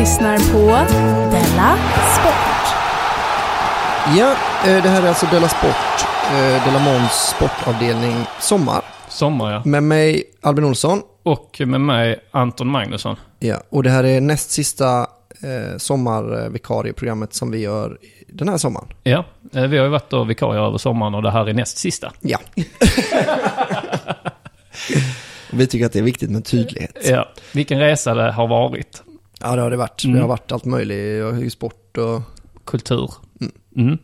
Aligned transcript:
Lyssnar 0.00 0.38
på 0.38 0.66
Della 1.30 1.76
Sport. 2.14 2.76
Ja, 4.18 4.30
eh, 4.66 4.82
det 4.82 4.88
här 4.88 5.02
är 5.02 5.08
alltså 5.08 5.26
Della 5.26 5.48
Sport, 5.48 6.08
eh, 6.32 6.64
Della 6.64 6.78
Måns 6.78 7.34
sportavdelning 7.36 8.16
Sommar. 8.40 8.84
Sommar 9.08 9.52
ja. 9.52 9.62
Med 9.64 9.82
mig 9.82 10.24
Albin 10.40 10.64
Olsson. 10.64 11.02
Och 11.22 11.60
med 11.66 11.80
mig 11.80 12.18
Anton 12.30 12.68
Magnusson. 12.68 13.16
Ja, 13.38 13.62
och 13.68 13.82
det 13.82 13.90
här 13.90 14.04
är 14.04 14.20
näst 14.20 14.50
sista 14.50 15.00
eh, 15.42 15.76
sommarvikarieprogrammet 15.76 17.34
som 17.34 17.50
vi 17.50 17.58
gör 17.58 17.98
den 18.28 18.48
här 18.48 18.58
sommaren. 18.58 18.88
Ja, 19.02 19.24
vi 19.52 19.76
har 19.76 19.84
ju 19.84 19.88
varit 19.88 20.12
och 20.12 20.30
vikarier 20.30 20.62
över 20.62 20.78
sommaren 20.78 21.14
och 21.14 21.22
det 21.22 21.30
här 21.30 21.48
är 21.48 21.52
näst 21.52 21.78
sista. 21.78 22.12
Ja. 22.20 22.38
vi 25.50 25.66
tycker 25.66 25.86
att 25.86 25.92
det 25.92 25.98
är 25.98 26.02
viktigt 26.02 26.30
med 26.30 26.44
tydlighet. 26.44 26.96
Ja, 27.04 27.28
vilken 27.52 27.78
resa 27.78 28.14
det 28.14 28.32
har 28.32 28.48
varit. 28.48 29.02
Ja, 29.42 29.56
det 29.56 29.62
har 29.62 29.70
det 29.70 29.76
varit. 29.76 30.04
Mm. 30.04 30.16
Det 30.16 30.20
har 30.22 30.28
varit 30.28 30.52
allt 30.52 30.64
möjligt. 30.64 31.52
Sport 31.52 31.96
och... 31.98 32.22
Kultur. 32.64 33.10
Mm. 33.76 33.98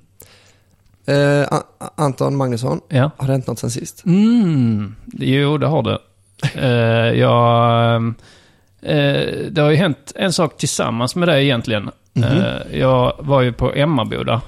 Eh, 1.06 1.48
A- 1.50 1.62
A- 1.78 1.90
Anton 1.96 2.36
Magnusson, 2.36 2.80
Ja. 2.88 3.10
har 3.16 3.26
det 3.26 3.32
hänt 3.32 3.46
något 3.46 3.58
sen 3.58 3.70
sist? 3.70 4.02
Mm. 4.06 4.94
Jo, 5.12 5.58
det 5.58 5.66
har 5.66 5.82
det. 5.82 5.98
Eh, 6.54 7.18
jag, 7.20 7.94
eh, 8.82 9.26
det 9.50 9.58
har 9.60 9.70
ju 9.70 9.76
hänt 9.76 10.12
en 10.14 10.32
sak 10.32 10.56
tillsammans 10.56 11.16
med 11.16 11.28
dig 11.28 11.44
egentligen. 11.44 11.90
Eh, 12.14 12.78
jag 12.78 13.12
var 13.18 13.42
ju 13.42 13.52
på 13.52 13.72
Emmaboda, 13.74 14.40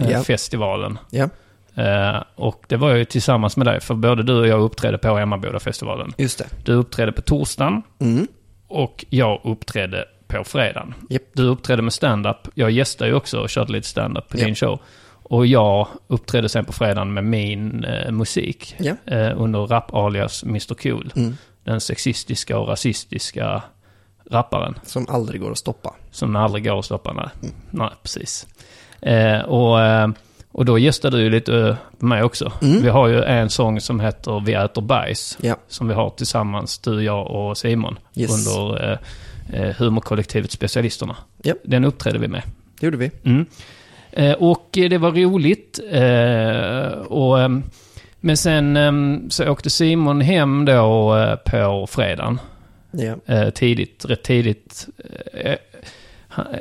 eh, 0.00 0.10
Ja. 0.10 0.22
festivalen. 0.22 0.98
Ja, 1.10 1.28
Eh, 1.76 2.22
och 2.34 2.64
det 2.68 2.76
var 2.76 2.88
jag 2.88 2.98
ju 2.98 3.04
tillsammans 3.04 3.56
med 3.56 3.66
dig, 3.66 3.80
för 3.80 3.94
både 3.94 4.22
du 4.22 4.38
och 4.40 4.46
jag 4.46 4.60
uppträdde 4.60 4.98
på 4.98 5.18
Emmaboda-festivalen. 5.18 6.12
just 6.18 6.38
det. 6.38 6.46
Du 6.64 6.72
uppträdde 6.72 7.12
på 7.12 7.22
torsdagen 7.22 7.82
Mm. 7.98 8.26
och 8.68 9.04
jag 9.10 9.40
uppträdde 9.44 10.04
på 10.38 10.44
fredagen. 10.44 10.94
Japp. 11.08 11.22
Du 11.32 11.42
uppträdde 11.46 11.82
med 11.82 11.92
stand-up. 11.92 12.48
Jag 12.54 12.70
gästade 12.70 13.10
ju 13.10 13.16
också 13.16 13.38
och 13.38 13.50
körde 13.50 13.72
lite 13.72 13.88
stand-up 13.88 14.28
på 14.28 14.38
Japp. 14.38 14.46
din 14.46 14.54
show. 14.54 14.80
Och 15.26 15.46
jag 15.46 15.88
uppträdde 16.06 16.48
sen 16.48 16.64
på 16.64 16.72
fredagen 16.72 17.14
med 17.14 17.24
min 17.24 17.84
eh, 17.84 18.12
musik. 18.12 18.74
Ja. 18.78 18.94
Eh, 19.06 19.42
under 19.42 19.66
rap-alias 19.66 20.44
Mr 20.44 20.74
Cool. 20.74 21.12
Mm. 21.16 21.36
Den 21.64 21.80
sexistiska 21.80 22.58
och 22.58 22.68
rasistiska 22.68 23.62
rapparen. 24.30 24.74
Som 24.82 25.06
aldrig 25.08 25.40
går 25.40 25.50
att 25.50 25.58
stoppa. 25.58 25.94
Som 26.10 26.36
aldrig 26.36 26.64
går 26.64 26.78
att 26.78 26.84
stoppa. 26.84 27.12
Nej, 27.12 27.52
nej 27.70 27.90
precis. 28.02 28.46
Eh, 29.00 29.40
och, 29.40 29.82
eh, 29.82 30.08
och 30.52 30.64
då 30.64 30.78
gästade 30.78 31.16
du 31.16 31.30
lite 31.30 31.56
eh, 31.56 31.76
mig 31.98 32.22
också. 32.22 32.52
Mm. 32.62 32.82
Vi 32.82 32.88
har 32.88 33.08
ju 33.08 33.22
en 33.22 33.50
sång 33.50 33.80
som 33.80 34.00
heter 34.00 34.42
Vi 34.46 34.52
äter 34.52 34.82
bajs. 34.82 35.38
Ja. 35.40 35.56
Som 35.68 35.88
vi 35.88 35.94
har 35.94 36.10
tillsammans, 36.10 36.78
du, 36.78 37.02
jag 37.02 37.26
och 37.26 37.58
Simon. 37.58 37.98
Yes. 38.14 38.30
Under 38.30 38.92
eh, 38.92 38.98
humorkollektivet 39.78 40.50
Specialisterna. 40.50 41.16
Ja. 41.42 41.54
Den 41.64 41.84
uppträdde 41.84 42.18
vi 42.18 42.28
med. 42.28 42.42
Det 42.80 42.86
gjorde 42.86 42.96
vi. 42.96 43.10
Mm. 43.24 43.46
Eh, 44.12 44.32
och 44.32 44.78
eh, 44.78 44.88
det 44.88 44.98
var 44.98 45.10
roligt. 45.12 45.80
Eh, 45.90 46.98
och, 46.98 47.50
men 48.20 48.36
sen 48.36 49.26
så 49.30 49.48
åkte 49.48 49.70
Simon 49.70 50.20
hem 50.20 50.64
då 50.64 51.16
eh, 51.16 51.36
på 51.36 51.86
fredagen. 51.86 52.40
Ja. 52.90 53.16
Eh, 53.26 53.50
tidigt, 53.50 54.04
rätt 54.04 54.22
tidigt. 54.22 54.86
Eh, 55.34 55.54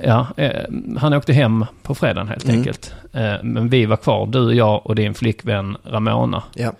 ja, 0.03 0.27
eh, 0.38 0.63
han 0.97 1.13
åkte 1.13 1.33
hem 1.33 1.66
på 1.83 1.95
fredagen 1.95 2.27
helt 2.27 2.43
Mm. 2.43 2.57
enkelt. 2.57 2.93
Eh, 3.13 3.33
men 3.43 3.69
vi 3.69 3.85
var 3.85 3.97
kvar, 3.97 4.27
du, 4.27 4.53
jag 4.53 4.85
och 4.88 4.95
din 4.95 5.13
flickvän 5.13 5.77
Ramona. 5.83 6.43
Ja. 6.55 6.73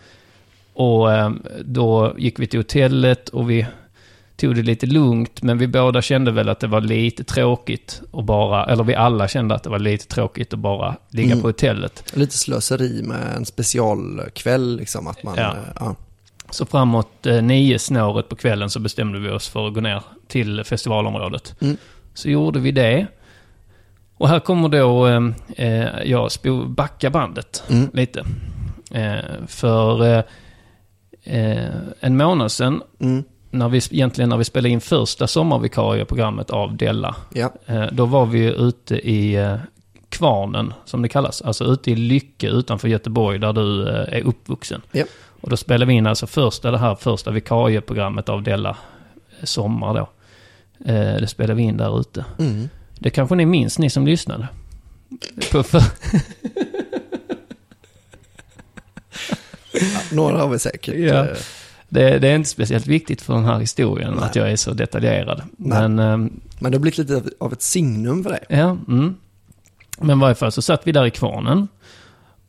Och 0.74 1.14
eh, 1.14 1.32
då 1.66 2.14
gick 2.18 2.40
vi 2.40 2.48
till 2.48 2.60
hotellet 2.60 3.30
och 3.30 3.50
vi 3.50 3.66
tog 4.48 4.56
det 4.56 4.62
lite 4.62 4.86
lugnt. 4.86 5.42
Men 5.42 5.58
vi 5.58 5.68
båda 5.68 6.02
kände 6.02 6.32
väl 6.32 6.50
att 6.50 6.60
det 6.60 6.68
var 6.68 6.82
lite 6.82 7.24
tråkigt 7.24 8.02
att 8.14 8.26
bara, 8.26 8.66
eller 8.66 8.84
vi 8.84 8.96
alla 8.96 9.28
kände 9.28 9.56
att 9.56 9.64
det 9.64 9.70
var 9.70 9.80
lite 9.80 10.08
tråkigt 10.08 10.54
att 10.54 10.60
bara 10.60 10.96
ligga 11.10 11.32
Mm. 11.32 11.42
på 11.42 11.48
hotellet. 11.48 12.14
Lite 12.16 12.38
slöseri 12.38 13.02
med 13.04 13.36
en 13.38 13.46
specialkväll 13.46 14.78
liksom. 14.78 15.08
Att 15.08 15.24
man, 15.24 15.36
Ja. 15.38 15.52
eh, 15.52 15.58
ja. 15.80 15.96
Så 16.50 16.66
framåt 16.66 17.26
eh, 17.26 17.42
nio 17.42 17.80
snåret 17.80 18.30
på 18.30 18.36
kvällen 18.36 18.70
så 18.70 18.80
bestämde 18.80 19.20
vi 19.20 19.30
oss 19.30 19.50
för 19.50 19.68
att 19.68 19.74
gå 19.74 19.82
ner 19.82 20.02
till 20.28 20.64
festivalområdet. 20.64 21.56
Mm. 21.62 21.78
Så 22.14 22.30
gjorde 22.30 22.60
vi 22.60 22.72
det. 22.72 23.08
Och 24.18 24.30
här 24.30 24.40
kommer 24.40 24.70
då 24.70 25.08
eh, 25.08 25.22
eh, 25.58 26.04
jag 26.06 26.30
backa 26.68 27.10
bandet 27.10 27.64
Mm. 27.70 27.90
lite. 27.94 28.24
Eh, 28.92 29.46
för 29.48 30.06
eh, 30.06 30.24
eh, 31.24 31.68
en 32.00 32.18
månad 32.18 32.52
sedan, 32.52 32.82
Mm. 33.00 33.24
När 33.54 33.70
vi, 33.70 33.78
egentligen 33.78 34.30
när 34.30 34.38
vi 34.38 34.44
spelade 34.44 34.70
in 34.70 34.82
första 34.82 35.28
sommarvikarieprogrammet 35.28 36.50
av 36.50 36.78
Della, 36.78 37.16
Ja. 37.34 37.54
eh, 37.66 37.86
då 37.92 38.06
var 38.06 38.26
vi 38.26 38.46
ute 38.46 38.96
i 38.96 39.36
eh, 39.36 39.56
Kvarnen, 40.10 40.74
som 40.86 41.02
det 41.02 41.10
kallas. 41.10 41.42
Alltså 41.42 41.64
ute 41.64 41.92
i 41.92 41.96
Lycke 41.96 42.48
utanför 42.50 42.88
Göteborg, 42.88 43.40
där 43.40 43.54
du 43.54 43.88
eh, 43.90 44.18
är 44.18 44.22
uppvuxen. 44.22 44.82
Ja. 44.92 45.04
Och 45.42 45.50
då 45.50 45.58
spelade 45.58 45.86
vi 45.86 45.94
in 45.94 46.08
alltså 46.08 46.28
första, 46.28 46.72
det 46.72 46.78
här 46.78 46.96
första 46.96 47.32
vikarieprogrammet 47.32 48.30
av 48.30 48.44
Della 48.44 48.78
Sommar 49.44 49.94
då. 49.94 50.10
Det 51.20 51.28
spelade 51.28 51.54
vi 51.54 51.64
in 51.64 51.78
där 51.78 52.00
ute. 52.00 52.26
Mm. 52.40 52.70
Det 53.00 53.10
kanske 53.10 53.36
ni 53.36 53.46
minns, 53.46 53.80
ni 53.80 53.90
som 53.90 54.06
lyssnade. 54.08 54.48
På 55.52 55.64
för... 55.64 55.82
Några 60.16 60.38
har 60.38 60.48
vi 60.50 60.60
säkert. 60.60 60.96
Ja. 60.96 61.28
Eh, 62.02 62.12
det, 62.12 62.20
det 62.20 62.28
är 62.28 62.36
inte 62.36 62.50
speciellt 62.50 62.88
viktigt 62.88 63.22
för 63.22 63.34
den 63.34 63.46
här 63.46 63.60
historien 63.60 64.14
Nej. 64.14 64.24
att 64.24 64.36
jag 64.36 64.52
är 64.52 64.56
så 64.56 64.74
detaljerad. 64.74 65.42
Nej. 65.58 65.82
Men, 65.90 66.00
ehm, 66.00 66.40
Men 66.60 66.72
det 66.72 66.78
har 66.78 66.82
blivit 66.82 66.98
lite 66.98 67.24
av- 67.40 67.54
ett 67.54 67.62
signum 67.62 68.24
för 68.24 68.30
dig. 68.30 68.44
ja, 68.50 68.78
mm. 68.88 69.16
Men 70.00 70.18
i 70.18 70.22
varje 70.22 70.36
fall 70.36 70.52
så 70.52 70.62
satt 70.62 70.82
vi 70.88 70.92
där 70.92 71.06
i 71.06 71.12
kvarnen. 71.12 71.68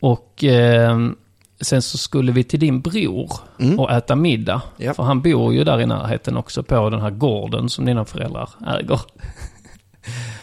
Och 0.01 0.45
ehm, 0.45 1.17
sen 1.61 1.83
så 1.83 1.99
skulle 1.99 2.33
vi 2.33 2.45
till 2.45 2.61
din 2.61 2.81
bror 2.81 3.33
Mm. 3.61 3.81
och 3.81 3.91
äta 3.93 4.17
middag. 4.17 4.63
Ja. 4.77 4.95
För 4.95 5.03
han 5.03 5.21
bor 5.23 5.55
ju 5.55 5.65
där 5.65 5.81
i 5.81 5.87
närheten 5.87 6.37
också 6.37 6.63
på 6.63 6.91
den 6.91 7.01
här 7.01 7.11
gården 7.11 7.69
som 7.69 7.85
dina 7.85 8.05
föräldrar 8.05 8.49
äger. 8.67 9.01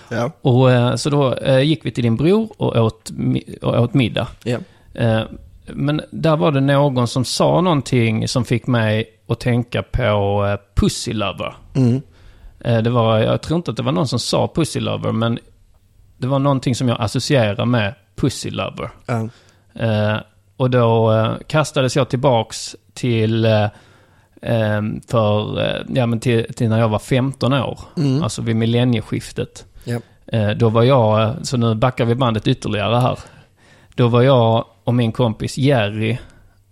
Ja. 0.10 0.32
Och 0.42 0.72
eh, 0.72 0.96
så 0.96 1.10
då 1.10 1.34
eh, 1.34 1.60
gick 1.62 1.86
vi 1.86 1.92
till 1.92 2.04
din 2.04 2.16
bror 2.18 2.50
och 2.58 2.76
åt, 2.76 3.12
och 3.62 3.82
åt 3.84 3.94
middag. 3.94 4.28
Ja. 4.44 4.58
Men 5.76 6.02
där 6.12 6.36
var 6.38 6.52
det 6.52 6.62
någon 6.62 7.08
som 7.08 7.26
sa 7.26 7.62
någonting 7.62 8.28
som 8.28 8.46
fick 8.46 8.68
mig 8.68 9.06
att 9.28 9.40
tänka 9.40 9.84
på 9.84 10.46
eh, 10.48 10.82
Pussy 10.82 11.14
Lover. 11.14 11.54
Mm. 11.76 12.02
Eh, 12.60 12.78
Det 12.82 12.90
var, 12.90 13.20
jag 13.20 13.42
tror 13.42 13.58
inte 13.58 13.72
att 13.72 13.78
det 13.78 13.84
var 13.84 13.92
någon 13.92 14.08
som 14.08 14.20
sa 14.20 14.52
Pussy 14.56 14.80
Lover, 14.80 15.12
men 15.12 15.40
det 16.18 16.28
var 16.28 16.40
någonting 16.40 16.76
som 16.76 16.88
jag 16.90 17.02
associerar 17.02 17.66
med 17.66 17.94
Pussy 18.16 18.50
Lover. 18.50 18.90
Eh, 19.74 20.18
och 20.58 20.70
då 20.70 21.14
kastades 21.48 21.96
jag 21.96 22.10
tillbaks 22.10 22.76
till, 22.94 23.48
för, 25.08 25.58
ja, 25.96 26.06
men 26.06 26.20
till, 26.20 26.54
till 26.54 26.70
när 26.70 26.80
jag 26.80 26.90
var 26.90 27.00
15 27.00 27.54
år. 27.54 27.80
Mm. 27.98 28.24
Alltså 28.24 28.42
vid 28.42 28.56
millennieskiftet. 28.56 29.66
Eh, 30.28 30.50
då 30.50 30.70
var 30.70 30.84
jag, 30.84 31.36
så 31.48 31.58
nu 31.58 31.76
backar 31.76 32.06
vi 32.06 32.16
bandet 32.16 32.48
ytterligare 32.48 32.96
här. 32.96 33.20
Då 33.96 34.08
var 34.08 34.22
jag 34.22 34.66
och 34.84 34.94
min 34.94 35.12
kompis 35.12 35.58
Jerry, 35.58 36.18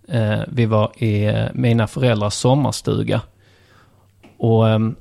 eh, 0.08 0.40
vi 0.48 0.66
var 0.66 0.92
i 0.96 1.24
eh, 1.24 1.46
mina 1.54 1.86
föräldrars 1.86 2.34
sommarstuga. 2.34 3.20
Och 4.38 4.68
ehm, 4.68 4.96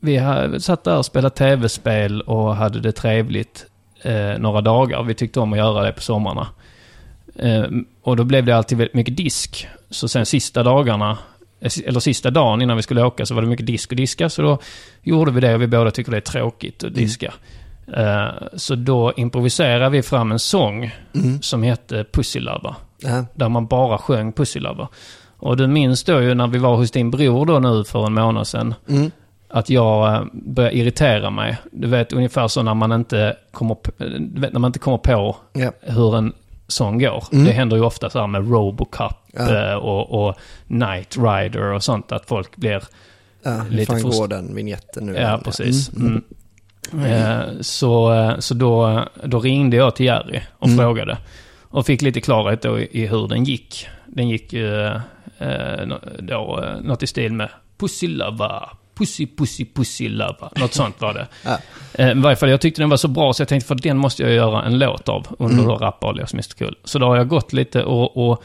vi 0.00 0.20
satt 0.60 0.84
där 0.84 0.98
och 0.98 1.06
spelade 1.06 1.34
tv-spel 1.34 2.20
och 2.20 2.56
hade 2.56 2.80
det 2.80 2.92
trevligt 2.92 3.66
eh, 4.02 4.38
några 4.38 4.60
dagar. 4.60 5.02
Vi 5.02 5.14
tyckte 5.14 5.40
om 5.40 5.52
att 5.52 5.58
göra 5.58 5.82
det 5.82 5.92
på 5.92 6.02
sommarna. 6.02 6.46
Eh, 7.36 7.64
och 8.02 8.16
då 8.16 8.24
blev 8.24 8.44
det 8.44 8.56
alltid 8.56 8.78
väldigt 8.78 8.94
mycket 8.94 9.16
disk. 9.16 9.68
Så 9.90 10.08
sen 10.08 10.26
sista 10.26 10.62
dagarna, 10.62 11.18
eh, 11.60 11.70
eller 11.86 12.00
sista 12.00 12.30
dagen 12.30 12.62
innan 12.62 12.76
vi 12.76 12.82
skulle 12.82 13.02
åka 13.02 13.26
så 13.26 13.34
var 13.34 13.42
det 13.42 13.48
mycket 13.48 13.66
disk 13.66 13.90
och 13.90 13.96
diska. 13.96 14.28
Så 14.28 14.42
då 14.42 14.58
gjorde 15.02 15.30
vi 15.30 15.40
det 15.40 15.54
och 15.54 15.62
vi 15.62 15.66
båda 15.66 15.90
tycker 15.90 16.10
det 16.10 16.16
är 16.16 16.20
tråkigt 16.20 16.84
att 16.84 16.94
diska. 16.94 17.26
Eh, 17.26 17.32
så 18.54 18.74
då 18.74 19.12
improviserade 19.16 19.90
vi 19.90 20.02
fram 20.02 20.32
en 20.32 20.38
sång 20.38 20.90
Mm. 21.14 21.42
som 21.42 21.62
hette 21.62 22.04
Pussy 22.12 22.40
Lover. 22.40 22.74
Ja. 23.02 23.24
Där 23.34 23.48
man 23.48 23.66
bara 23.66 23.98
sjöng 23.98 24.32
Pussy 24.32 24.60
Lover. 24.60 24.88
Och 25.36 25.56
du 25.56 25.66
minns 25.66 26.04
då 26.04 26.20
ju 26.22 26.34
när 26.34 26.46
vi 26.46 26.58
var 26.58 26.76
hos 26.76 26.90
din 26.90 27.10
bror 27.10 27.46
då 27.46 27.58
nu 27.58 27.84
för 27.84 28.06
en 28.06 28.12
månad 28.14 28.46
sedan. 28.46 28.74
Mm. 28.88 29.10
att 29.52 29.70
jag 29.70 30.14
eh, 30.14 30.22
börjar 30.32 30.70
irritera 30.70 31.30
mig. 31.30 31.56
Du 31.72 31.88
vet, 31.88 32.12
ungefär 32.12 32.48
så 32.48 32.62
när 32.62 32.74
man 32.74 32.92
inte 32.92 33.36
kommer 33.52 33.74
på, 33.74 33.90
vet, 34.40 34.52
när 34.52 34.58
man 34.60 34.68
inte 34.68 34.78
kommer 34.78 34.98
på 34.98 35.36
Ja. 35.52 35.72
hur 35.80 36.16
en 36.16 36.32
sång 36.68 36.98
går. 36.98 37.24
Mm. 37.32 37.44
Det 37.44 37.52
händer 37.52 37.76
ju 37.76 37.82
ofta 37.82 38.10
så 38.10 38.20
här 38.20 38.26
med 38.26 38.50
Robocop 38.50 39.12
Ja. 39.32 39.70
eh, 39.70 39.74
och, 39.74 40.26
och 40.28 40.34
Night 40.66 41.16
Rider 41.18 41.72
och 41.72 41.82
sånt. 41.82 42.12
Att 42.12 42.26
folk 42.26 42.56
blir... 42.56 42.82
Ja, 43.42 43.50
hur 43.50 43.70
Lite 43.70 43.92
fan 43.92 44.02
går 44.02 44.28
den 44.28 44.54
vignetten 44.54 45.06
nu? 45.06 45.14
Ja, 45.16 45.40
precis. 45.44 45.92
Mm. 45.92 46.06
Mm. 46.06 46.24
Eh, 47.06 47.40
så 47.60 48.12
eh, 48.14 48.38
så 48.38 48.54
då, 48.54 49.04
då 49.24 49.40
ringde 49.40 49.76
jag 49.76 49.96
till 49.96 50.06
Jerry 50.06 50.40
och 50.58 50.66
Mm. 50.66 50.78
frågade. 50.78 51.18
Och 51.62 51.86
fick 51.86 52.02
lite 52.02 52.20
klarhet 52.20 52.62
då 52.62 52.80
i, 52.80 53.06
hur 53.06 53.28
den 53.28 53.44
gick. 53.44 53.86
Den 54.06 54.28
gick 54.28 54.52
eh, 54.52 54.96
eh, 55.38 55.86
då, 56.18 56.64
något 56.82 57.02
i 57.02 57.06
stil 57.06 57.32
med 57.32 57.48
Pussy 57.78 58.08
Lava, 58.08 58.70
Pussy 58.94 59.26
Pussy 59.36 59.64
Pussy 59.74 60.08
Lava. 60.08 60.50
Något 60.56 60.74
sånt 60.74 61.00
var 61.00 61.14
det. 61.14 61.26
Ja. 61.44 61.58
Eh, 61.94 62.10
I 62.10 62.14
varje 62.14 62.36
fall, 62.36 62.50
jag 62.50 62.60
tyckte 62.60 62.82
den 62.82 62.90
var 62.90 62.96
så 62.96 63.08
bra 63.08 63.32
så 63.32 63.40
jag 63.42 63.48
tänkte 63.48 63.68
för 63.68 63.74
den 63.74 63.96
måste 63.96 64.22
jag 64.22 64.32
göra 64.32 64.62
en 64.64 64.78
låt 64.78 65.08
av 65.08 65.26
under 65.38 65.54
Mm. 65.54 65.66
mm. 65.66 65.78
Rappa 65.78 66.06
Alias 66.08 66.32
Mr 66.34 66.58
Cool. 66.58 66.76
Så 66.84 66.98
då 66.98 67.06
har 67.06 67.16
jag 67.16 67.28
gått 67.28 67.52
lite 67.52 67.84
och, 67.84 68.16
och, 68.30 68.42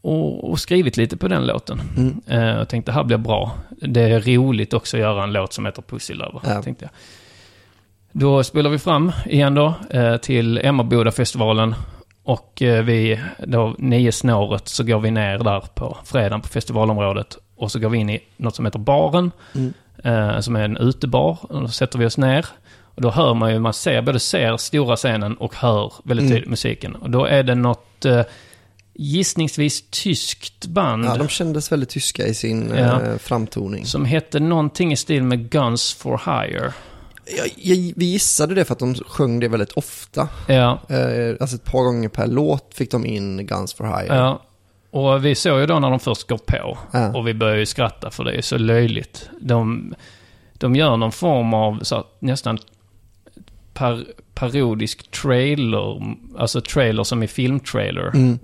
och, 0.00 0.50
och 0.50 0.60
skrivit 0.60 0.96
lite 0.96 1.16
på 1.16 1.28
den 1.28 1.46
låten. 1.46 1.80
Mm. 1.96 2.20
Eh, 2.26 2.58
Jag 2.58 2.68
tänkte 2.68 2.90
det 2.92 2.94
här 2.94 3.04
blir 3.04 3.16
bra. 3.18 3.52
Det 3.70 4.00
är 4.02 4.20
roligt 4.20 4.74
också 4.74 4.96
att 4.96 5.00
göra 5.00 5.22
en 5.24 5.32
låt 5.32 5.52
som 5.52 5.66
heter 5.66 5.82
Pussy 5.82 6.14
Lover. 6.14 6.40
Ja. 6.44 6.62
Tänkte 6.62 6.84
jag. 6.84 6.90
Då 8.18 8.44
spelar 8.44 8.70
vi 8.70 8.78
fram 8.78 9.12
igen 9.26 9.54
då 9.54 9.74
eh, 9.90 10.16
till 10.16 10.58
Emmaboda-festivalen. 10.58 11.74
Och 12.22 12.62
eh, 12.62 12.84
vi, 12.84 13.20
då 13.46 13.74
nio 13.78 14.12
snåret 14.12 14.68
så 14.68 14.84
går 14.84 15.00
vi 15.00 15.10
ner 15.10 15.38
där 15.38 15.60
på 15.74 15.98
fredagen 16.04 16.40
på 16.40 16.48
festivalområdet. 16.48 17.38
Och 17.56 17.72
så 17.72 17.78
går 17.78 17.88
vi 17.88 17.98
in 17.98 18.10
i 18.10 18.20
något 18.36 18.56
som 18.56 18.64
heter 18.64 18.78
Baren. 18.78 19.30
Mm. 19.54 19.72
Eh, 20.04 20.40
som 20.40 20.56
är 20.56 20.62
en 20.64 20.76
utebar. 20.76 21.38
Och 21.42 21.60
då 21.60 21.68
sätter 21.68 21.98
vi 21.98 22.06
oss 22.06 22.18
ner. 22.18 22.46
Och 22.94 23.02
då 23.02 23.10
hör 23.10 23.34
man 23.34 23.52
ju, 23.52 23.58
man 23.58 23.72
ser, 23.72 24.02
både 24.02 24.20
ser 24.20 24.56
stora 24.56 24.96
scenen 24.96 25.36
och 25.36 25.54
hör 25.54 25.92
väldigt 26.04 26.24
Mm. 26.24 26.34
tydligt 26.34 26.50
musiken. 26.50 26.94
Och 26.94 27.10
då 27.10 27.24
är 27.24 27.42
det 27.42 27.54
något 27.54 28.06
gissningsvis 28.94 29.90
tyskt 29.90 30.66
band. 30.66 31.04
Ja, 31.04 31.16
de 31.16 31.28
kändes 31.28 31.72
väldigt 31.72 31.88
tyska 31.88 32.26
i 32.26 32.34
sin 32.34 32.72
Ja. 32.76 33.00
framtoning. 33.18 33.86
Som 33.86 34.04
hette 34.04 34.40
någonting 34.40 34.92
i 34.92 34.96
stil 34.96 35.22
med 35.22 35.50
Guns 35.50 35.94
for 35.94 36.20
Hire. 36.24 36.72
Jag, 37.36 37.48
jag, 37.56 37.92
vi 37.96 38.04
gissade 38.06 38.54
det 38.54 38.64
för 38.64 38.72
att 38.72 38.78
de 38.78 38.94
sjöng 38.94 39.40
det 39.40 39.48
väldigt 39.48 39.72
ofta. 39.72 40.28
Ja, 40.48 40.80
Eh, 40.88 41.36
alltså 41.40 41.56
ett 41.56 41.64
par 41.64 41.82
gånger 41.84 42.08
per 42.08 42.26
låt 42.26 42.74
fick 42.74 42.90
de 42.90 43.06
in 43.06 43.46
Guns 43.46 43.74
for 43.74 43.84
Hire. 43.84 44.16
ja. 44.16 44.42
Och 44.90 45.24
vi 45.24 45.34
såg 45.34 45.60
ju 45.60 45.66
då 45.66 45.78
när 45.78 45.90
de 45.90 46.00
först 46.00 46.28
går 46.28 46.38
på. 46.38 46.78
Ja. 46.92 47.16
Och 47.16 47.28
vi 47.28 47.34
började 47.34 47.58
ju 47.60 47.66
skratta 47.66 48.10
för 48.10 48.24
det 48.24 48.32
är 48.32 48.42
så 48.42 48.58
löjligt. 48.58 49.30
De, 49.40 49.94
de 50.52 50.76
gör 50.76 50.96
någon 50.96 51.12
form 51.12 51.54
av 51.54 51.78
så 51.82 52.04
nästan 52.18 52.58
par, 53.74 54.04
parodisk 54.34 55.10
trailer. 55.10 56.16
Alltså 56.38 56.60
trailer 56.60 57.04
som 57.04 57.22
i 57.22 57.26
filmtrailer 57.26 58.10
Mm. 58.14 58.38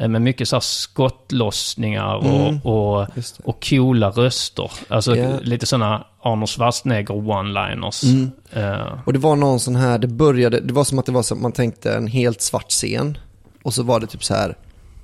Eh, 0.00 0.08
Med 0.08 0.22
mycket 0.22 0.48
så 0.48 0.60
skottlossningar 0.60 2.18
Mm. 2.24 2.60
och, 2.62 2.98
och, 3.00 3.08
och 3.44 3.64
coola 3.68 4.10
röster. 4.10 4.70
Alltså 4.88 5.16
Ja. 5.16 5.38
lite 5.42 5.66
sådana 5.66 6.06
Arnold 6.22 6.48
Schwarzenegger 6.50 7.14
one-liners. 7.14 8.04
Mm. 8.04 8.30
Eh, 8.52 8.98
Och 9.06 9.12
det 9.12 9.18
var 9.18 9.36
någon 9.36 9.60
sån 9.60 9.76
här, 9.76 9.98
det 9.98 10.06
började, 10.08 10.60
det 10.60 10.72
var 10.72 10.84
som 10.84 10.98
att 10.98 11.06
det 11.06 11.12
var 11.12 11.22
som 11.22 11.42
man 11.42 11.52
tänkte 11.52 11.92
en 11.94 12.06
helt 12.06 12.40
svart 12.42 12.70
scen. 12.70 13.18
Och 13.62 13.74
så 13.74 13.82
var 13.82 14.00
det 14.00 14.06
typ 14.06 14.24
så 14.24 14.34
här, 14.34 14.56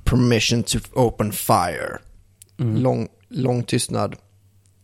permission 0.05 0.63
to 0.63 0.79
open 0.93 1.33
fire. 1.33 1.99
Mm. 2.61 2.77
Lång, 2.83 3.09
lång 3.29 3.63
tystnad. 3.63 4.15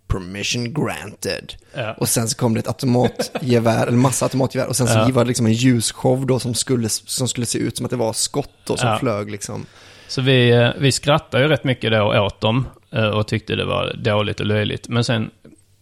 Permission 0.09 0.75
granted. 0.75 1.53
ja. 1.75 1.95
Och 1.99 2.09
sen 2.09 2.29
så 2.29 2.37
kom 2.37 2.55
det 2.55 2.61
ett 2.61 2.69
automatgevär, 2.69 3.87
eller 3.87 3.99
massa 3.99 4.25
automatgevär. 4.25 4.69
Och 4.69 4.77
sen 4.77 4.87
så 4.87 4.93
Ja. 4.93 5.09
var 5.13 5.25
det 5.25 5.29
liksom 5.29 5.47
en 5.47 5.53
ljusshow 5.53 6.27
då 6.27 6.39
som 6.39 6.55
skulle, 6.55 6.89
som 6.89 7.29
skulle 7.29 7.47
se 7.47 7.59
ut 7.59 7.77
som 7.77 7.85
att 7.87 7.91
det 7.91 7.97
var 7.97 8.13
skott 8.13 8.51
då 8.67 8.77
som 8.77 8.99
flög 8.99 9.31
liksom. 9.31 9.67
Så 10.11 10.21
vi, 10.23 10.51
eh, 10.51 10.69
vi 10.79 10.93
skrattade 10.93 11.43
ju 11.45 11.49
rätt 11.49 11.65
mycket 11.65 11.93
då 11.93 12.21
åt 12.21 12.41
dem 12.41 12.67
eh, 12.93 13.05
och 13.09 13.27
tyckte 13.27 13.57
det 13.57 13.65
var 13.65 13.93
dåligt 13.99 14.41
och 14.41 14.47
löjligt. 14.47 14.89
Men 14.89 15.05
sen 15.05 15.31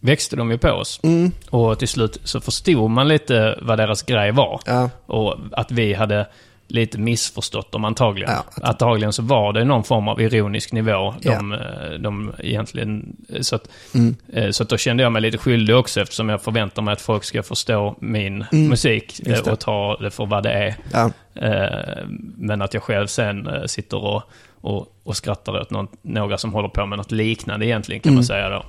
växte 0.01 0.37
de 0.37 0.51
ju 0.51 0.59
på 0.59 0.71
oss. 0.71 1.01
Mm, 1.03 1.33
Och 1.51 1.79
till 1.79 1.89
slut 1.89 2.21
så 2.25 2.41
förstod 2.41 2.91
man 2.91 3.09
lite 3.09 3.59
vad 3.63 3.79
deras 3.79 4.03
grej 4.03 4.33
var. 4.33 4.61
ja, 4.67 4.91
Och 5.07 5.37
att 5.53 5.71
vi 5.71 5.95
hade 5.95 6.27
lite 6.69 6.99
missförstått 6.99 7.73
dem 7.73 7.85
antagligen. 7.85 8.31
Ja. 8.33 8.45
Antagligen 8.69 9.13
så 9.13 9.23
var 9.23 9.53
det 9.53 9.65
någon 9.65 9.85
form 9.85 10.09
av 10.09 10.21
ironisk 10.21 10.73
nivå. 10.73 11.15
De, 11.23 11.53
eh, 11.53 11.59
de 12.01 12.33
egentligen... 12.39 13.17
Så 13.41 13.57
att, 13.57 13.69
mm, 13.95 14.17
eh, 14.33 14.51
så 14.51 14.63
att 14.63 14.69
då 14.69 14.77
kände 14.77 15.03
jag 15.03 15.13
mig 15.13 15.23
lite 15.23 15.39
skyldig 15.39 15.77
också 15.77 16.01
eftersom 16.01 16.29
jag 16.29 16.43
förväntar 16.43 16.83
mig 16.83 16.93
att 16.93 17.01
folk 17.01 17.25
ska 17.25 17.43
förstå 17.43 17.97
min 18.01 18.45
Mm. 18.53 18.69
musik 18.69 19.21
eh, 19.27 19.53
och 19.53 19.61
ta 19.61 19.97
det 19.97 20.11
för 20.11 20.27
vad 20.27 20.43
det 20.43 20.53
är. 20.53 20.77
ja, 20.93 21.11
Eh, 21.35 22.07
Men 22.37 22.63
att 22.63 22.75
jag 22.75 22.83
själv 22.83 23.07
sen 23.07 23.47
eh, 23.47 23.65
sitter 23.65 24.05
och, 24.05 24.23
och, 24.61 24.87
och 25.05 25.17
skrattar 25.17 25.61
åt 25.61 25.71
någon, 25.71 25.89
några 26.03 26.39
som 26.39 26.53
håller 26.53 26.69
på 26.69 26.87
med 26.87 26.99
något 26.99 27.13
liknande 27.13 27.67
egentligen 27.67 28.01
kan 28.03 28.09
Mm. 28.11 28.15
man 28.17 28.25
säga 28.25 28.49
då. 28.49 28.65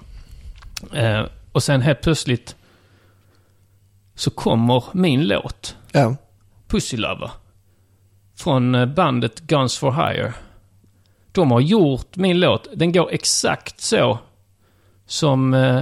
Eh, 0.98 1.26
Och 1.52 1.64
sen 1.64 1.82
helt 1.82 2.02
plötsligt 2.02 2.56
så 4.16 4.32
kommer 4.32 4.84
min 4.94 5.28
låt, 5.28 5.76
ja. 5.92 6.16
Pussy 6.68 6.98
Lover, 6.98 7.32
från 8.40 8.76
eh, 8.76 8.86
bandet 8.86 9.40
Guns 9.40 9.78
for 9.78 9.92
Hire. 9.92 10.34
De 11.32 11.52
har 11.52 11.60
gjort 11.60 12.16
min 12.16 12.40
låt, 12.40 12.68
den 12.76 12.92
går 12.92 13.10
exakt 13.12 13.82
så 13.82 14.20
som, 15.06 15.54
eh, 15.54 15.82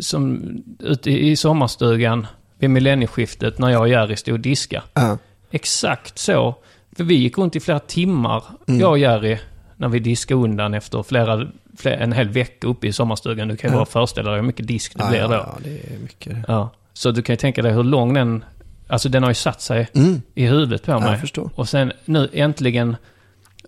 som 0.00 0.42
ute 0.78 1.10
i 1.10 1.36
sommarstugan 1.36 2.26
vid 2.58 2.70
millennieskiftet 2.70 3.58
när 3.58 3.68
jag 3.70 3.80
och 3.80 3.88
Jerry 3.88 4.16
stod 4.16 4.34
och 4.34 4.40
diska. 4.40 4.82
ja. 4.94 5.18
Exakt 5.50 6.18
så. 6.18 6.54
För 6.96 7.04
vi 7.04 7.14
gick 7.14 7.38
runt 7.38 7.56
i 7.56 7.60
flera 7.60 7.78
timmar, 7.78 8.44
Mm. 8.68 8.80
jag 8.80 8.90
och 8.90 8.98
Jerry, 8.98 9.38
när 9.76 9.88
vi 9.88 9.98
diskade 9.98 10.40
undan 10.40 10.74
efter 10.74 11.02
flera, 11.02 11.46
flera, 11.78 11.96
en 11.96 12.12
hel 12.12 12.28
vecka 12.28 12.66
uppe 12.66 12.86
i 12.86 12.92
sommarstugan. 12.92 13.48
Du 13.48 13.56
kan 13.56 13.70
ju 13.70 13.74
Ja. 13.74 13.78
bara 13.78 13.86
föreställa 13.86 14.30
dig 14.30 14.40
hur 14.40 14.46
mycket 14.46 14.66
disk 14.66 14.94
det 14.98 15.02
ja, 15.04 15.10
blir 15.10 15.22
då. 15.22 15.34
ja, 15.34 15.58
det 15.64 15.70
är 15.94 15.98
mycket. 15.98 16.36
Ja. 16.48 16.70
Så 16.92 17.10
du 17.10 17.22
kan 17.22 17.32
ju 17.32 17.36
tänka 17.36 17.62
dig 17.62 17.72
hur 17.72 17.82
lång 17.84 18.14
den... 18.14 18.44
Alltså 18.86 19.08
den 19.08 19.22
har 19.22 19.30
ju 19.30 19.34
satt 19.34 19.60
sig 19.60 19.88
Mm, 19.94 20.22
i 20.34 20.46
huvudet 20.46 20.82
på 20.82 20.92
mig. 21.00 21.18
Och 21.54 21.68
sen 21.68 21.92
nu 22.04 22.28
äntligen, 22.32 22.96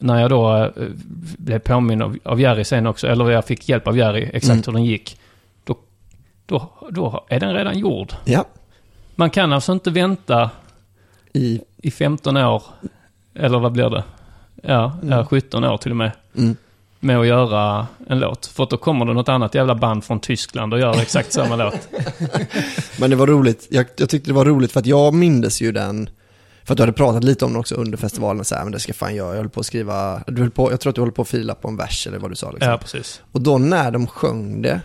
när 0.00 0.20
jag 0.20 0.30
då 0.30 0.56
eh, 0.64 0.70
blev 1.38 1.58
påminn 1.58 2.02
av, 2.02 2.18
av 2.24 2.40
Jerry 2.40 2.64
sen 2.64 2.86
också, 2.86 3.06
eller 3.06 3.30
jag 3.30 3.44
fick 3.44 3.68
hjälp 3.68 3.86
av 3.88 3.98
Jerry, 3.98 4.30
exakt 4.32 4.44
Mm. 4.50 4.62
hur 4.66 4.72
den 4.72 4.84
gick. 4.84 5.20
Då, 5.64 5.78
då, 6.46 6.70
då 6.90 7.24
är 7.28 7.40
den 7.40 7.54
redan 7.54 7.78
gjord. 7.78 8.12
Ja, 8.24 8.44
Man 9.14 9.30
kan 9.30 9.52
alltså 9.52 9.72
inte 9.72 9.90
vänta 9.90 10.50
i, 11.32 11.60
i 11.76 11.90
15 11.90 12.36
år, 12.36 12.62
eller 13.34 13.58
vad 13.58 13.72
blir 13.72 13.90
det? 13.90 14.04
Ja, 14.62 14.98
ja 15.02 15.14
Mm. 15.14 15.26
17 15.26 15.64
år 15.64 15.76
till 15.76 15.90
och 15.90 15.96
med, 15.96 16.10
mm. 16.36 16.56
Med 17.00 17.18
att 17.18 17.26
göra 17.26 17.86
en 18.08 18.18
låt. 18.18 18.46
För 18.46 18.64
att 18.64 18.70
då 18.70 18.76
kommer 18.76 19.04
det 19.04 19.12
något 19.12 19.28
annat 19.28 19.54
jävla 19.54 19.74
band 19.74 20.04
från 20.04 20.20
Tyskland 20.20 20.74
och 20.74 20.80
gör 20.80 21.00
exakt 21.00 21.32
samma 21.32 21.56
låt. 21.56 21.88
Men 23.00 23.10
det 23.10 23.16
var 23.16 23.26
roligt, 23.26 23.66
jag, 23.70 23.86
jag 23.96 24.08
tyckte 24.08 24.30
det 24.30 24.34
var 24.34 24.44
roligt 24.44 24.72
för 24.72 24.80
att 24.80 24.86
jag 24.86 25.14
mindes 25.14 25.60
ju 25.60 25.72
den, 25.72 26.10
för 26.64 26.72
att 26.72 26.76
du 26.76 26.82
hade 26.82 26.92
pratat 26.92 27.24
lite 27.24 27.44
om 27.44 27.52
den 27.52 27.60
också 27.60 27.74
under 27.74 27.98
festivalen, 27.98 28.44
så 28.44 28.54
här, 28.54 28.62
men 28.62 28.72
det 28.72 28.80
ska 28.80 28.92
fan 28.92 29.14
göra, 29.14 29.28
jag 29.28 29.36
höll 29.36 29.48
på 29.48 29.60
att 29.60 29.66
skriva, 29.66 30.22
du 30.26 30.42
höll 30.42 30.50
på, 30.50 30.70
jag 30.72 30.80
tror 30.80 30.90
att 30.90 30.96
du 30.96 31.02
höll 31.02 31.12
på 31.12 31.22
att 31.22 31.28
fila 31.28 31.54
på 31.54 31.68
en 31.68 31.76
vers 31.76 32.06
eller 32.06 32.18
vad 32.18 32.30
du 32.30 32.36
sa 32.36 32.50
liksom. 32.50 32.70
Ja, 32.70 32.78
precis. 32.78 33.22
Och 33.32 33.40
då 33.40 33.58
när 33.58 33.90
de 33.90 34.06
sjöng 34.06 34.62
det, 34.62 34.80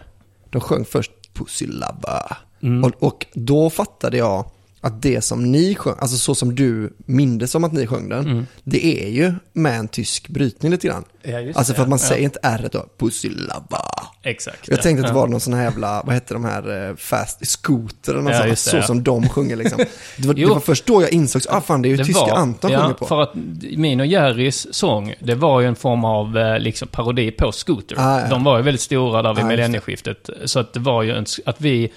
de 0.50 0.62
sjöng 0.62 0.86
först 0.86 1.12
Pussy 1.34 1.68
Lava. 1.68 2.38
Mm. 2.62 2.84
Och, 2.84 3.04
och 3.04 3.26
då 3.34 3.70
fattade 3.70 4.18
jag 4.18 4.46
att 4.84 5.02
det 5.02 5.22
som 5.22 5.52
ni 5.52 5.76
sjöng, 5.76 5.96
alltså 6.00 6.18
så 6.18 6.36
som 6.36 6.56
du 6.56 6.94
mindes 7.06 7.52
som 7.52 7.64
att 7.64 7.74
ni 7.74 7.88
sjöng 7.88 8.10
den, 8.10 8.26
Mm. 8.28 8.46
det 8.64 9.04
är 9.06 9.10
ju 9.10 9.34
med 9.54 9.80
en 9.80 9.88
tysk 9.88 10.30
brytning 10.30 10.72
lite 10.72 10.88
grann. 10.88 11.04
Ja, 11.24 11.38
Alltså 11.56 11.74
det, 11.74 11.76
för 11.76 11.84
att 11.84 11.90
man 11.90 12.00
ja. 12.02 12.08
säger 12.08 12.24
inte 12.24 12.40
r 12.44 12.70
då, 12.72 12.86
Pussy 13.00 13.30
Lava. 13.30 13.82
Exakt. 14.24 14.68
Jag 14.68 14.82
tänkte 14.82 15.02
att 15.02 15.08
det 15.14 15.20
var 15.20 15.28
någon 15.28 15.40
sån 15.40 15.54
här 15.54 15.64
jävla, 15.64 16.04
vad 16.06 16.14
heter 16.16 16.34
de 16.36 16.46
här, 16.46 16.90
eh, 16.90 16.96
fast 16.96 17.48
scooter 17.48 18.14
eller 18.16 18.32
Ja, 18.32 18.46
det, 18.46 18.56
så 18.56 18.78
ja. 18.78 18.84
som 18.84 19.04
de 19.04 19.30
sjunger 19.30 19.56
liksom. 19.56 19.78
Det 20.18 20.28
var, 20.28 20.34
det 20.34 20.46
var 20.46 20.60
först 20.60 20.86
då 20.86 21.02
jag 21.02 21.12
insåg, 21.14 21.42
ah 21.50 21.62
fan 21.62 21.82
det 21.82 21.88
är 21.88 21.98
ju 21.98 22.04
tyska 22.04 22.34
Anton 22.34 22.72
ja, 22.72 22.82
sjunger 22.82 22.94
på. 22.94 23.06
för 23.06 23.22
att 23.22 23.32
min 23.78 24.00
och 24.00 24.06
Jerrys 24.06 24.74
sång, 24.76 25.14
det 25.20 25.36
var 25.36 25.62
ju 25.62 25.68
en 25.68 25.76
form 25.76 26.06
av 26.06 26.38
eh, 26.38 26.60
liksom, 26.60 26.88
parodi 26.88 27.32
på 27.32 27.52
Scooter. 27.52 27.96
Ah. 28.00 28.28
De 28.30 28.44
var 28.44 28.58
ju 28.58 28.64
väldigt 28.64 28.82
stora 28.82 29.22
där 29.22 29.34
vid 29.34 29.44
Ah, 29.44 29.48
det. 29.48 29.56
millennieskiftet. 29.56 30.30
Så 30.46 30.60
att 30.60 30.74
det 30.74 30.80
var 30.80 31.04
ju 31.04 31.12
en, 31.12 31.26
att 31.46 31.62
vi 31.62 31.92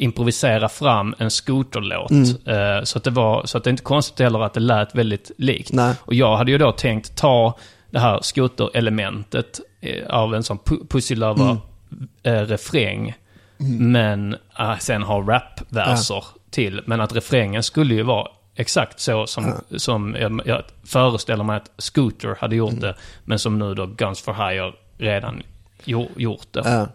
improvisera 0.00 0.68
fram 0.68 1.14
en 1.18 1.30
skoterlåt. 1.30 2.10
Mm. 2.10 2.24
Eh, 2.46 2.82
så, 2.84 2.98
att 2.98 3.04
det 3.04 3.10
var, 3.10 3.46
så 3.46 3.58
att 3.58 3.64
det 3.64 3.68
är 3.68 3.72
inte 3.72 3.82
konstigt 3.82 4.18
heller 4.18 4.42
att 4.42 4.54
det 4.54 4.60
lät 4.60 4.94
väldigt 4.94 5.30
likt. 5.38 5.72
Nej. 5.72 5.94
Och 6.00 6.14
jag 6.14 6.36
hade 6.36 6.50
ju 6.50 6.58
då 6.58 6.72
tänkt 6.72 7.16
ta 7.16 7.58
det 7.90 7.98
här 7.98 8.18
skoterelementet 8.22 9.60
eh, 9.80 10.06
av 10.08 10.34
en 10.34 10.42
sån 10.42 10.58
pu- 10.58 10.88
Pussy 10.88 11.14
Lover 11.14 11.56
eh, 12.22 12.32
refräng. 12.32 13.14
Men 13.78 14.36
eh, 14.58 14.78
sen 14.78 15.02
ha 15.02 15.20
rapverser 15.20 16.24
till. 16.50 16.82
Men 16.86 17.00
att 17.00 17.14
refrängen 17.14 17.62
skulle 17.62 17.94
ju 17.94 18.02
vara 18.02 18.28
exakt 18.54 19.00
så 19.00 19.26
som, 19.26 19.52
som 19.76 20.16
jag, 20.20 20.40
jag 20.44 20.62
föreställer 20.84 21.44
mig 21.44 21.56
att 21.56 21.70
Scooter 21.78 22.36
hade 22.40 22.56
gjort 22.56 22.80
det. 22.80 22.94
Men 23.24 23.38
som 23.38 23.58
nu 23.58 23.74
då 23.74 23.86
Guns 23.86 24.20
for 24.20 24.32
Hire 24.32 24.72
redan 24.98 25.42
jo, 25.84 26.08
gjort 26.16 26.46
det. 26.50 26.62
Ja. 26.64 26.86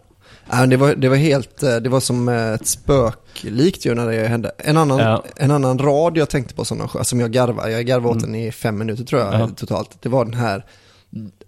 Ja, 0.52 0.66
det, 0.66 0.78
var, 0.78 0.96
det 0.96 1.10
var 1.10 1.16
helt, 1.16 1.64
eh, 1.64 1.76
det 1.76 1.90
var 1.90 2.00
som 2.00 2.30
eh, 2.30 2.52
ett 2.54 2.68
spöklikt 2.68 3.86
ju 3.86 3.96
när 3.96 4.08
det 4.12 4.28
hände. 4.28 4.52
En 4.58 4.78
annan, 4.78 5.00
Ja. 5.00 5.24
en 5.36 5.52
annan 5.52 5.80
rad 5.80 6.18
jag 6.18 6.30
tänkte 6.30 6.54
på 6.56 6.66
som, 6.66 6.78
de- 6.78 7.06
som 7.06 7.20
jag 7.20 7.32
garvade, 7.32 7.72
jag 7.72 7.86
garvade 7.86 8.16
åt 8.16 8.22
den 8.22 8.36
i 8.36 8.52
fem 8.52 8.78
minuter 8.78 9.04
tror 9.04 9.22
jag 9.22 9.34
Ja. 9.34 9.50
totalt. 9.56 9.98
Det 10.02 10.10
var 10.10 10.26
den 10.26 10.34
här, 10.34 10.66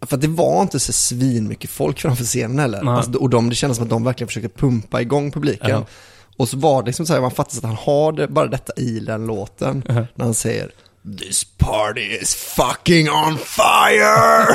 för 0.02 0.18
det 0.18 0.28
var 0.28 0.62
inte 0.62 0.80
så 0.80 0.94
svin 0.94 1.48
mycket 1.48 1.70
folk 1.70 2.00
framför 2.00 2.24
scenen 2.24 2.60
heller. 2.60 2.90
Alltså, 2.90 3.18
och 3.20 3.30
de, 3.30 3.50
det 3.50 3.56
kändes 3.56 3.78
som 3.78 3.84
att 3.84 3.90
de 3.90 4.04
verkligen 4.04 4.28
försökte 4.28 4.50
pumpa 4.60 5.02
igång 5.02 5.32
publiken. 5.32 5.70
Ja. 5.70 5.86
Och 6.38 6.50
så 6.50 6.58
var 6.58 6.82
det 6.82 6.86
liksom 6.86 7.06
så 7.06 7.14
här, 7.14 7.22
man 7.22 7.32
fattar 7.32 7.58
att 7.58 7.64
han 7.64 7.76
har 7.76 8.12
det, 8.12 8.28
bara 8.28 8.48
detta 8.48 8.74
i 8.78 9.00
den 9.00 9.26
låten. 9.28 9.84
När 9.88 10.08
han 10.26 10.34
säger 10.34 10.72
This 11.20 11.44
party 11.58 12.02
is 12.22 12.36
fucking 12.36 13.10
on 13.10 13.38
fire! 13.38 14.48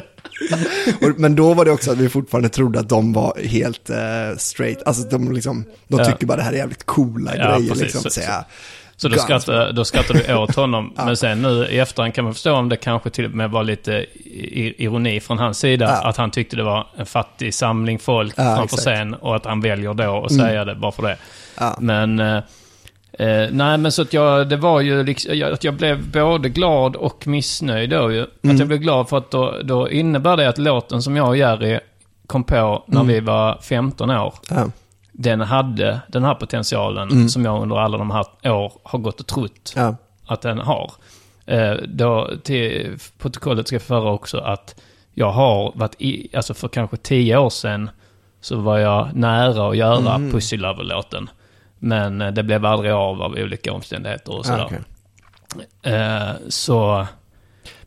Men 1.16 1.34
då 1.36 1.54
var 1.54 1.64
det 1.64 1.70
också 1.70 1.90
att 1.92 1.98
vi 1.98 2.08
fortfarande 2.08 2.48
trodde 2.48 2.80
att 2.80 2.88
de 2.88 3.12
var 3.12 3.38
helt 3.44 3.90
eh, 3.90 3.96
straight. 4.38 4.82
Alltså 4.86 5.08
de, 5.08 5.32
liksom, 5.32 5.64
de 5.88 5.98
Ja. 5.98 6.04
tycker 6.04 6.26
bara 6.26 6.36
det 6.36 6.42
här 6.42 6.52
är 6.52 6.56
jävligt 6.56 6.86
coola 6.86 7.32
Ja, 7.36 7.42
grejer. 7.56 7.68
precis. 7.68 7.82
Liksom, 7.82 8.02
Så- 8.02 8.10
säga. 8.10 8.44
Så 8.96 9.08
då 9.08 9.12
Guns. 9.14 9.22
skrattar, 9.22 9.72
då 9.72 9.84
skrattar 9.84 10.14
du 10.14 10.34
åt 10.34 10.54
honom. 10.56 10.92
Men 11.06 11.16
sen 11.16 11.42
nu 11.42 11.66
i 11.70 11.78
efterhand 11.78 12.14
kan 12.14 12.24
man 12.24 12.34
förstå 12.34 12.52
om 12.54 12.68
det 12.68 12.76
kanske 12.76 13.10
till 13.10 13.24
och 13.24 13.30
med 13.30 13.50
var 13.50 13.64
lite 13.64 14.06
ironi 14.78 15.20
från 15.20 15.38
hans 15.38 15.58
sida. 15.58 15.84
Ja. 16.02 16.08
Att 16.08 16.16
han 16.16 16.30
tyckte 16.30 16.56
det 16.56 16.62
var 16.62 16.86
en 16.96 17.06
fattig 17.06 17.54
samling 17.54 17.98
folk 17.98 18.34
Ja, 18.36 18.56
framför. 18.56 18.88
Mm. 18.90 18.96
scen. 19.10 19.14
Och 19.14 19.36
att 19.36 19.44
han 19.44 19.60
väljer 19.60 19.94
då 19.94 20.24
att 20.24 20.32
säga 20.32 20.64
det 20.64 20.74
bara 20.74 20.92
för 20.92 21.02
det. 21.02 21.16
Ja. 21.58 21.76
Men... 21.80 22.22
Eh, 23.12 23.46
nej, 23.50 23.78
men 23.78 23.92
så 23.92 24.02
att 24.02 24.12
jag, 24.12 24.48
det 24.48 24.56
var 24.56 24.80
ju 24.80 25.02
liksom, 25.02 25.42
att 25.52 25.64
jag 25.64 25.74
blev 25.74 26.10
både 26.12 26.48
glad 26.48 26.96
och 26.96 27.26
missnöjd 27.26 27.90
då 27.90 28.12
ju. 28.12 28.26
Mm. 28.42 28.54
Att 28.54 28.58
jag 28.58 28.68
blev 28.68 28.80
glad 28.80 29.08
för 29.08 29.18
att 29.18 29.30
då, 29.30 29.54
då 29.64 29.90
innebär 29.90 30.36
det 30.36 30.48
att 30.48 30.58
låten 30.58 31.02
som 31.02 31.16
jag 31.16 31.28
och 31.28 31.36
Jerry 31.36 31.78
kom 32.26 32.44
på 32.44 32.84
när 32.86 33.00
Mm. 33.00 33.06
vi 33.14 33.20
var 33.20 33.58
15 33.62 34.10
år 34.10 34.34
Ja. 34.50 34.66
den 35.12 35.40
hade 35.40 36.00
den 36.08 36.24
här 36.24 36.34
potentialen 36.34 37.10
Mm. 37.10 37.28
som 37.28 37.44
jag 37.44 37.62
under 37.62 37.76
alla 37.76 37.98
de 37.98 38.10
här 38.10 38.26
år 38.44 38.72
har 38.82 38.98
gått 38.98 39.20
och 39.20 39.26
trott 39.26 39.72
Ja. 39.76 39.96
att 40.26 40.40
den 40.42 40.58
har. 40.58 40.92
Eh, 41.46 41.72
då 41.72 42.30
till 42.42 42.96
protokollet 43.18 43.66
ska 43.66 43.74
jag 43.74 43.82
föra 43.82 44.10
också 44.12 44.38
att 44.38 44.80
jag 45.14 45.30
har 45.30 45.72
varit 45.74 45.94
i, 45.98 46.28
alltså 46.36 46.54
för 46.54 46.68
kanske 46.68 46.96
tio 46.96 47.36
år 47.38 47.50
sedan 47.50 47.90
så 48.40 48.56
var 48.56 48.78
jag 48.78 49.08
nära 49.14 49.68
att 49.68 49.76
göra 49.76 50.14
Mm. 50.14 50.30
Pussy 50.32 50.56
Lover-låten. 50.56 51.30
Men 51.80 52.20
eh, 52.20 52.30
det 52.32 52.42
blev 52.42 52.64
aldrig 52.66 52.92
av 52.92 53.22
av 53.22 53.32
olika 53.32 53.72
omständigheter 53.72 54.38
och 54.38 54.46
sådär. 54.46 54.60
Ah, 54.60 54.64
okej. 54.66 55.94
eh, 55.94 56.30
så, 56.48 57.06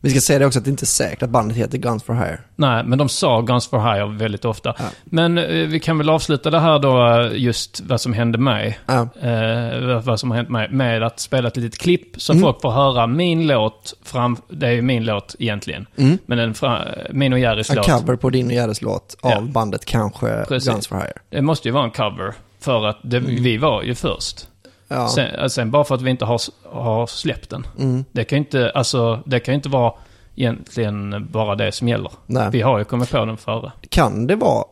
Vi 0.00 0.10
ska 0.10 0.20
säga 0.20 0.38
det 0.38 0.46
också 0.46 0.58
att 0.58 0.64
det 0.64 0.70
inte 0.70 0.84
är 0.84 0.86
säkert 0.86 1.22
att 1.22 1.30
bandet 1.30 1.56
heter 1.56 1.78
Guns 1.78 2.02
for 2.02 2.14
Hire. 2.14 2.38
nej, 2.56 2.84
men 2.84 2.98
de 2.98 3.08
sa 3.08 3.40
Guns 3.40 3.68
for 3.68 3.78
Hire 3.94 4.18
väldigt 4.18 4.44
ofta. 4.44 4.74
Ja. 4.78 4.84
Men 5.04 5.38
eh, 5.38 5.44
vi 5.46 5.80
kan 5.80 5.98
väl 5.98 6.10
avsluta 6.10 6.50
det 6.50 6.60
här 6.60 6.78
då, 6.78 7.28
just 7.36 7.80
vad 7.80 8.00
som 8.00 8.12
hände 8.12 8.38
mig. 8.38 8.78
Ja. 8.86 9.08
eh, 9.28 10.00
vad 10.04 10.20
som 10.20 10.30
har 10.30 10.36
hänt 10.36 10.48
mig, 10.48 10.68
med 10.70 11.02
att 11.02 11.20
spela 11.20 11.48
ett 11.48 11.56
litet 11.56 11.78
klipp 11.80 12.20
så 12.20 12.32
Mm. 12.32 12.42
folk 12.42 12.60
får 12.62 12.70
höra 12.70 13.06
min 13.06 13.46
låt, 13.46 13.94
fram, 14.02 14.36
det 14.48 14.66
är 14.66 14.70
ju 14.72 14.82
min 14.82 15.04
låt 15.04 15.34
egentligen, 15.38 15.86
Mm. 15.96 16.18
men 16.26 16.38
en, 16.38 16.54
fra, 16.54 16.84
min 17.10 17.32
och 17.32 17.38
Jerrys 17.38 17.70
En 17.70 17.76
låt. 17.76 17.86
cover 17.86 18.16
på 18.16 18.30
din 18.30 18.46
och 18.46 18.52
Jerrys 18.52 18.82
låt 18.82 19.16
av 19.20 19.30
Ja. 19.30 19.40
bandet 19.40 19.84
kanske 19.84 20.44
Precis. 20.48 20.68
Guns 20.72 20.86
for 20.88 20.96
Hire. 20.96 21.12
Det 21.30 21.42
måste 21.42 21.68
ju 21.68 21.72
vara 21.72 21.84
en 21.84 21.90
cover, 21.90 22.34
för 22.64 22.86
att 22.86 22.98
det, 23.02 23.20
vi 23.20 23.56
var 23.56 23.82
ju 23.82 23.94
först. 23.94 24.48
Mm. 24.88 25.02
Ja. 25.02 25.08
Sen, 25.08 25.34
eh, 25.34 25.46
sen 25.46 25.70
bara 25.70 25.84
för 25.84 25.94
att 25.94 26.02
vi 26.02 26.10
inte 26.10 26.24
har, 26.24 26.40
har 26.64 27.06
släppt 27.06 27.50
den. 27.50 27.66
Mm. 27.78 28.04
Det 28.12 28.24
kan 28.24 28.38
ju 28.38 28.44
inte, 28.44 28.70
alltså, 28.70 29.22
det 29.26 29.40
kan 29.40 29.52
ju 29.52 29.56
inte 29.56 29.68
vara 29.68 29.92
egentligen 30.34 31.28
bara 31.30 31.54
det 31.54 31.72
som 31.72 31.88
gäller. 31.88 32.12
Nej. 32.26 32.48
Vi 32.52 32.60
har 32.60 32.78
ju 32.78 32.84
kommit 32.84 33.10
på 33.10 33.24
den 33.24 33.36
före. 33.36 33.72
Kan 33.88 34.26
det 34.26 34.36
vara, 34.36 34.64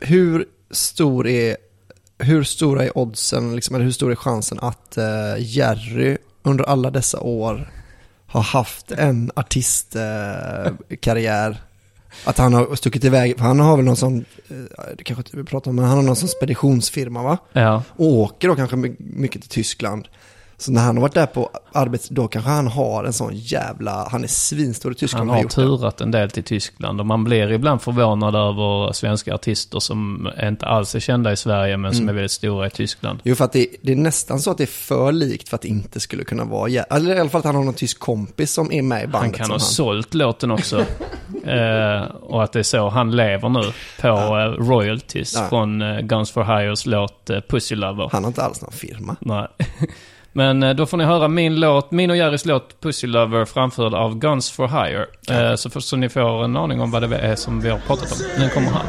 hur 0.00 0.44
stor 0.70 1.26
är, 1.26 1.56
hur 2.18 2.44
stora 2.44 2.84
är 2.84 2.98
oddsen, 2.98 3.56
liksom, 3.56 3.76
eller 3.76 3.84
hur 3.84 3.92
stor 3.92 4.10
är 4.10 4.16
chansen 4.16 4.58
att 4.62 4.96
eh, 4.96 5.04
Jerry 5.38 6.18
under 6.42 6.64
alla 6.64 6.90
dessa 6.90 7.20
år 7.20 7.70
har 8.26 8.42
haft 8.42 8.92
en 8.92 9.30
artistkarriär? 9.36 11.56
Att 12.24 12.38
han 12.38 12.54
har 12.54 12.76
stuckit 12.76 13.04
iväg, 13.04 13.36
för 13.38 13.44
han 13.44 13.60
har 13.60 13.76
väl 13.76 13.84
någon 13.84 13.96
sån, 13.96 14.24
eh, 14.48 14.54
det 14.98 15.04
kanske 15.04 15.20
inte 15.20 15.36
vi 15.36 15.44
pratar 15.44 15.70
om, 15.70 15.76
men 15.76 15.84
han 15.84 15.96
har 15.96 16.02
någon 16.04 16.16
sån 16.16 16.28
speditionsfirma 16.28 17.22
va? 17.22 17.38
Ja, 17.52 17.82
Och 17.96 18.06
åker 18.06 18.48
då 18.48 18.56
kanske 18.56 18.76
my- 18.76 18.96
mycket 18.98 19.40
till 19.42 19.50
Tyskland. 19.50 20.08
Så 20.58 20.72
när 20.72 20.82
han 20.82 20.96
har 20.96 21.02
varit 21.02 21.14
där 21.14 21.26
på 21.26 21.50
arbets, 21.72 22.08
då 22.08 22.28
kanske 22.28 22.50
han 22.50 22.66
har 22.66 23.04
en 23.04 23.12
sån 23.12 23.30
jävla, 23.34 24.08
han 24.10 24.24
är 24.24 24.28
svinstor 24.28 24.92
i 24.92 24.94
Tyskland 24.94 25.30
han 25.30 25.38
har 25.42 25.48
turat 25.48 26.00
en 26.00 26.10
del 26.10 26.30
till 26.30 26.42
Tyskland 26.44 27.00
och 27.00 27.06
man 27.06 27.24
blir 27.24 27.52
ibland 27.52 27.82
förvånad 27.82 28.34
över 28.34 28.92
svenska 28.92 29.34
artister 29.34 29.78
som 29.80 30.28
inte 30.42 30.66
alls 30.66 30.94
är 30.94 31.00
kända 31.00 31.32
i 31.32 31.36
Sverige 31.36 31.76
men 31.76 31.86
Mm. 31.90 31.98
som 31.98 32.08
är 32.08 32.12
väldigt 32.12 32.30
stora 32.30 32.66
i 32.66 32.70
Tyskland. 32.70 33.18
Jo, 33.24 33.34
för 33.34 33.44
att 33.44 33.52
det, 33.52 33.66
det 33.82 33.92
är 33.92 33.96
nästan 33.96 34.38
så 34.40 34.50
att 34.50 34.58
det 34.58 34.64
är 34.64 34.66
för 34.66 35.12
likt 35.12 35.48
för 35.48 35.54
att 35.56 35.62
det 35.62 35.68
inte 35.68 36.00
skulle 36.00 36.24
kunna 36.24 36.44
vara, 36.44 36.70
eller 36.70 37.14
i 37.14 37.20
alla 37.20 37.30
fall 37.30 37.38
att 37.38 37.44
han 37.44 37.54
har 37.56 37.64
någon 37.64 37.74
tysk 37.74 37.98
kompis 37.98 38.52
som 38.52 38.72
är 38.72 38.82
med 38.82 39.04
i 39.04 39.06
bandet. 39.06 39.20
Han 39.38 39.46
kan 39.46 39.50
ha 39.50 39.58
sålt 39.58 40.14
låten 40.14 40.50
också. 40.50 40.78
eh, 41.44 42.00
och 42.22 42.42
att 42.44 42.52
det 42.52 42.58
är 42.58 42.62
så 42.62 42.88
han 42.88 43.16
lever 43.16 43.48
nu 43.48 43.62
på 44.00 44.08
eh, 44.08 44.64
royalties 44.68 45.34
Ja. 45.34 45.46
från 45.48 45.82
eh, 45.82 46.00
Guns 46.00 46.30
for 46.30 46.44
Hires 46.44 46.86
låt 46.86 47.30
eh, 47.30 47.40
Pussy 47.48 47.74
Lover. 47.74 48.08
Han 48.12 48.24
har 48.24 48.28
inte 48.28 48.42
alls 48.42 48.62
någon 48.62 48.72
firma. 48.72 49.16
Nej. 49.20 49.46
Men 50.36 50.62
eh, 50.62 50.74
då 50.74 50.86
får 50.86 50.96
ni 50.96 51.04
höra 51.04 51.28
min 51.28 51.60
låt, 51.60 51.90
min 51.90 52.10
och 52.10 52.16
Jerrys 52.16 52.44
låt 52.44 52.80
Pussy 52.80 53.06
Lover 53.06 53.44
framförd 53.44 53.94
av 53.94 54.18
Guns 54.18 54.50
for 54.50 54.68
Hire. 54.68 55.06
Eh, 55.30 55.54
så, 55.56 55.70
för, 55.70 55.80
så 55.80 55.96
ni 55.96 56.08
får 56.08 56.44
en 56.44 56.56
aning 56.56 56.80
om 56.80 56.90
vad 56.90 57.10
det 57.10 57.18
är 57.18 57.36
som 57.36 57.60
vi 57.60 57.68
har 57.70 57.78
pratat 57.78 58.12
om. 58.12 58.18
Den 58.38 58.50
kommer 58.50 58.70
här. 58.70 58.82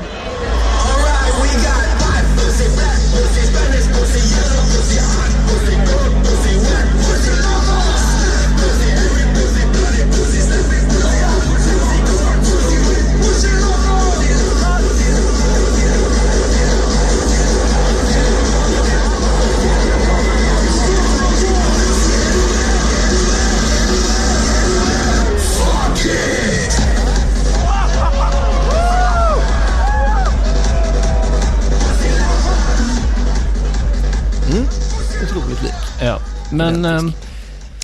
Ja. 36.02 36.20
Men 36.52 36.86
eh, 36.86 37.02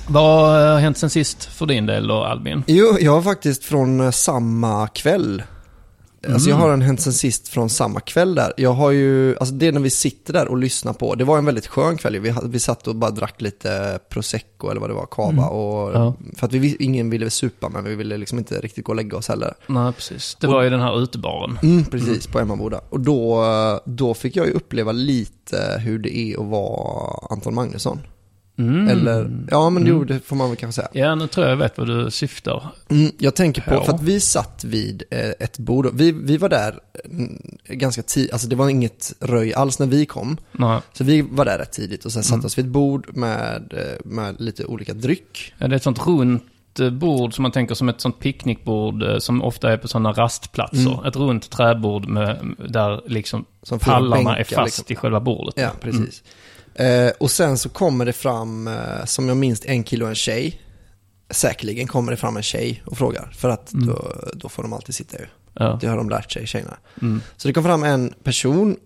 vad 0.06 0.50
har 0.50 0.78
hänt 0.78 0.98
sen 0.98 1.10
sist 1.10 1.44
för 1.44 1.66
din 1.66 1.86
del 1.86 2.06
då 2.08 2.24
Albin? 2.24 2.62
Jo, 2.66 2.96
jag 3.00 3.12
har 3.12 3.22
faktiskt 3.22 3.64
från 3.64 4.00
eh, 4.00 4.10
samma 4.10 4.86
kväll. 4.88 5.42
Alltså 6.32 6.48
Mm. 6.50 6.60
jag 6.60 6.66
har 6.66 6.72
en 6.74 6.82
hänt 6.82 7.00
sen 7.00 7.12
sist 7.12 7.48
från 7.48 7.70
samma 7.70 8.00
kväll 8.00 8.34
där. 8.34 8.52
Jag 8.56 8.72
har 8.72 8.90
ju, 8.90 9.36
alltså 9.38 9.54
det 9.54 9.72
när 9.72 9.80
vi 9.80 9.90
sitter 9.90 10.32
där 10.32 10.48
och 10.48 10.56
lyssnar 10.58 10.92
på, 10.92 11.14
det 11.14 11.24
var 11.24 11.38
en 11.38 11.44
väldigt 11.44 11.66
skön 11.66 11.96
kväll. 11.96 12.18
Vi, 12.20 12.34
vi 12.44 12.60
satt 12.60 12.86
och 12.86 12.96
bara 12.96 13.10
drack 13.10 13.40
lite 13.40 13.98
prosecco 14.08 14.70
eller 14.70 14.80
vad 14.80 14.90
det 14.90 14.94
var, 14.94 15.06
cava. 15.06 15.46
Och, 15.46 15.74
Mm. 15.88 16.02
Ja. 16.02 16.14
För 16.36 16.46
att 16.46 16.52
vi, 16.52 16.76
ingen 16.80 17.10
ville 17.10 17.30
supa 17.30 17.68
men 17.68 17.84
vi 17.84 17.94
ville 17.94 18.16
liksom 18.16 18.38
inte 18.38 18.60
riktigt 18.60 18.84
gå 18.84 18.92
och 18.92 18.96
lägga 18.96 19.16
oss 19.16 19.28
heller. 19.28 19.54
Nej, 19.66 19.92
precis. 19.92 20.36
Det 20.40 20.46
var 20.46 20.62
ju 20.62 20.70
den 20.70 20.80
här 20.80 21.02
utebaren. 21.02 21.58
Mm, 21.62 21.84
precis, 21.84 22.26
på 22.26 22.38
Emmaboda. 22.38 22.80
Och 22.90 23.00
då, 23.00 23.44
då 23.84 24.14
fick 24.14 24.36
jag 24.36 24.46
ju 24.46 24.52
uppleva 24.52 24.92
lite 24.92 25.80
hur 25.80 25.98
det 25.98 26.16
är 26.18 26.40
att 26.40 26.46
vara 26.46 27.14
Anton 27.30 27.54
Magnusson. 27.54 27.98
Mm. 28.58 28.88
Eller, 28.88 29.30
ja 29.50 29.70
men 29.70 29.86
jo, 29.86 30.04
det 30.04 30.20
får 30.20 30.36
man 30.36 30.48
väl 30.48 30.56
kanske 30.56 30.82
säga. 30.82 31.06
Ja, 31.06 31.14
nu 31.14 31.26
tror 31.26 31.46
jag 31.46 31.52
jag 31.52 31.56
vet 31.56 31.78
vad 31.78 31.86
du 31.86 32.10
syftar. 32.10 32.66
Mm, 32.88 33.12
jag 33.18 33.34
tänker 33.34 33.62
på, 33.62 33.74
Ja. 33.74 33.84
för 33.84 33.92
att 33.92 34.02
vi 34.02 34.20
satt 34.20 34.64
vid 34.64 35.02
eh, 35.10 35.28
ett 35.40 35.58
bord, 35.58 35.90
vi, 35.94 36.12
vi 36.12 36.36
var 36.36 36.48
där 36.48 36.78
mm, 37.04 37.38
ganska 37.68 38.02
tidigt, 38.02 38.32
alltså 38.32 38.48
det 38.48 38.56
var 38.56 38.68
inget 38.68 39.12
röj 39.20 39.54
alls 39.54 39.78
när 39.78 39.86
vi 39.86 40.06
kom. 40.06 40.36
Nej. 40.52 40.80
Så 40.92 41.04
vi 41.04 41.22
var 41.22 41.44
där 41.44 41.58
rätt 41.58 41.72
tidigt 41.72 42.04
och 42.04 42.12
sen 42.12 42.22
Mm. 42.22 42.36
satt 42.40 42.44
oss 42.44 42.58
vid 42.58 42.64
ett 42.64 42.70
bord 42.70 43.16
med, 43.16 43.72
eh, 43.76 43.98
med 44.10 44.40
lite 44.40 44.64
olika 44.64 44.94
dryck. 44.94 45.54
Ja, 45.58 45.68
det 45.68 45.74
är 45.74 45.76
ett 45.76 45.82
sånt 45.82 46.06
runt 46.06 46.42
eh, 46.80 46.90
bord 46.90 47.34
som 47.34 47.42
man 47.42 47.52
tänker 47.52 47.74
som 47.74 47.88
ett 47.88 48.00
sånt 48.00 48.18
picknickbord 48.18 49.04
som 49.18 49.42
ofta 49.42 49.72
är 49.72 49.76
på 49.76 49.88
sådana 49.88 50.12
rastplatser. 50.12 50.92
Mm. 50.92 51.04
Ett 51.04 51.16
runt 51.16 51.50
träbord 51.50 52.06
med, 52.08 52.54
där 52.68 53.02
liksom 53.06 53.44
Som 53.62 53.78
pallarna 53.78 54.14
bänkar, 54.16 54.36
är 54.40 54.44
fast 54.44 54.78
liksom. 54.78 54.92
i 54.92 54.96
själva 54.96 55.20
bordet. 55.20 55.54
Ja, 55.56 55.70
precis. 55.80 56.22
Eh, 56.74 57.08
och 57.18 57.30
sen 57.30 57.58
så 57.58 57.68
kommer 57.68 58.04
det 58.06 58.12
fram, 58.12 58.68
eh, 58.68 59.04
som 59.04 59.28
jag 59.28 59.36
minns, 59.36 59.62
en 59.64 59.84
kille 59.84 60.04
och 60.04 60.10
en 60.10 60.16
tjej. 60.16 60.60
Säkerligen 61.30 61.86
kommer 61.86 62.10
det 62.12 62.16
fram 62.16 62.36
en 62.36 62.42
tjej 62.42 62.82
och 62.86 62.98
frågar, 62.98 63.32
för 63.36 63.48
att 63.48 63.72
Mm. 63.72 63.86
då, 63.86 64.14
då 64.34 64.48
får 64.48 64.62
de 64.62 64.72
alltid 64.72 64.94
sitta 64.94 65.18
ju. 65.18 65.26
Ja. 65.54 65.78
Det 65.80 65.86
har 65.86 65.96
de 65.96 66.10
lärt 66.10 66.32
sig, 66.32 66.46
tjejerna. 66.46 66.76
Mm. 67.02 67.20
Så 67.36 67.48
det 67.48 67.54
kom 67.54 67.64
fram 67.64 67.82
en 67.84 68.14
person 68.22 68.76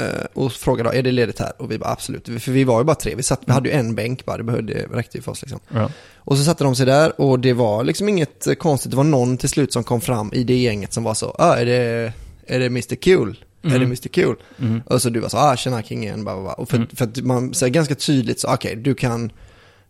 eh, 0.00 0.24
och 0.34 0.52
frågade, 0.52 0.98
är 0.98 1.02
det 1.02 1.12
ledigt 1.12 1.38
här? 1.38 1.52
Och 1.58 1.70
vi 1.70 1.78
bara 1.78 1.90
absolut, 1.90 2.24
för 2.26 2.52
vi 2.52 2.64
var 2.64 2.78
ju 2.80 2.84
bara 2.84 2.94
tre, 2.96 3.14
vi, 3.14 3.22
satt, 3.22 3.40
vi 3.46 3.52
hade 3.52 3.68
ju 3.68 3.74
en 3.74 3.94
bänk 3.94 4.24
bara, 4.24 4.36
det 4.36 4.42
behövde, 4.44 4.74
det 4.74 4.86
räckte 4.96 5.18
ju 5.18 5.22
för 5.22 5.32
oss 5.32 5.42
liksom. 5.42 5.60
Ja. 5.68 5.90
Och 6.16 6.38
så 6.38 6.44
satte 6.44 6.64
de 6.64 6.74
sig 6.76 6.86
där 6.86 7.20
och 7.20 7.40
det 7.40 7.52
var 7.52 7.84
liksom 7.84 8.08
inget 8.08 8.58
konstigt, 8.58 8.90
det 8.90 8.96
var 8.96 9.04
någon 9.04 9.36
till 9.36 9.48
slut 9.48 9.72
som 9.72 9.84
kom 9.84 10.00
fram 10.00 10.32
i 10.32 10.44
det 10.44 10.56
gänget 10.56 10.92
som 10.92 11.04
var 11.04 11.14
så, 11.14 11.36
ah, 11.38 11.56
är 11.56 11.66
det, 11.66 12.12
är 12.46 12.58
det 12.58 12.66
Mr 12.66 12.94
Cool? 13.04 13.44
Är 13.62 13.68
det 13.68 13.74
Mm. 13.76 13.86
Mr 13.88 14.08
Cool? 14.22 14.36
Mm. 14.58 14.82
Och 14.86 15.02
så 15.02 15.10
du 15.10 15.20
var 15.20 15.28
så, 15.28 15.36
ah 15.36 15.56
tjena 15.56 15.82
kingen, 15.82 16.24
bla, 16.24 16.34
bla, 16.34 16.42
bla. 16.42 16.52
Och 16.52 16.68
för, 16.68 16.76
Mm. 16.76 16.88
för 16.94 17.04
att 17.04 17.16
man 17.16 17.54
säger 17.54 17.72
ganska 17.72 17.94
tydligt 17.94 18.40
så, 18.40 18.54
okej 18.54 18.76
du 18.76 18.94
kan 18.94 19.32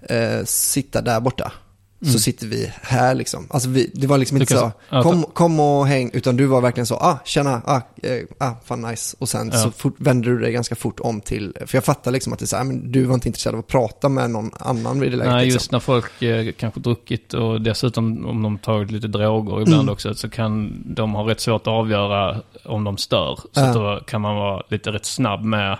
eh, 0.02 0.44
sitta 0.44 1.00
där 1.02 1.20
borta. 1.20 1.52
Mm. 2.02 2.12
Så 2.12 2.18
sitter 2.18 2.46
vi 2.46 2.72
här 2.82 3.14
liksom. 3.14 3.46
Alltså 3.50 3.68
vi, 3.68 3.90
det 3.94 4.06
var 4.06 4.18
liksom 4.18 4.38
Du 4.38 4.42
inte 4.42 4.54
så, 4.56 4.72
ja, 4.90 5.02
kom, 5.02 5.22
kom 5.22 5.60
och 5.60 5.86
häng, 5.86 6.10
utan 6.12 6.36
du 6.36 6.46
var 6.46 6.60
verkligen 6.60 6.86
så, 6.86 6.94
ah 6.94 7.18
tjena, 7.24 7.62
ah, 7.64 7.80
eh, 8.02 8.22
ah 8.38 8.52
fan 8.64 8.80
nice. 8.82 9.16
Och 9.20 9.28
sen 9.28 9.50
Ja. 9.52 9.58
så 9.58 9.70
fort, 9.70 9.94
vände 9.98 10.28
du 10.30 10.38
dig 10.38 10.52
ganska 10.52 10.74
fort 10.74 11.00
om 11.00 11.20
till, 11.20 11.56
för 11.66 11.76
jag 11.76 11.84
fattar 11.84 12.10
liksom 12.10 12.32
att 12.32 12.38
det 12.38 12.44
är 12.44 12.46
så 12.46 12.56
här, 12.56 12.64
men 12.64 12.92
du 12.92 13.04
var 13.04 13.14
inte 13.14 13.28
intresserad 13.28 13.54
av 13.54 13.58
att 13.58 13.66
prata 13.66 14.08
med 14.08 14.30
någon 14.30 14.50
annan 14.58 15.00
vid 15.00 15.10
det 15.12 15.16
läget. 15.16 15.32
Nej, 15.32 15.44
liksom. 15.44 15.56
just 15.56 15.72
när 15.72 15.80
folk 15.80 16.22
eh, 16.22 16.52
kanske 16.52 16.80
druckit 16.80 17.34
och 17.34 17.60
dessutom 17.62 18.26
om 18.26 18.42
de 18.42 18.58
tagit 18.58 18.90
lite 18.90 19.08
droger 19.08 19.62
ibland 19.62 19.82
Mm. 19.82 19.92
också 19.92 20.14
så 20.14 20.30
kan 20.30 20.82
de 20.94 21.14
ha 21.14 21.28
rätt 21.30 21.40
svårt 21.40 21.62
att 21.62 21.68
avgöra 21.68 22.36
om 22.64 22.84
de 22.84 22.96
stör. 22.96 23.38
Så 23.52 23.60
att 23.60 23.74
då 23.74 24.00
kan 24.06 24.20
man 24.20 24.36
vara 24.36 24.62
lite 24.68 24.90
rätt 24.92 25.06
snabb 25.06 25.42
med 25.44 25.78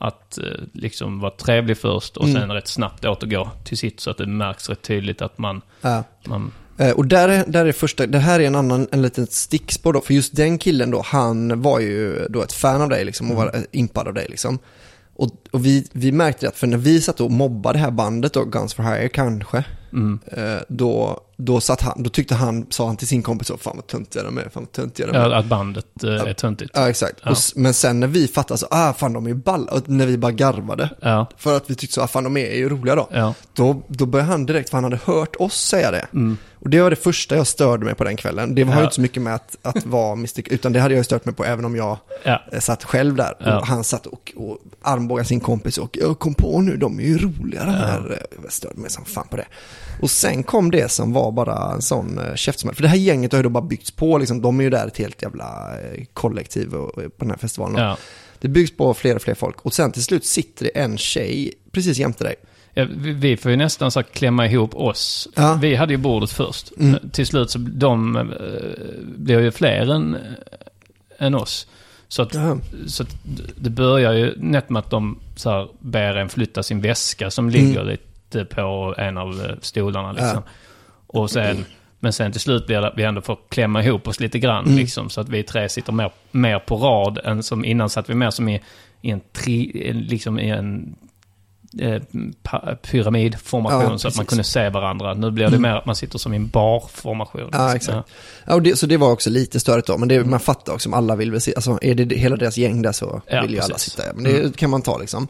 att 0.00 0.38
eh, 0.38 0.44
liksom 0.72 1.20
vara 1.20 1.30
trevlig 1.30 1.78
först 1.78 2.16
och 2.16 2.28
Mm. 2.28 2.40
sen 2.40 2.50
rätt 2.52 2.68
snabbt 2.68 3.04
återgå 3.04 3.50
till 3.64 3.78
sitt 3.78 4.00
så 4.00 4.10
att 4.10 4.18
det 4.18 4.26
märks 4.26 4.68
rätt 4.68 4.82
tydligt 4.82 5.22
att 5.22 5.38
man... 5.38 5.60
Ja. 5.80 6.04
man 6.26 6.52
Eh, 6.78 6.90
Och 6.90 7.06
där 7.06 7.28
är, 7.28 7.44
där 7.46 7.66
är 7.66 7.72
första, 7.72 8.06
det 8.06 8.18
här 8.18 8.40
är 8.40 8.44
en 8.46 8.54
annan, 8.54 8.86
en 8.92 9.02
liten 9.02 9.26
stickspår 9.26 9.92
då, 9.92 10.00
för 10.00 10.14
just 10.14 10.36
den 10.36 10.58
killen 10.58 10.90
då, 10.90 11.02
han 11.06 11.62
var 11.62 11.80
ju 11.80 12.26
då 12.30 12.42
ett 12.42 12.52
fan 12.52 12.82
av 12.82 12.88
dig 12.88 13.04
liksom 13.04 13.30
och 13.30 13.36
var 13.36 13.50
eh, 13.56 13.62
impad 13.72 14.08
av 14.08 14.14
dig 14.14 14.26
liksom. 14.30 14.58
Och, 15.14 15.30
och 15.50 15.66
vi, 15.66 15.86
vi 15.92 16.12
märkte 16.12 16.48
att 16.48 16.56
för 16.56 16.66
när 16.66 16.76
vi 16.78 17.00
satt 17.00 17.20
och 17.20 17.30
mobbade 17.30 17.78
det 17.78 17.82
här 17.82 17.90
bandet 17.90 18.32
då, 18.32 18.44
Guns 18.44 18.74
for 18.74 18.82
Hire 18.82 19.08
kanske, 19.08 19.64
mm, 19.92 20.18
då, 20.68 21.20
då, 21.44 21.60
satt 21.60 21.80
han, 21.80 22.02
då 22.02 22.10
tyckte 22.10 22.34
han, 22.34 22.66
sa 22.70 22.86
han 22.86 22.96
till 22.96 23.08
sin 23.08 23.22
kompis 23.22 23.48
så, 23.48 23.56
fan 23.56 23.76
vad 23.76 23.86
töntiga 23.86 24.22
de 24.22 24.38
är, 24.38 24.42
fan 24.42 24.50
vad 24.62 24.72
töntiga 24.72 25.06
de 25.06 25.16
är. 25.16 25.30
ja, 25.30 25.36
att 25.36 25.46
bandet 25.46 26.04
eh, 26.04 26.10
är 26.10 26.32
töntigt. 26.34 26.70
Ja, 26.74 26.88
exakt. 26.88 27.20
Ja. 27.22 27.30
Och, 27.30 27.36
men 27.56 27.74
sen 27.74 28.00
när 28.00 28.06
vi 28.06 28.28
fattade 28.28 28.58
så, 28.58 28.66
ah 28.70 28.92
fan 28.92 29.12
de 29.12 29.24
är 29.24 29.28
ju 29.30 29.34
balla, 29.34 29.72
och 29.72 29.88
när 29.88 30.06
vi 30.06 30.18
bara 30.18 30.32
garvade, 30.32 30.90
Ja, 31.00 31.26
för 31.36 31.56
att 31.56 31.70
vi 31.70 31.74
tyckte 31.74 31.94
så, 31.94 32.02
ah 32.02 32.06
fan 32.06 32.24
de 32.24 32.36
är 32.36 32.54
ju 32.56 32.68
roliga 32.68 32.94
då. 32.94 33.08
ja. 33.12 33.34
Då, 33.54 33.82
då 33.88 34.06
började 34.06 34.30
han 34.30 34.46
direkt, 34.46 34.70
för 34.70 34.76
han 34.76 34.84
hade 34.84 35.00
hört 35.04 35.36
oss 35.36 35.54
säga 35.66 35.90
det. 35.90 36.06
Mm, 36.12 36.36
Och 36.60 36.70
det 36.70 36.80
var 36.80 36.90
det 36.90 36.96
första 36.96 37.36
jag 37.36 37.46
störde 37.46 37.84
mig 37.84 37.94
på 37.94 38.04
den 38.04 38.16
kvällen. 38.16 38.54
Det 38.54 38.60
ju 38.60 38.68
Ja. 38.70 38.82
inte 38.82 38.94
så 38.94 39.00
mycket 39.00 39.22
med 39.22 39.34
att, 39.34 39.56
att 39.62 39.86
vara 39.86 40.14
mystik, 40.14 40.48
utan 40.48 40.72
det 40.72 40.80
hade 40.80 40.94
jag 40.94 41.04
stört 41.04 41.24
mig 41.24 41.34
på 41.34 41.44
även 41.44 41.64
om 41.64 41.76
jag 41.76 41.98
ja. 42.24 42.42
eh, 42.52 42.60
satt 42.60 42.84
själv 42.84 43.14
där. 43.16 43.34
Ja. 43.38 43.58
Och 43.58 43.66
han 43.66 43.84
satt 43.84 44.06
och, 44.06 44.32
och 44.36 44.58
armbågade 44.82 45.28
sin 45.28 45.40
kompis 45.40 45.78
och 45.78 45.96
jag 46.00 46.18
kom 46.18 46.34
på 46.34 46.60
nu, 46.60 46.76
de 46.76 46.98
är 47.00 47.04
ju 47.04 47.18
roliga 47.18 47.64
de 47.64 47.70
här. 47.72 48.10
Eh, 48.10 48.38
Jag 48.42 48.52
störde 48.52 48.80
mig 48.80 48.90
som 48.90 49.04
fan 49.04 49.26
på 49.30 49.36
det. 49.36 49.46
Och 50.02 50.10
sen 50.10 50.42
kom 50.42 50.70
det 50.70 50.90
som 50.90 51.12
var 51.12 51.32
bara 51.32 51.72
en 51.72 51.82
sån 51.82 52.18
uh, 52.18 52.34
käftsmäll. 52.34 52.74
För 52.74 52.82
det 52.82 52.88
här 52.88 52.96
gänget 52.96 53.32
har 53.32 53.38
ju 53.38 53.42
då 53.42 53.48
bara 53.48 53.64
byggts 53.64 53.90
på, 53.90 54.18
liksom, 54.18 54.42
de 54.42 54.58
är 54.60 54.64
ju 54.64 54.70
där 54.70 54.86
ett 54.86 54.98
helt 54.98 55.22
jävla 55.22 55.78
eh, 55.80 56.04
kollektiv 56.14 56.70
på 56.70 57.10
den 57.18 57.30
här 57.30 57.38
festivalen. 57.38 57.96
Det 58.40 58.48
byggs 58.48 58.76
på 58.76 58.94
fler 58.94 59.16
och 59.16 59.22
fler 59.22 59.34
folk. 59.34 59.60
Och 59.60 59.74
sen 59.74 59.92
till 59.92 60.04
slut 60.04 60.24
sitter 60.26 60.64
det 60.64 60.70
en 60.80 60.98
tjej 60.98 61.52
precis 61.72 61.98
jämte 61.98 62.24
dig. 62.24 62.34
Ja, 62.74 62.86
vi, 62.96 63.36
får 63.36 63.50
ju 63.50 63.56
nästan 63.56 63.90
så 63.90 64.02
klämma 64.02 64.46
ihop 64.46 64.74
oss. 64.74 65.28
Ja. 65.36 65.58
Vi 65.62 65.74
hade 65.74 65.92
ju 65.92 65.96
bordet 65.96 66.30
först. 66.32 66.72
Mm. 66.80 67.10
Till 67.12 67.26
slut 67.26 67.50
så 67.50 67.58
de 67.58 68.16
eh, 68.16 68.24
blir 69.16 69.40
ju 69.40 69.50
fler 69.50 69.90
än, 69.94 70.16
än 71.18 71.34
oss. 71.34 71.66
Så 72.08 72.22
att, 72.22 72.34
Ja. 72.34 72.58
så 72.86 73.02
att 73.02 73.16
det 73.56 73.70
börjar 73.70 74.12
ju 74.12 74.34
nätt 74.36 74.70
med 74.70 74.80
att 74.80 74.90
de 74.90 75.18
så 75.36 75.50
här 75.50 75.68
ber 75.80 76.16
en 76.16 76.28
flytta 76.28 76.62
sin 76.62 76.80
väska 76.80 77.30
som 77.30 77.50
ligger 77.50 77.84
lite 77.84 78.44
på 78.44 78.94
en 78.98 79.18
av 79.18 79.40
eh, 79.44 79.56
stolarna 79.60 80.12
liksom. 80.12 80.42
Och 81.06 81.30
sen, 81.30 81.64
men 82.00 82.12
sen 82.12 82.32
till 82.32 82.40
slut 82.40 82.66
blir 82.66 82.80
det 82.80 82.86
att 82.86 82.98
vi 82.98 83.02
ändå 83.02 83.20
får 83.20 83.38
klämma 83.48 83.82
ihop 83.84 84.08
oss 84.08 84.20
lite 84.20 84.38
grann 84.38 84.64
Mm. 84.64 84.76
liksom. 84.78 85.10
Så 85.10 85.20
att 85.20 85.28
vi 85.28 85.42
tre 85.42 85.68
sitter 85.68 85.92
mer, 85.92 86.10
mer 86.30 86.58
på 86.58 86.76
rad 86.76 87.18
än 87.24 87.42
som 87.42 87.64
innan 87.64 87.90
satt 87.90 88.10
vi 88.10 88.14
mer 88.14 88.30
som 88.30 88.48
i, 88.48 88.60
i 89.02 89.10
en 89.10 89.20
tri, 89.32 89.92
liksom 89.92 90.38
i 90.38 90.50
en 90.50 90.94
eh, 91.78 92.02
pyramidformation 92.90 93.82
Ja, 93.92 93.98
så 93.98 94.08
att 94.08 94.16
man 94.16 94.26
kunde 94.26 94.44
se 94.44 94.68
varandra. 94.68 95.14
Nu 95.14 95.30
blir 95.30 95.44
det 95.44 95.48
Mm. 95.56 95.62
mer 95.62 95.70
att 95.78 95.86
man 95.86 95.96
sitter 95.96 96.18
som 96.18 96.32
i 96.32 96.36
en 96.36 96.48
barformation. 96.48 97.48
Ja, 97.52 97.76
exakt. 97.76 98.08
Ja, 98.46 98.54
och 98.54 98.62
det, 98.62 98.76
så 98.78 98.86
det 98.86 98.96
var 98.96 99.12
också 99.12 99.30
lite 99.30 99.60
störigt 99.60 99.86
då, 99.86 99.98
men 99.98 100.08
det, 100.08 100.24
man 100.24 100.40
fattar 100.40 100.72
också 100.72 100.88
om 100.88 100.94
alla 100.94 101.16
vill 101.16 101.30
väl 101.30 101.40
se, 101.40 101.54
alltså 101.56 101.78
är 101.82 101.94
det 101.94 102.14
hela 102.16 102.36
deras 102.36 102.56
gäng 102.56 102.82
där 102.82 102.92
så 102.92 103.22
Ja, 103.26 103.42
vill 103.42 103.54
ju 103.54 103.60
alla 103.60 103.78
sitta 103.78 104.02
där. 104.02 104.12
Men 104.14 104.24
det 104.24 104.56
kan 104.56 104.70
man 104.70 104.82
ta 104.82 104.98
liksom. 104.98 105.28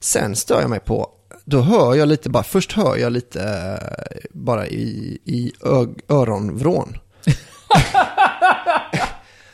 Sen 0.00 0.36
stör 0.36 0.60
jag 0.60 0.70
mig 0.70 0.80
på, 0.80 1.08
då 1.44 1.60
hör 1.60 1.94
jag 1.94 2.08
lite 2.08 2.30
bara, 2.30 2.42
först 2.42 2.72
hör 2.72 2.96
jag 2.96 3.12
lite 3.12 3.42
eh, 3.42 4.16
bara 4.32 4.66
i, 4.68 5.18
i 5.24 5.52
ö, 5.64 5.86
öronvrån. 6.08 6.96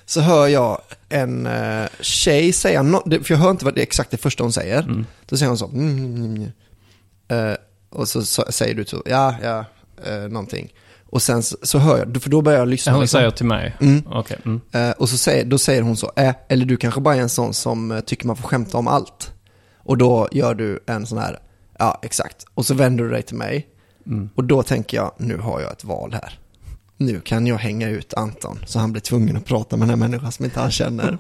så 0.07 0.21
hör 0.21 0.47
jag 0.47 0.81
en 1.09 1.47
uh, 1.47 1.87
tjej 2.01 2.53
säga, 2.53 2.83
no, 2.83 3.03
för 3.25 3.35
jag 3.35 3.39
hör 3.39 3.51
inte 3.51 3.65
vad 3.65 3.75
det 3.75 3.81
är 3.81 3.83
exakt 3.83 4.11
det 4.11 4.17
första 4.17 4.43
hon 4.43 4.53
säger. 4.53 4.83
Mm. 4.83 5.07
Då 5.27 5.37
säger 5.37 5.49
hon 5.49 5.59
så, 5.59 5.67
mm, 5.67 5.99
mm, 5.99 6.25
mm. 6.25 6.53
Eh, 7.29 7.57
och 7.91 8.09
så, 8.09 8.23
så 8.23 8.45
säger 8.51 8.75
du 8.75 8.85
så, 8.85 9.03
ja, 9.07 9.35
ja, 9.43 9.65
uh, 10.09 10.29
någonting. 10.29 10.73
Och 11.11 11.23
sen 11.23 11.43
så, 11.43 11.57
så 11.63 11.79
hör 11.79 11.99
jag, 11.99 12.23
för 12.23 12.31
då 12.31 12.43
börjar 12.43 12.59
jag 12.59 12.69
lyssna. 12.69 12.93
Hon 12.93 13.01
liksom. 13.01 13.19
säger 13.19 13.31
till 13.31 13.47
mig. 13.47 13.77
Mm. 13.81 14.03
Okej. 14.07 14.39
Mm. 14.45 14.61
Eh, 14.73 14.91
och 14.91 15.09
så 15.09 15.17
säger, 15.17 15.45
då 15.45 15.59
säger 15.59 15.83
hon 15.83 15.97
så, 15.97 16.13
äh, 16.17 16.35
eller 16.49 16.67
du 16.67 16.77
kanske 16.77 17.01
bara 17.01 17.17
är 17.17 17.21
en 17.21 17.29
sån 17.29 17.55
som 17.55 17.91
eh, 17.91 18.01
tycker 18.01 18.27
man 18.27 18.37
får 18.37 18.49
skämta 18.49 18.79
om 18.79 18.89
allt. 18.89 19.33
Och 19.79 19.99
då 19.99 20.29
gör 20.33 20.55
du 20.55 20.81
en 20.87 21.07
sån 21.07 21.19
här, 21.19 21.39
ja 21.79 22.01
exakt. 22.03 22.47
Och 22.55 22.67
så 22.67 22.75
vänder 22.75 23.05
du 23.05 23.11
dig 23.11 23.23
till 23.23 23.37
mig. 23.37 23.67
Mm. 24.07 24.31
Och 24.35 24.45
då 24.45 24.63
tänker 24.63 24.97
jag, 24.97 25.13
nu 25.17 25.39
har 25.39 25.61
jag 25.61 25.73
ett 25.73 25.85
val 25.85 26.13
här. 26.13 26.39
Nu 26.99 27.21
kan 27.21 27.47
jag 27.47 27.57
hänga 27.57 27.89
ut 27.89 28.15
Anton, 28.15 28.59
så 28.67 28.79
han 28.79 28.93
blir 28.93 29.03
tvungen 29.03 29.37
att 29.37 29.45
prata 29.45 29.77
med 29.77 29.89
den 29.89 30.01
här 30.01 30.09
människan 30.09 30.33
som 30.33 30.45
inte 30.45 30.61
han 30.61 30.71
känner. 30.71 31.17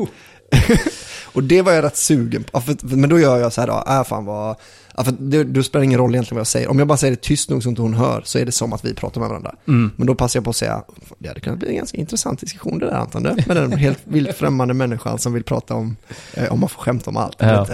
och 1.32 1.42
det 1.42 1.62
var 1.62 1.72
jag 1.72 1.84
rätt 1.84 1.96
sugen 1.96 2.44
på, 2.44 2.62
men 2.82 3.10
då 3.10 3.18
gör 3.20 3.38
jag 3.38 3.52
så 3.52 3.60
här 3.60 3.68
då, 3.68 3.84
äh, 3.92 4.04
fan 4.04 4.24
vad, 4.24 4.56
ja, 4.96 5.04
för 5.04 5.14
det, 5.18 5.44
det 5.44 5.62
spelar 5.62 5.84
ingen 5.84 5.98
roll 5.98 6.14
egentligen 6.14 6.36
vad 6.36 6.40
jag 6.40 6.46
säger. 6.46 6.68
Om 6.68 6.78
jag 6.78 6.88
bara 6.88 6.98
säger 6.98 7.10
det 7.10 7.22
tyst 7.22 7.50
nog 7.50 7.62
så 7.62 7.68
inte 7.68 7.82
hon 7.82 7.94
hör, 7.94 8.22
så 8.24 8.38
är 8.38 8.44
det 8.44 8.52
som 8.52 8.72
att 8.72 8.84
vi 8.84 8.94
pratar 8.94 9.20
med 9.20 9.28
varandra. 9.28 9.54
Mm. 9.68 9.90
Men 9.96 10.06
då 10.06 10.14
passar 10.14 10.38
jag 10.38 10.44
på 10.44 10.50
att 10.50 10.56
säga, 10.56 10.82
det 11.18 11.28
hade 11.28 11.40
kunnat 11.40 11.58
bli 11.58 11.68
en 11.68 11.76
ganska 11.76 11.98
intressant 11.98 12.40
diskussion 12.40 12.78
det 12.78 12.86
där 12.86 12.96
Anton, 12.96 13.22
det, 13.22 13.46
med 13.46 13.56
den 13.56 13.72
helt 13.72 14.00
vilt 14.04 14.36
främmande 14.36 14.74
människan 14.74 15.18
som 15.18 15.32
vill 15.32 15.44
prata 15.44 15.74
om, 15.74 15.96
eh, 16.34 16.52
om 16.52 16.60
man 16.60 16.68
får 16.68 16.82
skämta 16.82 17.10
om 17.10 17.16
allt. 17.16 17.36
Ja. 17.38 17.66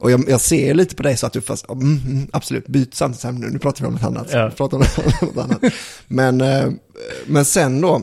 Och 0.00 0.10
jag, 0.10 0.24
jag 0.28 0.40
ser 0.40 0.74
lite 0.74 0.96
på 0.96 1.02
dig 1.02 1.16
så 1.16 1.26
att 1.26 1.32
du 1.32 1.40
fast, 1.40 1.70
mm, 1.70 2.00
mm, 2.06 2.28
absolut, 2.32 2.66
byt 2.66 3.00
här, 3.00 3.32
nu, 3.32 3.58
pratar 3.58 3.80
vi 3.80 3.86
om 3.86 3.92
något 3.92 4.04
annat. 4.04 4.28
Ja. 4.32 4.50
Pratar 4.56 4.76
om 4.76 4.84
något 5.22 5.36
annat. 5.44 5.72
Men, 6.08 6.40
eh, 6.40 6.70
men 7.26 7.44
sen 7.44 7.80
då, 7.80 8.02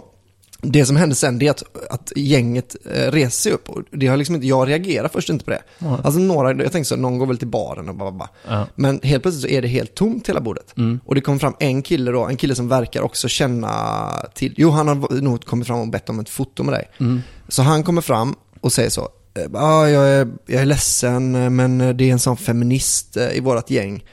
det 0.62 0.86
som 0.86 0.96
hände 0.96 1.16
sen 1.16 1.40
det 1.40 1.48
är 1.48 1.52
att, 1.52 1.64
att 1.90 2.12
gänget 2.16 2.76
eh, 2.86 3.12
reser 3.12 3.30
sig 3.30 3.52
upp 3.52 3.70
och 3.70 3.82
det 3.92 4.08
har 4.08 4.18
liksom 4.18 4.36
inte, 4.36 4.48
jag 4.48 4.68
reagerar 4.68 5.08
först 5.08 5.30
inte 5.30 5.46
på 5.46 5.52
det. 5.52 5.62
Ja. 5.80 6.00
Alltså 6.04 6.20
några, 6.20 6.50
jag 6.64 6.72
tänkte 6.72 6.90
så, 6.90 6.96
någon 6.96 7.18
går 7.18 7.26
väl 7.26 7.38
till 7.38 7.48
baren 7.48 7.90
och 7.90 7.96
bara, 7.96 8.12
bara. 8.12 8.30
Ja. 8.48 8.68
Men 8.76 9.00
helt 9.04 9.24
plötsligt 9.24 9.42
så 9.42 9.48
är 9.48 9.62
det 9.62 9.68
helt 9.68 9.96
tomt 9.96 10.30
hela 10.30 10.42
bordet. 10.42 10.78
Mm. 10.78 11.00
Och 11.06 11.16
det 11.16 11.22
kom 11.22 11.40
fram 11.40 11.56
en 11.60 11.82
kille 11.82 12.12
då, 12.12 12.26
en 12.26 12.38
kille 12.38 12.56
som 12.56 12.68
verkar 12.68 13.02
också 13.02 13.28
känna 13.28 14.10
till, 14.34 14.54
jo 14.58 14.70
han 14.70 14.88
har 14.88 15.22
nog 15.22 15.46
kommit 15.46 15.68
fram 15.68 15.80
och 15.80 15.88
bett 15.88 16.10
om 16.10 16.20
ett 16.20 16.30
foto 16.30 16.64
med 16.64 16.74
dig. 16.74 16.90
Mm. 17.00 17.22
Så 17.48 17.62
han 17.62 17.84
kommer 17.84 18.02
fram 18.02 18.36
och 18.62 18.74
säger 18.74 18.90
så, 18.90 19.10
ah, 19.54 19.88
jag, 19.88 20.10
är, 20.10 20.28
jag 20.46 20.62
är 20.62 20.66
ledsen 20.66 21.36
eh, 21.36 21.50
men 21.50 21.78
det 21.78 22.04
är 22.04 22.12
en 22.12 22.20
sån 22.20 22.38
feminist 22.38 23.18
eh, 23.18 23.38
i 23.38 23.40
vårat 23.40 23.70
gäng. 23.70 24.04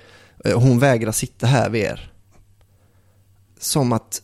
Eh, 0.44 0.60
Hon 0.60 0.78
vägrar 0.78 1.12
sitta 1.12 1.46
här 1.46 1.70
vid 1.70 1.82
er. 1.82 2.12
Som 3.60 3.92
att 3.92 4.22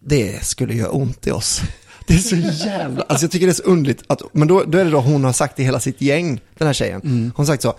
det 0.00 0.44
skulle 0.44 0.74
göra 0.74 0.90
ont 0.90 1.26
i 1.26 1.30
oss. 1.30 1.62
Det 2.06 2.14
är 2.14 2.18
så 2.18 2.36
jävla, 2.36 3.02
alltså 3.02 3.24
jag 3.24 3.30
tycker 3.30 3.46
det 3.46 3.52
är 3.52 3.54
så 3.54 3.62
underligt 3.62 4.02
att, 4.06 4.22
men 4.32 4.48
då, 4.48 4.64
då 4.64 4.78
är 4.78 4.84
det 4.84 4.90
då 4.90 5.00
hon 5.00 5.24
har 5.24 5.32
sagt 5.32 5.56
till 5.56 5.64
hela 5.64 5.80
sitt 5.80 6.00
gäng, 6.00 6.40
den 6.58 6.66
här 6.66 6.72
tjejen. 6.74 7.00
Mm. 7.04 7.32
Hon 7.36 7.46
har 7.46 7.52
sagt 7.52 7.62
så, 7.62 7.74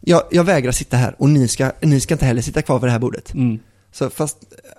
jag, 0.00 0.22
jag 0.30 0.44
vägrar 0.44 0.72
sitta 0.72 0.96
här 0.96 1.14
och 1.18 1.30
ni 1.30 1.48
ska, 1.48 1.72
ni 1.80 2.00
ska 2.00 2.14
inte 2.14 2.26
heller 2.26 2.42
sitta 2.42 2.62
kvar 2.62 2.78
vid 2.78 2.88
det 2.88 2.92
här 2.92 2.98
bordet. 2.98 3.34
Mm. 3.34 3.58
Så 3.94 4.10
fast, 4.10 4.38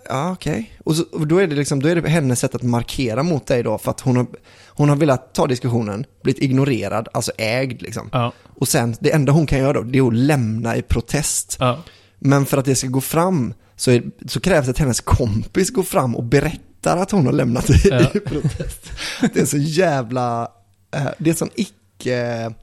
ja 0.09 0.31
okej. 0.31 0.71
Och, 0.83 0.95
så, 0.95 1.03
och 1.11 1.27
då 1.27 1.37
är 1.37 1.47
det 1.47 1.55
liksom, 1.55 1.81
då 1.83 1.87
är 1.89 1.95
det 1.95 2.09
hennes 2.09 2.39
sätt 2.39 2.55
att 2.55 2.63
markera 2.63 3.23
mot 3.23 3.47
dig 3.47 3.63
då, 3.63 3.77
för 3.77 3.91
att 3.91 3.99
hon 3.99 4.15
har, 4.17 4.27
hon 4.67 4.89
har 4.89 4.95
velat 4.95 5.33
ta 5.33 5.47
diskussionen, 5.47 6.05
blivit 6.23 6.41
ignorerad, 6.43 7.07
alltså 7.13 7.31
ägd 7.37 7.81
liksom. 7.81 8.09
Ja. 8.11 8.33
Och 8.59 8.67
sen, 8.67 8.95
det 8.99 9.11
enda 9.13 9.31
hon 9.31 9.47
kan 9.47 9.59
göra 9.59 9.73
då, 9.73 9.81
det 9.81 9.97
är 9.97 10.07
att 10.07 10.13
lämna 10.13 10.75
i 10.77 10.81
protest. 10.81 11.57
Ja. 11.59 11.79
Men 12.19 12.45
för 12.45 12.57
att 12.57 12.65
det 12.65 12.75
ska 12.75 12.87
gå 12.87 13.01
fram 13.01 13.53
så, 13.75 13.91
är, 13.91 14.03
så 14.27 14.39
krävs 14.39 14.65
det 14.65 14.71
att 14.71 14.77
hennes 14.77 15.01
kompis 15.01 15.69
går 15.69 15.83
fram 15.83 16.15
och 16.15 16.23
berättar 16.23 16.97
att 16.97 17.11
hon 17.11 17.25
har 17.25 17.33
lämnat 17.33 17.69
i, 17.69 17.73
Ja. 17.89 17.99
i 18.13 18.19
protest. 18.25 18.91
Det 19.33 19.39
är 19.39 19.45
så 19.45 19.57
jävla, 19.57 20.47
eh, 20.95 21.07
det 21.17 21.29
är 21.29 21.33
sån 21.33 21.49
icke... 21.55 22.53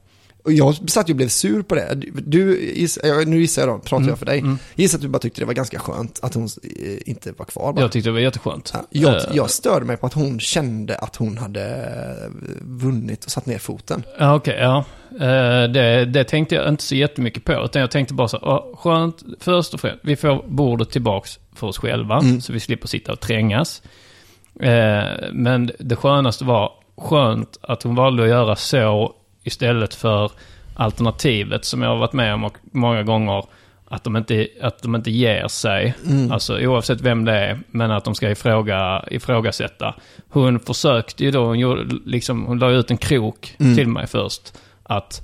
Och 0.43 0.51
jag 0.53 0.89
satt 0.89 1.09
ju 1.09 1.13
och 1.13 1.17
blev 1.17 1.27
sur 1.27 1.61
på 1.61 1.75
det. 1.75 1.95
Du, 2.25 2.73
ja, 3.03 3.21
nu 3.25 3.39
gissar 3.41 3.61
jag 3.61 3.69
då, 3.69 3.79
pratar 3.79 3.97
Mm, 3.97 4.09
jag 4.09 4.19
för 4.19 4.25
dig. 4.25 4.39
mm. 4.39 4.57
Gissar 4.75 4.97
att 4.97 5.01
du 5.01 5.07
bara 5.07 5.19
tyckte 5.19 5.41
det 5.41 5.45
var 5.45 5.53
ganska 5.53 5.79
skönt 5.79 6.19
att 6.23 6.33
hon 6.33 6.43
eh, 6.63 6.97
inte 7.05 7.31
var 7.31 7.45
kvar 7.45 7.73
bara. 7.73 7.81
Jag 7.81 7.91
tyckte 7.91 8.09
det 8.09 8.13
var 8.13 8.19
jätteskönt. 8.19 8.71
Ja, 8.73 8.81
jag, 8.89 9.13
Eh, 9.15 9.21
jag 9.33 9.49
störde 9.49 9.85
mig 9.85 9.97
på 9.97 10.05
att 10.05 10.13
hon 10.13 10.39
kände 10.39 10.95
att 10.95 11.15
hon 11.15 11.37
hade 11.37 11.85
vunnit 12.61 13.25
och 13.25 13.31
satt 13.31 13.45
ner 13.45 13.57
foten. 13.57 14.03
Ja, 14.19 14.35
okej, 14.35 14.57
ja. 14.59 14.85
Eh, 15.11 15.69
Det, 15.71 16.05
det 16.05 16.23
tänkte 16.23 16.55
jag 16.55 16.69
inte 16.69 16.83
så 16.83 16.95
jättemycket 16.95 17.43
på. 17.45 17.53
Utan 17.65 17.79
jag 17.81 17.91
tänkte 17.91 18.13
bara 18.13 18.27
så, 18.27 18.37
oh, 18.37 18.75
skönt, 18.77 19.23
först 19.39 19.73
och 19.73 19.79
främst, 19.81 19.99
vi 20.03 20.15
får 20.15 20.43
bordet 20.47 20.89
tillbaks 20.91 21.39
för 21.55 21.67
oss 21.67 21.77
själva. 21.77 22.19
Mm. 22.19 22.41
Så 22.41 22.53
vi 22.53 22.59
slipper 22.59 22.87
sitta 22.87 23.11
och 23.11 23.19
trängas. 23.19 23.81
Eh, 24.59 25.03
Men 25.31 25.71
det 25.79 25.95
skönaste 25.95 26.45
var 26.45 26.71
skönt 26.97 27.57
att 27.61 27.83
hon 27.83 27.95
valde 27.95 28.23
att 28.23 28.29
göra 28.29 28.55
så 28.55 29.15
istället 29.43 29.93
för 29.95 30.31
alternativet 30.75 31.65
som 31.65 31.81
jag 31.81 31.89
har 31.89 31.97
varit 31.97 32.13
med 32.13 32.33
om 32.33 32.43
och 32.43 32.57
många 32.71 33.03
gånger. 33.03 33.45
Att 33.87 34.03
de 34.03 34.17
inte, 34.17 34.47
att 34.61 34.81
de 34.81 34.95
inte 34.95 35.11
ger 35.11 35.47
sig. 35.47 35.93
Mm. 36.07 36.31
Alltså 36.31 36.59
oavsett 36.59 37.01
vem 37.01 37.25
det 37.25 37.31
är. 37.37 37.59
Men 37.71 37.91
att 37.91 38.03
de 38.05 38.15
ska 38.15 38.29
ifråga, 38.31 39.03
ifrågasätta. 39.11 39.95
Hon 40.29 40.59
försökte 40.59 41.23
ju 41.23 41.31
då, 41.31 41.45
hon, 41.45 41.59
gjorde, 41.59 41.95
liksom, 42.05 42.45
hon 42.45 42.59
la 42.59 42.69
ut 42.71 42.91
en 42.91 42.97
krok 42.97 43.55
Mm. 43.59 43.75
till 43.75 43.87
mig 43.87 44.07
först. 44.07 44.53
Att 44.83 45.21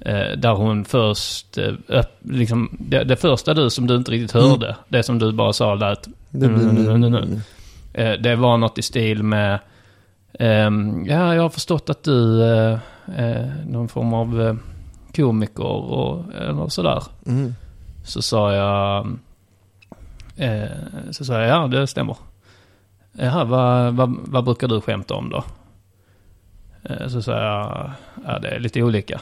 eh, 0.00 0.36
där 0.38 0.54
hon 0.54 0.84
först, 0.84 1.58
eh, 1.58 2.02
liksom, 2.22 2.76
det, 2.80 3.04
det 3.04 3.16
första 3.16 3.54
du 3.54 3.70
som 3.70 3.86
du 3.86 3.96
inte 3.96 4.10
riktigt 4.10 4.32
hörde. 4.32 4.76
Det 4.88 5.02
som 5.02 5.18
du 5.18 5.32
bara 5.32 5.52
sa 5.52 5.74
lät 5.74 6.08
Det 6.30 6.46
Mm, 6.46 6.70
mm, 6.88 7.04
mm. 7.14 7.40
Eh, 7.94 8.12
Det 8.12 8.36
var 8.36 8.56
något 8.56 8.78
i 8.78 8.82
stil 8.82 9.22
med... 9.22 9.58
ehm, 10.38 11.06
ja, 11.06 11.34
jag 11.34 11.42
har 11.42 11.50
förstått 11.50 11.90
att 11.90 12.02
du 12.02 12.42
eh, 13.16 13.46
någon 13.66 13.88
form 13.88 14.14
av 14.14 14.42
eh, 14.42 14.54
komiker 15.16 15.64
och, 15.64 16.34
eller 16.34 16.68
sådär. 16.68 17.02
Mm. 17.26 17.54
Så 18.04 18.22
sa 18.22 18.54
jag... 18.54 19.06
Eh, 20.36 20.68
så 21.10 21.24
sa 21.24 21.40
jag, 21.40 21.48
ja 21.48 21.66
det 21.66 21.86
stämmer. 21.86 22.16
Jaha, 23.12 23.44
vad, 23.44 23.94
vad, 23.94 24.16
vad 24.24 24.44
brukar 24.44 24.68
du 24.68 24.80
skämta 24.80 25.14
om 25.14 25.30
då? 25.30 25.44
Eh, 26.82 27.08
så 27.08 27.22
sa 27.22 27.32
jag, 27.32 27.90
ja 28.26 28.38
det 28.38 28.48
är 28.48 28.58
lite 28.58 28.82
olika. 28.82 29.20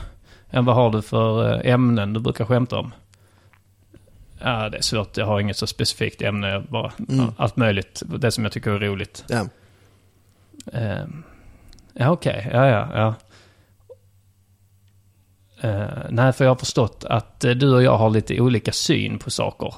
Ja, 0.51 0.63
vad 0.63 0.75
har 0.75 0.91
du 0.91 1.03
för 1.03 1.53
eh, 1.67 1.73
ämnen 1.73 2.13
du 2.13 2.21
brukar 2.21 2.45
skämta 2.45 2.79
om? 2.79 2.93
Ja, 4.39 4.69
det 4.69 4.77
är 4.79 4.83
svårt. 4.83 5.17
Jag 5.17 5.27
har 5.27 5.41
inget 5.41 5.57
så 5.57 5.67
specifikt 5.67 6.23
ämne. 6.23 6.63
Bara, 6.69 6.93
Mm. 7.09 7.27
Allt 7.37 7.57
möjligt. 7.57 8.03
Det 8.07 8.31
som 8.31 8.45
jag 8.45 8.53
tycker 8.53 8.71
är 8.71 8.79
roligt. 8.79 9.25
Ja. 9.29 9.47
Eh, 10.73 11.05
ja, 11.93 12.11
okej. 12.11 12.49
Ja, 12.53 12.67
ja, 12.67 12.89
ja. 12.95 13.15
Eh, 15.63 15.85
nej, 16.11 16.33
för 16.33 16.45
jag 16.45 16.51
har 16.51 16.57
förstått 16.57 17.05
att 17.09 17.45
eh, 17.45 17.51
du 17.51 17.75
och 17.75 17.83
jag 17.83 17.97
har 17.99 18.11
lite 18.11 18.41
olika 18.41 18.73
syn 18.73 19.19
på 19.19 19.31
saker. 19.31 19.75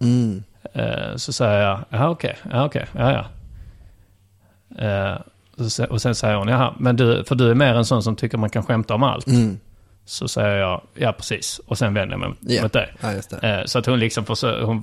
Mm. 0.00 0.42
Eh, 0.72 1.16
så 1.16 1.32
säger 1.32 1.60
jag, 1.62 1.80
ja 1.88 2.08
okej, 2.08 2.36
ja 2.52 2.64
okej, 2.64 2.86
ja 2.92 3.12
ja. 3.12 3.24
Och 5.58 5.72
se- 5.72 5.84
och 5.86 6.02
sen 6.02 6.14
säger 6.14 6.34
hon, 6.36 6.48
jaha, 6.48 6.74
men 6.78 6.96
du, 6.96 7.24
för 7.24 7.34
du 7.34 7.50
är 7.50 7.54
mer 7.54 7.74
en 7.74 7.84
sån 7.84 8.02
som 8.02 8.16
tycker 8.16 8.38
man 8.38 8.50
kan 8.50 8.62
skämta 8.62 8.94
om 8.94 9.02
allt. 9.02 9.26
Mm. 9.26 9.58
Så 10.04 10.28
säger 10.28 10.56
jag, 10.56 10.80
ja 10.94 11.12
precis. 11.12 11.60
Och 11.66 11.78
sen 11.78 11.94
vänder 11.94 12.12
jag 12.12 12.20
mig 12.20 12.56
Ja. 12.56 12.62
mot 12.62 12.72
dig. 12.72 12.92
Ja, 13.00 13.08
det. 13.40 13.62
Så 13.68 13.78
att 13.78 13.86
hon 13.86 13.98
liksom 13.98 14.24
försöker, 14.24 14.62
hon, 14.62 14.82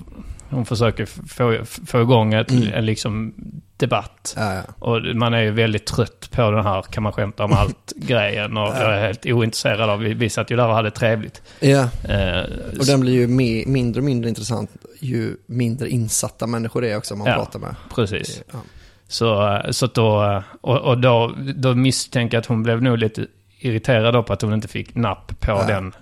hon 0.50 0.66
försöker 0.66 1.06
få, 1.06 1.58
få 1.88 2.02
igång 2.02 2.34
ett, 2.34 2.52
Mm. 2.52 2.74
en 2.74 2.86
liksom 2.86 3.34
debatt. 3.84 4.34
Ja, 4.38 4.54
ja. 4.54 4.62
Och 4.80 5.02
man 5.16 5.34
är 5.34 5.42
ju 5.42 5.52
väldigt 5.52 5.86
trött 5.86 6.30
på 6.32 6.52
den 6.52 6.64
här 6.66 6.82
kan 6.82 7.04
man 7.04 7.12
skämta 7.12 7.44
om 7.44 7.54
allt-grejen. 7.54 8.58
Och 8.58 8.68
jag 8.68 8.96
är 8.96 9.02
helt 9.02 9.26
ointresserad 9.26 9.90
av, 9.90 10.00
vi, 10.00 10.14
vi 10.14 10.30
satt 10.30 10.52
ju 10.52 10.56
där 10.56 10.68
och 10.68 10.76
hade 10.76 10.92
trevligt. 10.92 11.42
ja. 11.60 11.90
Eh, 12.10 12.44
Och 12.80 12.86
den 12.86 13.00
blir 13.00 13.14
ju 13.14 13.28
me- 13.28 13.68
mindre 13.68 14.00
och 14.00 14.06
mindre 14.06 14.30
intressant 14.30 14.72
ju 15.00 15.36
mindre 15.46 15.90
insatta 15.90 16.48
människor 16.48 16.82
det 16.82 16.92
är 16.92 16.98
också 16.98 17.16
man 17.16 17.28
Ja. 17.28 17.36
pratar 17.36 17.60
med. 17.60 17.76
precis. 17.96 18.44
Ja. 18.54 18.60
Så, 19.08 19.62
så 19.72 19.86
att 19.86 19.94
då, 19.94 20.44
och, 20.62 20.78
och 20.78 20.98
då, 20.98 21.34
då 21.56 21.76
misstänker 21.76 22.38
jag 22.38 22.42
att 22.42 22.46
hon 22.48 22.64
blev 22.64 22.82
nog 22.84 22.98
lite 22.98 23.26
irriterad 23.60 24.14
då 24.14 24.24
på 24.24 24.34
att 24.34 24.42
hon 24.42 24.54
inte 24.54 24.68
fick 24.68 24.96
napp 24.96 25.40
på 25.40 25.52
Ja. 25.52 25.66
den, 25.68 25.94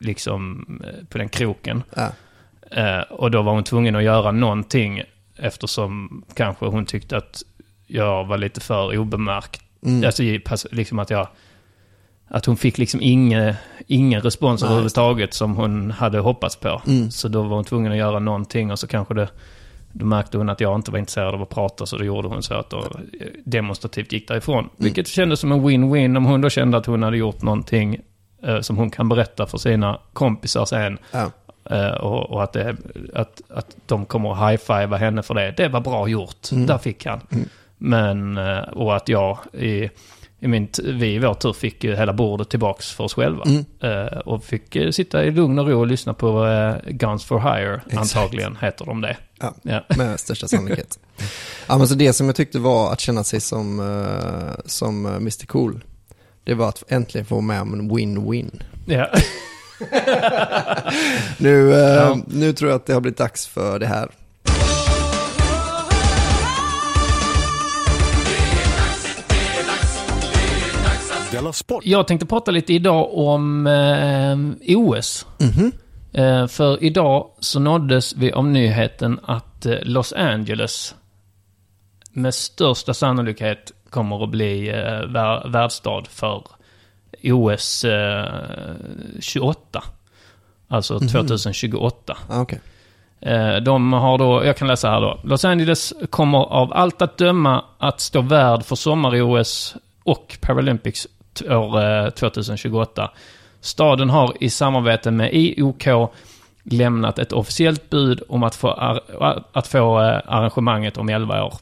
liksom, 0.00 0.66
eh, 0.84 1.04
på 1.08 1.18
den 1.18 1.28
kroken. 1.28 1.82
Ja. 1.96 2.08
Eh, 2.70 3.00
och 3.00 3.30
då 3.30 3.42
var 3.42 3.52
hon 3.52 3.64
tvungen 3.64 3.96
att 3.96 4.02
göra 4.02 4.30
någonting 4.30 5.02
eftersom 5.42 6.24
kanske 6.34 6.66
hon 6.66 6.86
tyckte 6.86 7.16
att 7.16 7.42
jag 7.86 8.24
var 8.24 8.38
lite 8.38 8.60
för 8.60 8.98
obemärkt. 8.98 9.62
Mm. 9.86 10.04
Alltså 10.04 10.22
liksom 10.70 10.98
att 10.98 11.10
jag... 11.10 11.28
Att 12.28 12.46
hon 12.46 12.56
fick 12.56 12.78
liksom 12.78 13.00
ingen, 13.02 13.54
ingen 13.86 14.20
respons 14.20 14.60
Nej, 14.60 14.68
överhuvudtaget 14.68 15.34
som 15.34 15.56
hon 15.56 15.90
hade 15.90 16.18
hoppats 16.18 16.56
på. 16.56 16.82
Mm. 16.86 17.10
Så 17.10 17.28
då 17.28 17.42
var 17.42 17.56
hon 17.56 17.64
tvungen 17.64 17.92
att 17.92 17.98
göra 17.98 18.18
någonting 18.18 18.72
och 18.72 18.78
så 18.78 18.86
kanske 18.86 19.14
det... 19.14 19.28
Då 19.94 20.06
märkte 20.06 20.38
hon 20.38 20.48
att 20.48 20.60
jag 20.60 20.74
inte 20.74 20.90
var 20.90 20.98
intresserad 20.98 21.34
av 21.34 21.42
att 21.42 21.48
prata 21.48 21.86
så 21.86 21.98
då 21.98 22.04
gjorde 22.04 22.28
hon 22.28 22.42
så 22.42 22.54
att 22.54 22.70
då 22.70 22.78
eh, 22.78 23.26
demonstrativt 23.44 24.12
gick 24.12 24.28
därifrån. 24.28 24.58
Mm. 24.58 24.70
Vilket 24.76 25.08
kändes 25.08 25.40
som 25.40 25.52
en 25.52 25.60
win-win 25.68 26.16
om 26.16 26.24
hon 26.24 26.40
då 26.40 26.50
kände 26.50 26.76
att 26.76 26.86
hon 26.86 27.02
hade 27.02 27.16
gjort 27.16 27.42
någonting 27.42 28.00
eh, 28.42 28.60
som 28.60 28.76
hon 28.76 28.90
kan 28.90 29.08
berätta 29.08 29.46
för 29.46 29.58
sina 29.58 29.98
kompisar 30.12 30.64
sen. 30.64 30.98
Ja. 31.10 31.30
Eh, 31.70 31.92
och, 31.92 32.30
och 32.30 32.42
att, 32.42 32.52
det, 32.52 32.76
att, 33.14 33.42
att 33.48 33.76
de 33.86 34.06
kommer 34.06 34.32
att 34.32 34.50
high-fivea 34.50 34.96
henne 34.96 35.22
för 35.22 35.34
det. 35.34 35.54
Det 35.56 35.68
var 35.68 35.80
bra 35.80 36.08
gjort. 36.08 36.52
Mm. 36.52 36.66
Där 36.66 36.78
fick 36.78 37.06
han. 37.06 37.20
Mm. 37.32 37.48
Men, 37.78 38.36
eh, 38.36 38.62
och 38.62 38.96
att 38.96 39.08
jag 39.08 39.38
i, 39.52 39.90
i 40.40 40.48
min, 40.48 40.68
vi 40.84 41.14
i 41.14 41.18
vår 41.18 41.34
tur 41.34 41.52
fick 41.52 41.84
ju 41.84 41.96
hela 41.96 42.12
bordet 42.12 42.50
tillbaks 42.50 42.90
för 42.90 43.04
oss 43.04 43.14
själva. 43.14 43.44
Mm. 43.44 43.64
Eh, 43.80 44.18
och 44.18 44.44
fick 44.44 44.76
sitta 44.90 45.24
i 45.24 45.30
lugn 45.30 45.58
och 45.58 45.68
ro 45.68 45.80
och 45.80 45.86
lyssna 45.86 46.14
på 46.14 46.46
Guns 46.86 47.24
for 47.24 47.40
Hire, 47.40 47.80
Exakt. 47.86 47.96
antagligen 47.98 48.56
heter 48.60 48.84
de 48.84 49.00
det. 49.00 49.16
Ja. 49.40 49.54
Ja. 49.62 49.84
Med 49.96 50.20
största 50.20 50.48
sannolikhet. 50.48 50.98
ja, 51.68 51.78
men 51.78 51.88
så 51.88 51.94
det 51.94 52.12
som 52.12 52.26
jag 52.26 52.36
tyckte 52.36 52.58
var 52.58 52.92
att 52.92 53.00
känna 53.00 53.24
sig 53.24 53.40
som, 53.40 53.78
som 54.64 55.06
Mr 55.06 55.46
Cool, 55.46 55.84
det 56.44 56.54
var 56.54 56.68
att 56.68 56.82
äntligen 56.88 57.26
få 57.26 57.34
vara 57.34 57.42
med 57.42 57.62
om 57.62 57.74
en 57.74 57.90
win-win. 57.90 58.62
Ja. 58.86 59.08
Nu, 61.38 61.72
eh, 61.72 61.78
Ja. 61.78 62.18
nu 62.26 62.52
tror 62.52 62.70
jag 62.70 62.76
att 62.76 62.86
det 62.86 62.92
har 62.92 63.00
blivit 63.00 63.18
dags 63.18 63.46
för 63.46 63.78
det 63.78 63.86
här. 63.86 64.08
Jag 71.82 72.06
tänkte 72.06 72.26
prata 72.26 72.50
lite 72.50 72.72
idag 72.74 73.18
om 73.18 73.66
eh, 73.66 74.76
OS. 74.76 75.26
Mhm. 75.40 75.72
Eh, 76.12 76.46
för 76.46 76.84
idag 76.84 77.26
så 77.40 77.60
nåddes 77.60 78.16
vi 78.16 78.32
av 78.32 78.46
nyheten 78.46 79.20
att 79.24 79.66
eh, 79.66 79.74
Los 79.82 80.12
Angeles 80.12 80.94
med 82.12 82.34
största 82.34 82.94
sannolikhet 82.94 83.72
kommer 83.90 84.24
att 84.24 84.30
bli 84.30 84.68
eh, 84.68 84.74
vär, 85.12 85.48
värdstad 85.48 86.02
för 86.08 86.42
OS 87.24 87.84
eh, 87.84 88.24
28. 89.20 89.82
Alltså 90.68 90.98
2028. 90.98 92.16
Ja, 92.28 92.40
okej. 92.40 92.60
Eh, 93.20 93.56
De 93.56 93.92
har 93.92 94.18
då, 94.18 94.44
jag 94.44 94.56
kan 94.56 94.68
läsa 94.68 94.90
här 94.90 95.00
då. 95.00 95.20
Los 95.24 95.44
Angeles 95.44 95.94
kommer 96.10 96.38
av 96.38 96.72
allt 96.72 97.02
att 97.02 97.18
döma 97.18 97.64
att 97.78 98.00
stå 98.00 98.20
värd 98.20 98.62
för 98.64 98.76
sommar-OS 98.76 99.76
och 100.04 100.38
Paralympics 100.40 101.06
år 101.48 101.84
eh, 102.04 102.10
2028. 102.10 103.10
Staden 103.60 104.10
har 104.10 104.32
i 104.40 104.50
samarbete 104.50 105.10
med 105.10 105.30
IOK 105.32 105.86
lämnat 106.64 107.18
ett 107.18 107.32
officiellt 107.32 107.90
bud 107.90 108.22
om 108.28 108.42
att 108.42 108.54
få, 108.54 108.68
att 109.52 109.66
få 109.66 110.00
eh, 110.00 110.20
arrangemanget 110.26 110.96
om 110.98 111.08
11 111.08 111.44
år. 111.44 111.54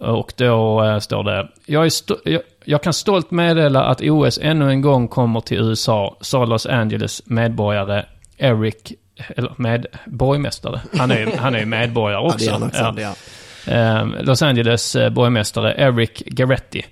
Och 0.00 0.32
då 0.36 0.84
eh, 0.84 0.98
står 0.98 1.24
det, 1.24 1.48
jag, 1.66 1.90
jag, 2.24 2.42
jag 2.64 2.82
kan 2.82 2.92
stolt 2.92 3.30
meddela 3.30 3.84
att 3.84 4.00
OS 4.02 4.38
ännu 4.42 4.70
en 4.70 4.80
gång 4.80 5.08
kommer 5.08 5.40
till 5.40 5.58
USA, 5.58 6.16
sa 6.20 6.44
Los 6.44 6.66
Angeles 6.66 7.22
medborgare 7.26 8.04
Eric, 8.36 8.92
eller 9.36 9.52
med, 9.56 9.86
borgmästare. 10.06 10.80
Han 10.98 11.10
är, 11.10 11.18
ju- 11.18 11.36
han 11.38 11.54
är 11.54 11.58
ju 11.58 11.66
medborgare 11.66 12.20
Ja, 12.22 12.34
också. 12.34 12.70
Ja. 12.74 12.94
Är 12.96 13.04
han. 13.04 14.14
Eh, 14.14 14.22
Los 14.24 14.42
Angeles 14.42 14.96
eh, 14.96 15.10
borgmästare 15.10 15.74
Eric 15.78 16.22
Garetti 16.26 16.84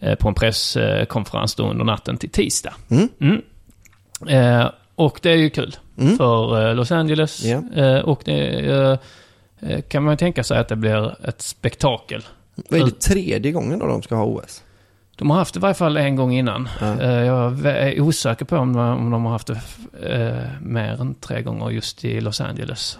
eh, 0.00 0.14
på 0.14 0.28
en 0.28 0.34
presskonferens 0.34 1.54
då 1.54 1.68
under 1.70 1.84
natten 1.84 2.16
till 2.16 2.30
tisdag. 2.30 2.74
Mm. 2.90 3.08
Mm. 3.20 3.42
Eh, 4.28 4.70
och 4.94 5.18
det 5.22 5.30
är 5.30 5.36
ju 5.36 5.50
kul 5.50 5.76
Mm. 5.98 6.16
för 6.16 6.68
eh, 6.68 6.74
Los 6.74 6.92
Angeles. 6.92 7.44
Ja. 7.44 7.62
Eh, 7.76 7.98
och 7.98 8.20
det 8.24 9.88
kan 9.88 10.02
man 10.02 10.16
tänka 10.16 10.44
sig 10.44 10.58
att 10.58 10.68
det 10.68 10.76
blir 10.76 11.26
ett 11.28 11.42
spektakel. 11.42 12.22
Vad 12.70 12.80
är 12.80 12.84
det 12.84 13.00
tredje 13.00 13.52
gången 13.52 13.78
då 13.78 13.86
de 13.86 14.02
ska 14.02 14.14
ha 14.14 14.24
OS? 14.24 14.62
De 15.16 15.30
har 15.30 15.36
haft 15.38 15.54
det 15.54 15.58
i 15.58 15.60
varje 15.60 15.74
fall 15.74 15.96
en 15.96 16.16
gång 16.16 16.32
innan. 16.32 16.68
Ja. 16.80 17.00
Eh, 17.00 17.24
Jag 17.26 17.66
är 17.66 18.00
osäker 18.00 18.44
på 18.44 18.56
om 18.56 18.72
de, 19.10 19.24
har 19.24 19.30
haft 19.30 19.46
det 19.46 19.60
eh, 20.02 20.50
mer 20.62 21.00
än 21.00 21.14
tre 21.14 21.42
gånger 21.42 21.70
just 21.70 22.04
i 22.04 22.20
Los 22.20 22.40
Angeles. 22.40 22.98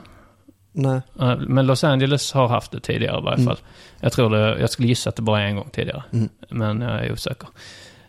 Nej. 0.73 1.01
Eh, 1.21 1.37
Men 1.39 1.67
Los 1.67 1.85
Angeles 1.85 2.33
har 2.33 2.49
haft 2.49 2.73
det 2.73 2.81
tidigare 2.81 3.19
i 3.19 3.23
varje 3.23 3.35
Mm. 3.43 3.47
fall. 3.47 3.59
Jag 4.01 4.13
tror 4.13 4.31
det, 4.31 4.61
jag 4.61 4.71
skulle 4.71 4.89
gissa 4.89 5.11
att 5.11 5.17
det 5.17 5.23
bara 5.23 5.41
är 5.43 5.47
en 5.47 5.57
gång 5.57 5.69
tidigare. 5.73 6.03
Mm. 6.13 6.29
Men 6.51 6.81
jag 6.81 7.07
är 7.07 7.13
osäker. 7.13 7.49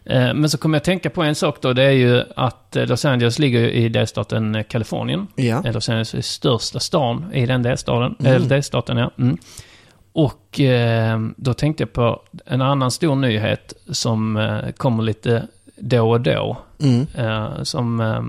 Men 0.09 0.49
så 0.49 0.57
kommer 0.57 0.75
jag 0.75 0.83
tänka 0.83 1.09
på 1.09 1.23
en 1.23 1.35
sak 1.35 1.61
då. 1.61 1.73
Det 1.73 1.83
är 1.83 1.91
ju 1.91 2.23
att 2.35 2.77
Los 2.79 3.05
Angeles 3.05 3.39
ligger 3.39 3.59
i 3.69 3.89
delstaten 3.89 4.63
Kalifornien. 4.69 5.27
Ja. 5.35 5.61
Los 5.71 5.89
Angeles 5.89 6.13
är 6.15 6.21
största 6.21 6.79
stan 6.79 7.25
i 7.33 7.45
den 7.45 7.63
delstaten. 7.63 8.15
Mm. 8.27 8.47
Delstaten, 8.47 8.97
ja. 8.97 9.11
Mm. 9.17 9.37
Och 10.17 10.59
eh, 10.59 11.19
då 11.37 11.53
tänkte 11.53 11.83
jag 11.83 11.93
på 11.93 12.21
en 12.45 12.61
annan 12.61 12.91
stor 12.91 13.15
nyhet 13.15 13.73
som 13.91 14.37
eh, 14.37 14.71
kommer 14.71 15.03
lite 15.03 15.47
då 15.79 16.11
och 16.11 16.21
då. 16.21 16.57
Mm. 16.81 17.07
Eh, 17.17 17.63
som 17.63 17.99
eh, 17.99 18.21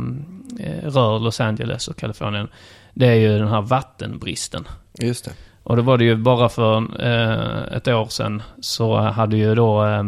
rör 0.90 1.18
Los 1.18 1.40
Angeles 1.40 1.88
och 1.88 1.96
Kalifornien. 1.96 2.48
Det 2.94 3.06
är 3.06 3.14
ju 3.14 3.38
den 3.38 3.48
här 3.48 3.60
vattenbristen. 3.62 4.64
Just 5.00 5.24
det. 5.24 5.30
Och 5.62 5.76
då 5.76 5.82
var 5.82 5.98
det 5.98 6.04
ju 6.04 6.16
bara 6.16 6.48
för 6.48 6.76
eh, 7.06 7.76
ett 7.76 7.88
år 7.88 8.06
sedan 8.06 8.42
så 8.60 8.96
hade 8.96 9.36
ju 9.36 9.54
då 9.54 9.84
eh, 9.84 10.02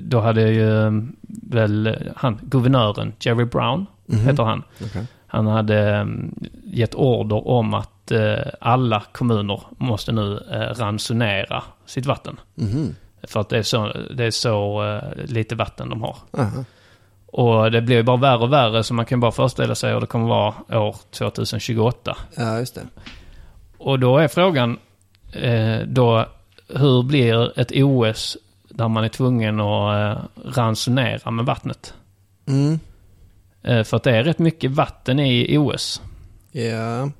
då 0.00 0.20
hade 0.20 0.50
ju 0.50 1.02
väl 1.50 1.96
han, 2.16 2.38
guvernören 2.42 3.12
Jerry 3.20 3.44
Brown, 3.44 3.86
Mhm. 4.06 4.20
heter 4.20 4.42
han. 4.42 4.62
Okej. 4.84 5.06
Han 5.26 5.46
hade 5.46 5.78
mm, 5.96 6.34
gett 6.64 6.94
order 6.94 7.48
om 7.48 7.74
att 7.74 7.90
eh, 8.10 8.38
alla 8.60 9.02
kommuner 9.12 9.62
måste 9.70 10.12
nu 10.12 10.40
eh, 10.50 10.74
ransonera 10.74 11.62
sitt 11.86 12.06
vatten. 12.06 12.40
Mhm. 12.54 12.94
För 13.22 13.40
att 13.40 13.48
det 13.48 13.58
är 13.58 13.62
så, 13.62 13.92
det 14.16 14.24
är 14.24 14.30
så 14.30 14.84
eh, 14.84 15.24
lite 15.24 15.54
vatten 15.54 15.88
de 15.88 16.02
har. 16.02 16.16
Aha. 16.38 16.64
Och 17.26 17.70
det 17.70 17.80
blir 17.82 17.96
ju 17.96 18.02
bara 18.02 18.16
värre 18.16 18.38
och 18.38 18.52
värre 18.52 18.84
så 18.84 18.94
man 18.94 19.06
kan 19.06 19.20
bara 19.20 19.32
föreställa 19.32 19.74
sig 19.74 19.92
hur 19.92 20.00
det 20.00 20.06
kommer 20.06 20.28
vara 20.28 20.54
år 20.80 20.96
2028. 21.10 22.16
Ja, 22.36 22.58
just 22.58 22.74
det. 22.74 22.82
Och 23.78 23.98
då 23.98 24.18
är 24.18 24.28
frågan 24.28 24.78
då 25.84 26.26
hur 26.68 27.02
blir 27.02 27.60
ett 27.60 27.72
OS 27.74 28.36
där 28.68 28.88
man 28.88 29.04
är 29.04 29.08
tvungen 29.08 29.60
att 29.60 30.18
ransonera 30.44 31.30
med 31.30 31.44
vattnet? 31.44 31.94
Mm. 32.46 32.78
För 33.84 33.96
att 33.96 34.02
det 34.02 34.16
är 34.16 34.24
rätt 34.24 34.38
mycket 34.38 34.70
vatten 34.70 35.20
i 35.20 35.58
OS. 35.58 36.02
Ja. 36.52 37.10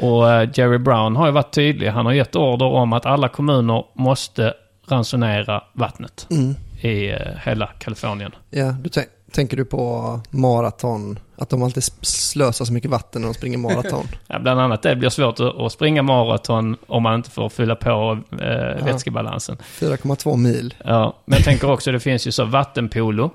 Och 0.00 0.30
eh, 0.30 0.48
Jerry 0.54 0.78
Brown 0.78 1.16
har 1.16 1.26
ju 1.26 1.32
varit 1.32 1.52
tydlig. 1.54 1.88
Han 1.88 2.06
har 2.06 2.12
gett 2.12 2.36
order 2.36 2.66
om 2.66 2.92
att 2.92 3.06
alla 3.06 3.28
kommuner 3.28 3.84
måste 3.94 4.54
ransonera 4.88 5.62
vattnet 5.72 6.26
Mm. 6.30 6.54
i 6.80 7.10
eh, 7.10 7.18
hela 7.44 7.66
Kalifornien. 7.66 8.32
Ja, 8.50 8.64
du 8.82 8.88
tän- 8.90 9.04
tänker 9.32 9.56
du 9.56 9.64
på 9.64 10.20
maraton? 10.30 11.18
Att 11.38 11.48
de 11.50 11.62
alltid 11.62 11.82
slösar 12.00 12.64
så 12.64 12.72
mycket 12.72 12.90
vatten 12.90 13.22
när 13.22 13.28
de 13.28 13.34
springer 13.34 13.58
maraton? 13.58 14.06
Ja, 14.26 14.38
bland 14.38 14.60
annat 14.60 14.82
det 14.82 14.96
blir 14.96 15.08
svårt 15.10 15.40
att, 15.40 15.72
springa 15.72 16.02
maraton 16.02 16.76
om 16.86 17.02
man 17.02 17.14
inte 17.14 17.30
får 17.30 17.48
fylla 17.48 17.76
på 17.76 18.18
eh, 18.32 18.84
vätskebalansen. 18.84 19.56
4,2 19.78 20.36
mil. 20.36 20.74
Ja, 20.84 21.16
men 21.24 21.36
jag 21.36 21.44
tänker 21.44 21.70
också 21.70 21.92
det 21.92 22.00
finns 22.00 22.26
ju 22.26 22.32
så 22.32 22.44
vattenpolo. 22.44 23.30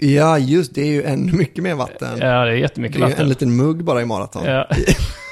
Ja, 0.00 0.38
just 0.38 0.74
det 0.74 0.80
är 0.82 0.86
ju 0.86 1.02
ännu 1.04 1.32
mycket 1.32 1.64
mer 1.64 1.74
vatten. 1.74 2.08
Ja, 2.18 2.44
det 2.44 2.50
är 2.50 2.54
jättemycket 2.54 2.96
det 3.00 3.04
är 3.04 3.08
vatten. 3.08 3.22
en 3.22 3.28
liten 3.28 3.56
mugg 3.56 3.84
bara 3.84 4.02
i 4.02 4.04
maraton. 4.04 4.42
Ja, 4.44 4.66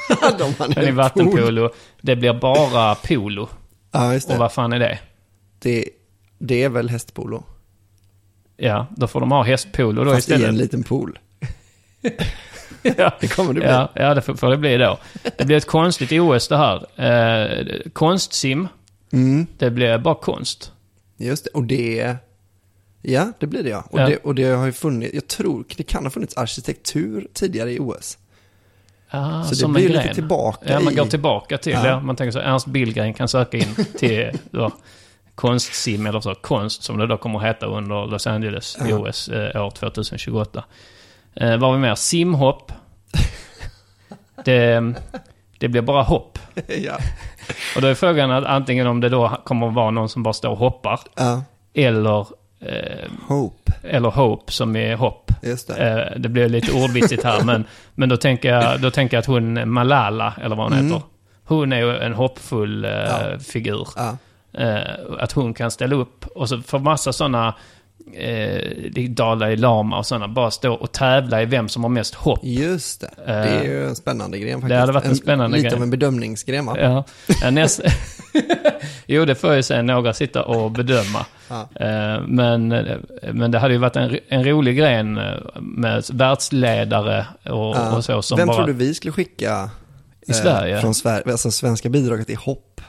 de 0.08 0.42
har 0.42 0.46
en 0.48 0.54
men 0.58 0.70
i 0.70 0.74
hel 0.74 0.84
pool. 0.86 0.94
vattenpolo, 0.94 1.70
det 2.00 2.16
blir 2.16 2.32
bara 2.34 2.94
polo. 2.94 3.48
Ja, 3.92 4.12
just 4.14 4.26
Och 4.28 4.34
det. 4.34 4.38
vad 4.40 4.52
fan 4.52 4.72
är 4.72 4.78
det? 4.78 4.98
det. 5.58 5.84
Det 6.38 6.62
är 6.62 6.68
väl 6.68 6.88
hästpolo? 6.90 7.44
Ja, 8.56 8.86
då 8.96 9.06
får 9.06 9.20
de 9.20 9.30
ha 9.30 9.42
hästpolo 9.42 10.04
då 10.04 10.12
Fast 10.14 10.28
i 10.28 10.32
en 10.32 10.38
istället. 10.40 10.60
liten 10.60 10.82
pool. 10.82 11.18
Ja, 12.96 13.12
Det 13.20 13.28
kommer 13.28 13.52
det 13.54 13.60
bli. 13.60 13.68
ja, 13.68 13.90
ja, 13.94 14.14
det 14.14 14.22
får, 14.22 14.34
får 14.34 14.50
det 14.50 14.56
bli 14.56 14.76
då. 14.76 14.98
Det 15.38 15.44
blir 15.44 15.56
ett 15.56 15.66
konstigt 15.66 16.12
OS 16.12 16.48
det 16.48 16.56
här. 16.56 16.86
Eh, 16.96 17.66
konstsim, 17.92 18.68
Mm, 19.12 19.46
det 19.58 19.70
blir 19.70 19.98
bara 19.98 20.14
konst. 20.14 20.72
just 21.16 21.44
det. 21.44 21.50
Och 21.50 21.64
det... 21.64 22.16
Ja, 23.02 23.32
det 23.38 23.46
blir 23.46 23.62
det 23.62 23.68
ja. 23.70 23.84
Och, 23.90 24.00
Ja. 24.00 24.06
Det, 24.08 24.16
och 24.16 24.34
det 24.34 24.44
har 24.44 24.66
ju 24.66 24.72
funnits, 24.72 25.14
jag 25.14 25.26
tror 25.28 25.64
det 25.76 25.82
kan 25.82 26.04
ha 26.04 26.10
funnits 26.10 26.36
arkitektur 26.36 27.28
tidigare 27.32 27.72
i 27.72 27.78
OS. 27.80 28.18
Ah, 29.10 29.42
Så 29.42 29.66
det 29.66 29.72
blir 29.72 29.88
lite 29.88 30.14
tillbaka 30.14 30.72
Ja, 30.72 30.80
man 30.80 30.94
går 30.94 31.06
tillbaka 31.06 31.58
till 31.58 31.72
Ja. 31.72 31.82
det. 31.82 32.00
Man 32.00 32.16
tänker 32.16 32.30
så, 32.32 32.38
Ernst 32.38 32.66
Billgren 32.66 33.14
kan 33.14 33.28
söka 33.28 33.56
in 33.56 33.74
till 33.98 34.30
då, 34.50 34.70
konstsim, 35.34 36.06
eller 36.06 36.20
så, 36.20 36.34
konst 36.34 36.82
som 36.82 36.98
det 36.98 37.06
då 37.06 37.16
kommer 37.16 37.38
att 37.38 37.44
heta 37.44 37.66
under 37.66 38.06
Los 38.06 38.26
Angeles 38.26 38.78
Ja. 38.88 38.96
OS 38.98 39.28
eh, 39.28 39.64
år 39.66 39.70
2028. 39.70 40.64
Eh, 41.34 41.50
vad 41.50 41.60
har 41.60 41.72
vi 41.72 41.78
mer? 41.78 41.94
Simhopp. 41.94 42.72
det, 44.44 44.94
det 45.58 45.68
blir 45.68 45.82
bara 45.82 46.02
hopp. 46.02 46.38
ja. 46.84 46.98
Och 47.76 47.82
då 47.82 47.88
är 47.88 47.94
frågan 47.94 48.30
att 48.30 48.44
antingen 48.44 48.86
om 48.86 49.00
det 49.00 49.08
då 49.08 49.40
kommer 49.44 49.68
att 49.68 49.74
vara 49.74 49.90
någon 49.90 50.08
som 50.08 50.22
bara 50.22 50.34
står 50.34 50.50
och 50.50 50.58
hoppar, 50.58 51.00
ja. 51.16 51.42
eller, 51.74 52.26
eh, 52.60 53.10
Hope, 53.28 53.72
eller 53.82 54.08
hope 54.10 54.52
som 54.52 54.76
är 54.76 54.96
hopp. 54.96 55.30
just 55.42 55.68
det. 55.68 55.90
Eh, 56.14 56.20
det 56.20 56.28
blir 56.28 56.48
lite 56.48 56.72
ordvitsigt 56.72 57.24
här, 57.24 57.44
men, 57.44 57.64
men 57.94 58.08
då, 58.08 58.16
tänker 58.16 58.48
jag, 58.54 58.80
då 58.80 58.90
tänker 58.90 59.16
jag 59.16 59.20
att 59.20 59.26
hon, 59.26 59.70
Malala, 59.70 60.34
eller 60.42 60.56
vad 60.56 60.64
hon 60.66 60.72
Mm. 60.78 60.86
heter, 60.86 61.02
hon 61.44 61.72
är 61.72 61.76
ju 61.76 61.96
en 61.96 62.14
hoppfull 62.14 62.84
eh, 62.84 62.90
Ja. 62.90 63.38
figur. 63.38 63.88
Ja. 63.96 64.16
Eh, 64.58 64.80
att 65.18 65.32
hon 65.32 65.54
kan 65.54 65.70
ställa 65.70 65.96
upp. 65.96 66.26
Och 66.26 66.48
så 66.48 66.58
för 66.62 66.78
massa 66.78 67.12
sådana, 67.12 67.54
eh, 68.14 69.10
Dalai 69.10 69.56
Lama 69.56 69.98
och 69.98 70.06
sådana, 70.06 70.28
bara 70.28 70.50
stå 70.50 70.72
och 70.74 70.92
tävla 70.92 71.42
i 71.42 71.46
vem 71.46 71.68
som 71.68 71.82
har 71.82 71.90
mest 71.90 72.14
hopp. 72.14 72.38
Just 72.42 73.00
det. 73.00 73.10
Det 73.26 73.32
är 73.32 73.62
ju 73.64 73.86
en 73.86 73.96
spännande 73.96 74.38
gren 74.38 74.52
faktiskt. 74.52 74.68
det 74.68 74.76
hade 74.80 74.92
varit 74.92 75.04
en 75.06 75.16
spännande 75.16 75.56
Lite 75.56 75.68
grej. 75.68 75.76
av 75.76 75.82
en 75.82 75.90
bedömningsgren 75.90 76.66
va? 76.66 76.76
Ja, 76.80 77.04
ja 77.42 77.50
näst... 77.50 77.80
jo, 79.06 79.24
det 79.24 79.34
får 79.34 79.54
ju 79.54 79.62
sen 79.62 79.86
några 79.86 80.12
sitta 80.12 80.42
och 80.44 80.70
bedöma. 80.70 81.26
Ja. 81.48 81.68
Eh, 81.86 82.20
Men, 82.26 82.68
men 83.32 83.50
det 83.50 83.58
hade 83.58 83.74
ju 83.74 83.80
varit 83.80 83.96
en, 83.96 84.18
en 84.28 84.44
rolig 84.44 84.76
gren 84.78 85.18
eh, 85.18 85.34
med 85.60 86.04
världsledare 86.12 87.26
och, 87.44 87.50
Ja. 87.52 87.96
och 87.96 88.04
så 88.04 88.22
som 88.22 88.36
Vem 88.38 88.46
bara... 88.46 88.56
tror 88.56 88.66
du 88.66 88.72
vi 88.72 88.94
skulle 88.94 89.12
skicka 89.12 89.70
I 90.26 90.32
Sverige? 90.32 90.80
från 90.80 90.94
Sverige, 90.94 91.22
alltså 91.32 91.50
svenska 91.50 91.88
bidraget 91.88 92.30
i 92.30 92.34
hopp? 92.34 92.80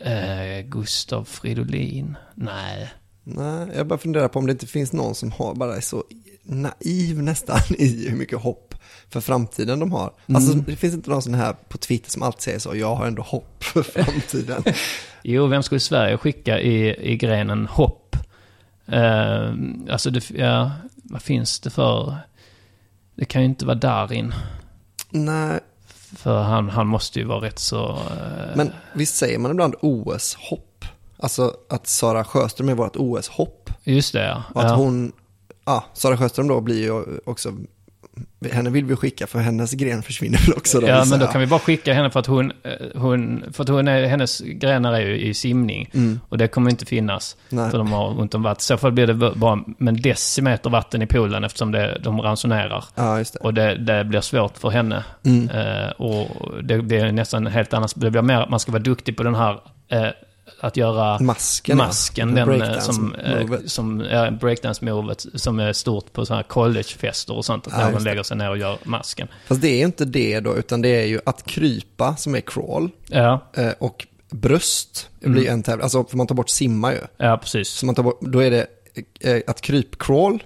Eh, 0.00 0.66
Gustav 0.66 1.24
Fridolin? 1.24 2.16
Nej. 2.34 2.92
Nej, 3.24 3.68
jag 3.76 3.86
bara 3.86 3.98
funderar 3.98 4.28
på 4.28 4.38
om 4.38 4.46
det 4.46 4.52
inte 4.52 4.66
finns 4.66 4.92
någon 4.92 5.14
som 5.14 5.32
har 5.32 5.54
bara 5.54 5.76
är 5.76 5.80
så 5.80 6.04
naiv 6.42 7.22
nästan 7.22 7.60
i 7.78 8.08
hur 8.08 8.16
mycket 8.16 8.38
hopp 8.38 8.74
för 9.10 9.20
framtiden 9.20 9.80
de 9.80 9.92
har. 9.92 10.12
Alltså 10.34 10.52
Mm. 10.52 10.64
det 10.68 10.76
finns 10.76 10.94
inte 10.94 11.10
någon 11.10 11.22
sån 11.22 11.34
här 11.34 11.52
på 11.68 11.78
Twitter 11.78 12.10
som 12.10 12.22
alltid 12.22 12.42
säger 12.42 12.58
så, 12.58 12.76
jag 12.76 12.94
har 12.94 13.06
ändå 13.06 13.22
hopp 13.22 13.64
för 13.64 13.82
framtiden. 13.82 14.62
Jo, 15.26 15.46
vem 15.46 15.62
skulle 15.62 15.80
Sverige 15.80 16.16
skicka 16.18 16.60
i, 16.60 17.10
i 17.12 17.16
grenen 17.16 17.66
hopp? 17.66 18.16
Eh, 18.86 19.52
alltså, 19.90 20.10
det, 20.10 20.30
ja, 20.30 20.70
vad 20.94 21.22
finns 21.22 21.60
det 21.60 21.70
för... 21.70 22.16
Det 23.16 23.24
kan 23.24 23.42
ju 23.42 23.48
inte 23.48 23.66
vara 23.66 23.74
Darin. 23.76 24.34
Nej, 25.10 25.60
För 26.16 26.42
han, 26.42 26.68
han 26.70 26.86
måste 26.86 27.18
ju 27.18 27.24
vara 27.24 27.40
rätt 27.46 27.58
så... 27.58 27.90
eh, 27.90 28.56
men 28.56 28.72
visst 28.94 29.16
säger 29.16 29.38
man 29.38 29.50
ibland 29.50 29.74
OS-hopp? 29.80 30.73
Alltså 31.24 31.54
att 31.70 31.86
Sara 31.86 32.24
Sjöström 32.24 32.68
är 32.68 32.74
vårt 32.74 32.96
OS-hopp. 32.96 33.70
Just 33.84 34.12
det, 34.12 34.24
ja. 34.24 34.42
Och 34.54 34.64
att 34.64 34.70
ja. 34.70 34.76
hon, 34.76 35.12
ja, 35.66 35.84
Sara 35.92 36.16
Sjöström 36.16 36.48
då 36.48 36.60
blir 36.60 36.82
ju 36.82 37.20
också, 37.24 37.52
henne 38.50 38.70
vill 38.70 38.84
vi 38.84 38.96
skicka 38.96 39.26
för 39.26 39.38
hennes 39.38 39.72
gren 39.72 40.02
försvinner 40.02 40.38
väl 40.46 40.56
också 40.56 40.80
då. 40.80 40.86
Ja, 40.88 41.04
men 41.10 41.20
då 41.20 41.26
kan 41.26 41.40
vi 41.40 41.46
bara 41.46 41.60
skicka 41.60 41.94
henne 41.94 42.10
för 42.10 42.20
att 42.20 42.26
hon... 42.26 42.52
eh, 42.62 43.00
hon 43.00 43.44
för 43.52 43.62
att 43.62 43.68
hon 43.68 43.88
är, 43.88 44.06
hennes 44.06 44.40
grenar 44.40 44.92
är 44.92 45.00
ju 45.00 45.20
i 45.20 45.34
simning. 45.34 45.90
Mm. 45.94 46.20
Och 46.28 46.38
det 46.38 46.48
kommer 46.48 46.70
inte 46.70 46.86
finnas. 46.86 47.36
Nej. 47.48 47.70
För 47.70 47.78
de 47.78 47.92
har 47.92 48.20
ont 48.20 48.34
om 48.34 48.42
vatten. 48.42 48.62
Så 48.62 48.76
fall 48.76 48.92
blir 48.92 49.06
det 49.06 49.14
bara 49.14 49.64
en 49.78 50.02
decimeter 50.02 50.70
vatten 50.70 51.02
i 51.02 51.06
poolen 51.06 51.44
eftersom 51.44 51.72
det, 51.72 52.00
de 52.02 52.20
ransonerar. 52.20 52.84
Ja, 52.94 53.18
just 53.18 53.32
det. 53.32 53.38
Och 53.40 53.54
det, 53.54 53.74
det 53.74 54.04
blir 54.04 54.20
svårt 54.20 54.58
för 54.58 54.70
henne. 54.70 55.04
Mm. 55.24 55.50
Eh, 55.50 55.90
och 55.90 56.28
det 56.62 56.78
blir 56.78 57.12
nästan 57.12 57.46
helt 57.46 57.74
annat. 57.74 57.92
Det 57.96 58.10
blir 58.10 58.22
mer 58.22 58.40
att 58.40 58.50
man 58.50 58.60
ska 58.60 58.72
vara 58.72 58.82
duktig 58.82 59.16
på 59.16 59.22
den 59.22 59.34
här... 59.34 59.60
Eh, 59.88 60.08
att 60.66 60.76
göra 60.76 61.18
Masken, 61.18 61.78
ja. 61.78 61.84
masken, 61.86 62.34
den 62.34 62.38
eh, 62.38 62.44
Breakdance 62.56 62.92
som, 62.92 63.14
eh, 63.14 63.40
movet. 63.40 63.70
som 63.70 64.00
ja, 64.00 64.30
breakdance-movet 64.30 65.26
som 65.34 65.58
är 65.60 65.72
stort 65.72 66.12
på 66.12 66.26
sådana 66.26 66.42
här 66.42 66.48
collegefester 66.48 67.36
och 67.36 67.44
sånt. 67.44 67.66
Att 67.66 67.72
Ja, 67.78 67.90
någon 67.90 68.04
lägger 68.04 68.22
sig 68.22 68.36
ner 68.36 68.50
och 68.50 68.58
gör 68.58 68.78
masken. 68.84 69.28
Fast 69.46 69.60
det 69.60 69.68
är 69.68 69.76
ju 69.78 69.84
inte 69.84 70.04
det 70.04 70.40
då, 70.40 70.56
utan 70.56 70.82
det 70.82 70.88
är 70.88 71.06
ju 71.06 71.20
att 71.26 71.46
krypa 71.46 72.16
som 72.16 72.34
är 72.34 72.40
crawl 72.40 72.90
Ja, 73.06 73.50
eh, 73.56 73.70
och 73.78 74.06
bröst 74.30 75.08
Mm. 75.22 75.32
blir 75.32 75.48
en 75.50 75.62
tävling. 75.62 75.82
Alltså 75.82 76.04
för 76.04 76.16
man 76.16 76.26
tar 76.26 76.34
bort 76.34 76.50
simma 76.50 76.92
ju. 76.92 76.98
ja 77.16 77.38
precis. 77.42 77.68
Så 77.68 77.86
man 77.86 77.94
tar 77.94 78.02
bort, 78.02 78.18
då 78.20 78.38
är 78.42 78.50
det 78.50 78.66
att 79.46 79.60
kryp 79.60 79.98
crawl 79.98 80.42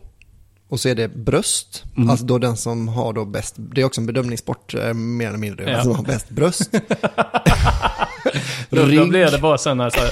och 0.69 0.81
så 0.81 0.89
är 0.89 0.95
det 0.95 1.09
bröst. 1.09 1.85
Mm. 1.97 2.11
Alltså 2.11 2.27
då 2.27 2.39
den 2.39 2.57
som 2.57 2.89
har 2.89 3.13
då 3.13 3.25
bäst, 3.25 3.55
det 3.57 3.81
är 3.81 3.85
också 3.85 4.01
en 4.01 4.07
bedömningssport 4.07 4.75
mer 4.95 5.29
eller 5.29 5.39
mindre, 5.39 5.65
Ja. 5.71 5.75
alltså 5.77 5.89
som 5.95 5.97
har 5.97 6.13
bäst 6.13 6.29
bröst. 6.29 6.71
Då, 8.71 8.77
då 8.87 9.07
blir 9.07 9.31
det 9.31 9.39
bara 9.39 9.59
sådana 9.59 9.91
så 9.91 9.99
här, 10.01 10.11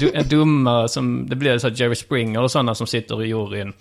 du, 0.00 0.12
en 0.14 0.28
dummare 0.28 0.88
som, 0.88 1.28
det 1.28 1.36
blir 1.36 1.58
så 1.58 1.68
här 1.68 1.74
Jerry 1.80 1.94
Springer 1.94 2.40
och 2.42 2.50
sådana 2.50 2.74
som 2.74 2.86
sitter 2.86 3.22
i 3.24 3.26
juryn. 3.28 3.72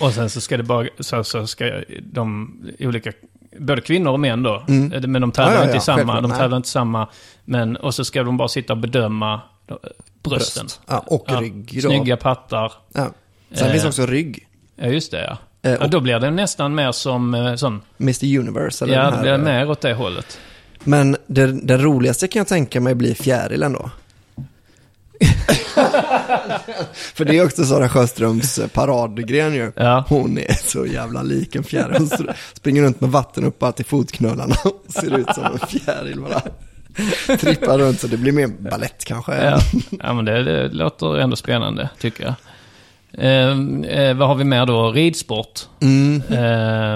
Och 0.00 0.12
sen 0.12 0.30
så 0.30 0.40
ska 0.40 0.56
det 0.56 0.62
bara, 0.62 0.86
så, 1.00 1.24
så 1.24 1.46
ska 1.46 1.82
de 2.02 2.56
olika, 2.80 3.12
både 3.58 3.80
kvinnor 3.82 4.12
och 4.12 4.20
män 4.20 4.42
då, 4.42 4.64
Mm. 4.68 5.12
men 5.12 5.20
de 5.22 5.32
tävlar 5.32 5.52
Ja, 5.52 5.58
ja, 5.58 5.62
inte 5.64 5.72
i 5.72 5.76
ja, 5.76 5.80
samma, 5.80 5.96
självklart, 5.98 6.22
de 6.22 6.28
nej. 6.28 6.38
tävlar 6.38 6.56
inte 6.56 6.66
i 6.66 6.70
samma, 6.70 7.08
men, 7.44 7.76
och 7.76 7.94
så 7.94 8.04
ska 8.04 8.22
de 8.22 8.36
bara 8.36 8.48
sitta 8.48 8.72
och 8.72 8.78
bedöma 8.78 9.34
eh, 9.70 9.76
brösten. 10.22 10.62
Bröst. 10.64 10.80
Ja, 10.86 11.04
och 11.06 11.24
Ja, 11.28 11.40
rygg 11.40 11.80
då. 11.82 11.88
Snygga 11.88 12.16
pattar. 12.16 12.72
Ja. 12.94 13.10
Sen 13.52 13.66
Eh. 13.66 13.72
finns 13.72 13.84
också 13.84 14.06
rygg. 14.06 14.46
Ja, 14.76 14.86
just 14.86 15.10
det 15.10 15.24
ja. 15.24 15.36
Eh, 15.70 15.76
ja 15.80 15.86
då 15.86 16.00
blir 16.00 16.18
det 16.20 16.30
nästan 16.30 16.74
mer 16.74 16.92
som 16.92 17.34
eh, 17.34 17.54
sån, 17.54 17.82
Mr 18.00 18.38
Universe 18.38 18.84
eller 18.84 18.94
ja 18.94 19.10
det 19.10 19.20
blir 19.20 19.32
eh, 19.32 19.38
mer 19.38 19.70
åt 19.70 19.80
det 19.80 19.94
hållet. 19.94 20.40
Men 20.88 21.16
det, 21.26 21.46
det 21.46 21.78
roligaste 21.78 22.28
kan 22.28 22.40
jag 22.40 22.46
tänka 22.46 22.80
mig 22.80 22.94
blir 22.94 23.14
fjäril 23.14 23.62
ändå. 23.62 23.90
För 26.92 27.24
det 27.24 27.38
är 27.38 27.44
också 27.44 27.64
Sara 27.64 27.88
Sjöströms 27.88 28.60
paradgren 28.72 29.54
ju. 29.54 29.72
Ja. 29.76 30.04
Hon 30.08 30.38
är 30.38 30.52
så 30.68 30.86
jävla 30.86 31.22
lik 31.22 31.54
en 31.54 31.64
fjäril. 31.64 31.96
Hon 31.98 32.10
springer 32.54 32.82
runt 32.82 33.00
med 33.00 33.10
vatten 33.10 33.44
upp 33.44 33.76
till 33.76 33.84
fotknölarna 33.84 34.56
och 34.64 34.84
ser 34.88 35.18
ut 35.18 35.34
som 35.34 35.44
en 35.44 35.58
fjäril 35.58 36.20
bara. 36.20 36.42
Trippa 37.36 37.78
runt 37.78 38.00
så 38.00 38.06
det 38.06 38.16
blir 38.16 38.32
mer 38.32 38.46
ballett 38.46 39.04
kanske. 39.04 39.44
Ja, 39.44 39.58
ja 40.02 40.14
men 40.14 40.24
det, 40.24 40.42
det 40.44 40.68
låter 40.68 41.18
ändå 41.18 41.36
spännande, 41.36 41.90
tycker 41.98 42.24
jag. 42.24 42.34
Eh, 43.12 43.48
eh, 43.98 44.16
vad 44.16 44.28
har 44.28 44.34
vi 44.34 44.44
mer 44.44 44.66
då? 44.66 44.92
Ridsport. 44.92 45.60
Mm. 45.80 46.22
Eh, 46.30 46.94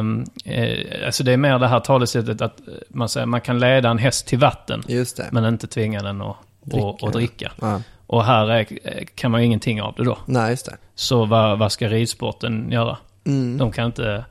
eh, 0.54 1.06
alltså 1.06 1.24
det 1.24 1.32
är 1.32 1.36
mer 1.36 1.58
det 1.58 1.68
här 1.68 1.80
talesättet 1.80 2.40
att 2.42 2.60
man, 2.88 3.08
säger, 3.08 3.26
man 3.26 3.40
kan 3.40 3.58
leda 3.60 3.90
en 3.90 3.98
häst 3.98 4.26
till 4.26 4.38
vatten, 4.38 4.82
men 5.30 5.44
inte 5.44 5.66
tvinga 5.66 6.02
den 6.02 6.20
att 6.22 6.36
Dricka. 6.64 6.86
dricka. 6.86 7.06
Och, 7.06 7.12
dricka. 7.12 7.52
Ja. 7.60 7.80
Och 8.06 8.24
här 8.24 8.50
är, 8.50 8.64
kan 9.14 9.30
man 9.30 9.40
ju 9.40 9.46
ingenting 9.46 9.82
av 9.82 9.94
det 9.96 10.04
då. 10.04 10.18
Nej, 10.26 10.50
just 10.50 10.66
det. 10.66 10.76
Så 10.94 11.24
vad, 11.24 11.58
vad 11.58 11.72
ska 11.72 11.88
ridsporten 11.88 12.70
göra? 12.70 12.96
Mm. 13.26 13.58
De 13.58 13.72
kan 13.72 13.86
inte... 13.86 14.24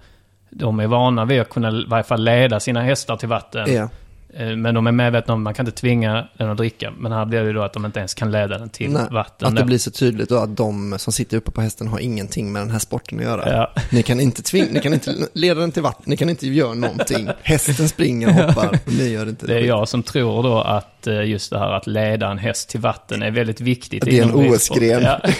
De 0.49 0.79
är 0.79 0.87
vana 0.87 1.25
vid 1.25 1.41
att 1.41 1.49
kunna 1.49 1.71
i 1.71 1.85
varje 1.87 2.03
fall 2.03 2.23
leda 2.23 2.59
sina 2.59 2.81
hästar 2.81 3.15
till 3.17 3.29
vatten. 3.29 3.73
Ja. 3.73 3.89
Eh, 4.37 4.55
Men 4.55 4.75
de 4.75 4.87
är 4.87 4.91
medvetna 4.91 5.33
om 5.33 5.39
att 5.39 5.43
man 5.43 5.53
kan 5.53 5.65
inte 5.67 5.79
tvinga 5.79 6.27
den 6.37 6.49
att 6.49 6.57
dricka. 6.57 6.93
Men 6.97 7.11
här 7.11 7.25
blir 7.25 7.43
det 7.43 7.53
då 7.53 7.61
att 7.61 7.73
de 7.73 7.85
inte 7.85 7.99
ens 7.99 8.13
kan 8.13 8.31
leda 8.31 8.57
den 8.57 8.69
till 8.69 8.91
Nej, 8.91 9.01
vatten. 9.11 9.47
att 9.47 9.55
det 9.55 9.61
då. 9.61 9.65
blir 9.65 9.77
så 9.77 9.91
tydligt 9.91 10.29
då 10.29 10.37
att 10.37 10.57
de 10.57 10.95
som 10.99 11.13
sitter 11.13 11.37
uppe 11.37 11.51
på 11.51 11.61
hästen 11.61 11.87
har 11.87 11.99
ingenting 11.99 12.51
med 12.51 12.61
den 12.61 12.71
här 12.71 12.79
sporten 12.79 13.17
att 13.19 13.23
göra. 13.25 13.53
Ja. 13.53 13.81
Ni 13.91 14.03
kan 14.03 14.19
inte 14.19 14.41
tvinga, 14.43 14.67
ni 14.71 14.79
kan 14.79 14.93
inte 14.93 15.15
leda 15.33 15.59
den 15.61 15.71
till 15.71 15.83
vatten, 15.83 16.03
ni 16.05 16.17
kan 16.17 16.29
inte 16.29 16.47
göra 16.47 16.73
någonting. 16.73 17.29
Hästen 17.43 17.89
springer 17.89 18.27
och 18.27 18.33
hoppar, 18.33 18.67
och 18.85 18.93
ni 18.93 19.09
gör 19.09 19.29
inte 19.29 19.47
Det 19.47 19.55
är 19.55 19.59
jag 19.63 19.87
som 19.87 20.03
tror 20.03 20.43
då 20.43 20.61
att 20.61 21.07
eh, 21.07 21.23
just 21.23 21.49
det 21.51 21.59
här 21.59 21.71
att 21.71 21.87
leda 21.87 22.31
en 22.31 22.37
häst 22.37 22.69
till 22.69 22.79
vatten 22.79 23.21
är 23.23 23.31
väldigt 23.31 23.61
viktigt. 23.61 24.05
Det 24.05 24.19
är 24.19 24.23
en. 24.23 24.33
OS-gren. 24.33 25.01
Ja. 25.01 25.19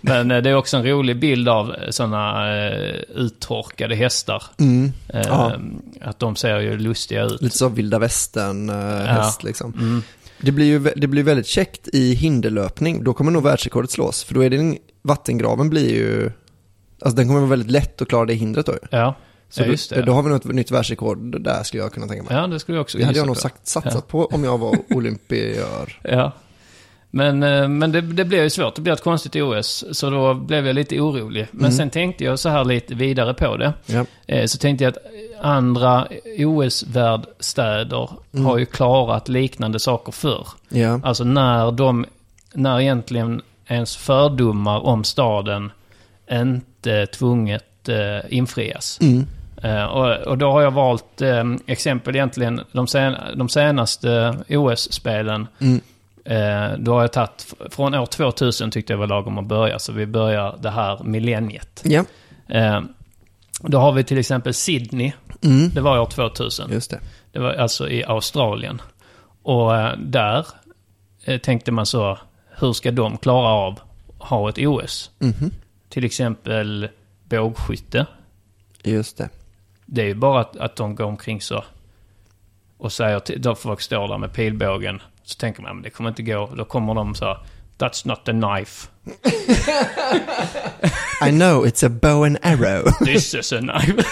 Men 0.00 0.30
eh, 0.30 0.42
det 0.42 0.50
är 0.50 0.54
också 0.54 0.76
en 0.76 0.86
rolig 0.86 1.20
bild 1.20 1.48
av 1.48 1.74
sådana 1.90 2.46
uttorkade 3.14 3.94
hästar. 3.94 4.42
Mm. 4.58 4.92
Eh. 5.08 5.50
Att 6.00 6.18
de 6.18 6.36
ser 6.36 6.60
ju 6.60 6.78
lustiga 6.78 7.24
ut. 7.24 7.42
Lite 7.42 7.56
så 7.58 7.68
vilda 7.68 7.98
västern 7.98 8.68
eh, 8.70 8.76
Ja. 8.76 9.12
häst 9.12 9.42
liksom. 9.42 9.72
Mm. 9.78 10.02
Det 10.40 10.52
blir 10.52 10.66
ju 10.66 10.78
det 10.96 11.06
blir 11.06 11.22
väldigt 11.22 11.46
käckt 11.46 11.88
i 11.92 12.14
hinderlöpning. 12.14 13.04
Då 13.04 13.12
kommer 13.14 13.30
nog 13.32 13.42
världsrekordet 13.42 13.90
slås. 13.90 14.24
För 14.24 14.34
då 14.34 14.44
är 14.44 14.50
det 14.50 14.56
en, 14.56 14.76
vattengraven 15.02 15.70
blir 15.70 15.94
ju, 15.94 16.30
alltså 17.00 17.16
den 17.16 17.26
kommer 17.26 17.40
vara 17.40 17.50
väldigt 17.50 17.70
lätt 17.70 18.02
att 18.02 18.08
klara 18.08 18.24
det 18.26 18.34
hindret 18.34 18.66
då. 18.66 18.74
Ja, 18.90 19.14
Så 19.50 19.62
ja 19.62 19.66
just 19.66 19.90
då, 19.90 19.96
det. 19.96 20.02
då 20.02 20.12
har 20.12 20.22
vi 20.22 20.28
nog 20.28 20.38
ett 20.38 20.44
nytt 20.44 20.70
världsrekord 20.70 21.42
där 21.42 21.62
skulle 21.62 21.82
jag 21.82 21.92
kunna 21.92 22.06
tänka 22.06 22.22
mig. 22.22 22.34
Ja, 22.34 22.46
det 22.46 22.60
skulle 22.60 22.76
jag 22.76 22.82
också 22.82 22.98
Det 22.98 23.04
hade 23.04 23.18
jag 23.18 23.26
nog 23.26 23.36
sagt, 23.36 23.66
satsat 23.68 23.94
Ja. 23.94 24.00
på 24.08 24.26
om 24.26 24.44
jag 24.44 24.58
var 24.58 24.76
olympiör. 24.94 25.98
Ja. 26.02 26.32
Men, 27.12 27.42
eh, 27.42 27.68
men 27.68 27.92
det, 27.92 28.00
det 28.00 28.24
blev 28.24 28.42
ju 28.42 28.50
svårt. 28.50 28.74
Det 28.74 28.80
blev 28.82 28.92
ett 28.94 29.02
konstigt 29.04 29.36
OS. 29.36 29.84
Så 29.92 30.10
då 30.10 30.34
blev 30.34 30.66
jag 30.66 30.74
lite 30.74 31.00
orolig. 31.00 31.46
Men 31.50 31.60
Mm. 31.60 31.72
sen 31.72 31.90
tänkte 31.90 32.24
jag 32.24 32.38
så 32.38 32.48
här 32.48 32.64
lite 32.64 32.94
vidare 32.94 33.34
på 33.34 33.56
det. 33.56 33.72
Ja. 33.86 34.04
Eh, 34.26 34.46
Så 34.46 34.58
tänkte 34.58 34.84
jag 34.84 34.90
att 34.90 34.98
andra 35.44 36.06
OS-värdstäder 36.38 38.08
Mm. 38.34 38.46
har 38.46 38.58
ju 38.58 38.66
klarat 38.66 39.28
liknande 39.28 39.80
saker 39.80 40.12
förr. 40.12 40.46
Ja. 40.68 41.00
Alltså 41.04 41.24
när 41.24 41.70
de, 41.72 42.06
när 42.54 42.80
egentligen 42.80 43.42
ens 43.66 43.96
fördomar 43.96 44.80
om 44.86 45.04
staden 45.04 45.72
inte 46.32 47.06
tvunget 47.06 47.88
eh, 47.88 48.34
infrias. 48.36 48.98
Mm. 49.02 49.26
Eh, 49.62 49.84
och, 49.84 50.10
och 50.26 50.38
då 50.38 50.50
har 50.50 50.62
jag 50.62 50.70
valt 50.70 51.20
eh, 51.22 51.44
exempel 51.66 52.16
egentligen 52.16 52.60
de, 52.72 52.86
sen, 52.86 53.14
de 53.36 53.48
senaste 53.48 54.34
OS-spelen. 54.48 55.46
Mm. 55.60 55.80
Eh, 56.24 56.78
då 56.78 56.92
har 56.92 57.00
jag 57.00 57.12
tagit, 57.12 57.54
från 57.70 57.94
år 57.94 58.06
2000 58.06 58.70
tyckte 58.70 58.92
jag 58.92 58.98
var 58.98 59.06
lagom 59.06 59.38
att 59.38 59.46
börja, 59.46 59.78
så 59.78 59.92
vi 59.92 60.06
börjar 60.06 60.58
det 60.60 60.70
här 60.70 61.04
millenniet. 61.04 61.82
Ja, 61.84 62.04
Eh, 62.50 62.80
då 63.60 63.78
har 63.78 63.92
vi 63.92 64.04
till 64.04 64.18
exempel 64.18 64.54
Sydney, 64.54 65.12
mm. 65.42 65.70
det 65.74 65.80
var 65.80 65.98
år 65.98 66.06
2000. 66.06 66.70
just 66.70 66.90
det. 66.90 67.00
Det 67.32 67.38
var 67.38 67.52
alltså 67.52 67.88
i 67.90 68.04
Australien. 68.04 68.82
Och 69.42 69.76
eh, 69.76 69.98
där 69.98 70.46
eh, 71.24 71.38
tänkte 71.38 71.72
man 71.72 71.86
så, 71.86 72.18
hur 72.58 72.72
ska 72.72 72.90
de 72.90 73.18
klara 73.18 73.48
av 73.48 73.80
att 74.18 74.28
ha 74.28 74.48
ett 74.48 74.58
OS? 74.58 75.10
Mhm. 75.18 75.50
Till 75.88 76.04
exempel 76.04 76.88
bågskytte. 77.24 78.06
Just 78.82 79.18
det. 79.18 79.28
Det 79.86 80.02
är 80.02 80.06
ju 80.06 80.14
bara 80.14 80.40
att, 80.40 80.56
att 80.56 80.76
de 80.76 80.94
går 80.94 81.04
omkring 81.04 81.40
så 81.40 81.64
och 82.78 82.92
säger 82.92 83.38
då 83.38 83.54
folk 83.54 83.80
står 83.80 84.08
där 84.08 84.18
med 84.18 84.32
pilbågen. 84.32 85.02
Så 85.30 85.36
tänker 85.36 85.62
man, 85.62 85.76
men 85.76 85.82
det 85.82 85.90
kommer 85.90 86.10
inte 86.10 86.22
gå. 86.22 86.50
Då 86.56 86.64
kommer 86.64 86.94
de 86.94 87.14
så, 87.14 87.38
that's 87.78 88.06
not 88.06 88.28
a 88.28 88.32
knife. 88.32 88.88
I 91.22 91.30
know 91.30 91.64
it's 91.66 91.86
a 91.86 91.88
bow 91.88 92.24
and 92.24 92.38
arrow. 92.42 92.84
This 93.04 93.34
is 93.34 93.52
a 93.52 93.60
knife. 93.60 94.02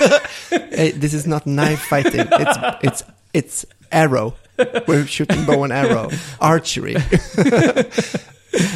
this 1.01 1.15
is 1.15 1.27
not 1.27 1.45
knife 1.45 1.83
fighting. 1.89 2.27
It's, 2.31 2.59
it's, 2.83 3.05
it's 3.33 3.65
arrow. 3.91 4.35
We're 4.87 5.07
shooting 5.07 5.45
bow 5.45 5.65
and 5.65 5.73
arrow. 5.73 6.11
Archery. 6.41 6.95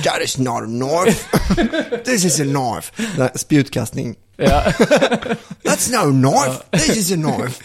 That 0.02 0.20
is 0.22 0.38
not 0.38 0.62
a 0.62 0.66
knife. 0.66 1.30
This 2.04 2.24
is 2.24 2.40
a 2.40 2.44
knife. 2.44 2.92
Spjutkastning. 3.36 4.16
ja. 4.38 4.72
That's 5.64 5.90
no 5.90 6.10
knife. 6.10 6.62
This 6.72 6.96
is 6.96 7.12
a 7.12 7.16
knife. 7.16 7.60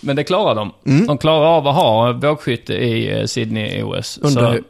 Men 0.00 0.16
det 0.16 0.24
klarar 0.24 0.54
de. 0.54 0.72
Mm. 0.86 1.06
De 1.06 1.18
klarar 1.18 1.46
av 1.46 1.66
att 1.68 1.74
ha 1.74 2.12
bågskytte 2.12 2.74
i 2.74 3.20
eh, 3.20 3.26
Sydney 3.26 3.82
OS. 3.82 4.18
Undrar 4.22 4.56
Så, 4.56 4.62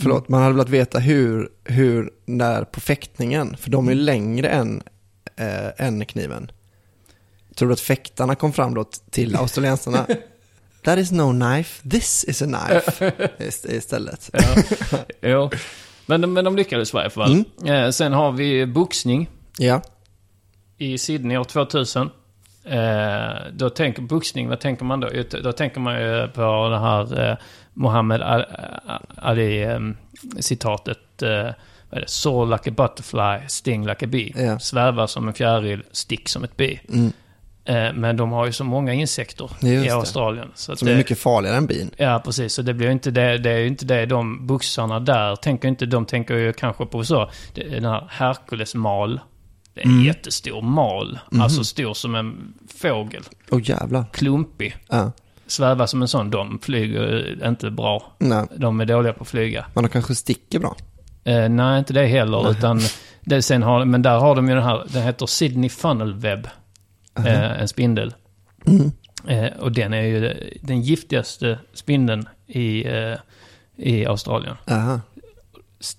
förlåt, 0.00 0.28
man 0.28 0.42
hade 0.42 0.54
velat 0.54 0.68
veta 0.68 0.98
hur, 0.98 1.48
hur, 1.64 2.10
när 2.24 2.64
på 2.64 2.80
fäktningen, 2.80 3.56
för 3.56 3.70
de 3.70 3.88
är 3.88 3.94
längre 3.94 4.48
än, 4.48 4.82
äh, 5.36 5.86
än 5.86 6.04
kniven. 6.06 6.50
Tror 7.54 7.68
du 7.68 7.72
att 7.72 7.80
fäktarna 7.80 8.34
kom 8.34 8.52
fram 8.52 8.74
då 8.74 8.84
till 9.10 9.36
australiensarna? 9.40 10.06
That 10.84 10.98
is 10.98 11.12
no 11.12 11.32
knife, 11.32 11.88
this 11.88 12.24
is 12.24 12.42
a 12.42 12.46
knife. 12.46 13.12
Ist- 13.38 13.70
Istället. 13.72 14.30
ja. 14.32 14.98
jo. 15.22 15.50
Men, 16.06 16.32
men 16.32 16.44
de 16.44 16.56
lyckades 16.56 16.90
i 16.90 16.96
varje 16.96 17.10
fall. 17.10 17.44
Mm. 17.62 17.84
Eh, 17.84 17.90
sen 17.90 18.12
har 18.12 18.32
vi 18.32 18.66
boxning 18.66 19.28
Ja, 19.58 19.82
i 20.78 20.98
Sydney 20.98 21.36
år 21.36 21.44
2000. 21.44 22.10
Eh, 22.64 23.32
då 23.52 23.70
tänker 23.70 24.02
boxning, 24.02 24.48
vad 24.48 24.60
tänker 24.60 24.84
man 24.84 25.00
då? 25.00 25.08
Då 25.42 25.52
tänker 25.52 25.80
man 25.80 26.00
ju 26.00 26.28
på 26.28 26.68
det 26.68 26.78
här 26.78 27.30
eh, 27.30 27.36
Muhammad 27.74 28.22
Al- 28.22 28.44
Ali-citatet. 29.16 31.22
Eh, 31.22 31.28
vad 31.90 31.98
är 31.98 32.00
det? 32.00 32.08
Soar 32.08 32.46
like 32.46 32.70
a 32.70 32.72
butterfly, 32.76 33.48
sting 33.48 33.86
like 33.86 34.04
a 34.04 34.08
bee. 34.08 34.32
Ja. 34.36 34.58
Sväva 34.58 35.06
som 35.06 35.28
en 35.28 35.34
fjäril, 35.34 35.82
stick 35.92 36.28
som 36.28 36.44
ett 36.44 36.56
bi. 36.56 36.80
mm. 36.88 37.12
Eh, 37.64 37.92
men 37.94 38.16
de 38.16 38.32
har 38.32 38.46
ju 38.46 38.52
så 38.52 38.64
många 38.64 38.92
insekter 38.92 39.50
Just 39.60 39.86
i. 39.86 39.90
Australien. 39.90 40.48
Som 40.54 40.76
det, 40.80 40.92
är 40.92 40.96
mycket 40.96 41.18
farligare 41.18 41.56
än 41.56 41.66
bin. 41.66 41.90
Ja, 41.96 42.22
precis. 42.24 42.54
Så 42.54 42.62
det 42.62 42.74
blir 42.74 42.90
inte 42.90 43.10
det, 43.10 43.38
det 43.38 43.50
är 43.50 43.58
ju 43.58 43.66
inte 43.66 43.84
det 43.84 44.06
de 44.06 44.46
boxarna 44.46 45.00
där 45.00 45.36
tänker 45.36 45.68
inte. 45.68 45.86
De 45.86 46.06
tänker 46.06 46.34
ju 46.34 46.52
kanske 46.52 46.86
på 46.86 47.04
så, 47.04 47.30
den 47.54 47.84
här 47.84 48.06
Herkulesmal. 48.10 49.20
Det 49.74 49.80
är 49.80 49.84
en 49.84 49.92
Mm. 49.92 50.04
jättestor 50.04 50.62
mal. 50.62 51.18
Mhm. 51.30 51.40
Alltså 51.42 51.64
stor 51.64 51.94
som 51.94 52.14
en 52.14 52.54
fågel. 52.74 53.22
Åh 53.50 53.60
jävlar. 53.64 54.04
Klumpig. 54.12 54.76
Ja. 54.88 55.12
Sväva 55.46 55.86
som 55.86 56.02
en 56.02 56.08
sån. 56.08 56.30
De 56.30 56.58
flyger 56.62 57.38
inte 57.48 57.70
bra. 57.70 58.12
Nej, 58.18 58.46
De 58.56 58.80
är 58.80 58.84
dåliga 58.84 59.12
på 59.12 59.22
att 59.22 59.28
flyga. 59.28 59.66
man 59.74 59.84
har 59.84 59.88
kanske 59.88 60.14
sticker 60.14 60.58
bra. 60.58 60.76
Eh, 61.24 61.48
nej, 61.48 61.78
inte 61.78 61.92
det 61.92 62.06
heller. 62.06 62.42
Nej. 62.42 62.50
Utan 62.52 62.80
det, 63.20 63.42
sen 63.42 63.62
har, 63.62 63.84
men 63.84 64.02
där 64.02 64.18
har 64.18 64.34
de 64.36 64.48
ju 64.48 64.54
den 64.54 64.64
här, 64.64 64.84
den 64.88 65.02
heter 65.02 65.26
Sydney 65.26 65.68
Funnel 65.70 66.14
Web. 66.14 66.48
Aha. 67.18 67.28
Eh, 67.28 67.60
en 67.60 67.68
spindel. 67.68 68.14
Mm. 68.66 68.92
Eh, 69.26 69.52
och 69.58 69.72
den 69.72 69.92
är 69.92 70.02
ju 70.02 70.34
den 70.62 70.82
giftigaste 70.82 71.58
spindeln 71.74 72.28
i, 72.46 72.84
eh, 72.88 73.14
i 73.76 74.06
Australien. 74.06 74.56
Aha. 74.70 74.94
St- 74.94 75.11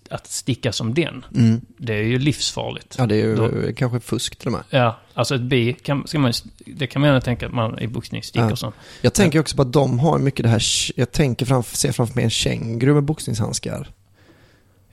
Att 0.09 0.27
sticka 0.27 0.71
som 0.71 0.93
den, 0.93 1.25
Mm. 1.35 1.61
det 1.77 1.93
är 1.93 2.03
ju 2.03 2.19
livsfarligt. 2.19 2.95
Ja, 2.97 3.05
det 3.05 3.15
är 3.15 3.19
ju 3.25 3.35
Då- 3.35 3.73
kanske 3.75 3.99
fusk 3.99 4.35
till 4.35 4.47
och 4.47 4.51
med. 4.51 4.63
Ja, 4.69 4.99
alltså 5.13 5.35
ett 5.35 5.41
bi, 5.41 5.73
kan, 5.73 6.07
ska 6.07 6.19
man, 6.19 6.33
det 6.65 6.87
kan 6.87 6.99
man 7.01 7.07
gärna 7.07 7.21
tänka 7.21 7.45
att 7.47 7.53
man 7.53 7.79
i 7.79 7.87
boxning 7.87 8.23
sticker 8.23 8.49
Ja. 8.49 8.55
som. 8.55 8.71
Jag 9.01 9.13
tänker 9.13 9.39
också 9.39 9.55
på 9.55 9.61
att 9.61 9.73
de 9.73 9.99
har 9.99 10.19
mycket 10.19 10.43
det 10.43 10.49
här, 10.49 10.61
jag 10.95 11.11
tänker 11.11 11.45
framför, 11.45 11.77
ser 11.77 11.91
framför 11.91 12.15
mig 12.15 12.23
en 12.23 12.29
känguru 12.29 12.93
med 12.93 13.03
boxningshandskar. 13.03 13.87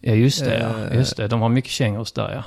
Ja, 0.00 0.12
just 0.14 0.44
det. 0.44 0.54
Eh. 0.56 0.70
Ja. 0.90 0.94
Just 0.94 1.16
det. 1.16 1.28
De 1.28 1.40
har 1.40 1.48
mycket 1.48 1.70
kängurus 1.70 2.12
där, 2.12 2.32
ja. 2.34 2.44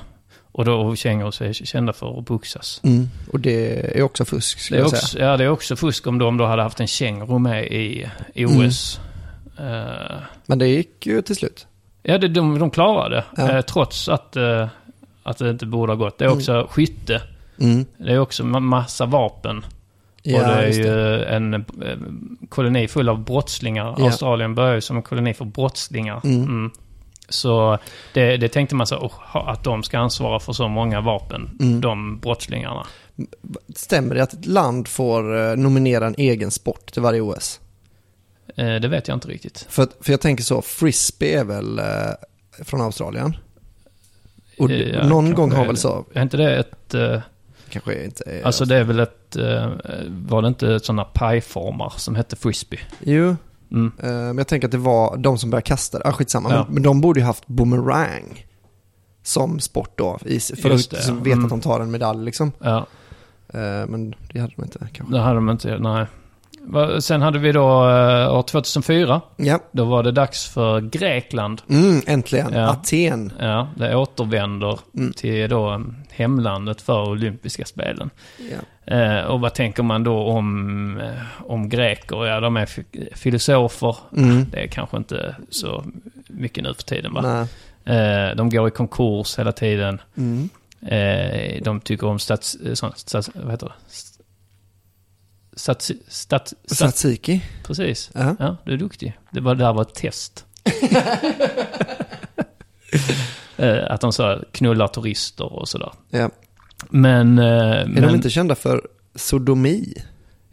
Och 0.56 0.64
då 0.64 0.96
kängurus 0.96 1.40
är 1.40 1.52
kända 1.52 1.92
för 1.92 2.18
att 2.18 2.24
boxas. 2.24 2.80
Mm. 2.84 3.08
Och 3.32 3.40
det 3.40 3.80
är 3.98 4.02
också 4.02 4.24
fusk 4.24 4.58
skulle 4.58 4.78
jag 4.80 4.86
också, 4.86 5.06
säga. 5.06 5.24
ja, 5.26 5.36
det 5.36 5.44
är 5.44 5.48
också 5.48 5.76
fusk 5.76 6.06
om 6.06 6.18
de 6.18 6.36
då 6.36 6.46
hade 6.46 6.62
haft 6.62 6.80
en 6.80 6.86
känguru 6.86 7.38
med 7.38 7.66
i, 7.66 8.08
i 8.34 8.42
Mm. 8.44 8.66
OS. 8.66 9.00
Eh, 9.58 10.16
Men 10.46 10.58
det 10.58 10.68
gick 10.68 11.06
ju 11.06 11.22
till 11.22 11.36
slut. 11.36 11.66
Ja, 12.04 12.18
det, 12.18 12.28
de, 12.28 12.58
de 12.58 12.70
klarade 12.70 13.14
det. 13.14 13.24
Ja. 13.36 13.50
Eh, 13.52 13.60
trots 13.60 14.08
att, 14.08 14.36
eh, 14.36 14.68
att 15.22 15.38
det 15.38 15.50
inte 15.50 15.66
borde 15.66 15.92
ha 15.92 15.96
gått. 15.96 16.18
Det 16.18 16.24
är 16.24 16.26
Mm. 16.26 16.38
också 16.38 16.66
skytte. 16.70 17.22
Mm. 17.60 17.84
Det 17.98 18.12
är 18.12 18.18
också 18.18 18.42
ma- 18.42 18.60
massa 18.60 19.06
vapen. 19.06 19.58
och 20.24 20.30
det 20.30 20.36
är 20.38 20.72
ju 20.72 21.24
en 21.24 21.54
eh, 21.54 21.60
koloni 22.48 22.88
full 22.88 23.08
av 23.08 23.24
brottslingar. 23.24 23.94
Ja. 23.98 24.04
Australien 24.04 24.54
börjar 24.54 24.74
ju 24.74 24.80
som 24.80 24.96
en 24.96 25.02
koloni 25.02 25.34
för 25.34 25.44
brottslingar. 25.44 26.20
Mm. 26.24 26.42
Mm. 26.42 26.70
Så 27.28 27.78
det, 28.12 28.36
det 28.36 28.48
tänkte 28.48 28.74
man 28.74 28.86
så, 28.86 28.96
oh, 28.96 29.12
att 29.48 29.64
de 29.64 29.82
ska 29.82 29.98
ansvara 29.98 30.40
för 30.40 30.52
så 30.52 30.68
många 30.68 31.00
vapen, 31.00 31.50
Mm. 31.60 31.80
de 31.80 32.18
brottslingarna. 32.18 32.86
Stämmer 33.76 34.14
det 34.14 34.22
att 34.22 34.32
ett 34.32 34.46
land 34.46 34.88
får 34.88 35.36
eh, 35.50 35.56
nominera 35.56 36.06
en 36.06 36.14
egen 36.18 36.50
sport 36.50 36.92
till 36.92 37.02
varje 37.02 37.20
OS? 37.20 37.60
Eh, 38.56 38.74
det 38.74 38.88
vet 38.88 39.08
jag 39.08 39.16
inte 39.16 39.28
riktigt. 39.28 39.66
För, 39.68 39.88
för 40.00 40.12
jag 40.12 40.20
tänker 40.20 40.44
så, 40.44 40.62
frisbee 40.62 41.38
är 41.38 41.44
väl 41.44 41.78
eh, 41.78 41.84
från 42.64 42.80
Australien? 42.80 43.36
Och 44.58 44.70
Eh, 44.70 44.88
ja, 44.94 45.06
någon 45.08 45.34
gång 45.34 45.52
har 45.52 45.66
väl 45.66 45.76
så, 45.76 46.04
Är 46.14 46.22
inte 46.22 46.36
det 46.36 46.56
ett... 46.56 46.94
kanske 47.70 48.04
inte 48.04 48.24
är 48.30 48.42
Alltså 48.46 48.64
det 48.64 48.76
är 48.76 48.84
väl 48.84 49.00
ett... 49.00 49.36
Var 50.08 50.42
det 50.42 50.48
inte 50.48 50.80
sådana 50.80 51.04
pajformar 51.04 51.92
som 51.96 52.14
hette 52.14 52.36
frisbee? 52.36 52.80
Jo, 53.00 53.36
Mm. 53.70 53.92
men 53.98 54.38
jag 54.38 54.48
tänker 54.48 54.68
att 54.68 54.72
det 54.72 54.78
var 54.78 55.16
de 55.16 55.38
som 55.38 55.50
började 55.50 55.66
kasta 55.66 55.98
det. 55.98 56.08
Ah, 56.08 56.12
skitsamma, 56.12 56.50
Ja. 56.52 56.64
men, 56.64 56.74
men 56.74 56.82
de 56.82 57.00
borde 57.00 57.20
ju 57.20 57.26
haft 57.26 57.46
boomerang 57.46 58.46
som 59.22 59.60
sport 59.60 59.98
då. 59.98 60.18
I, 60.24 60.40
för 60.40 60.70
Just 60.70 60.92
att 60.92 61.08
ja. 61.08 61.14
veta 61.14 61.32
Mm. 61.32 61.44
att 61.44 61.50
de 61.50 61.60
tar 61.60 61.80
en 61.80 61.90
medalj 61.90 62.24
liksom. 62.24 62.52
Ja, 62.58 62.86
men 63.88 64.14
det 64.32 64.40
hade 64.40 64.52
de 64.56 64.64
inte 64.64 64.78
kanske. 64.92 65.14
det 65.14 65.20
hade 65.20 65.34
de 65.34 65.50
inte, 65.50 65.78
nej. 65.78 66.06
Sen 67.00 67.22
hade 67.22 67.38
vi 67.38 67.52
då 67.52 67.88
eh, 67.90 68.34
år 68.36 68.42
2004. 68.42 69.20
Ja, 69.36 69.58
Då 69.72 69.84
var 69.84 70.02
det 70.02 70.12
dags 70.12 70.48
för 70.48 70.80
Grekland. 70.80 71.62
mm, 71.70 72.02
äntligen. 72.06 72.52
Ja. 72.52 72.68
Aten. 72.70 73.32
Ja, 73.38 73.68
det 73.76 73.96
återvänder 73.96 74.78
Mm. 74.96 75.12
till 75.12 75.48
då 75.50 75.72
eh, 75.72 75.78
hemlandet 76.10 76.80
för 76.80 77.08
olympiska 77.08 77.64
spelen. 77.64 78.10
Ja. 78.38 78.94
Eh, 78.96 79.24
och 79.24 79.40
vad 79.40 79.54
tänker 79.54 79.82
man 79.82 80.04
då 80.04 80.18
om, 80.18 81.00
eh, 81.00 81.12
om 81.50 81.68
greker? 81.68 82.24
Ja, 82.26 82.40
de 82.40 82.56
är 82.56 82.66
fi- 82.66 83.08
filosofer. 83.14 83.96
Mm. 84.16 84.46
Det 84.50 84.62
är 84.64 84.66
kanske 84.66 84.96
inte 84.96 85.36
så 85.50 85.84
mycket 86.28 86.64
nu 86.64 86.74
för 86.74 86.82
tiden 86.82 87.12
va? 87.14 87.48
Eh, 87.84 88.36
de 88.36 88.50
går 88.50 88.68
i 88.68 88.70
konkurs 88.70 89.38
hela 89.38 89.52
tiden. 89.52 90.00
Mm. 90.16 90.48
Eh, 90.86 91.62
de 91.62 91.80
tycker 91.80 92.06
om 92.06 92.18
stats... 92.18 92.54
eh, 92.54 92.72
stats 92.96 93.30
vad 93.34 93.50
heter 93.50 93.66
det? 93.66 93.72
Stats... 95.56 95.92
Stats... 96.08 96.54
stats 96.64 96.78
Tzatziki. 96.78 97.42
precis. 97.62 98.10
Ja. 98.14 98.36
Ja, 98.38 98.56
du 98.64 98.72
är 98.72 98.76
duktig. 98.76 99.18
Det 99.30 99.40
var 99.40 99.54
där 99.54 99.72
var 99.72 99.82
ett 99.82 99.94
test. 99.94 100.44
eh, 103.56 103.78
att 103.90 104.00
de 104.00 104.12
så 104.12 104.42
knullar 104.52 104.88
turister 104.88 105.52
och 105.52 105.68
sådär. 105.68 105.92
Ja. 106.10 106.30
Men... 106.90 107.38
Eh, 107.38 107.44
Är 107.44 107.86
men 107.86 108.02
de 108.02 108.14
inte 108.14 108.30
kända 108.30 108.54
för 108.54 108.88
sodomi? 109.14 109.94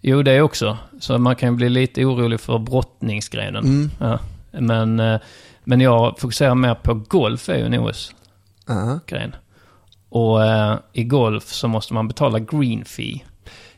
Jo, 0.01 0.23
det 0.23 0.41
också. 0.41 0.77
Så 0.99 1.17
man 1.17 1.35
kan 1.35 1.55
bli 1.55 1.69
lite 1.69 2.05
orolig 2.05 2.39
för 2.39 2.59
brottningsgrenen. 2.59 3.63
Mm. 3.63 3.91
Ja. 3.99 4.19
Men, 4.51 4.99
eh, 4.99 5.19
men 5.63 5.81
jag 5.81 6.19
fokuserar 6.19 6.55
mer 6.55 6.75
på 6.75 6.93
golf 6.93 7.49
är 7.49 7.57
ju 7.57 7.65
en 7.65 7.79
OS-gren. 7.79 9.35
Ja. 9.35 9.39
Och 10.09 10.45
eh, 10.45 10.77
i 10.93 11.03
golf 11.03 11.47
så 11.47 11.67
måste 11.67 11.93
man 11.93 12.07
betala 12.07 12.39
green 12.39 12.85
fee. 12.85 13.21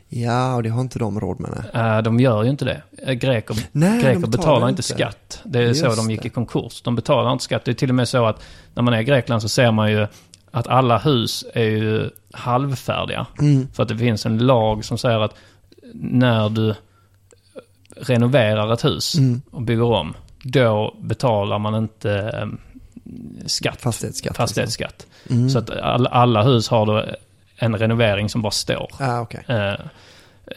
Ja, 0.08 0.54
och 0.54 0.62
det 0.62 0.68
har 0.68 0.80
inte 0.80 0.98
de 0.98 1.20
råd 1.20 1.40
med. 1.40 1.64
Nej, 1.74 1.82
Eh, 1.96 2.02
de 2.02 2.20
gör 2.20 2.42
ju 2.42 2.50
inte 2.50 2.64
det. 2.64 2.82
Eh, 3.06 3.12
Greker, 3.12 3.56
Nej, 3.72 4.02
greker 4.02 4.20
de 4.20 4.30
betalar 4.30 4.68
inte 4.68 4.82
skatt. 4.82 5.40
Det 5.44 5.58
är 5.62 5.74
så 5.74 5.84
Just 5.86 5.96
de 5.96 6.10
gick 6.10 6.22
det. 6.22 6.26
i 6.28 6.30
konkurs. 6.30 6.82
De 6.82 6.94
betalar 6.96 7.32
inte 7.32 7.44
skatt. 7.44 7.64
Det 7.64 7.70
är 7.70 7.74
till 7.74 7.88
och 7.88 7.94
med 7.94 8.08
så 8.08 8.26
att 8.26 8.42
när 8.74 8.82
man 8.82 8.94
är 8.94 9.00
i 9.00 9.04
Grekland 9.04 9.42
så 9.42 9.48
ser 9.48 9.70
man 9.72 9.90
ju 9.92 10.06
att 10.50 10.66
alla 10.68 10.98
hus 10.98 11.44
är 11.54 11.64
ju 11.64 12.10
halvfärdiga. 12.32 13.26
Mm. 13.40 13.68
För 13.72 13.82
att 13.82 13.88
det 13.88 13.98
finns 13.98 14.26
en 14.26 14.38
lag 14.38 14.84
som 14.84 14.98
säger 14.98 15.20
att 15.20 15.34
när 15.94 16.48
du 16.48 16.74
renoverar 17.96 18.72
ett 18.72 18.84
hus 18.84 19.14
Mm. 19.18 19.42
och 19.50 19.62
bygger 19.62 19.82
om, 19.92 20.14
då 20.44 20.96
betalar 21.00 21.58
man 21.58 21.74
inte 21.74 22.12
eh, 22.12 22.46
skatt, 23.46 23.80
Fastighetsskatt. 23.80 24.36
fastighetsskatt. 24.36 25.06
Mm. 25.30 25.50
Så 25.50 25.58
att 25.58 25.70
all, 25.70 26.06
alla 26.06 26.42
hus 26.42 26.68
har 26.68 26.86
då 26.86 27.04
en 27.56 27.78
renovering 27.78 28.28
som 28.28 28.42
bara 28.42 28.50
står. 28.50 28.90
Ah, 28.98 29.20
okej. 29.20 29.44
Eh, 29.48 29.74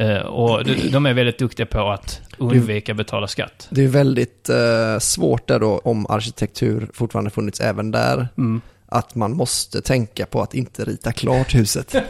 eh, 0.08 0.22
och 0.22 0.64
de, 0.64 0.89
de 0.91 1.06
är 1.06 1.14
väldigt 1.14 1.39
duktiga 1.39 1.66
på 1.66 1.89
att 1.89 2.22
undvika 2.38 2.93
betala 2.93 3.28
skatt. 3.28 3.68
Det 3.70 3.84
är 3.84 3.88
väldigt 3.88 4.50
eh, 4.50 5.00
svårt 5.00 5.48
där 5.48 5.60
då 5.60 5.78
om 5.84 6.06
arkitektur 6.10 6.89
fortfarande 6.93 7.32
funnits 7.32 7.60
även 7.60 7.91
där. 7.91 8.28
Mm. 8.38 8.62
Att 8.89 9.16
man 9.16 9.34
måste 9.36 9.82
tänka 9.82 10.26
på 10.26 10.41
att 10.41 10.54
inte 10.54 10.86
rita 10.86 11.12
klart 11.12 11.56
huset. 11.56 11.95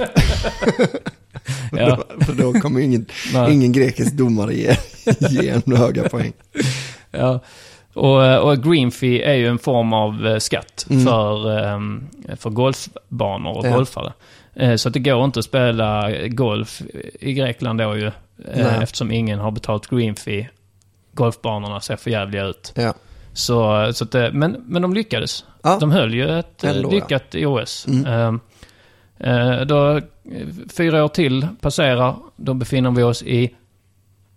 Ja. 1.71 2.03
För 2.25 2.33
då 2.33 2.53
kommer 2.53 2.79
ingen, 2.79 3.05
ingen 3.49 3.71
grekisk 3.71 4.13
domare 4.13 4.53
ge, 4.53 4.75
ge 5.29 5.49
en 5.49 5.77
höga 5.77 6.09
poäng. 6.09 6.33
Ja. 7.11 7.39
Och, 7.93 8.39
och 8.49 8.63
green 8.63 8.91
fee 8.91 9.21
är 9.23 9.33
ju 9.33 9.47
en 9.47 9.59
form 9.59 9.93
av 9.93 10.39
skatt 10.39 10.85
Mm. 10.89 11.05
för, 11.05 12.35
för 12.35 12.49
golfbanor 12.49 13.57
och 13.57 13.65
Ja. 13.67 13.75
golfare. 13.75 14.13
Eh, 14.59 14.75
Så 14.75 14.87
att 14.89 14.93
det 14.93 14.99
går 14.99 15.25
inte 15.25 15.39
att 15.39 15.45
spela 15.45 16.11
golf 16.27 16.81
i 17.19 17.33
Grekland 17.33 17.79
då 17.79 17.95
ju. 17.97 18.05
eh, 18.07 18.11
Nej. 18.55 18.79
Eftersom 18.83 19.11
ingen 19.11 19.39
har 19.39 19.51
betalt 19.51 19.87
green 19.87 20.15
fee. 20.15 20.49
Golfbanorna 21.13 21.79
ser 21.79 21.95
för 21.95 22.09
jävliga 22.11 22.43
ut. 22.45 22.73
Ja. 22.75 22.93
Så, 23.33 23.89
så 23.93 24.05
det- 24.05 24.31
men, 24.33 24.63
men 24.67 24.81
de 24.81 24.93
lyckades. 24.93 25.45
Ja. 25.63 25.77
De 25.79 25.91
höll 25.91 26.13
ju 26.13 26.39
ett 26.39 26.63
eh, 26.63 26.69
Ändå, 26.75 26.89
ja. 26.89 26.95
lyckat 26.95 27.35
OS. 27.35 27.87
Mm. 27.87 28.05
Ehm, 28.05 28.39
eh, 29.19 29.61
då, 29.65 29.95
eh, 29.97 30.01
fyra 30.77 31.03
år 31.03 31.07
till 31.07 31.47
passerar. 31.61 32.15
Då 32.35 32.53
befinner 32.53 32.91
vi 32.91 33.03
oss 33.03 33.23
i 33.23 33.49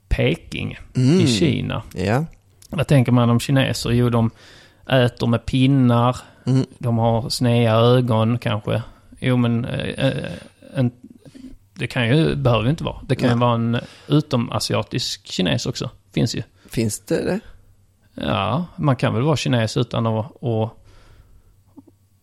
Peking 0.09 0.79
Mm. 0.97 1.21
i 1.21 1.27
Kina. 1.27 1.83
Ja. 1.95 2.25
Vad 2.71 2.87
tänker 2.87 3.13
man 3.13 3.31
om 3.31 3.41
kineser? 3.41 3.91
Jo, 3.91 4.11
de 4.11 4.31
äter 4.91 5.27
med 5.27 5.47
pinnar. 5.47 6.17
Mm. 6.47 6.67
De 6.79 6.99
har 6.99 7.29
sneda 7.29 7.73
ögon 7.73 8.39
kanske. 8.39 8.83
Jo, 9.21 9.37
men 9.37 9.65
eh, 9.65 10.07
eh, 10.07 10.33
en, 10.75 10.91
det 11.75 11.87
kan 11.87 12.09
ju, 12.09 12.35
behöver 12.35 12.65
ju 12.65 12.71
inte 12.71 12.85
vara. 12.85 13.01
Det 13.07 13.17
kan 13.17 13.29
ju 13.29 13.35
Nej. 13.35 13.41
vara 13.41 13.55
en 13.55 13.79
utomasiatisk 14.09 15.27
kines 15.27 15.67
också. 15.67 15.91
Finns 16.13 16.35
ju. 16.35 16.43
Finns 16.69 17.01
det 17.01 17.25
det? 17.25 17.41
Ja, 18.15 18.67
man 18.77 18.97
kan 18.97 19.15
väl 19.15 19.23
vara 19.23 19.37
kines 19.37 19.77
utan 19.77 20.07
att 20.07 20.27
och, 20.35 20.79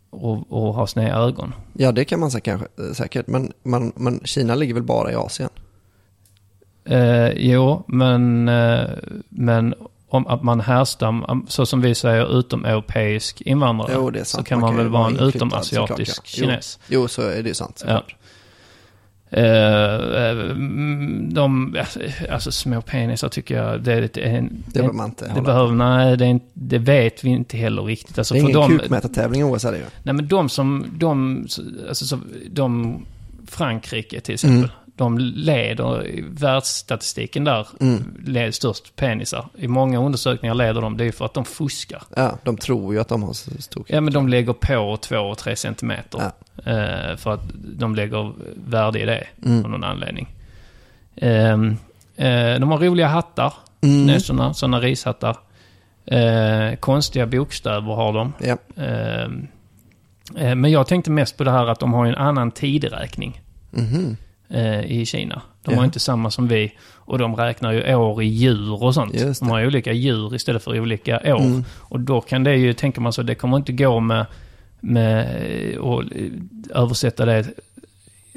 och, 0.10 0.52
och 0.52 0.74
ha 0.74 0.88
sneda 0.88 1.16
ögon. 1.16 1.54
Ja, 1.74 1.92
det 1.92 2.06
kan 2.06 2.20
man 2.20 2.32
säkert, 2.32 2.62
eh, 2.62 2.94
säkert. 2.94 3.28
Men, 3.28 3.54
man, 3.64 3.92
men 3.96 4.20
Kina 4.24 4.56
ligger 4.56 4.74
väl 4.74 4.84
bara 4.84 5.12
i 5.12 5.16
Asien? 5.16 5.50
Eh, 6.86 7.30
jo, 7.30 7.84
men, 7.88 8.48
eh, 8.48 8.90
men 9.30 9.74
om 10.10 10.28
att 10.28 10.44
man 10.44 10.60
härstammar, 10.60 11.42
så 11.48 11.66
som 11.66 11.82
vi 11.82 11.96
säger, 11.96 12.40
utomeuropeisk 12.40 13.42
invandrare. 13.42 13.92
Jo, 13.96 14.08
är 14.10 14.20
så 14.20 14.26
sant. 14.26 14.48
kan 14.48 14.60
man, 14.60 14.78
väl 14.78 14.88
vara 14.88 15.08
en 15.08 15.20
utomasiatisk 15.20 16.12
såklart, 16.16 16.38
ja. 16.38 16.48
kines. 16.48 16.80
Jo, 16.88 17.02
jo, 17.02 17.08
så 17.08 17.22
är 17.22 17.44
det 17.44 17.50
ju 17.50 17.54
sant. 17.56 17.84
Ja. 17.88 17.94
såklart. 17.98 18.16
Mm, 20.52 21.34
de, 21.34 21.78
alltså 22.32 22.52
små 22.52 22.82
penisar 22.82 23.30
tycker 23.30 23.58
jag, 23.64 23.82
det 23.84 23.94
är 23.94 24.02
lite... 24.02 24.22
en- 24.22 24.64
Det 24.68 24.74
behöver 24.74 24.94
man 24.94 25.10
inte 25.10 25.32
det 25.36 25.42
behöver, 25.42 25.72
nej, 25.74 26.18
det, 26.18 26.26
är 26.26 26.30
inte, 26.30 26.46
det 26.54 26.78
vet 26.80 27.24
vi 27.24 27.30
inte 27.30 27.58
heller 27.58 27.82
riktigt. 27.84 28.18
Alltså 28.18 28.34
Det 28.34 28.40
är 28.40 28.42
för 28.42 28.50
ingen 28.50 28.70
de, 28.70 28.80
kukmätartävling 28.80 29.42
i 29.42 29.44
OS 29.44 29.66
är 29.66 29.72
det 29.72 29.78
ju. 29.78 29.84
Nej 30.04 30.14
men 30.14 30.28
de 30.28 30.50
som, 30.50 30.86
de, 30.98 31.42
alltså 31.88 32.06
så, 32.06 32.20
de, 32.52 33.06
Frankrike 33.48 34.20
till 34.20 34.34
exempel, 34.34 34.58
Mm. 34.58 34.70
De 34.98 35.18
leder 35.20 36.08
i 36.08 36.26
världsstatistiken 36.30 37.44
där, 37.44 37.68
Mm. 37.82 38.16
leder 38.26 38.52
störst 38.52 38.96
penisar. 38.96 39.46
I 39.58 39.68
många 39.68 40.00
undersökningar 40.00 40.56
leder 40.56 40.82
de, 40.82 40.98
det 40.98 41.06
är 41.06 41.12
för 41.12 41.26
att 41.26 41.34
de 41.34 41.46
fuskar. 41.46 42.04
Ja, 42.16 42.38
de 42.44 42.58
tror 42.58 42.94
ju 42.94 43.00
att 43.00 43.08
de 43.08 43.24
har 43.24 43.34
så 43.34 43.52
stor 43.62 43.86
Ja 43.88 44.02
men 44.02 44.14
de 44.14 44.28
lägger 44.30 44.54
på 44.54 44.98
två 45.02 45.18
och 45.18 45.38
tre 45.38 45.56
centimeter. 45.56 46.22
Ja. 46.66 46.72
Eh, 46.72 47.18
för 47.18 47.34
att 47.34 47.42
de 47.54 47.96
lägger 47.96 48.34
värde 48.70 49.00
i 49.02 49.06
det 49.06 49.24
Mm. 49.46 49.66
av 49.66 49.72
någon 49.72 49.84
anledning. 49.84 50.28
Ehm, 51.16 51.78
eh, 52.16 52.60
de 52.60 52.72
har 52.72 52.78
roliga 52.78 53.08
hattar, 53.08 53.54
Mm. 53.82 54.08
kineserna, 54.08 54.54
sådana 54.54 54.80
rishattar. 54.80 55.38
Eh, 56.06 56.76
konstiga 56.80 57.26
bokstäver 57.28 57.94
har 57.96 58.14
de. 58.14 58.34
Ja. 58.40 58.58
Ehm, 58.84 59.48
eh, 60.38 60.56
Men 60.56 60.72
jag 60.72 60.88
tänkte 60.88 61.12
mest 61.12 61.38
på 61.38 61.44
det 61.44 61.52
här 61.52 61.68
att 61.68 61.80
de 61.80 61.94
har 61.94 62.06
en 62.06 62.16
annan 62.16 62.52
tideräkning 62.52 63.42
Mhm. 63.72 64.18
Eh, 64.50 64.80
i 64.82 65.06
Kina. 65.06 65.42
De 65.64 65.72
Ja. 65.74 65.78
har 65.78 65.86
inte 65.86 66.00
samma 66.00 66.32
som 66.32 66.48
vi. 66.48 66.72
Och 66.96 67.18
de 67.18 67.36
räknar 67.36 67.72
ju 67.72 67.96
år 67.96 68.24
i 68.24 68.26
djur 68.28 68.84
och 68.84 68.94
sånt. 68.94 69.40
De 69.40 69.50
har 69.50 69.60
ju 69.60 69.68
olika 69.68 69.94
djur 69.94 70.36
istället 70.36 70.64
för 70.64 70.80
olika 70.80 71.16
år. 71.36 71.42
Mm. 71.42 71.64
Och 71.78 72.00
då 72.00 72.22
kan 72.22 72.44
det 72.44 72.56
ju, 72.56 72.74
tänker 72.74 73.02
man 73.02 73.14
så, 73.14 73.22
det 73.24 73.36
kommer 73.36 73.58
inte 73.58 73.72
gå 73.72 74.00
med, 74.00 74.26
med 74.80 75.78
och 75.78 76.04
översätta 76.74 77.26
det 77.26 77.46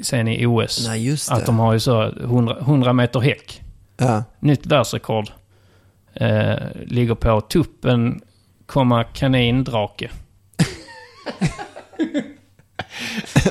sen 0.03 0.27
i 0.27 0.45
OS. 0.45 0.87
Nej. 0.87 1.15
Att 1.29 1.45
de 1.45 1.59
har 1.59 1.73
ju 1.73 1.79
så 1.79 2.01
100, 2.03 2.57
100 2.59 2.93
meter 2.93 3.19
häck. 3.19 3.61
Ja. 3.97 4.23
Nytt 4.39 4.65
världsrekord. 4.65 5.29
Eh, 6.13 6.55
ligger 6.85 7.15
på 7.15 7.41
tuppen, 7.41 8.21
komma 8.65 9.03
kanindrake. 9.03 10.09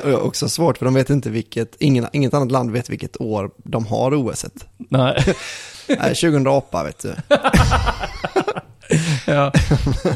Och 0.03 0.09
jag 0.09 0.17
har 0.17 0.25
också 0.25 0.49
svårt 0.49 0.77
för 0.77 0.85
de 0.85 0.93
vet 0.93 1.09
inte 1.09 1.29
vilket, 1.29 1.75
ingen, 1.79 2.07
inget 2.13 2.33
annat 2.33 2.51
land 2.51 2.71
vet 2.71 2.89
vilket 2.89 3.21
år 3.21 3.51
de 3.57 3.85
har 3.85 4.13
OS. 4.13 4.45
-et. 4.45 4.63
Nej. 4.77 5.23
Nej, 5.87 6.15
2008 6.15 6.83
vet 6.83 6.99
du. 6.99 7.15
Ja. 9.27 9.51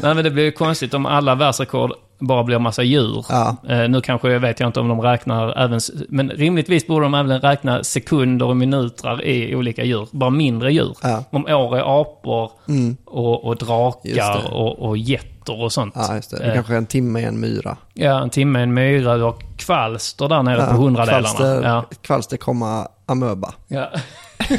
Nej 0.02 0.14
men 0.14 0.24
det 0.24 0.30
blir 0.30 0.44
ju 0.44 0.52
konstigt 0.52 0.94
om 0.94 1.06
alla 1.06 1.34
världsrekord 1.34 1.92
bara 2.18 2.44
blir 2.44 2.58
massa 2.58 2.82
djur. 2.82 3.24
Ja. 3.28 3.56
Eh, 3.68 3.88
nu 3.88 4.00
kanske 4.00 4.30
jag 4.30 4.40
vet 4.40 4.60
jag 4.60 4.68
inte 4.68 4.80
om 4.80 4.88
de 4.88 5.00
räknar 5.00 5.58
även, 5.58 5.80
men 6.08 6.30
rimligtvis 6.30 6.86
borde 6.86 7.04
de 7.04 7.14
även 7.14 7.40
räkna 7.40 7.84
sekunder 7.84 8.46
och 8.46 8.56
minuter 8.56 9.24
i 9.24 9.54
olika 9.56 9.84
djur. 9.84 10.08
Bara 10.10 10.30
mindre 10.30 10.72
djur. 10.72 10.96
Ja. 11.02 11.24
Om 11.30 11.46
år 11.46 11.76
är 11.78 12.00
apor 12.00 12.50
Mm. 12.68 12.96
och, 13.04 13.44
och 13.44 13.56
drakar 13.56 14.52
och, 14.52 14.78
och 14.78 14.96
getter 15.46 15.62
och 15.62 15.72
sånt. 15.72 15.94
Ja, 15.96 16.14
just 16.14 16.30
det. 16.30 16.36
Det 16.38 16.44
Eh, 16.44 16.54
kanske 16.54 16.76
en 16.76 16.86
timme 16.86 17.20
i 17.20 17.24
en 17.24 17.40
myra. 17.40 17.76
Ja, 17.94 18.22
en 18.22 18.30
timme, 18.30 18.60
en 18.62 18.74
myra 18.74 19.26
och 19.26 19.42
kvalster 19.56 20.28
där 20.28 20.42
nere 20.42 20.66
på 20.66 20.72
hundradelarna. 20.76 21.22
Kvalster, 21.28 21.62
Ja. 21.62 21.84
kvalster 22.02 22.36
komma 22.36 22.88
amöba. 23.06 23.54
Ja. 23.68 23.90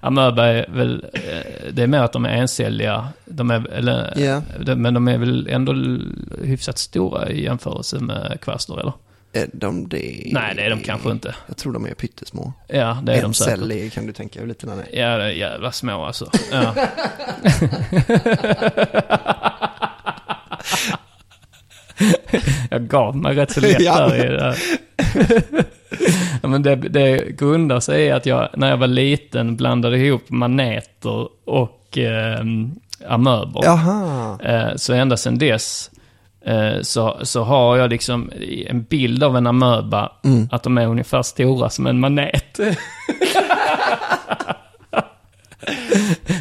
Amöba 0.00 0.44
är 0.46 0.66
väl, 0.68 1.04
eh, 1.14 1.72
det 1.72 1.82
är 1.82 1.86
mer 1.86 2.00
att 2.00 2.12
de 2.12 2.24
är 2.24 2.28
encelliga. 2.36 3.08
De 3.24 3.50
är, 3.50 3.68
eller, 3.72 4.12
Ja. 4.16 4.42
de, 4.60 4.74
men 4.74 4.94
de 4.94 5.08
är 5.08 5.18
väl 5.18 5.48
ändå 5.50 5.72
hyfsat 6.42 6.78
stora 6.78 7.28
i 7.30 7.44
jämförelse 7.44 7.98
med 8.00 8.38
kvalster, 8.40 8.80
eller? 8.80 8.92
Är 9.36 9.48
de 9.52 9.88
det? 9.88 10.22
Nej, 10.32 10.54
det 10.56 10.62
är 10.62 10.70
de 10.70 10.80
kanske 10.80 11.10
inte. 11.10 11.34
Jag 11.46 11.56
tror 11.56 11.72
de 11.72 11.86
är 11.86 11.94
pyttesmå. 11.94 12.52
Ja, 12.68 12.98
det 13.02 13.12
är 13.12 13.20
de 13.20 13.26
en 13.26 13.34
säkert. 13.34 13.58
cellig 13.58 13.92
kan 13.92 14.06
du 14.06 14.12
tänka 14.12 14.40
hur 14.40 14.46
liten 14.46 14.68
den 14.68 14.78
är. 14.78 14.86
Ja, 15.00 15.16
det 15.18 15.24
är 15.24 15.28
jävla 15.30 15.72
små 15.72 16.04
alltså. 16.04 16.30
Ja. 16.52 16.74
Jag 22.70 22.88
gav 22.88 23.16
mig 23.16 23.34
rätt 23.34 23.50
så 23.52 23.60
lätt 23.60 23.80
Ja. 23.80 24.08
där 24.08 24.24
i 24.24 24.28
det 24.28 24.54
ja, 26.42 26.48
men 26.48 26.62
det, 26.62 26.74
det 26.76 27.36
grundar 27.38 27.80
sig 27.80 28.02
i 28.04 28.10
att 28.10 28.26
jag, 28.26 28.48
när 28.56 28.70
jag 28.70 28.76
var 28.76 28.86
liten, 28.86 29.56
blandade 29.56 29.98
ihop 29.98 30.30
maneter 30.30 31.28
och 31.50 31.98
eh, 31.98 32.40
amöbor. 33.08 33.64
Jaha. 33.64 34.38
Eh, 34.42 34.76
så 34.76 34.92
ända 34.92 35.16
sedan 35.16 35.38
dess 35.38 35.90
eh, 35.94 35.95
så, 36.82 37.18
så 37.22 37.42
har 37.42 37.76
jag 37.76 37.90
liksom 37.90 38.32
en 38.66 38.82
bild 38.82 39.22
av 39.22 39.36
en 39.36 39.46
amöba, 39.46 40.12
Mm. 40.24 40.48
att 40.52 40.62
de 40.62 40.78
är 40.78 40.86
ungefär 40.86 41.22
stora 41.22 41.70
som 41.70 41.86
en 41.86 42.00
manet. 42.00 42.58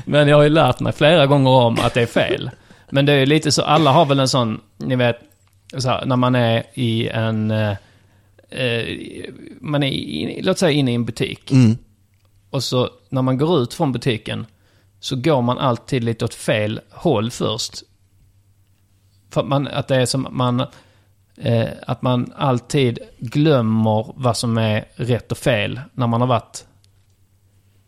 Men 0.06 0.28
jag 0.28 0.38
har 0.38 0.44
ju 0.44 0.50
lärt 0.50 0.80
mig 0.80 0.94
flera 0.94 1.28
gånger 1.28 1.50
om 1.50 1.80
att 1.80 1.94
det 1.94 2.02
är 2.02 2.06
fel. 2.06 2.52
Men 2.90 3.06
det 3.06 3.14
är 3.14 3.18
ju 3.20 3.26
lite 3.26 3.52
så, 3.52 3.62
alla 3.62 3.92
har 3.92 4.06
väl 4.06 4.20
en 4.20 4.28
sån, 4.30 4.62
ni 4.78 4.96
vet, 4.96 5.20
så 5.78 5.90
här, 5.90 6.06
när 6.06 6.16
man 6.16 6.36
är 6.36 6.64
i 6.74 7.08
en... 7.10 7.52
Eh, 7.52 7.72
eh, 8.50 8.86
man 9.62 9.84
är, 9.84 9.88
i, 9.88 10.40
låt 10.44 10.58
säga 10.60 10.72
inne 10.72 10.92
i 10.92 10.96
en 10.96 11.06
butik. 11.06 11.52
Mm. 11.52 11.78
Och 12.50 12.64
så 12.64 12.90
när 13.10 13.22
man 13.22 13.38
går 13.38 13.60
ut 13.64 13.74
från 13.74 13.92
butiken 13.92 14.46
så 15.00 15.16
går 15.16 15.42
man 15.42 15.58
alltid 15.58 16.04
lite 16.04 16.26
åt 16.26 16.34
fel 16.34 16.80
håll 16.92 17.32
först. 17.32 17.74
För 19.30 19.42
att, 19.42 19.48
man, 19.48 19.68
att 19.68 19.88
det 19.88 19.96
är 19.96 20.06
som 20.06 20.28
man... 20.32 20.64
Eh, 21.38 21.68
att 21.88 22.02
man 22.02 22.34
alltid 22.36 23.00
glömmer 23.20 24.14
vad 24.16 24.38
som 24.38 24.58
är 24.58 24.86
rätt 24.96 25.32
och 25.32 25.38
fel 25.38 25.80
när 25.94 26.08
man 26.08 26.22
har 26.22 26.28
varit... 26.28 26.66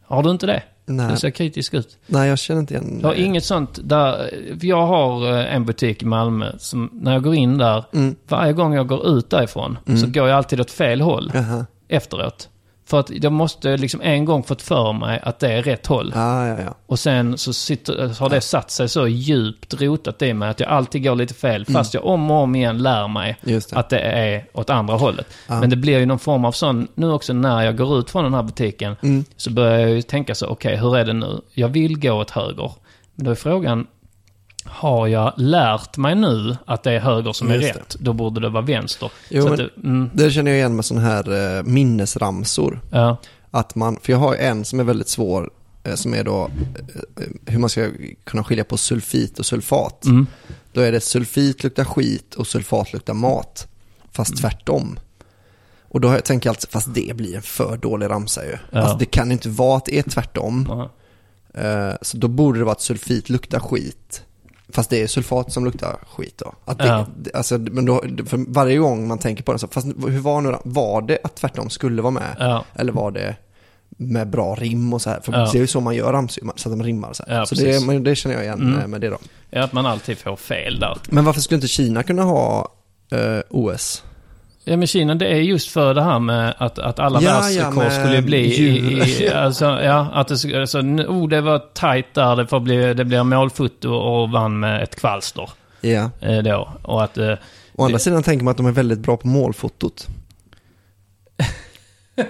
Har 0.06 0.24
du 0.24 0.32
inte 0.32 0.46
det? 0.46 0.64
Nej. 0.86 1.12
Du 1.12 1.18
ser 1.18 1.30
kritisk 1.30 1.74
ut. 1.74 1.98
Nej, 2.08 2.30
jag 2.30 2.40
känner 2.40 2.60
inte 2.62 2.74
igen 2.74 3.02
har 3.04 3.14
inget 3.14 3.44
sånt 3.46 3.80
där... 3.84 4.30
Jag 4.62 4.88
har 4.88 5.32
eh, 5.40 5.56
en 5.56 5.66
butik 5.66 6.04
i 6.04 6.06
Malmö 6.06 6.52
som 6.58 6.90
när 6.94 7.14
jag 7.14 7.24
går 7.24 7.36
in 7.36 7.58
där, 7.58 7.84
Mm. 7.94 8.16
varje 8.28 8.54
gång 8.54 8.74
jag 8.74 8.88
går 8.88 9.08
ut 9.08 9.30
därifrån 9.30 9.78
så 10.02 10.08
går 10.08 10.28
jag 10.28 10.38
alltid 10.38 10.60
åt 10.62 10.72
fel 10.72 11.02
håll 11.02 11.32
Jaha. 11.34 11.66
efteråt. 11.88 12.50
För 12.88 13.00
att 13.00 13.10
jag 13.10 13.32
måste 13.32 13.78
liksom 13.78 14.02
en 14.02 14.26
gång 14.26 14.44
fått 14.44 14.62
för 14.62 14.94
mig 14.94 15.20
att 15.24 15.40
det 15.40 15.54
är 15.54 15.64
rätt 15.64 15.88
håll. 15.88 16.12
Ja, 16.16 16.48
ja, 16.48 16.56
ja. 16.62 16.76
Och 16.86 17.00
sen 17.00 17.38
så 17.38 17.54
sitter, 17.54 18.20
har 18.20 18.30
det 18.30 18.42
satt 18.42 18.72
sig 18.72 18.90
så 18.90 19.08
djupt 19.08 19.82
rotat 19.82 20.22
i 20.22 20.34
mig 20.34 20.50
att 20.50 20.60
jag 20.60 20.70
alltid 20.70 21.04
går 21.04 21.16
lite 21.16 21.34
fel. 21.34 21.66
Fast 21.66 21.94
jag 21.94 22.06
om 22.06 22.32
och 22.32 22.38
om 22.38 22.56
igen 22.56 22.78
lär 22.84 23.08
mig 23.08 23.38
Mm. 23.46 23.62
Det. 23.70 23.78
att 23.78 23.90
det 23.90 24.00
är 24.00 24.46
åt 24.54 24.70
andra 24.70 24.96
hållet. 24.96 25.28
Ja. 25.48 25.60
Men 25.60 25.70
det 25.70 25.76
blir 25.76 26.00
ju 26.00 26.06
någon 26.06 26.20
form 26.20 26.46
av 26.46 26.52
sån, 26.52 26.88
nu 26.96 27.12
också 27.12 27.34
när 27.34 27.62
jag 27.64 27.78
går 27.78 28.00
ut 28.00 28.10
från 28.10 28.24
den 28.24 28.34
här 28.34 28.44
butiken, 28.44 28.96
Mm. 29.04 29.26
så 29.38 29.50
börjar 29.52 29.80
jag 29.80 29.90
ju 29.90 30.02
tänka 30.02 30.36
så, 30.36 30.48
okej 30.48 30.78
hur 30.78 30.98
är 30.98 31.06
det 31.06 31.14
nu? 31.14 31.42
Jag 31.54 31.68
vill 31.70 32.00
gå 32.00 32.12
åt 32.12 32.32
höger. 32.32 32.72
Men 33.16 33.26
då 33.26 33.32
är 33.32 33.36
frågan, 33.36 33.88
har 34.70 35.08
jag 35.08 35.34
lärt 35.38 35.98
mig 35.98 36.16
nu 36.16 36.58
att 36.66 36.84
det 36.84 36.92
är 36.92 37.00
höger 37.00 37.34
som 37.34 37.50
är 37.52 37.56
Just 37.56 37.74
det. 37.74 37.80
rätt? 37.80 37.96
Då 38.00 38.14
borde 38.14 38.42
det 38.42 38.50
vara 38.50 38.64
vänster. 38.66 39.12
Jo, 39.30 39.56
det, 39.56 39.70
mm, 39.84 40.10
Det 40.14 40.32
känner 40.32 40.52
jag 40.52 40.58
igen 40.58 40.76
med 40.76 40.86
sådana 40.86 41.06
här 41.08 41.58
eh, 41.58 41.64
minnesramsor. 41.64 42.80
ja, 42.92 43.18
Att 43.52 43.76
man, 43.76 43.98
för 44.02 44.12
jag 44.14 44.20
har 44.20 44.36
en 44.36 44.66
som 44.66 44.80
är 44.80 44.84
väldigt 44.84 45.10
svår, 45.10 45.50
eh, 45.84 45.96
som 45.96 46.14
är 46.14 46.24
då 46.24 46.46
eh, 47.18 47.24
hur 47.46 47.60
man 47.60 47.70
ska 47.70 47.90
kunna 48.24 48.44
skilja 48.44 48.64
på 48.64 48.78
sulfit 48.78 49.40
och 49.40 49.46
sulfat. 49.46 50.06
mm, 50.06 50.28
Då 50.74 50.82
är 50.82 50.92
det 50.92 51.00
sulfit 51.02 51.64
luktar 51.64 51.84
skit 51.84 52.36
och 52.36 52.48
sulfat 52.48 52.94
luktar 52.94 53.14
mat. 53.14 53.68
Fast 54.12 54.32
Mm. 54.32 54.42
tvärtom. 54.42 55.00
Och 55.90 56.02
då 56.02 56.08
har 56.08 56.22
jag 56.30 56.48
alltid, 56.48 56.70
fast 56.70 56.94
det 56.94 57.16
blir 57.16 57.36
en 57.36 57.42
för 57.42 57.78
dålig 57.78 58.10
ramsa 58.10 58.46
ju. 58.46 58.58
Ja. 58.72 58.80
Alltså 58.80 58.98
det 58.98 59.06
kan 59.06 59.32
inte 59.32 59.50
vara 59.50 59.78
att 59.78 59.86
det 59.86 60.00
är 60.00 60.04
tvärtom. 60.04 60.88
Eh, 61.54 61.94
Så 62.02 62.18
då 62.18 62.28
borde 62.28 62.60
det 62.60 62.66
vara 62.66 62.72
att 62.72 62.82
sulfit 62.82 63.30
luktar 63.30 63.60
skit. 63.60 64.24
Fast 64.70 64.90
det 64.90 65.02
är 65.04 65.08
sulfat 65.08 65.52
som 65.52 65.66
luktar 65.66 65.96
skit 66.16 66.38
då. 66.38 66.54
Att 66.66 66.78
det, 66.78 66.88
Ja. 66.88 67.06
alltså, 67.34 67.58
men 67.58 67.86
då, 67.86 68.02
för 68.26 68.54
varje 68.54 68.78
gång 68.78 69.08
man 69.08 69.18
tänker 69.20 69.44
på 69.44 69.54
det 69.54 69.60
så, 69.60 69.68
fast 69.68 69.88
hur 69.88 70.20
var 70.20 70.42
nu? 70.42 70.56
Var 70.64 71.02
det 71.02 71.20
att 71.24 71.36
tvärtom 71.36 71.70
skulle 71.70 72.02
vara 72.02 72.12
med? 72.12 72.36
ja. 72.40 72.66
Eller 72.76 72.92
var 72.94 73.12
det 73.12 73.36
med 74.00 74.30
bra 74.30 74.56
rim 74.56 74.94
och 74.94 75.02
så 75.02 75.10
här? 75.10 75.20
För 75.24 75.34
Ja. 75.34 75.50
det 75.52 75.58
är 75.58 75.62
ju 75.62 75.68
så 75.68 75.80
man 75.82 75.96
gör 75.96 76.14
ramsor, 76.14 76.52
så 76.56 76.70
att 76.70 76.78
de 76.80 76.84
rimmar 76.84 77.14
så 77.14 77.24
här. 77.28 77.46
Så 77.46 77.56
det, 77.56 78.00
det 78.00 78.16
känner 78.16 78.36
jag 78.36 78.44
igen 78.44 78.62
Mm. 78.76 78.92
med 78.92 79.02
det 79.02 79.10
då. 79.10 79.18
Ja, 79.50 79.64
att 79.64 79.74
man 79.74 79.86
alltid 79.86 80.18
får 80.18 80.36
fel 80.36 80.80
där. 80.80 80.98
Men 81.10 81.26
varför 81.26 81.42
skulle 81.42 81.56
inte 81.56 81.68
Kina 81.68 82.04
kunna 82.04 82.24
ha 82.24 82.72
eh, 83.12 83.40
OS? 83.50 84.04
Ja 84.70 84.78
men 84.78 84.88
Kina 84.88 85.16
det 85.16 85.28
är 85.28 85.36
just 85.36 85.70
för 85.70 85.94
det 85.94 86.02
här 86.04 86.20
med 86.20 86.54
att, 86.58 86.80
att 86.80 87.00
alla 87.00 87.22
Ja, 87.22 87.32
världsrekord 87.32 87.84
ja, 87.84 87.90
skulle 87.90 88.22
bli 88.22 88.38
i, 88.38 89.24
i, 89.24 89.30
alltså, 89.34 89.66
ja, 89.66 90.08
att 90.14 90.28
det, 90.28 90.60
alltså, 90.60 90.80
oh, 90.80 91.30
det 91.30 91.42
var 91.42 91.60
tajt 91.60 92.14
där, 92.14 92.36
det, 92.36 92.48
får 92.48 92.60
bli, 92.60 92.94
det 92.94 93.06
blir 93.06 93.24
målfoto 93.24 93.90
och 93.94 94.30
vann 94.30 94.60
med 94.60 94.84
ett 94.84 94.96
kvalster. 94.96 95.50
Ja. 95.82 96.12
Eh, 96.22 96.38
då. 96.38 96.70
Och 96.82 97.04
att, 97.04 97.18
eh, 97.18 97.34
Å 97.76 97.86
andra 97.86 98.00
sidan 98.00 98.24
tänker 98.24 98.44
man 98.44 98.52
att 98.52 98.58
de 98.58 98.66
är 98.66 98.72
väldigt 98.72 99.00
bra 99.00 99.18
på 99.18 99.28
målfotot. 99.28 100.08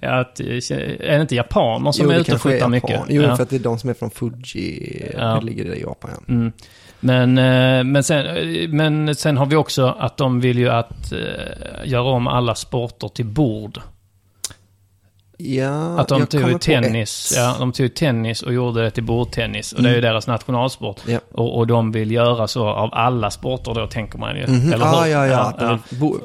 ja, 0.00 0.20
att, 0.20 0.40
eh, 0.40 0.46
är 0.46 1.16
det 1.16 1.20
inte 1.20 1.34
japaner 1.34 1.92
som 1.92 2.06
Jo, 2.06 2.12
är 2.12 2.20
ute 2.20 2.34
och 2.34 2.52
Japan. 2.52 2.70
mycket? 2.70 3.00
Jo, 3.08 3.22
ja. 3.22 3.36
för 3.36 3.42
att 3.42 3.50
det 3.50 3.56
är 3.56 3.60
de 3.60 3.78
som 3.78 3.90
är 3.90 3.94
från 3.94 4.10
Fuji, 4.10 5.12
Ja. 5.18 5.34
det 5.40 5.46
ligger 5.46 5.74
i 5.74 5.80
Japan. 5.80 6.10
Ja. 6.14 6.32
Mm. 6.34 6.52
Men, 7.04 7.38
eh, 7.38 7.84
men, 7.84 8.02
sen, 8.02 8.26
eh, 8.26 8.68
men 8.68 9.14
sen 9.14 9.36
har 9.36 9.46
vi 9.46 9.56
också 9.56 9.96
att 9.98 10.16
de 10.16 10.40
vill 10.40 10.58
ju 10.58 10.68
att 10.68 11.12
eh, 11.12 11.18
göra 11.84 12.02
om 12.02 12.26
alla 12.26 12.54
sporter 12.54 13.08
till 13.08 13.26
bord. 13.26 13.80
Ja, 15.36 15.98
Att 16.00 16.08
de 16.08 16.26
tog 16.26 16.60
tennis, 16.60 17.32
ja, 17.36 17.56
de 17.58 17.72
tog 17.72 17.94
tennis 17.94 18.42
och 18.42 18.52
gjorde 18.52 18.82
det 18.82 18.90
till 18.90 19.02
bordtennis. 19.02 19.72
Och 19.72 19.82
det 19.82 19.88
är 19.88 19.92
ju 19.92 19.98
Mm. 19.98 20.10
deras 20.10 20.26
nationalsport. 20.26 21.00
Ja. 21.06 21.18
Och, 21.32 21.58
och 21.58 21.66
de 21.66 21.92
vill 21.92 22.10
göra 22.10 22.48
så 22.48 22.68
av 22.68 22.90
alla 22.92 23.30
sporter 23.30 23.74
då, 23.74 23.86
tänker 23.86 24.18
man 24.18 24.36
ju. 24.36 24.46
Mhm. 24.46 24.72
Eller 24.72 24.86
ah, 24.86 25.00
hur? 25.02 25.10
ja, 25.10 25.26
ja, 25.26 25.52
ja, 25.60 25.78
bo, 25.90 26.18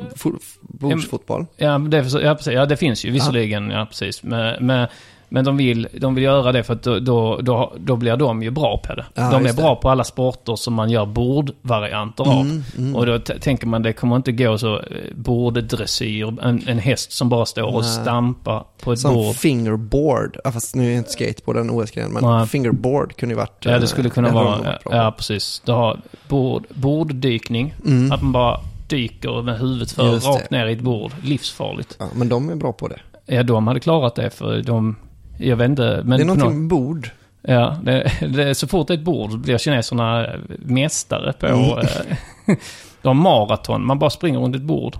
bordsfotboll. 0.61 1.45
ja, 1.57 1.77
det, 1.77 1.97
ja, 1.97 2.35
precis, 2.35 2.53
ja, 2.53 2.65
det 2.65 2.77
finns 2.77 3.05
ju 3.05 3.11
visserligen, 3.11 3.69
ja 3.71 3.85
precis. 3.85 4.23
Men, 4.23 4.65
men, 4.65 4.87
men 5.29 5.45
de, 5.45 5.57
vill, 5.57 5.87
de 5.99 6.15
vill 6.15 6.23
göra 6.23 6.51
det 6.51 6.63
för 6.63 6.73
att 6.73 6.83
då, 6.83 6.99
då, 6.99 7.37
då, 7.41 7.73
då 7.77 7.95
blir 7.95 8.15
de 8.17 8.43
ju 8.43 8.49
bra 8.51 8.77
på 8.77 8.93
det. 8.95 9.05
Ja, 9.13 9.29
de 9.31 9.35
är 9.35 9.41
just 9.41 9.57
det. 9.57 9.61
bra 9.63 9.75
på 9.75 9.89
alla 9.89 10.03
sporter 10.03 10.55
som 10.55 10.73
man 10.73 10.89
gör 10.89 11.05
bordvarianter 11.05 12.23
av. 12.23 12.41
Mm, 12.41 12.63
mm. 12.77 12.95
Och 12.95 13.05
då 13.05 13.19
tänker 13.19 13.67
man 13.67 13.81
det 13.81 13.93
kommer 13.93 14.15
inte 14.15 14.31
gå 14.31 14.57
så 14.57 14.75
eh, 14.75 14.81
borddressyr, 15.15 16.33
en, 16.43 16.63
en 16.67 16.79
häst 16.79 17.11
som 17.11 17.29
bara 17.29 17.45
står 17.45 17.75
och 17.75 17.85
stampar 17.85 18.63
på 18.83 18.91
ett 18.93 18.99
Som 18.99 19.13
bord. 19.13 19.35
fingerboard, 19.35 20.37
ja, 20.43 20.51
fast 20.51 20.75
nu 20.75 20.93
är 20.93 20.97
inte 20.97 21.11
skateboard 21.11 21.57
en 21.57 21.69
OS-gren, 21.69 22.11
men 22.11 22.23
Nej. 22.23 22.47
fingerboard 22.47 23.15
kunde 23.15 23.33
ju 23.35 23.37
varit... 23.39 23.65
Ja, 23.65 23.71
det 23.71 23.77
eh, 23.77 23.83
skulle 23.83 24.09
kunna 24.09 24.27
en 24.27 24.33
vara, 24.33 24.55
roll 24.55 24.65
ja, 24.91 25.13
precis. 25.17 25.61
Du 25.65 25.71
har 25.71 25.99
bord, 26.27 26.65
borddykning, 26.69 27.73
Mm. 27.85 28.11
att 28.11 28.21
man 28.21 28.31
bara 28.31 28.59
dyker 28.87 29.41
med 29.41 29.59
huvudet 29.59 29.91
för 29.91 30.03
rakt 30.19 30.51
ner 30.51 30.65
i 30.67 30.73
ett 30.73 30.81
bord. 30.81 31.11
Livsfarligt. 31.23 31.95
Ja, 31.99 32.05
men 32.15 32.29
de 32.29 32.49
är 32.49 32.55
bra 32.55 32.73
på 32.73 32.87
det. 32.87 32.99
Ja, 33.25 33.43
de 33.43 33.67
hade 33.67 33.79
klarat 33.79 34.15
det 34.15 34.29
för 34.29 34.61
de, 34.61 34.95
jag 35.37 35.55
vet 35.57 35.69
inte, 35.69 36.01
men 36.05 36.17
det 36.17 36.23
är 36.23 36.25
någonting 36.25 36.47
något- 36.49 36.57
med 36.57 36.67
bord. 36.67 37.09
Ja, 37.41 37.77
det, 37.83 38.11
det, 38.35 38.55
så 38.55 38.67
fort 38.67 38.87
det 38.87 38.93
är 38.93 38.97
ett 38.97 39.03
bord 39.03 39.39
blir 39.39 39.57
kineserna 39.57 40.27
mästare 40.59 41.33
på... 41.33 41.45
Mm. 41.47 41.69
eh, 41.79 42.55
de 43.01 43.07
har 43.07 43.13
maraton, 43.13 43.85
man 43.85 43.99
bara 43.99 44.09
springer 44.09 44.39
runt 44.39 44.55
ett 44.55 44.61
bord. 44.61 44.95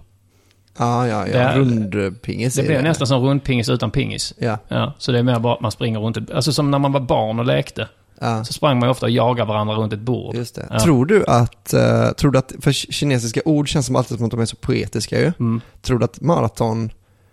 Ja, 0.77 1.07
ja, 1.07 1.27
ja. 1.27 1.33
Det 1.33 1.39
är- 1.39 1.57
Rundpingis 1.57 2.53
Det 2.55 2.63
blir 2.63 2.81
nästan 2.81 3.07
som 3.07 3.23
rundpingis 3.23 3.69
utan 3.69 3.91
pingis. 3.91 4.33
Ja, 4.37 4.57
Ja, 4.67 4.93
så 4.97 5.11
det 5.11 5.19
är 5.19 5.23
mer 5.23 5.39
bara 5.39 5.53
att 5.53 5.61
man 5.61 5.71
springer 5.71 5.99
runt 5.99 6.17
ett... 6.17 6.31
Alltså 6.31 6.53
som 6.53 6.71
när 6.71 6.79
man 6.79 6.91
var 6.91 6.99
barn 6.99 7.39
och 7.39 7.45
lekte. 7.45 7.87
ja. 8.21 8.43
Så 8.43 8.53
sprang 8.53 8.79
man 8.79 8.87
ju 8.87 8.91
ofta 8.91 9.05
och 9.05 9.09
jagade 9.09 9.47
varandra 9.47 9.75
runt 9.75 9.93
ett 9.93 9.99
bord. 9.99 10.35
Just 10.35 10.55
det. 10.55 10.67
Ja. 10.69 10.79
Tror 10.79 11.05
du 11.05 11.25
att, 11.25 11.73
eh, 11.73 12.09
tror 12.11 12.31
du 12.31 12.39
att, 12.39 12.53
för 12.61 12.71
kinesiska 12.71 13.41
ord 13.45 13.69
känns 13.69 13.85
som 13.85 13.95
alltid 13.95 14.17
som 14.17 14.25
att 14.25 14.31
de 14.31 14.39
är 14.39 14.45
så 14.45 14.55
poetiska 14.55 15.19
ju. 15.19 15.31
Mm. 15.39 15.61
Tror 15.81 15.99
du 15.99 16.05
att 16.05 16.21
maraton, 16.21 16.89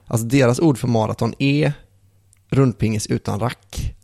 alltså 0.06 0.26
deras 0.26 0.60
ord 0.60 0.78
för 0.78 0.88
maraton 0.88 1.34
är 1.38 1.72
rundpingis 2.50 3.06
utan 3.06 3.40
rack? 3.40 3.94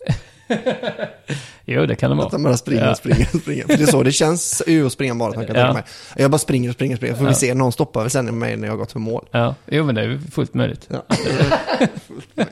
Jo, 1.65 1.87
det 1.87 1.95
kan 1.97 2.11
det 2.17 2.25
Att 2.25 2.31
de 2.31 2.43
vara. 2.43 2.51
bara 2.51 2.57
springer 2.57 2.85
Ja. 2.85 2.91
och 2.91 2.97
springer 2.97 3.29
och 3.35 3.41
springer. 3.41 3.67
För 3.67 3.77
det 3.77 3.83
är 3.83 3.87
så 3.87 4.03
det 4.03 4.13
känns 4.13 4.63
ju 4.67 4.87
att 4.87 4.93
springa 4.93 5.15
maraton 5.15 5.47
kan 5.47 5.55
jag 5.55 5.63
Ja. 5.63 5.67
tänka 5.67 5.75
mig. 5.75 5.85
Jag 6.23 6.31
bara 6.31 6.39
springer 6.39 6.69
och 6.69 6.75
springer 6.75 6.95
och 6.95 6.99
springer. 6.99 7.15
Får 7.15 7.25
Ja. 7.27 7.29
vi 7.31 7.35
se, 7.35 7.55
någon 7.55 7.73
stoppar 7.73 8.01
väl 8.01 8.11
sen 8.11 8.39
mig 8.39 8.57
när 8.57 8.69
jag 8.69 8.79
gått 8.79 8.93
för 8.93 8.99
mål. 8.99 9.27
Ja, 9.31 9.55
jo 9.67 9.85
men 9.85 9.95
det 9.95 10.03
är 10.03 10.19
fullt 10.31 10.55
möjligt. 10.55 10.89
Ja. 10.91 11.03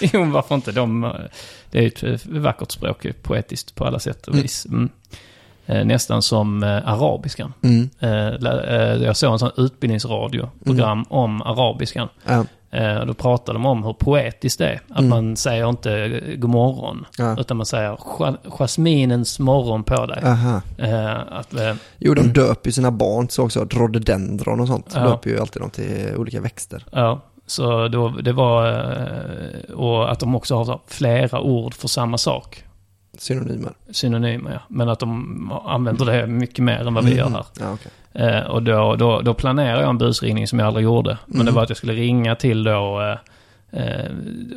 jo, 0.00 0.20
men 0.20 0.32
varför 0.32 0.54
inte? 0.54 0.72
De, 0.72 1.12
det 1.70 1.78
är 1.78 1.82
ju 1.82 2.14
ett 2.14 2.26
vackert 2.26 2.70
språk, 2.72 3.06
poetiskt 3.22 3.74
på 3.74 3.84
alla 3.84 3.98
sätt 3.98 4.26
och 4.26 4.32
Mm. 4.34 4.42
vis. 4.42 4.66
Mm. 4.66 4.88
Eh, 5.66 5.84
Nästan 5.84 6.22
som 6.22 6.62
eh, 6.62 6.88
arabiskan. 6.88 7.52
Mm. 7.62 7.90
Eh, 8.00 9.02
Jag 9.04 9.16
såg 9.16 9.32
en 9.32 9.38
sån 9.38 9.50
utbildningsradioprogram 9.56 10.98
Mm. 10.98 11.06
om 11.08 11.42
arabiskan. 11.42 12.08
Ja. 12.24 12.44
Eh, 12.74 13.06
Då 13.06 13.14
pratade 13.14 13.58
de 13.58 13.66
om 13.66 13.84
hur 13.84 13.92
poetiskt 13.92 14.58
det 14.58 14.68
är. 14.68 14.80
Att 14.90 14.98
Mm. 14.98 15.08
man 15.10 15.36
säger 15.36 15.68
inte 15.68 15.92
eh, 15.92 16.36
god 16.36 16.50
morgon, 16.50 17.06
Ja. 17.18 17.36
utan 17.40 17.56
man 17.56 17.66
säger 17.66 17.90
"Jas- 18.18 18.36
jasminens 18.58 19.38
morgon 19.38 19.84
på 19.84 20.06
dig. 20.06 20.22
Eh, 20.78 21.16
Att, 21.32 21.54
eh, 21.54 21.74
Jo, 21.98 22.14
de 22.14 22.22
döper 22.32 22.68
ju 22.68 22.72
sina 22.72 22.90
barn 22.90 23.28
så 23.28 23.42
också. 23.44 23.64
Rhododendron 23.70 24.60
och 24.60 24.66
sånt. 24.68 24.92
Ja. 24.94 25.00
Döper 25.00 25.30
ju 25.30 25.40
alltid 25.40 25.62
dem 25.62 25.70
till 25.70 26.12
olika 26.16 26.40
växter. 26.40 26.84
Ja, 26.92 27.20
så 27.46 27.88
då, 27.88 28.08
det 28.08 28.32
var... 28.32 28.64
Och 29.74 30.12
att 30.12 30.20
de 30.20 30.34
också 30.34 30.54
har 30.56 30.80
flera 30.86 31.40
ord 31.40 31.74
för 31.74 31.88
samma 31.88 32.18
sak. 32.18 32.64
Synonymer. 33.18 33.72
Synonymer, 33.90 34.50
ja. 34.52 34.58
Men 34.68 34.88
att 34.88 34.98
de 34.98 35.52
använder 35.64 36.04
det 36.06 36.26
mycket 36.26 36.64
mer 36.64 36.86
än 36.86 36.94
vad 36.94 37.04
vi 37.04 37.14
gör 37.16 37.28
här. 37.28 37.44
Ja, 37.60 37.72
okej. 37.72 37.92
Eh, 38.28 38.40
och 38.46 38.62
då, 38.62 38.96
då, 38.96 39.20
då 39.20 39.34
planerade 39.34 39.80
jag 39.80 39.90
en 39.90 39.98
busringning 39.98 40.46
som 40.48 40.58
jag 40.58 40.66
aldrig 40.68 40.84
gjorde. 40.84 41.18
Men 41.26 41.34
Mm. 41.34 41.46
det 41.46 41.52
var 41.52 41.62
att 41.62 41.68
jag 41.70 41.76
skulle 41.76 41.92
ringa 41.92 42.34
till 42.36 42.64
då... 42.64 43.00
Eh, 43.00 43.16
eh, 43.82 44.10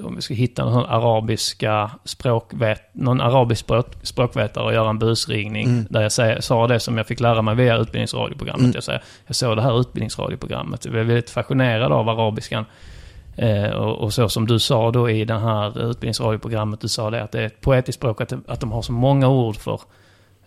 om 0.06 0.16
vi 0.16 0.22
ska 0.22 0.34
hitta 0.34 0.66
någon 0.66 0.86
arabiska 0.86 1.92
språkvet, 2.04 2.82
någon 2.94 3.22
arabisk 3.22 3.62
språk, 3.62 3.88
språkvetare 4.04 4.64
och 4.64 4.74
göra 4.74 4.90
en 4.90 5.00
busringning. 5.00 5.68
Mm. 5.68 5.86
Där 5.90 6.02
jag 6.02 6.12
säger, 6.12 6.42
sa 6.42 6.68
det 6.68 6.80
som 6.80 6.98
jag 6.98 7.08
fick 7.08 7.20
lära 7.20 7.42
mig 7.42 7.56
via 7.56 7.78
utbildningsradioprogrammet. 7.78 8.60
Mm. 8.62 8.72
Jag, 8.76 8.84
säger, 8.84 9.02
jag 9.28 9.36
såg 9.36 9.56
det 9.56 9.62
här 9.62 9.80
utbildningsradioprogrammet. 9.80 10.86
Jag 10.86 10.92
blev 10.92 11.06
väldigt 11.06 11.30
fascinerad 11.30 11.92
av 11.92 12.10
arabiskan. 12.10 12.66
Eh, 13.38 13.70
och, 13.70 14.04
och 14.04 14.14
så 14.14 14.30
som 14.30 14.48
du 14.48 14.60
sa 14.60 14.92
då 14.92 15.10
i 15.10 15.26
det 15.26 15.40
här 15.40 15.90
utbildningsradioprogrammet, 15.90 16.82
du 16.82 16.88
sa 16.88 17.10
det 17.10 17.24
att 17.24 17.32
det 17.32 17.42
är 17.42 17.46
ett 17.46 17.62
poetiskt 17.62 18.00
språk, 18.00 18.22
att, 18.22 18.34
att 18.48 18.60
de 18.60 18.72
har 18.72 18.82
så 18.82 18.92
många 18.92 19.28
ord 19.28 19.56
för, 19.56 19.82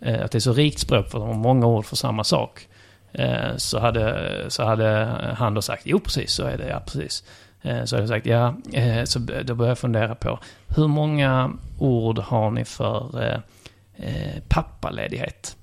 eh, 0.01 0.25
att 0.25 0.31
det 0.31 0.39
är 0.39 0.41
så 0.41 0.53
rikt 0.53 0.79
språk 0.79 1.09
för 1.09 1.19
att 1.19 1.25
de 1.25 1.29
har 1.29 1.43
många 1.43 1.67
ord 1.67 1.85
för 1.85 1.97
samma 1.97 2.25
sak. 2.25 2.69
Eh, 3.13 3.57
så, 3.57 3.79
hade, 3.79 4.45
så 4.49 4.65
hade 4.65 4.87
han 5.39 5.55
då 5.55 5.63
sagt, 5.63 5.83
jo 5.85 6.01
precis 6.01 6.33
så 6.33 6.45
är 6.45 6.59
det, 6.59 6.69
ja 6.69 6.81
precis. 6.81 7.25
Eh, 7.63 7.85
så 7.85 7.97
hade 7.97 8.03
jag 8.03 8.09
sagt, 8.09 8.27
ja, 8.27 8.55
eh, 8.73 9.05
så 9.05 9.19
då 9.19 9.55
började 9.55 9.71
jag 9.71 9.79
fundera 9.79 10.15
på, 10.15 10.39
hur 10.77 10.89
många 10.89 11.53
ord 11.79 12.19
har 12.19 12.51
ni 12.51 12.65
för 12.65 13.23
eh, 13.97 14.43
pappaledighet? 14.49 15.57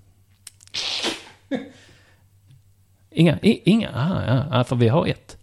Inga, 3.10 3.40
inga, 3.42 3.90
aha, 3.90 4.46
ja, 4.52 4.64
för 4.64 4.76
vi 4.76 4.88
har 4.88 5.08
ett. 5.08 5.37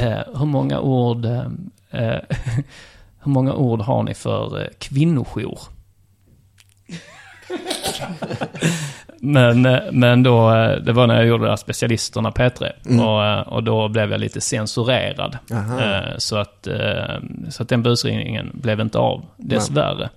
Eh, 0.00 0.38
hur 0.38 0.46
många 0.46 0.80
ord 0.80 1.24
eh, 1.24 1.46
eh, 1.90 2.20
hur 3.22 3.30
många 3.30 3.54
ord 3.54 3.80
har 3.80 4.02
ni 4.02 4.14
för 4.14 4.60
eh, 4.60 4.66
kvinnojour? 4.78 5.58
men, 9.20 9.62
men 9.92 10.22
då, 10.22 10.50
det 10.82 10.92
var 10.92 11.06
när 11.06 11.14
jag 11.14 11.26
gjorde 11.26 11.44
det 11.44 11.50
här 11.50 11.56
specialisterna 11.56 12.30
P3. 12.30 12.72
Mm. 12.86 13.06
Och, 13.06 13.52
och 13.52 13.62
då 13.62 13.88
blev 13.88 14.10
jag 14.10 14.20
lite 14.20 14.40
censurerad. 14.40 15.38
Aha. 15.52 16.02
Så, 16.18 16.36
att, 16.36 16.68
så 17.48 17.62
att 17.62 17.68
den 17.68 17.82
busringningen 17.82 18.50
blev 18.54 18.80
inte 18.80 18.98
av, 18.98 19.24
dessvärre. 19.36 20.08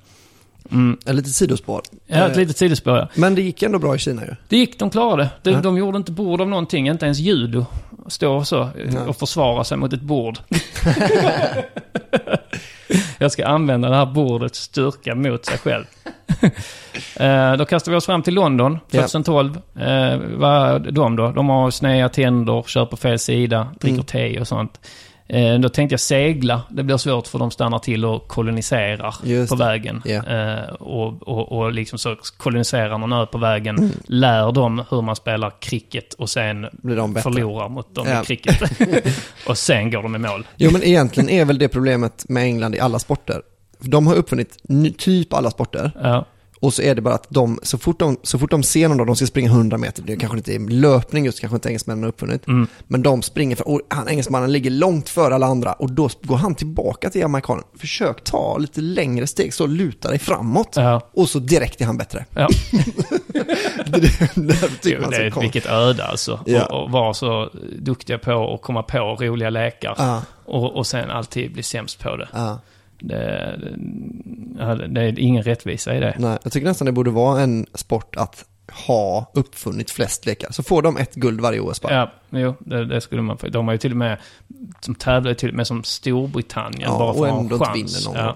Mm. 0.72 0.98
Ett 1.06 1.16
litet 1.16 1.32
sidospår. 1.34 1.82
Ja, 2.08 2.16
ett 2.26 2.32
Eh, 2.32 2.38
litet 2.38 2.58
sidospår 2.58 2.98
ja. 2.98 3.08
Men 3.16 3.36
det 3.36 3.42
gick 3.42 3.64
ändå 3.64 3.80
bra 3.80 3.96
i 3.96 4.00
Kina 4.00 4.22
ju. 4.26 4.36
Det 4.50 4.58
gick, 4.58 4.80
de 4.80 4.90
klarade 4.90 5.24
det. 5.24 5.30
De, 5.44 5.52
Ja. 5.56 5.62
de 5.62 5.78
gjorde 5.78 5.98
inte 5.98 6.12
bord 6.12 6.42
av 6.42 6.48
någonting, 6.48 6.88
inte 6.90 7.06
ens 7.06 7.20
judo. 7.20 7.66
Stå 8.08 8.44
så 8.44 8.62
eh, 8.62 8.70
Ja. 8.94 9.02
och 9.08 9.18
försvara 9.18 9.64
sig 9.64 9.78
mot 9.78 9.94
ett 9.94 10.02
bord. 10.02 10.38
Jag 13.18 13.32
ska 13.32 13.46
använda 13.48 13.90
det 13.90 13.96
här 13.96 14.06
bordets 14.06 14.60
styrka 14.60 15.16
mot 15.16 15.46
sig 15.46 15.58
själv. 15.58 15.84
Eh, 17.16 17.54
då 17.54 17.66
kastar 17.66 17.92
vi 17.92 17.98
oss 17.98 18.06
fram 18.06 18.22
till 18.24 18.34
London, 18.34 18.80
Ja. 18.92 19.02
2012. 19.02 19.60
Eh, 19.80 20.18
vad 20.36 20.94
de 20.94 21.16
då? 21.16 21.32
De 21.32 21.50
har 21.50 21.72
sneda 21.72 22.10
tänder, 22.10 22.64
kör 22.68 22.86
på 22.86 22.98
fel 22.98 23.20
sida, 23.20 23.68
dricker 23.80 23.94
Mm. 23.94 24.06
te 24.06 24.40
och 24.40 24.48
sånt. 24.48 24.80
Eh, 25.28 25.60
då 25.60 25.70
tänkte 25.70 25.94
jag 25.94 26.00
segla. 26.00 26.62
Det 26.70 26.84
blir 26.84 26.98
svårt 26.98 27.28
för 27.28 27.40
de 27.40 27.52
stannar 27.52 27.80
till 27.80 28.06
och 28.06 28.28
koloniserar 28.28 29.16
Just 29.24 29.50
på 29.50 29.56
vägen. 29.56 30.02
Eh, 30.06 30.74
och, 30.74 31.28
och, 31.28 31.52
och 31.52 31.72
liksom 31.74 32.00
så 32.00 32.16
koloniserar 32.38 32.98
någon 32.98 33.14
ö 33.14 33.26
på 33.26 33.38
vägen, 33.38 33.78
Mm. 33.78 33.90
lär 34.06 34.52
dem 34.52 34.84
hur 34.90 35.02
man 35.02 35.16
spelar 35.16 35.52
cricket 35.62 36.14
och 36.14 36.30
sen 36.30 36.62
förlorar 37.24 37.70
mot 37.70 37.96
dem 37.96 38.08
Ja. 38.10 38.22
i 38.22 38.26
cricket. 38.26 38.62
och 39.48 39.58
sen 39.58 39.92
går 39.92 40.04
de 40.04 40.16
i 40.16 40.20
mål. 40.20 40.48
Jo, 40.58 40.70
men 40.72 40.84
egentligen 40.84 41.30
är 41.30 41.46
väl 41.46 41.58
det 41.58 41.68
problemet 41.68 42.26
med 42.30 42.44
England 42.44 42.76
i 42.76 42.80
alla 42.80 43.00
sporter. 43.00 43.42
De 43.80 44.08
har 44.08 44.16
uppfunnit 44.16 44.58
typ 44.98 45.34
alla 45.34 45.52
sporter. 45.52 45.92
Ja, 46.04 46.26
Och 46.64 46.74
så 46.74 46.82
är 46.82 46.96
det 46.96 47.02
bara 47.02 47.14
att 47.14 47.26
de, 47.30 47.60
så 47.64 47.78
fort 47.78 48.00
de, 48.00 48.18
så 48.24 48.40
fort 48.40 48.52
de 48.52 48.64
ser 48.64 48.88
någon 48.88 48.98
då, 48.98 49.06
de 49.06 49.16
ska 49.16 49.26
springa 49.26 49.50
100 49.50 49.78
meter, 49.78 50.04
det 50.04 50.14
är 50.14 50.18
kanske 50.18 50.38
inte 50.38 50.56
är 50.56 50.60
löpning 50.60 51.26
just, 51.26 51.40
kanske 51.40 51.56
inte 51.56 51.70
engelsmännen 51.70 52.04
har 52.04 52.10
uppfunnit. 52.10 52.48
mm, 52.48 52.68
Men 52.88 53.04
de 53.04 53.22
springer 53.22 53.56
för, 53.56 53.68
och 53.68 53.82
han 53.90 54.10
engelsmannen 54.10 54.52
ligger 54.52 54.70
långt 54.70 55.10
före 55.10 55.36
alla 55.36 55.46
andra 55.46 55.74
och 55.74 55.92
då 55.92 56.10
går 56.22 56.36
han 56.36 56.56
tillbaka 56.56 57.10
till 57.10 57.24
amerikanen. 57.24 57.64
Försök 57.78 58.24
ta 58.24 58.58
lite 58.58 58.82
längre 58.82 59.28
steg, 59.28 59.54
så 59.54 59.68
luta 59.68 60.10
dig 60.10 60.20
framåt. 60.20 60.74
ja. 60.76 61.10
Och 61.14 61.30
så 61.30 61.40
direkt 61.40 61.82
är 61.82 61.86
han 61.86 61.98
bättre. 61.98 62.26
Ja. 62.36 62.48
det, 63.86 64.00
det, 64.36 64.68
tycker 64.82 65.02
man 65.02 65.10
det 65.12 65.34
vilket 65.42 65.66
öde 65.66 66.06
alltså. 66.06 66.40
Ja. 66.46 66.66
Och, 66.66 66.84
och 66.84 66.92
vara 66.92 67.14
så 67.14 67.50
duktiga 67.80 68.18
på 68.18 68.54
att 68.54 68.62
komma 68.62 68.84
på 68.84 69.18
roliga 69.20 69.50
lekar. 69.50 69.96
Ja, 69.98 70.22
Och, 70.46 70.76
och 70.76 70.88
sen 70.88 71.12
alltid 71.12 71.54
bli 71.54 71.64
sämst 71.64 72.00
på 72.00 72.16
det. 72.16 72.28
Det, 73.00 73.60
det, 74.88 75.02
är 75.02 75.20
ingen 75.20 75.44
rättvisa 75.44 75.96
i 75.96 76.00
det. 76.00 76.16
Nej, 76.20 76.38
jag 76.44 76.52
tycker 76.52 76.68
nästan 76.68 76.86
det 76.86 76.92
borde 76.92 77.12
vara 77.12 77.42
en 77.42 77.66
sport 77.74 78.16
att 78.16 78.46
ha 78.88 79.32
uppfunnit 79.34 79.92
flest 79.92 80.26
lekar. 80.26 80.52
Så 80.52 80.64
får 80.64 80.82
de 80.82 80.98
ett 80.98 81.16
guld 81.16 81.42
varje 81.42 81.60
OS 81.60 81.82
bara. 81.82 81.94
Ja, 81.94 82.12
jo, 82.30 82.56
det, 82.60 82.86
det 82.86 83.02
skulle 83.02 83.22
man 83.22 83.38
få. 83.38 83.48
De 83.48 83.66
har 83.68 83.74
ju 83.74 83.78
till 83.78 83.92
och 83.92 83.98
med, 83.98 84.18
som 84.82 84.96
tävlar 84.96 85.34
till 85.34 85.50
och 85.50 85.56
med 85.56 85.68
som 85.68 85.84
Storbritannien 85.84 86.82
Ja, 86.92 86.98
bara 86.98 87.14
för 87.14 87.20
och 87.20 87.26
att 87.26 87.32
ha 87.32 87.40
en 87.40 87.44
ändå 87.46 87.56
inte 87.56 87.66
chans. 87.66 88.06
vinner 88.06 88.18
någon 88.18 88.26
Ja. 88.26 88.36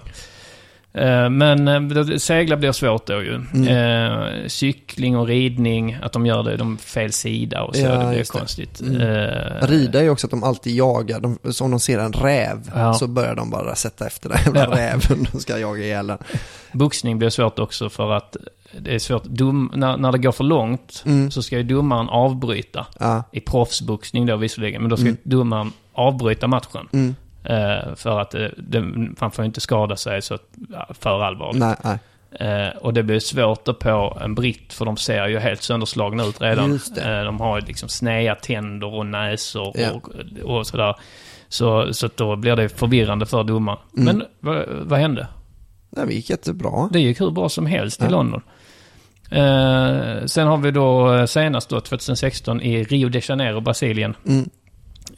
Eh, 0.92 1.30
Men 1.30 1.68
eh, 1.68 2.16
segla 2.16 2.56
blir 2.56 2.72
svårt 2.72 3.06
då 3.06 3.22
ju. 3.22 3.34
Mm. 3.54 3.68
Eh, 3.68 4.46
cykling 4.46 5.16
och 5.16 5.26
ridning, 5.26 5.98
att 6.02 6.12
de 6.12 6.26
gör 6.26 6.42
det 6.42 6.56
de 6.56 6.78
fel 6.78 7.12
sida 7.12 7.62
och 7.62 7.76
så, 7.76 7.80
Ja, 7.82 7.96
det 7.98 8.06
blir 8.08 8.18
just 8.18 8.32
det. 8.32 8.38
konstigt. 8.38 8.80
Mm. 8.80 9.00
Rida 9.62 9.98
är 9.98 10.02
ju 10.02 10.10
också 10.10 10.26
att 10.26 10.30
de 10.30 10.44
alltid 10.44 10.74
jagar, 10.76 11.20
de, 11.20 11.38
så 11.52 11.64
om 11.64 11.70
de 11.70 11.80
ser 11.80 11.98
en 11.98 12.12
räv 12.12 12.70
Ja. 12.74 12.94
så 12.94 13.06
börjar 13.06 13.34
de 13.34 13.50
bara 13.50 13.74
sätta 13.74 14.06
efter 14.06 14.28
den 14.28 14.38
jävla 14.44 14.60
Ja. 14.64 14.70
räven 14.76 15.26
och 15.32 15.40
ska 15.42 15.58
jaga 15.58 15.84
ihjäl 15.84 16.06
den. 16.06 16.18
Boxning 16.72 17.18
blir 17.18 17.30
svårt 17.30 17.58
också 17.58 17.90
för 17.90 18.12
att 18.12 18.36
det 18.78 18.94
är 18.94 18.98
svårt, 18.98 19.24
dom, 19.24 19.72
när, 19.74 19.96
när 19.96 20.12
det 20.12 20.18
går 20.18 20.32
för 20.32 20.44
långt 20.44 21.02
Mm. 21.06 21.30
så 21.30 21.42
ska 21.42 21.56
ju 21.56 21.62
domaren 21.62 22.08
avbryta. 22.08 22.86
Ja. 23.00 23.22
I 23.32 23.40
proffsboxning 23.40 24.26
då 24.26 24.36
visserligen, 24.36 24.82
men 24.82 24.90
då 24.90 24.96
ska 24.96 25.06
Mm. 25.06 25.16
domaren 25.22 25.72
avbryta 25.92 26.46
matchen. 26.46 27.16
Eh, 27.44 27.94
för 27.96 28.20
att 28.20 28.30
det, 28.30 28.54
det, 28.56 28.80
man 29.20 29.30
får 29.30 29.44
inte 29.44 29.60
skada 29.60 29.96
sig 29.96 30.22
så 30.22 30.38
för 31.00 31.22
allvarligt. 31.22 31.60
Nej, 31.60 31.76
nej. 31.84 31.98
Eh, 32.30 32.76
och 32.76 32.94
det 32.94 33.02
blir 33.02 33.20
svårt 33.20 33.78
på 33.78 34.18
en 34.20 34.34
britt 34.34 34.72
för 34.72 34.84
de 34.84 34.96
ser 34.96 35.26
ju 35.28 35.38
helt 35.38 35.62
sönderslagna 35.62 36.24
ut 36.24 36.40
redan. 36.40 36.80
Eh, 37.04 37.24
de 37.24 37.40
har 37.40 37.60
ju 37.60 37.66
liksom 37.66 37.88
sneda 37.88 38.34
tänder 38.34 38.94
och 38.94 39.06
näsor 39.06 39.72
Ja. 39.74 39.90
och, 39.92 40.08
och 40.44 40.66
sådär. 40.66 40.94
Så, 41.48 41.94
så 41.94 42.08
då 42.16 42.36
blir 42.36 42.56
det 42.56 42.68
förvirrande 42.68 43.26
för 43.26 43.44
domaren. 43.44 43.78
Mm. 43.96 44.16
Men 44.16 44.26
vad, 44.40 44.66
vad 44.68 44.98
hände? 44.98 45.26
Nej, 45.90 46.06
det 46.06 46.14
gick 46.14 46.30
jättebra. 46.30 46.88
Det 46.92 47.00
gick 47.00 47.20
hur 47.20 47.30
bra 47.30 47.48
som 47.48 47.66
helst 47.66 48.00
i 48.00 48.04
Ja. 48.04 48.10
London. 48.10 48.42
Eh, 49.30 50.24
sen 50.26 50.46
har 50.46 50.56
vi 50.56 50.70
då 50.70 51.14
eh, 51.14 51.24
senast 51.26 51.68
då 51.68 51.80
2016 51.80 52.60
i 52.60 52.84
Rio 52.84 53.08
de 53.08 53.20
Janeiro, 53.28 53.60
Brasilien. 53.60 54.16
Mm. 54.26 54.50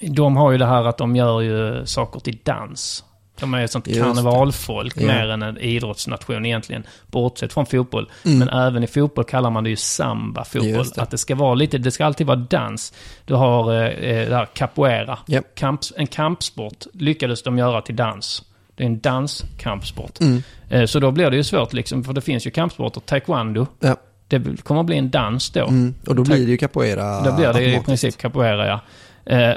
De 0.01 0.37
har 0.37 0.51
ju 0.53 0.59
det 0.59 0.67
här 0.67 0.85
att 0.85 0.99
de 0.99 1.17
gör 1.17 1.41
ju 1.41 1.87
saker 1.87 2.21
till 2.21 2.39
dans. 2.43 3.05
De 3.41 3.55
är 3.55 3.65
ett 3.65 3.71
sånt 3.71 3.87
Just 3.87 4.01
karnevalfolk 4.01 4.95
Ja. 4.97 5.07
mer 5.07 5.29
än 5.29 5.43
en 5.43 5.59
idrottsnation 5.59 6.47
egentligen. 6.47 6.83
Bortsett 7.07 7.53
från 7.53 7.67
fotboll. 7.67 8.11
Mm. 8.25 8.39
Men 8.39 8.49
även 8.49 8.83
i 8.85 8.87
fotboll 8.87 9.25
kallar 9.25 9.51
man 9.51 9.65
det 9.65 9.71
ju 9.71 9.77
samba-fotboll. 9.77 10.87
Att 10.97 11.11
det 11.11 11.19
ska 11.19 11.35
vara 11.35 11.55
lite, 11.55 11.79
det 11.79 11.91
ska 11.91 12.05
alltid 12.07 12.27
vara 12.27 12.37
dans. 12.37 12.93
Du 13.25 13.35
har 13.35 13.75
eh, 13.75 13.87
eh, 13.87 14.29
det 14.29 14.37
här 14.37 14.47
capoeira. 14.47 15.19
Japp. 15.27 15.55
Kamps, 15.55 15.93
en 15.97 16.07
kampsport 16.07 16.87
lyckades 16.93 17.43
de 17.43 17.59
göra 17.59 17.83
till 17.83 17.97
dans. 17.97 18.43
Det 18.75 18.83
är 18.85 18.87
en 18.87 19.01
danskampsport. 19.01 20.21
Mm. 20.21 20.43
Eh, 20.69 20.87
Så 20.87 21.01
då 21.01 21.11
blir 21.11 21.31
det 21.31 21.37
ju 21.37 21.45
svårt 21.45 21.73
liksom, 21.73 22.05
för 22.05 22.13
det 22.13 22.21
finns 22.21 22.47
ju 22.47 22.51
kampsporter. 22.51 23.01
Taekwondo, 23.01 23.67
Ja. 23.81 23.97
det 24.29 24.63
kommer 24.65 24.81
att 24.81 24.87
bli 24.87 24.97
en 24.99 25.11
dans 25.11 25.51
då. 25.51 25.67
Mm. 25.67 25.95
Och 26.07 26.15
då 26.17 26.23
blir 26.25 26.37
det 26.47 26.51
ju 26.51 26.57
capoeira 26.57 27.21
Då 27.21 27.33
blir 27.37 27.53
det 27.53 27.65
i 27.75 27.81
princip 27.81 28.17
capoeira, 28.19 28.67
ja. 28.67 28.81
Eh, 29.27 29.53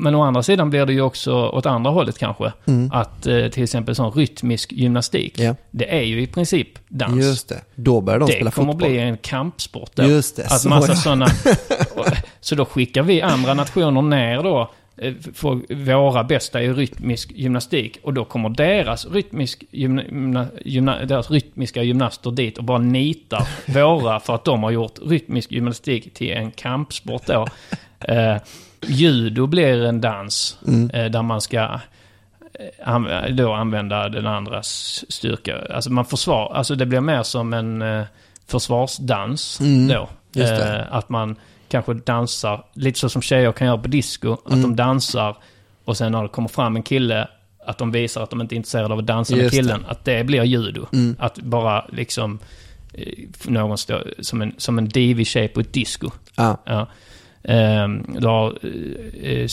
men 0.00 0.14
å 0.14 0.22
andra 0.22 0.42
sidan 0.42 0.70
blir 0.70 0.86
det 0.86 0.92
ju 0.92 1.00
också 1.00 1.48
åt 1.48 1.66
andra 1.66 1.90
hållet 1.90 2.18
kanske. 2.18 2.52
Att 2.92 3.26
eh, 3.26 3.48
till 3.48 3.62
exempel 3.62 3.94
sån 3.94 4.12
rytmisk 4.12 4.72
gymnastik, 4.72 5.38
Ja. 5.38 5.54
det 5.70 5.96
är 5.98 6.02
ju 6.02 6.22
i 6.22 6.26
princip 6.26 6.68
dans. 6.88 7.24
Just 7.24 7.48
det. 7.48 7.60
Då 7.74 8.00
börjar 8.00 8.18
de 8.20 8.26
det 8.26 8.32
spela 8.32 8.50
kommer 8.50 8.72
fotboll. 8.72 8.90
bli 8.90 8.98
en 8.98 9.16
kampsport 9.16 9.90
då. 9.94 10.02
Just 10.02 10.36
det, 10.36 10.44
Att 10.44 10.60
så 10.60 10.68
massa 10.68 10.94
sådana... 10.94 11.26
Så 12.40 12.54
då 12.54 12.64
skickar 12.64 13.02
vi 13.02 13.22
andra 13.22 13.54
nationer 13.54 14.02
ner 14.02 14.42
då 14.42 14.70
eh, 14.96 15.14
för 15.34 15.84
våra 15.84 16.24
bästa 16.24 16.62
i 16.62 16.72
rytmisk 16.72 17.32
gymnastik. 17.34 17.98
Och 18.02 18.14
då 18.14 18.24
kommer 18.24 18.48
deras, 18.48 19.06
rytmisk 19.06 19.64
gymna, 19.70 20.46
gymna, 20.64 21.04
deras 21.04 21.30
rytmiska 21.30 21.82
gymnaster 21.82 22.30
dit 22.30 22.58
och 22.58 22.64
bara 22.64 22.78
nitar 22.78 23.48
våra 23.66 24.20
för 24.20 24.34
att 24.34 24.44
de 24.44 24.62
har 24.62 24.70
gjort 24.70 24.98
rytmisk 25.06 25.52
gymnastik 25.52 26.14
till 26.14 26.32
en 26.32 26.50
kampsport 26.50 27.26
då. 27.26 27.46
Judo 28.86 29.46
blir 29.46 29.84
en 29.84 30.00
dans 30.00 30.58
Mm. 30.66 30.90
eh, 30.90 31.10
där 31.10 31.22
man 31.22 31.40
ska 31.40 31.80
eh, 32.88 33.34
då 33.34 33.52
använda 33.52 34.08
den 34.08 34.26
andras 34.26 35.04
styrka. 35.08 35.58
Alltså 35.74 35.92
man 35.92 36.04
försvar, 36.04 36.52
alltså 36.54 36.74
det 36.74 36.86
blir 36.86 37.00
mer 37.00 37.22
som 37.22 37.52
en 37.52 37.82
eh, 37.82 38.04
försvarsdans 38.46 39.60
Mm, 39.60 39.88
då. 39.88 40.08
att 40.90 41.08
man 41.08 41.36
kanske 41.68 41.94
dansar, 41.94 42.64
lite 42.74 42.98
så 42.98 43.08
som 43.08 43.22
tjejer 43.22 43.52
kan 43.52 43.66
göra 43.66 43.78
på 43.78 43.88
disco. 43.88 44.32
Att 44.32 44.48
Mm. 44.52 44.62
de 44.62 44.76
dansar 44.76 45.36
och 45.84 45.96
sen 45.96 46.12
när 46.12 46.22
det 46.22 46.28
kommer 46.28 46.48
fram 46.48 46.76
en 46.76 46.82
kille, 46.82 47.28
att 47.66 47.78
de 47.78 47.92
visar 47.92 48.22
att 48.22 48.30
de 48.30 48.40
inte 48.40 48.54
är 48.54 48.56
intresserade 48.56 48.92
av 48.94 48.98
att 48.98 49.06
dansa 49.06 49.34
med 49.36 49.42
Just 49.42 49.56
det. 49.56 49.62
killen. 49.62 49.84
Att 49.88 50.04
det 50.04 50.24
blir 50.24 50.44
judo. 50.44 50.86
Mm. 50.92 51.16
Att 51.18 51.38
bara 51.38 51.84
liksom 51.92 52.38
någon 53.44 53.78
står 53.78 54.14
som 54.20 54.42
en, 54.42 54.54
som 54.58 54.78
en 54.78 54.88
divi-tjej 54.88 55.48
på 55.48 55.60
ett 55.60 55.72
disco. 55.72 56.10
Ja. 56.36 56.56
Ja. 56.64 56.86
Ehm, 57.44 58.06
du 58.20 58.26
har 58.26 58.58
eh, 59.22 59.46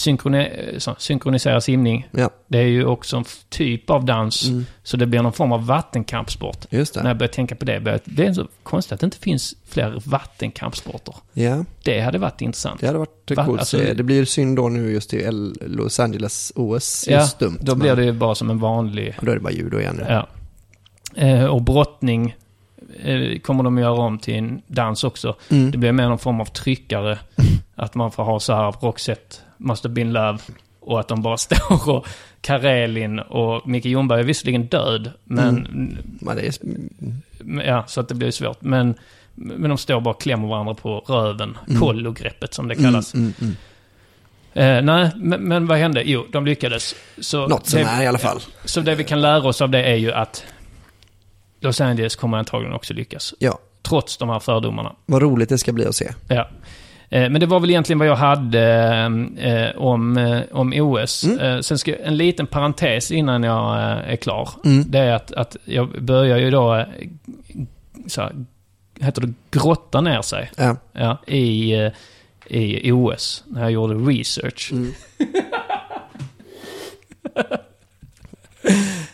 så, 0.77 0.95
synkroniserad 0.97 1.63
simning. 1.63 2.07
ja, 2.11 2.29
Det 2.47 2.57
är 2.57 2.63
ju 2.67 2.86
också 2.86 3.17
en 3.17 3.25
typ 3.49 3.89
av 3.89 4.05
dans. 4.05 4.47
Mm. 4.47 4.65
Så 4.83 4.97
det 4.97 5.05
blir 5.05 5.21
någon 5.21 5.33
form 5.33 5.51
av 5.51 5.65
vattenkampsport. 5.65 6.65
När 6.71 7.07
jag 7.07 7.17
börjar 7.17 7.27
tänka 7.31 7.55
på 7.55 7.65
det, 7.65 7.79
börjar, 7.79 7.99
det 8.05 8.25
är 8.25 8.33
så 8.33 8.47
konstigt 8.63 8.91
att 8.93 8.99
det 8.99 9.05
inte 9.05 9.17
finns 9.17 9.55
fler 9.69 10.01
vattenkampsporter. 10.05 11.15
Ja, 11.33 11.65
Det 11.83 11.99
hade 12.01 12.17
varit 12.17 12.41
intressant. 12.41 12.79
det 12.81 12.88
hade 12.88 12.99
varit 12.99 13.31
Va? 13.36 13.45
coolt. 13.45 13.59
Alltså- 13.59 13.77
det 13.77 14.03
blir 14.03 14.25
synd 14.25 14.55
då 14.57 14.69
nu 14.69 14.91
just 14.91 15.13
i 15.13 15.27
Los 15.61 15.99
Angeles 15.99 16.51
OS. 16.55 17.05
Ja, 17.09 17.27
dumt. 17.39 17.57
Då 17.61 17.75
blir 17.75 17.95
det 17.95 18.05
ju 18.05 18.11
bara 18.11 18.36
som 18.36 18.49
en 18.49 18.59
vanlig... 18.59 19.15
Då 19.21 19.31
är 19.31 19.36
det 19.36 19.41
bara 19.41 19.53
judo 19.53 19.79
igen. 19.79 20.01
Ja. 20.09 20.27
Eh, 21.15 21.45
och 21.45 21.61
brottning 21.61 22.25
eh, 22.29 22.36
kommer 23.43 23.63
de 23.63 23.77
göra 23.77 23.93
om 23.93 24.19
till 24.19 24.33
en 24.36 24.61
dans 24.67 25.03
också. 25.03 25.36
Mm. 25.49 25.71
Det 25.71 25.77
blir 25.77 25.91
mer 25.91 26.09
någon 26.09 26.19
form 26.19 26.41
av 26.41 26.45
tryckare. 26.45 27.19
Att 27.75 27.95
man 27.95 28.11
får 28.11 28.23
ha 28.23 28.39
så 28.39 28.53
här 28.55 28.71
Roxette, 28.81 29.36
Must 29.57 29.83
have 29.83 29.93
been 29.93 30.13
love. 30.13 30.38
Och 30.79 30.99
att 30.99 31.07
de 31.07 31.21
bara 31.21 31.38
står 31.38 31.89
och 31.89 32.07
Karelin 32.41 33.19
och 33.19 33.67
Micke 33.67 33.86
Ljungberg 33.86 34.19
är 34.19 34.23
visserligen 34.23 34.65
död. 34.65 35.11
Men, 35.23 35.67
Men 36.21 36.36
det 36.38 36.47
är, 36.47 36.53
men- 37.39 37.65
ja, 37.65 37.83
så 37.88 38.01
att 38.01 38.07
det 38.09 38.15
blir 38.15 38.31
svårt. 38.31 38.61
Men, 38.61 38.95
men 39.36 39.69
de 39.69 39.77
står 39.77 40.01
bara 40.01 40.13
och 40.13 40.21
klämmer 40.21 40.47
varandra 40.47 40.73
på 40.73 40.99
röven. 40.99 41.57
Kollogreppet 41.79 42.53
som 42.53 42.67
det 42.67 42.75
kallas. 42.75 43.13
Mm, 43.13 43.33
mm, 43.41 43.55
mm. 44.53 44.77
Eh, 44.77 44.81
nej, 44.83 45.11
men, 45.15 45.41
men 45.41 45.67
vad 45.67 45.77
hände? 45.77 46.01
Jo, 46.05 46.25
de 46.31 46.45
lyckades. 46.45 46.95
Så 47.17 47.47
Något 47.47 47.67
som 47.67 47.79
det- 47.79 47.86
är 47.86 48.03
i 48.03 48.07
alla 48.07 48.17
fall. 48.17 48.39
Så 48.65 48.81
det 48.81 48.95
vi 48.95 49.03
kan 49.03 49.21
lära 49.21 49.47
oss 49.47 49.61
av 49.61 49.69
det 49.69 49.83
är 49.83 49.95
ju 49.95 50.11
att 50.13 50.43
Los 51.66 51.82
Angeles 51.82 52.16
kommer 52.16 52.38
antagligen 52.38 52.74
också 52.76 52.93
lyckas. 52.93 53.34
Ja, 53.39 53.59
Trots 53.82 54.18
de 54.18 54.30
här 54.30 54.39
fördomarna. 54.39 54.95
vad 55.05 55.22
roligt 55.22 55.49
det 55.49 55.57
ska 55.57 55.72
bli 55.74 55.86
att 55.86 55.95
se. 55.95 56.11
Ja. 56.28 56.47
Eh, 57.09 57.30
Men 57.30 57.39
det 57.39 57.45
var 57.45 57.59
väl 57.59 57.70
egentligen 57.70 57.99
vad 57.99 58.07
jag 58.07 58.16
hade 58.16 58.61
eh, 59.38 59.82
om, 59.82 60.18
eh, 60.18 60.41
om 60.51 60.74
OS. 60.76 61.24
Mm. 61.24 61.63
Sen 61.63 61.78
ska 61.78 61.95
en 61.95 62.18
liten 62.18 62.47
parentes 62.47 63.11
innan 63.11 63.43
jag 63.43 63.78
är 63.82 64.16
klar. 64.16 64.49
Mm. 64.66 64.84
Det 64.91 64.99
är 64.99 65.13
att, 65.13 65.32
att 65.32 65.57
jag 65.66 66.03
börjar 66.03 66.38
ju 66.38 66.51
då, 66.51 66.86
så 68.07 68.22
här, 68.22 68.32
heter 69.01 69.22
det, 69.22 69.34
grotta 69.51 70.01
ner 70.01 70.22
sig 70.22 70.51
Ja. 70.57 70.76
ja, 70.93 71.18
i, 71.28 71.74
i 72.47 72.91
OS. 72.91 73.43
När 73.47 73.61
jag 73.61 73.72
gjorde 73.72 73.93
research. 73.93 74.70
Mm. 74.72 74.93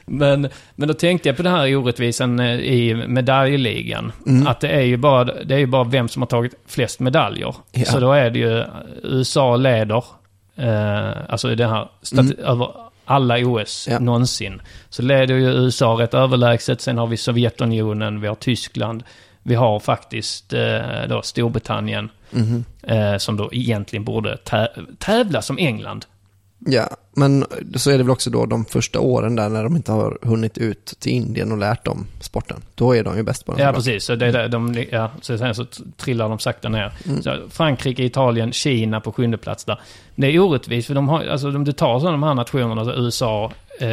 Men, 0.06 0.50
men 0.76 0.88
då 0.88 0.94
tänkte 0.94 1.30
jag 1.30 1.38
på 1.38 1.44
den 1.44 1.52
här 1.54 1.76
orättvisan 1.76 2.40
eh, 2.40 2.60
i 2.60 2.96
medaljligan. 3.08 4.12
Mm. 4.28 4.48
Att 4.48 4.60
det 4.60 4.68
är, 4.70 4.82
ju 4.82 4.98
bara, 4.98 5.24
det 5.24 5.56
är 5.56 5.60
ju 5.60 5.66
bara 5.66 5.84
vem 5.84 6.08
som 6.10 6.22
har 6.22 6.28
tagit 6.28 6.54
flest 6.68 7.00
medaljer. 7.00 7.56
Ja. 7.72 7.86
Så 7.86 8.00
då 8.00 8.12
är 8.12 8.30
det 8.30 8.40
ju 8.40 8.64
USA 9.04 9.56
leder, 9.56 10.04
eh, 10.56 11.12
alltså 11.30 11.52
i 11.52 11.56
den 11.56 11.70
här, 11.70 11.88
stati- 12.02 12.42
över 12.44 12.68
alla 13.06 13.38
OS 13.38 13.88
Mm. 13.88 13.94
Ja. 14.04 14.06
någonsin. 14.06 14.62
Så 14.90 15.02
leder 15.02 15.36
ju 15.36 15.42
USA 15.52 15.88
rätt 16.00 16.14
överlägset, 16.14 16.82
sen 16.82 16.98
har 16.98 17.08
vi 17.08 17.18
Sovjetunionen, 17.18 18.22
vi 18.22 18.28
har 18.28 18.36
Tyskland, 18.36 19.04
vi 19.44 19.56
har 19.56 19.80
faktiskt 19.80 20.54
eh, 20.54 20.80
då 21.10 21.22
Storbritannien, 21.22 22.10
Mhm. 22.32 22.66
eh, 22.84 23.18
som 23.18 23.38
då 23.38 23.50
egentligen 23.54 24.04
borde 24.06 24.36
tä- 24.46 24.86
tävla 25.00 25.42
som 25.42 25.58
England. 25.58 26.06
Ja, 26.66 26.90
men 27.16 27.46
så 27.76 27.92
är 27.92 27.98
det 27.98 28.04
väl 28.04 28.12
också 28.12 28.30
då 28.30 28.46
de 28.46 28.66
första 28.66 29.00
åren 29.00 29.36
där 29.36 29.50
när 29.50 29.64
de 29.64 29.76
inte 29.76 29.92
har 29.92 30.18
hunnit 30.22 30.58
ut 30.58 30.86
till 31.00 31.12
Indien 31.12 31.52
och 31.52 31.58
lärt 31.58 31.86
dem 31.86 32.08
sporten. 32.20 32.62
Då 32.76 32.96
är 32.96 33.04
de 33.04 33.18
ju 33.18 33.24
bäst 33.24 33.46
på 33.46 33.54
den. 33.54 33.66
Ja, 33.66 33.74
precis. 33.74 34.04
Så, 34.04 34.16
det 34.16 34.48
de, 34.48 34.86
ja, 34.92 35.12
så 35.22 35.38
sen 35.38 35.56
så 35.56 35.66
trillar 35.98 36.30
de 36.30 36.40
sakta 36.40 36.70
ner. 36.70 36.92
Mm. 37.06 37.22
Så 37.22 37.38
Frankrike, 37.50 38.04
Italien, 38.04 38.52
Kina 38.52 39.00
på 39.00 39.12
sjunde 39.12 39.38
plats 39.38 39.66
där. 39.66 39.80
Det 40.16 40.28
är 40.28 40.40
orättvist, 40.40 40.88
för 40.88 40.96
de 40.96 41.10
har, 41.10 41.26
alltså, 41.26 41.48
om 41.48 41.64
du 41.64 41.72
tar 41.72 42.00
så 42.00 42.12
de 42.12 42.24
här 42.24 42.34
nationerna, 42.34 42.82
alltså 42.82 42.96
USA, 42.96 43.52
eh, 43.80 43.88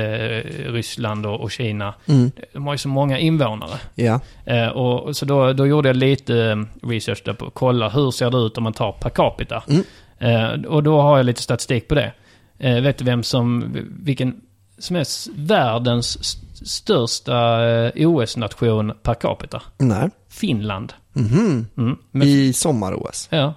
Ryssland 0.73 1.27
och, 1.27 1.41
och 1.41 1.51
Kina. 1.51 1.95
Mm. 2.07 2.31
De 2.53 2.67
har 2.67 2.75
ju 2.75 2.79
så 2.79 2.89
många 2.89 3.19
invånare. 3.19 3.79
Ja, 3.95 4.21
Eh, 4.49 4.69
och, 4.69 5.03
och 5.03 5.17
så 5.17 5.25
då, 5.25 5.53
då 5.53 5.67
gjorde 5.67 5.89
jag 5.89 5.97
lite 5.97 6.37
eh, 6.37 6.89
research 6.89 7.23
där 7.25 7.33
på 7.33 7.47
att 7.47 7.55
kolla 7.55 7.89
hur 7.89 8.11
ser 8.11 8.31
det 8.31 8.39
ut 8.39 8.59
om 8.59 8.65
man 8.65 8.73
tar 8.73 8.93
per 8.93 9.11
capita. 9.11 9.63
Mm. 9.69 9.85
Eh, 10.19 10.65
och 10.65 10.83
då 10.83 11.01
har 11.01 11.17
jag 11.17 11.27
lite 11.27 11.43
statistik 11.43 11.89
på 11.89 11.95
det. 11.95 12.13
Eh, 12.59 12.81
vet 12.83 12.99
du 12.99 13.05
vem 13.05 13.23
som, 13.23 13.77
vilken 14.03 14.41
som 14.79 14.97
är 14.97 15.07
världens 15.47 16.17
st- 16.21 16.65
största 16.67 17.67
eh, 17.69 18.09
OS-nation 18.09 18.93
per 19.03 19.15
capita? 19.15 19.63
nej. 19.79 20.11
Finland. 20.29 20.93
Mhm. 21.13 21.67
Mm. 21.77 21.99
Men, 22.11 22.29
I 22.29 22.53
sommar-OS. 22.53 23.29
ja, 23.31 23.55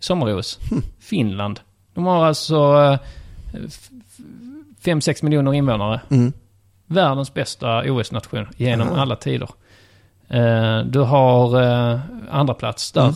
sommar-OS. 0.00 0.58
Finland. 1.00 1.60
De 1.94 2.04
har 2.04 2.24
alltså 2.26 2.98
5-6 4.82 5.24
miljoner 5.24 5.54
invånare. 5.54 6.00
Mm. 6.10 6.32
Världens 6.86 7.34
bästa 7.34 7.82
OS-nation 7.92 8.46
genom 8.56 8.88
Aha. 8.88 9.00
alla 9.02 9.16
tider. 9.16 9.48
Eh, 10.28 10.80
du 10.84 10.98
har 11.00 11.62
eh, 11.62 12.00
andra 12.30 12.54
plats 12.54 12.92
där. 12.92 13.02
Mm. 13.02 13.14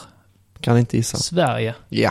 Kan 0.61 0.79
inte 0.79 0.97
gissa. 0.97 1.17
Sverige. 1.17 1.75
Ja, 1.89 2.11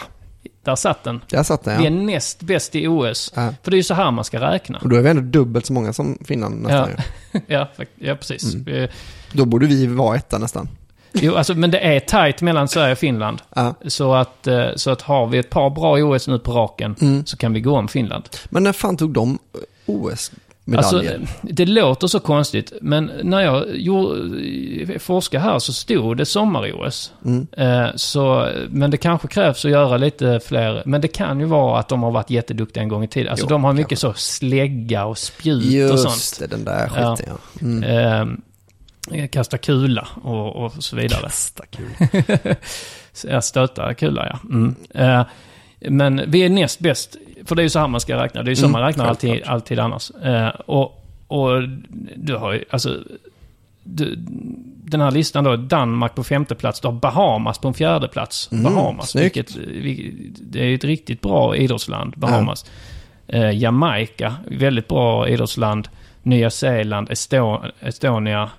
Där 0.63 0.75
satt 0.75 1.03
den. 1.03 1.21
där 1.29 1.43
satt 1.43 1.63
den 1.63 1.77
Vi 1.77 1.87
är 1.87 1.91
ja. 1.91 1.97
näst 1.97 2.41
bäst 2.41 2.75
i 2.75 2.87
OS. 2.87 3.31
ja. 3.35 3.53
För 3.63 3.71
det 3.71 3.75
är 3.75 3.79
ju 3.79 3.83
så 3.83 3.93
här 3.93 4.11
man 4.11 4.23
ska 4.23 4.39
räkna. 4.39 4.77
Och 4.81 4.89
då 4.89 4.95
är 4.95 5.01
vi 5.01 5.09
ändå 5.09 5.21
dubbelt 5.21 5.65
så 5.65 5.73
många 5.73 5.93
som 5.93 6.17
Finland 6.25 6.61
nästan 6.61 6.89
Ja. 7.31 7.39
ja, 7.77 7.85
ja, 7.95 8.15
precis. 8.15 8.53
Mm. 8.55 8.89
Då 9.33 9.45
borde 9.45 9.65
vi 9.65 9.87
vara 9.87 10.15
etta 10.17 10.37
nästan. 10.37 10.69
Jo, 11.13 11.35
alltså, 11.35 11.55
men 11.55 11.71
det 11.71 11.79
är 11.79 11.99
tajt 11.99 12.41
mellan 12.41 12.67
Sverige 12.67 12.91
och 12.91 12.97
Finland. 12.97 13.41
Ja. 13.55 13.73
Så 13.87 14.13
att, 14.13 14.47
eh, 14.47 14.65
så 14.75 14.91
att 14.91 15.01
har 15.01 15.27
vi 15.27 15.37
ett 15.37 15.49
par 15.49 15.69
bra 15.69 15.97
OS 15.97 16.27
nu 16.27 16.39
på 16.39 16.51
raken 16.51 16.95
Mm. 17.01 17.25
så 17.25 17.37
kan 17.37 17.53
vi 17.53 17.61
gå 17.61 17.77
om 17.77 17.87
Finland. 17.87 18.29
Men 18.49 18.63
när 18.63 18.73
fan 18.73 18.97
tog 18.97 19.13
de 19.13 19.39
Alltså, 20.77 21.03
det 21.41 21.65
låter 21.65 22.07
så 22.07 22.19
konstigt, 22.19 22.73
men 22.81 23.11
när 23.23 23.41
jag 23.41 23.75
gjorde, 23.77 24.99
forskade 24.99 25.43
här 25.43 25.59
så 25.59 25.73
stod 25.73 26.17
det 26.17 26.25
sommar-OS. 26.25 27.13
Mm. 27.25 27.47
Eh, 27.51 27.87
så, 27.95 28.49
men 28.69 28.91
det 28.91 28.97
kanske 28.97 29.27
krävs 29.27 29.65
att 29.65 29.71
göra 29.71 29.97
lite 29.97 30.39
fler. 30.45 30.83
Men 30.85 31.01
det 31.01 31.07
kan 31.07 31.39
ju 31.39 31.45
vara 31.45 31.79
att 31.79 31.89
de 31.89 32.03
har 32.03 32.11
varit 32.11 32.29
jätteduktiga 32.29 32.83
en 32.83 32.89
gång 32.89 33.03
i 33.03 33.07
tiden. 33.07 33.31
Alltså 33.31 33.45
Jo, 33.45 33.49
de 33.49 33.63
har 33.63 33.73
mycket 33.73 33.99
kanske. 33.99 34.07
så 34.07 34.13
slägga 34.13 35.05
och 35.05 35.17
spjut 35.17 35.91
och 35.91 35.99
sånt. 35.99 36.15
Just 36.15 36.39
det, 36.39 36.47
den 36.47 36.63
där 36.63 36.87
skiten 36.87 37.25
ja. 37.27 37.61
Mm. 37.61 38.41
Eh, 39.11 39.27
kasta 39.27 39.57
kula 39.57 40.07
och, 40.23 40.55
och 40.55 40.73
så 40.83 40.95
vidare. 40.95 41.21
Bästa 41.21 41.63
kul. 41.65 41.89
Ja, 43.27 43.41
stöta 43.41 43.93
kula, 43.93 44.27
ja. 44.27 44.39
Mm. 44.49 44.75
Eh, 44.93 45.25
men 45.89 46.21
vi 46.27 46.43
är 46.43 46.49
näst 46.49 46.79
bäst, 46.79 47.17
för 47.45 47.55
det 47.55 47.61
är 47.61 47.63
ju 47.63 47.69
så 47.69 47.79
här 47.79 47.87
man 47.87 48.01
ska 48.01 48.23
räkna. 48.23 48.43
Det 48.43 48.47
är 48.47 48.51
ju 48.51 48.55
så 48.55 48.65
Mm, 48.65 48.71
man 48.71 48.81
räknar 48.81 49.05
alltid, 49.05 49.29
självklart. 49.29 49.53
alltid 49.53 49.79
annars. 49.79 50.11
Eh, 50.11 50.47
och, 50.47 51.05
och 51.27 51.61
du 52.15 52.35
har 52.35 52.53
ju, 52.53 52.63
alltså... 52.69 52.99
Du, 53.85 54.15
den 54.85 55.01
här 55.01 55.11
listan 55.11 55.43
då, 55.43 55.55
Danmark 55.55 56.15
på 56.15 56.23
femte 56.23 56.55
plats, 56.55 56.79
du 56.79 56.87
har 56.87 56.93
Bahamas 56.93 57.57
på 57.59 57.67
en 57.67 57.73
fjärde 57.73 58.07
plats. 58.07 58.49
Mm, 58.51 58.63
Bahamas, 58.63 59.09
snyggt. 59.09 59.25
vilket, 59.37 59.55
vil- 59.57 60.35
det 60.41 60.59
är 60.71 60.75
ett 60.75 60.83
riktigt 60.83 61.21
bra 61.21 61.55
idrottsland, 61.55 62.13
Bahamas. 62.17 62.65
Eh, 63.27 63.51
Jamaica, 63.51 64.35
väldigt 64.47 64.87
bra 64.87 65.27
idrottsland. 65.29 65.87
Nya 66.23 66.49
Zeeland, 66.49 67.09
Esto- 67.09 67.71
Estonia, 67.79 68.49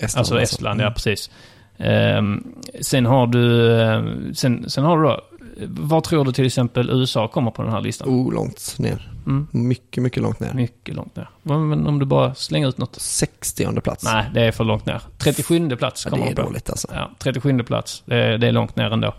Estland 0.00 0.18
Alltså 0.20 0.40
Estland, 0.40 0.80
ja 0.80 0.84
Mm. 0.84 0.94
precis. 0.94 1.30
Ehm, 1.78 2.44
sen 2.80 3.06
har 3.06 3.26
du, 3.26 3.72
eh, 3.80 4.02
sen, 4.34 4.70
sen 4.70 4.84
har 4.84 4.98
du 4.98 5.02
då 5.04 5.20
Var 5.66 6.00
tror 6.00 6.24
du 6.24 6.32
till 6.32 6.46
exempel 6.46 6.90
USA 6.90 7.28
kommer 7.28 7.50
på 7.50 7.62
den 7.62 7.72
här 7.72 7.80
listan? 7.80 8.08
Oh, 8.08 8.34
långt 8.34 8.74
ner. 8.78 9.12
Mm. 9.26 9.46
Mycket, 9.50 10.02
mycket 10.02 10.22
långt 10.22 10.40
ner. 10.40 10.54
Mycket 10.54 10.94
långt 10.94 11.16
ner. 11.16 11.28
Men 11.42 11.86
om 11.86 11.98
du 11.98 12.06
bara 12.06 12.34
slänger 12.34 12.68
ut 12.68 12.78
något? 12.78 13.00
60 13.00 13.80
plats. 13.80 14.04
Nej, 14.04 14.26
det 14.34 14.40
är 14.40 14.52
för 14.52 14.64
långt 14.64 14.86
ner. 14.86 15.02
37 15.18 15.76
plats 15.76 16.04
ja, 16.04 16.10
kommer 16.10 16.24
det 16.24 16.30
är 16.32 16.34
på. 16.34 16.42
dåligt 16.42 16.70
alltså. 16.70 16.88
Ja, 16.92 17.10
37 17.18 17.58
plats. 17.58 18.02
Det 18.06 18.16
är, 18.16 18.38
det 18.38 18.46
är 18.46 18.52
långt 18.52 18.76
ner 18.76 18.90
ändå. 18.90 19.14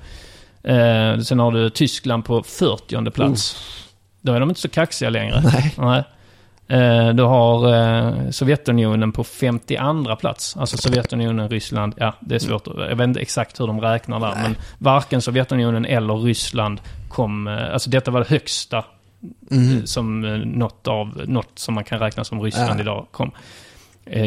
Eh, 0.63 1.19
sen 1.19 1.39
har 1.39 1.51
du 1.51 1.69
Tyskland 1.69 2.25
på 2.25 2.43
40 2.43 3.11
plats. 3.11 3.57
Då 4.21 4.33
är 4.33 4.39
de 4.39 4.49
inte 4.49 4.61
så 4.61 4.69
kaxiga 4.69 5.09
längre. 5.09 5.41
Nej. 5.43 5.75
Nej. 5.77 6.03
Eh, 6.69 7.09
du 7.09 7.23
har 7.23 7.73
eh, 7.73 8.29
Sovjetunionen 8.29 9.11
på 9.11 9.23
52 9.23 10.15
plats. 10.15 10.57
Alltså 10.57 10.77
Sovjetunionen, 10.77 11.49
Ryssland. 11.49 11.93
Ja, 11.97 12.13
det 12.19 12.35
är 12.35 12.39
svårt. 12.39 12.67
Jag 12.67 12.95
vet 12.95 13.07
inte 13.07 13.19
exakt 13.19 13.59
hur 13.59 13.67
de 13.67 13.81
räknar 13.81 14.19
där. 14.19 14.31
Nej. 14.35 14.43
Men 14.43 14.55
varken 14.77 15.21
Sovjetunionen 15.21 15.85
eller 15.85 16.13
Ryssland 16.17 16.81
kom... 17.09 17.47
Eh, 17.47 17.73
alltså 17.73 17.89
detta 17.89 18.11
var 18.11 18.19
det 18.19 18.29
högsta 18.29 18.85
Mm. 19.51 19.87
som 19.87 20.21
något, 20.41 20.87
av, 20.87 21.21
något 21.27 21.59
som 21.59 21.73
man 21.73 21.83
kan 21.83 21.99
räkna 21.99 22.23
som 22.23 22.41
Ryssland 22.41 22.79
Ja. 22.79 22.81
idag 22.81 23.07
kom. 23.11 23.31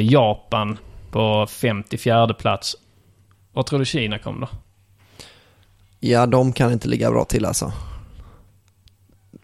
Japan 0.00 0.78
på 1.10 1.46
54 1.46 2.34
plats. 2.34 2.76
Vad 3.52 3.66
tror 3.66 3.78
du 3.78 3.84
Kina 3.84 4.18
kom 4.18 4.40
då? 4.40 4.48
Ja, 6.00 6.26
de 6.26 6.52
kan 6.52 6.72
inte 6.72 6.88
ligga 6.88 7.10
bra 7.10 7.24
till 7.24 7.44
alltså. 7.44 7.72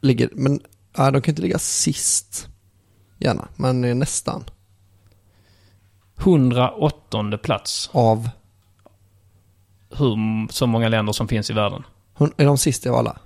Ligger, 0.01 0.29
men 0.33 0.61
ja, 0.97 1.11
de 1.11 1.23
kan 1.23 1.33
inte 1.33 1.43
ligga 1.43 1.59
sist. 1.59 2.49
Gärna, 3.19 3.49
men 3.57 3.85
eh, 3.85 3.95
nästan. 3.95 4.45
108 6.21 7.39
plats. 7.43 7.91
Av, 7.93 8.29
Hur 9.97 10.53
så 10.53 10.67
många 10.67 10.89
länder 10.89 11.13
som 11.13 11.29
finns 11.29 11.51
i 11.51 11.53
världen. 11.53 11.83
är 12.37 12.45
de 12.45 12.59
sista 12.59 12.91
av 12.91 12.97
alla? 12.97 13.17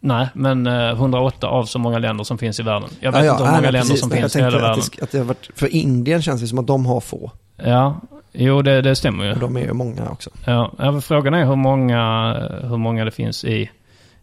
Nej, 0.00 0.28
men 0.34 0.66
eh, 0.66 0.90
108 0.90 1.46
av 1.48 1.64
så 1.64 1.78
många 1.78 1.98
länder 1.98 2.24
som 2.24 2.38
finns 2.38 2.60
i 2.60 2.62
världen. 2.62 2.88
Jag 3.00 3.12
vet 3.12 3.20
Ja, 3.20 3.26
ja, 3.26 3.32
inte 3.32 3.44
hur 3.44 3.50
många 3.50 3.60
nej, 3.60 3.72
länder 3.72 3.80
precis. 3.88 4.00
som 4.00 4.08
Nej, 4.08 4.20
finns 4.20 4.36
i 4.36 4.38
hela 4.42 4.58
världen. 4.58 4.80
Att 5.02 5.10
det, 5.10 5.20
att 5.20 5.28
det 5.42 5.48
för 5.54 5.74
Indien 5.74 6.22
känns 6.22 6.40
det 6.40 6.46
som 6.46 6.58
att 6.58 6.66
de 6.66 6.86
har 6.86 7.00
få. 7.00 7.30
Ja, 7.56 8.00
jo 8.32 8.62
det, 8.62 8.82
det 8.82 8.96
stämmer 8.96 9.24
ju. 9.24 9.32
Och 9.32 9.38
de 9.38 9.56
är 9.56 9.60
ju 9.60 9.72
många 9.72 10.08
också. 10.10 10.30
Ja, 10.44 10.72
men 10.78 11.02
frågan 11.02 11.34
är 11.34 11.44
hur 11.46 11.56
många, 11.56 12.32
hur 12.62 12.76
många 12.76 13.04
det 13.04 13.10
finns 13.10 13.44
i, 13.44 13.70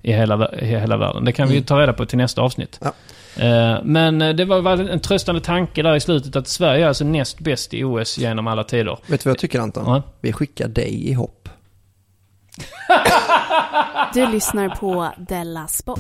i, 0.02 0.14
hela, 0.14 0.52
i 0.56 0.66
hela 0.66 0.98
världen. 0.98 1.26
Det 1.26 1.32
kan 1.32 1.48
vi 1.48 1.54
Mm. 1.54 1.64
ta 1.66 1.80
reda 1.82 1.94
på 1.94 2.06
till 2.06 2.18
nästa 2.18 2.42
avsnitt. 2.42 2.80
Ja. 2.84 2.92
Eh, 3.38 3.84
Men 3.84 4.22
eh, 4.22 4.30
det 4.30 4.46
var 4.46 4.78
en 4.78 5.00
tröstande 5.00 5.42
tanke 5.42 5.82
där 5.82 5.96
i 5.96 6.00
slutet 6.00 6.36
att 6.36 6.48
Sverige 6.48 6.84
är 6.84 6.88
alltså 6.88 7.04
näst 7.04 7.40
bäst 7.40 7.74
i 7.74 7.84
OS 7.84 8.18
genom 8.18 8.48
alla 8.48 8.64
tider. 8.64 8.98
Vet 9.08 9.24
du 9.24 9.30
vad 9.30 9.32
jag 9.32 9.40
tycker 9.40 9.60
Anton? 9.60 9.84
Ja. 9.88 10.04
Vi 10.22 10.34
skickar 10.34 10.68
dig 10.68 11.10
i 11.10 11.14
hopp. 11.14 11.50
Du 14.14 14.28
lyssnar 14.28 14.70
på 14.70 15.12
Della 15.18 15.68
Sport. 15.68 16.00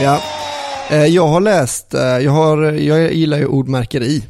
Ja, 0.00 0.20
eh, 0.90 1.04
jag 1.04 1.26
har 1.28 1.40
läst, 1.40 1.86
jag, 2.22 2.30
har, 2.30 2.62
jag 2.62 3.12
gillar 3.12 3.38
ju 3.38 3.46
ordmärkeri. 3.46 4.24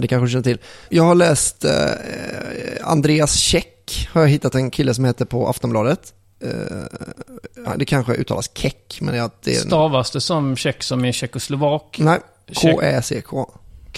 Det 0.00 0.08
kanske 0.08 0.26
du 0.26 0.30
känner 0.30 0.42
till. 0.42 0.58
Jag 0.88 1.02
har 1.02 1.14
läst 1.14 1.64
Andreas 2.82 3.34
Käck, 3.34 4.08
har 4.12 4.20
jag 4.20 4.28
hittat 4.28 4.54
en 4.54 4.70
kille 4.70 4.94
som 4.94 5.04
heter 5.04 5.24
på 5.24 5.48
Aftonbladet. 5.48 6.14
Eh, 6.40 7.72
Det 7.76 7.84
kanske 7.84 8.12
uttalas 8.14 8.50
Keck, 8.54 8.98
men 9.00 9.14
jag, 9.16 9.30
det 9.44 9.50
är... 9.50 9.60
Stavas 9.60 10.10
det 10.10 10.20
som 10.20 10.56
tjeck 10.56 10.82
som 10.82 11.04
är 11.04 11.12
tjeckoslovak? 11.12 11.96
Nej. 12.00 12.20
K-Ä-C-K. 12.62 13.50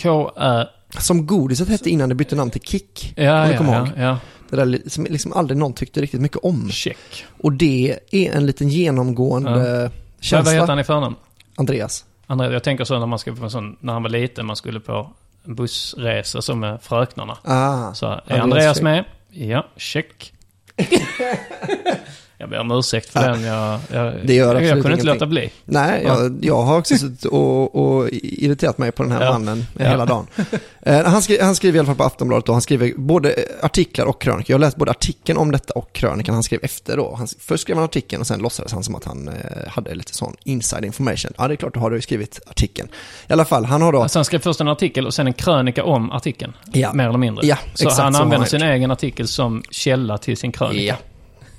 K-Ä... 0.03 0.66
Som 0.99 1.26
godiset 1.26 1.68
hette 1.68 1.91
innan 1.91 2.09
det 2.09 2.14
bytte 2.14 2.36
namn 2.36 2.51
till 2.51 2.61
Kick. 2.61 3.12
Ja, 3.16 3.53
ja, 3.53 3.53
ja, 3.64 3.88
ja. 3.97 4.18
Det 4.51 4.57
där 4.57 4.88
som 4.88 5.05
liksom 5.05 5.32
aldrig 5.32 5.59
någon 5.59 5.72
tyckte 5.72 6.01
riktigt 6.01 6.20
mycket 6.20 6.38
om. 6.43 6.70
Check. 6.70 7.24
Och 7.43 7.53
det 7.53 7.99
är 8.11 8.32
en 8.32 8.47
liten 8.47 8.68
genomgående 8.68 9.51
Ja. 9.51 9.57
Vad 9.57 9.80
vad 9.82 9.91
känsla. 10.20 10.53
heter 10.53 10.66
han 10.66 10.78
i 10.78 10.84
förnamn? 10.84 11.16
Andreas. 11.57 12.05
André, 12.26 12.53
jag 12.53 12.62
tänker 12.62 12.84
så 12.84 12.99
när 12.99 13.07
man 13.07 13.18
ska 13.18 13.32
på 13.34 13.45
en 13.45 13.51
sån, 13.51 13.76
när 13.80 13.93
han 13.93 14.03
var 14.03 14.11
liten, 14.11 14.47
man 14.47 14.57
skulle 14.57 14.80
på 14.80 15.11
en 15.45 15.55
bussresa 15.55 16.43
som 16.43 16.61
med 16.61 16.78
fröknarna. 16.82 17.38
Ah, 17.45 17.95
Så 17.95 18.07
är 18.07 18.11
Andreas 18.12 18.43
Andreas 18.43 18.80
med? 18.82 19.05
Ja, 19.30 19.66
check. 19.76 20.32
jag 22.41 22.51
ber 22.51 22.59
om 22.61 22.70
ursäkt 22.78 23.11
för 23.11 23.20
Ja. 23.22 23.28
den. 23.28 23.43
Jag, 23.43 23.80
jag, 23.93 24.14
Det 24.24 24.34
gör 24.34 24.55
jag, 24.55 24.62
jag 24.64 24.70
kunde 24.70 24.78
inte 24.78 24.88
ingenting. 24.88 25.07
låta 25.07 25.26
bli. 25.26 25.51
Nej, 25.64 26.03
jag, 26.07 26.38
jag 26.45 26.62
har 26.62 26.78
också 26.78 26.97
suttit 26.97 27.24
och, 27.24 27.74
och 27.74 28.09
irriterat 28.12 28.78
mig 28.78 28.93
på 28.93 29.03
den 29.03 29.12
här 29.12 29.24
Ja. 29.24 29.32
mannen 29.32 29.66
Ja. 29.78 29.84
hela 29.88 30.07
dagen. 30.07 30.26
Eh, 30.82 31.05
han, 31.05 31.22
skri, 31.22 31.38
han 31.41 31.55
skriver 31.55 31.76
i 31.76 31.78
alla 31.78 31.86
fall 31.86 31.97
på 31.97 32.05
Aftonbladet 32.05 32.49
och 32.49 32.55
han 32.55 32.62
skriver 32.62 32.93
både 32.97 33.34
artiklar 33.62 34.07
och 34.07 34.20
krönikor. 34.20 34.51
Jag 34.51 34.55
har 34.55 34.61
läst 34.61 34.76
både 34.76 34.91
artikeln 34.91 35.38
om 35.38 35.51
detta 35.53 35.72
och 35.74 35.93
krönikan 35.93 36.34
han 36.34 36.43
skrev 36.43 36.61
efter 36.62 36.97
då. 36.97 37.14
Han, 37.18 37.28
först 37.41 37.62
skrev 37.62 37.76
han 37.76 37.84
artikeln 37.84 38.20
och 38.20 38.26
sen 38.26 38.41
låtsades 38.41 38.72
han 38.72 38.82
som 38.84 38.95
att 38.95 39.05
han 39.05 39.28
eh, 39.28 39.34
hade 39.68 39.95
lite 39.95 40.14
sån 40.14 40.36
inside 40.45 40.84
information. 40.84 41.32
Ja, 41.38 41.49
det 41.49 41.55
är 41.55 41.57
klart, 41.57 41.74
då 41.74 41.80
har 41.80 41.91
du 41.91 42.01
skrivit 42.01 42.41
artikeln. 42.47 42.88
I 43.28 43.32
alla 43.32 43.45
fall, 43.45 43.64
han 43.64 43.82
har 43.82 43.93
då... 43.93 44.03
Alltså 44.03 44.18
han 44.18 44.24
skrev 44.24 44.38
först 44.38 44.61
en 44.61 44.68
artikel 44.68 45.07
och 45.07 45.14
sen 45.14 45.26
en 45.26 45.32
krönika 45.32 45.84
om 45.84 46.12
artikeln. 46.12 46.53
Ja. 46.72 46.93
Mer 46.93 47.09
eller 47.09 47.18
mindre. 47.18 47.47
Ja, 47.47 47.57
så 47.74 47.84
exakt 47.88 48.03
han 48.03 48.14
använder 48.14 48.36
han 48.36 48.47
sin 48.47 48.62
egen 48.62 48.91
artikel 48.91 49.28
som 49.28 49.62
källa 49.70 50.18
till 50.18 50.36
sin 50.36 50.53
krönika. 50.53 50.97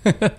Ja. 0.03 0.11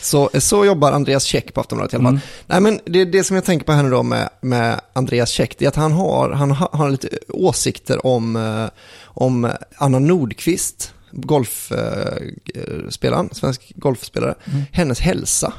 Så, 0.00 0.30
så 0.34 0.64
jobbar 0.64 0.92
Andreas 0.92 1.24
Käck 1.24 1.54
på 1.54 1.60
Aftonbladet 1.60 1.92
i 1.92 1.96
alla 1.96 2.04
fall. 2.04 2.12
Mm. 2.12 2.20
Nej 2.46 2.60
men 2.60 2.80
det, 2.84 3.04
det 3.04 3.24
som 3.24 3.36
jag 3.36 3.44
tänker 3.44 3.66
på 3.66 3.72
här 3.72 3.82
nu 3.82 3.90
då 3.90 4.02
med, 4.02 4.28
med 4.40 4.80
Andreas 4.92 5.30
Käck, 5.30 5.58
det 5.58 5.64
är 5.64 5.68
att 5.68 5.76
han 5.76 5.92
har, 5.92 6.30
han 6.30 6.50
har, 6.50 6.68
har 6.72 6.90
lite 6.90 7.08
åsikter 7.28 8.06
om, 8.06 8.36
eh, 8.36 8.66
om 9.04 9.50
Anna 9.76 9.98
Nordqvist, 9.98 10.92
golfspelaren, 11.12 13.28
svensk 13.32 13.72
golfspelare, 13.76 14.34
Mm. 14.44 14.62
hennes 14.72 15.00
hälsa. 15.00 15.52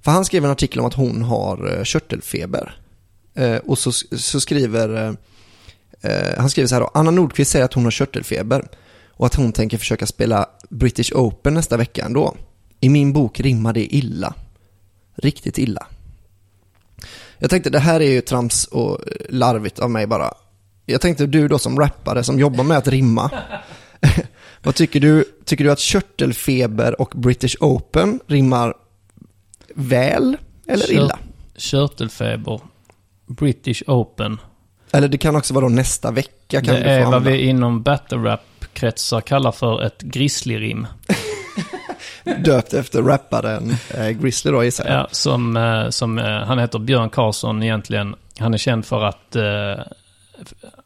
För 0.00 0.10
han 0.10 0.24
skrev 0.24 0.44
en 0.44 0.50
artikel 0.50 0.80
om 0.80 0.86
att 0.86 0.94
hon 0.94 1.22
har 1.22 1.76
eh, 1.78 1.84
körtelfeber. 1.84 2.80
Eh, 3.34 3.56
och 3.56 3.78
så, 3.78 3.92
så 3.92 4.40
skriver, 4.40 4.96
eh, 4.96 5.12
eh, 6.12 6.38
han 6.38 6.50
skriver 6.50 6.66
så 6.66 6.74
här 6.74 6.82
då, 6.82 6.90
Anna 6.94 7.10
Nordqvist 7.10 7.50
säger 7.50 7.64
att 7.64 7.74
hon 7.74 7.84
har 7.84 7.90
körtelfeber 7.90 8.68
och 9.10 9.26
att 9.26 9.34
hon 9.34 9.52
tänker 9.52 9.78
försöka 9.78 10.06
spela 10.06 10.46
British 10.70 11.12
Open 11.12 11.54
nästa 11.54 11.76
vecka 11.76 12.04
ändå. 12.04 12.36
I 12.80 12.88
min 12.88 13.12
bok 13.12 13.40
rimmar 13.40 13.72
det 13.72 13.94
illa. 13.94 14.34
Riktigt 15.14 15.58
illa. 15.58 15.86
Jag 17.38 17.50
tänkte 17.50 17.70
det 17.70 17.78
här 17.78 18.00
är 18.00 18.10
ju 18.10 18.20
trams 18.20 18.64
och 18.64 18.98
larvigt 19.28 19.78
av 19.78 19.90
mig 19.90 20.06
bara. 20.06 20.34
Jag 20.86 21.00
tänkte 21.00 21.26
du 21.26 21.48
då 21.48 21.58
som 21.58 21.78
rappare 21.78 22.24
som 22.24 22.38
jobbar 22.38 22.64
med 22.64 22.78
att 22.78 22.88
rimma. 22.88 23.30
Vad 24.62 24.74
tycker 24.74 25.00
du? 25.00 25.24
Tycker 25.44 25.64
du 25.64 25.70
att 25.70 25.78
körtelfeber 25.78 27.00
och 27.00 27.12
British 27.16 27.56
Open 27.60 28.20
rimmar 28.26 28.74
väl 29.74 30.36
eller 30.66 30.86
Kör- 30.86 30.92
illa? 30.94 31.18
Körtelfeber. 31.56 32.60
British 33.26 33.82
Open. 33.86 34.40
Eller 34.90 35.08
det 35.08 35.18
kan 35.18 35.36
också 35.36 35.54
vara 35.54 35.64
då 35.64 35.68
nästa 35.68 36.10
vecka 36.10 36.62
kan 36.62 36.74
det 36.74 36.80
är 36.80 37.04
vad 37.04 37.22
vi 37.24 37.40
inom 37.40 37.82
battle 37.82 38.18
rap-kretsar 38.18 39.20
kallar 39.20 39.52
för 39.52 39.82
ett 39.82 40.02
grizzly-rim. 40.02 40.86
Döpt 42.44 42.74
efter 42.74 43.02
rapparen 43.02 43.70
eh, 43.94 44.08
Grizzly 44.08 44.50
då 44.50 44.64
gissar 44.64 44.84
jag. 44.86 44.94
Ja, 44.94 45.08
som, 45.10 45.56
eh, 45.56 45.88
som, 45.90 46.18
eh, 46.18 46.24
han 46.24 46.58
heter 46.58 46.78
Björn 46.78 47.10
Karlsson 47.10 47.62
egentligen. 47.62 48.14
Han 48.38 48.54
är 48.54 48.58
känd 48.58 48.84
för 48.86 49.04
att 49.04 49.36
eh, 49.36 49.84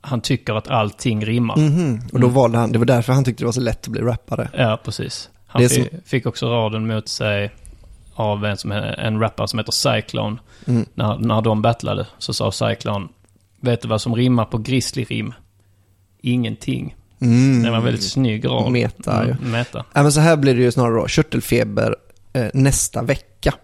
han 0.00 0.20
tycker 0.20 0.54
att 0.54 0.68
allting 0.68 1.24
rimmar. 1.26 1.56
Mhm, 1.56 2.00
Och 2.12 2.20
då 2.20 2.28
valde 2.28 2.58
han, 2.58 2.72
det 2.72 2.78
var 2.78 2.86
därför 2.86 3.12
han 3.12 3.24
tyckte 3.24 3.42
det 3.42 3.46
var 3.46 3.52
så 3.52 3.60
lätt 3.60 3.82
att 3.84 3.88
bli 3.92 4.00
rappare. 4.02 4.50
Ja, 4.56 4.80
precis. 4.84 5.28
Han 5.46 5.62
fi- 5.68 5.88
fick 6.04 6.26
också 6.26 6.46
raden 6.50 6.86
mot 6.86 7.08
sig 7.08 7.52
av 8.14 8.44
en, 8.44 8.56
som, 8.56 8.72
en 8.72 9.20
rappare 9.20 9.48
som 9.48 9.58
heter 9.58 9.72
Cyclone. 9.72 10.36
Mm. 10.66 10.86
När, 10.94 11.18
när 11.18 11.40
de 11.42 11.62
battlade 11.62 12.06
så 12.18 12.32
sa 12.34 12.52
Cyclone, 12.52 13.08
vet 13.60 13.80
du 13.82 13.88
vad 13.88 14.00
som 14.00 14.14
rimmar 14.14 14.44
på 14.44 14.58
grizzly-rim? 14.58 15.32
Ingenting. 16.20 16.96
Mm. 17.22 17.62
Det 17.62 17.70
var 17.70 17.80
väldigt 17.80 18.02
snygg 18.10 18.44
rad. 18.48 18.72
Meta, 18.72 19.22
Mm, 19.22 19.50
meta. 19.50 19.84
Ja, 19.92 20.02
men 20.02 20.12
så 20.12 20.20
här 20.20 20.36
blir 20.36 20.54
det 20.54 20.62
ju 20.62 20.72
snarare 20.72 20.94
då, 21.00 21.06
körtelfeber 21.08 21.96
eh, 22.32 22.46
nästa 22.54 23.02
vecka. 23.02 23.54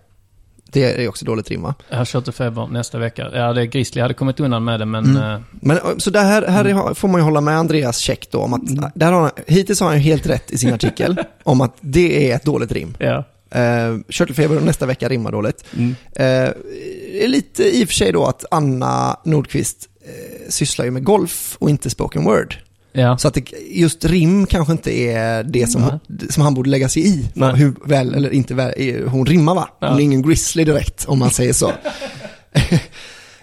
Det 0.73 1.05
är 1.05 1.09
också 1.09 1.25
dåligt 1.25 1.51
rimma. 1.51 1.75
Jag 1.89 1.99
har 1.99 2.05
körtelfeber 2.05 2.67
nästa 2.67 2.99
vecka. 2.99 3.29
Ja, 3.35 3.53
det 3.53 3.61
är 3.61 3.65
Grizzly 3.65 4.03
hade 4.03 4.15
kommit 4.15 4.41
undan 4.41 4.65
med 4.65 4.81
det, 4.81 4.87
men... 4.87 5.05
Mm. 5.17 5.33
eh, 5.33 5.41
Men 5.51 5.77
eh, 5.77 5.83
så 5.99 6.11
det 6.11 6.21
här, 6.21 6.47
här 6.47 6.65
är- 6.65 6.95
får 6.95 7.09
man 7.09 7.21
ju 7.21 7.25
hålla 7.25 7.41
med 7.41 7.59
Andreas 7.59 7.99
Käck 7.99 8.29
då 8.31 8.39
om 8.39 8.55
att, 8.55 8.69
Mm. 8.71 8.91
där 8.95 9.13
har 9.13 9.21
han, 9.21 9.31
hittills 9.47 9.81
har 9.81 9.87
han 9.89 9.97
ju 9.97 10.03
helt 10.03 10.27
rätt 10.27 10.51
i 10.51 10.59
sin 10.59 10.73
artikel 10.75 11.17
om 11.45 11.61
att 11.61 11.77
det 11.81 12.31
är 12.31 12.37
ett 12.37 12.45
dåligt 12.45 12.73
rim. 12.73 12.95
ja. 12.99 13.25
Eh, 13.51 13.97
körtelfeber 14.09 14.57
och 14.57 14.63
nästa 14.63 14.87
vecka 14.87 15.09
rimmar 15.09 15.33
dåligt. 15.33 15.65
Mm. 15.77 15.95
Eh, 16.13 17.29
lite 17.29 17.65
i 17.79 17.85
och 17.85 17.89
för 17.89 17.95
sig 17.95 18.13
då 18.13 18.25
att 18.27 18.45
Anna 18.51 19.17
Nordqvist 19.25 19.89
eh, 20.07 20.49
sysslar 20.51 20.85
ju 20.85 20.91
med 20.91 21.05
golf 21.05 21.57
och 21.61 21.71
inte 21.71 21.91
spoken 21.91 22.25
word. 22.25 22.55
Ja. 22.93 23.19
Så 23.19 23.29
att 23.29 23.35
det, 23.35 23.45
just 23.71 24.05
rim 24.05 24.47
kanske 24.47 24.73
inte 24.73 24.93
är 24.99 25.43
det 25.43 25.67
som, 25.67 26.01
som 26.31 26.43
han 26.43 26.55
borde 26.55 26.71
lägga 26.71 26.89
sig 26.89 27.07
i. 27.09 27.29
Nej. 27.35 27.55
Hur 27.57 27.75
väl 27.85 28.15
eller 28.15 28.31
inte 28.31 28.55
väl 28.55 28.73
hon 29.09 29.27
rimmar 29.27 29.55
va? 29.55 29.69
Hon 29.81 29.89
Ja. 29.89 29.97
är 29.97 30.01
ingen 30.01 30.23
grizzly 30.23 30.65
direkt 30.65 31.05
om 31.09 31.19
man 31.19 31.31
säger 31.31 31.53
så. 31.53 31.73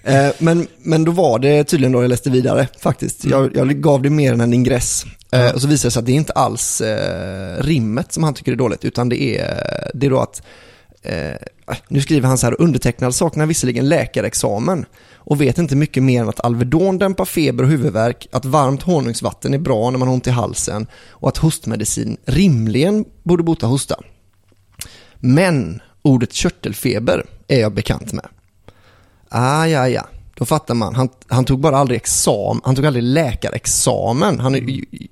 Eh, 0.08 0.28
men, 0.40 0.68
men 0.78 1.04
då 1.06 1.12
var 1.12 1.40
det 1.40 1.64
tydligen 1.64 1.92
då 1.92 2.02
jag 2.04 2.10
läste 2.10 2.30
vidare 2.30 2.68
faktiskt. 2.80 3.26
Jag, 3.26 3.56
jag 3.56 3.82
gav 3.82 4.02
det 4.02 4.10
mer 4.10 4.34
än 4.34 4.42
en 4.42 4.54
ingress. 4.54 5.06
Eh, 5.32 5.52
och 5.52 5.62
så 5.62 5.68
visade 5.68 5.88
det 5.88 5.92
sig 5.92 6.00
att 6.00 6.06
det 6.06 6.12
är 6.12 6.16
inte 6.16 6.34
alls 6.34 6.82
eh, 6.82 7.64
rimmet 7.64 8.12
som 8.14 8.24
han 8.24 8.34
tycker 8.34 8.52
är 8.52 8.56
dåligt, 8.56 8.86
utan 8.86 9.10
det 9.10 9.22
är, 9.40 9.64
det 9.94 10.06
är 10.06 10.10
då 10.10 10.20
att 10.20 10.42
Eh, 11.08 11.36
nu 11.88 12.02
skriver 12.02 12.28
han 12.28 12.38
så 12.38 12.48
här, 12.48 12.62
undertecknad 12.62 13.16
saknar 13.16 13.46
visserligen 13.46 13.90
läkarexamen 13.90 14.86
och 15.16 15.42
vet 15.42 15.58
inte 15.58 15.76
mycket 15.76 16.04
mer 16.04 16.22
än 16.22 16.30
att 16.30 16.46
Alvedon 16.46 16.98
dämpar 16.98 17.26
feber 17.26 17.64
och 17.64 17.70
huvudvärk, 17.70 18.28
att 18.32 18.46
varmt 18.46 18.84
honungsvatten 18.84 19.54
är 19.54 19.58
bra 19.58 19.90
när 19.90 19.98
man 19.98 20.08
har 20.08 20.16
ont 20.16 20.28
i 20.28 20.32
halsen 20.32 20.88
och 21.10 21.30
att 21.30 21.38
hostmedicin 21.38 22.18
rimligen 22.26 23.06
borde 23.24 23.44
bota 23.44 23.68
hosta. 23.68 23.96
Men 25.16 25.82
ordet 26.02 26.34
körtelfeber 26.34 27.26
är 27.48 27.60
jag 27.60 27.74
bekant 27.74 28.14
med. 28.14 28.28
Ah, 29.30 29.66
ja, 29.66 29.90
ja. 29.90 30.08
Då 30.36 30.46
fattar 30.46 30.74
man. 30.74 30.96
Han, 30.96 31.10
han 31.28 31.46
tog 31.46 31.60
bara 31.60 31.78
aldrig 31.78 31.98
examen, 31.98 32.62
han 32.66 32.76
tog 32.76 32.86
aldrig 32.86 33.04
läkarexamen. 33.04 34.40
Han 34.40 34.56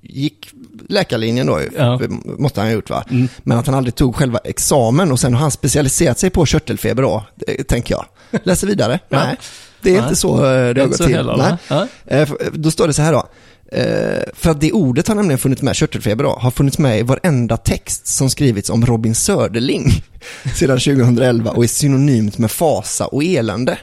gick 0.02 0.54
läkarlinjen 0.90 1.48
då, 1.48 1.60
Ja. 1.78 2.00
måste 2.38 2.60
han 2.62 2.68
ha 2.70 2.74
gjort 2.74 2.90
va? 2.90 3.04
Men 3.44 3.58
att 3.58 3.66
han 3.66 3.76
aldrig 3.76 3.96
tog 3.96 4.16
själva 4.16 4.40
examen 4.44 5.12
och 5.12 5.20
sen 5.20 5.34
har 5.34 5.42
han 5.42 5.52
specialiserat 5.52 6.20
sig 6.20 6.30
på 6.30 6.46
körtelfeber 6.46 7.04
då, 7.04 7.24
det, 7.36 7.64
tänker 7.64 7.96
jag. 7.96 8.06
Läser 8.44 8.68
vidare? 8.68 9.00
Ja. 9.10 9.24
Nej, 9.24 9.36
det 9.82 9.90
är 9.90 9.94
Nej. 9.94 10.04
inte 10.04 10.16
så 10.16 10.36
eh, 10.46 10.74
det 10.74 10.82
har 10.82 10.88
gått 10.88 10.98
till. 10.98 11.16
heller, 11.16 11.38
Nej. 11.38 11.88
Ja. 12.08 12.16
Eh, 12.18 12.30
Då 12.54 12.72
står 12.72 12.88
det 12.88 12.94
så 12.94 13.02
här 13.02 13.14
då. 13.14 13.28
Eh, 13.72 14.24
För 14.34 14.50
att 14.52 14.62
det 14.62 14.72
ordet 14.72 15.08
har 15.08 15.16
nämligen 15.16 15.40
funnits 15.40 15.62
med, 15.62 15.76
körtelfeber 15.76 16.24
då, 16.24 16.30
har 16.30 16.52
funnits 16.52 16.78
med 16.78 17.00
i 17.00 17.02
varenda 17.04 17.58
text 17.58 18.08
som 18.08 18.30
skrivits 18.30 18.70
om 18.70 18.86
Robin 18.86 19.16
Söderling 19.16 19.92
sedan 20.56 20.80
2011 20.80 21.52
och 21.52 21.64
är 21.64 21.68
synonymt 21.68 22.38
med 22.38 22.52
fasa 22.52 23.06
och 23.06 23.24
elände. 23.24 23.78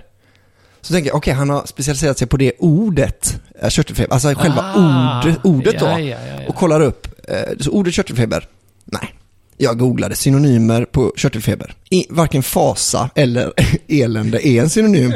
Så 0.83 0.93
tänker 0.93 1.11
jag, 1.11 1.17
okej, 1.17 1.35
han 1.35 1.51
har 1.51 1.67
specialiserat 1.67 2.19
sig 2.19 2.27
på 2.29 2.37
det 2.37 2.53
ordet, 2.59 3.41
eh, 3.63 3.69
körtelfeber, 3.69 4.13
alltså 4.13 4.29
själva 4.35 4.63
Ah, 4.75 5.23
ordet, 5.23 5.39
ordet 5.45 5.79
då. 5.81 5.87
ja, 5.87 5.99
ja, 6.01 6.17
ja, 6.27 6.41
ja. 6.43 6.49
Och 6.49 6.55
kollar 6.55 6.81
upp, 6.81 7.07
eh, 7.29 7.37
så 7.61 7.71
ordet 7.71 7.95
körtelfeber, 7.95 8.49
nej. 8.85 9.15
Jag 9.57 9.79
googlade 9.79 10.15
synonymer 10.15 10.85
på 10.85 11.13
körtelfeber. 11.17 11.75
I, 11.91 12.07
varken 12.11 12.43
fasa 12.43 13.11
eller 13.15 13.53
elände 13.89 14.49
är 14.49 14.63
en 14.63 14.71
synonym 14.71 15.13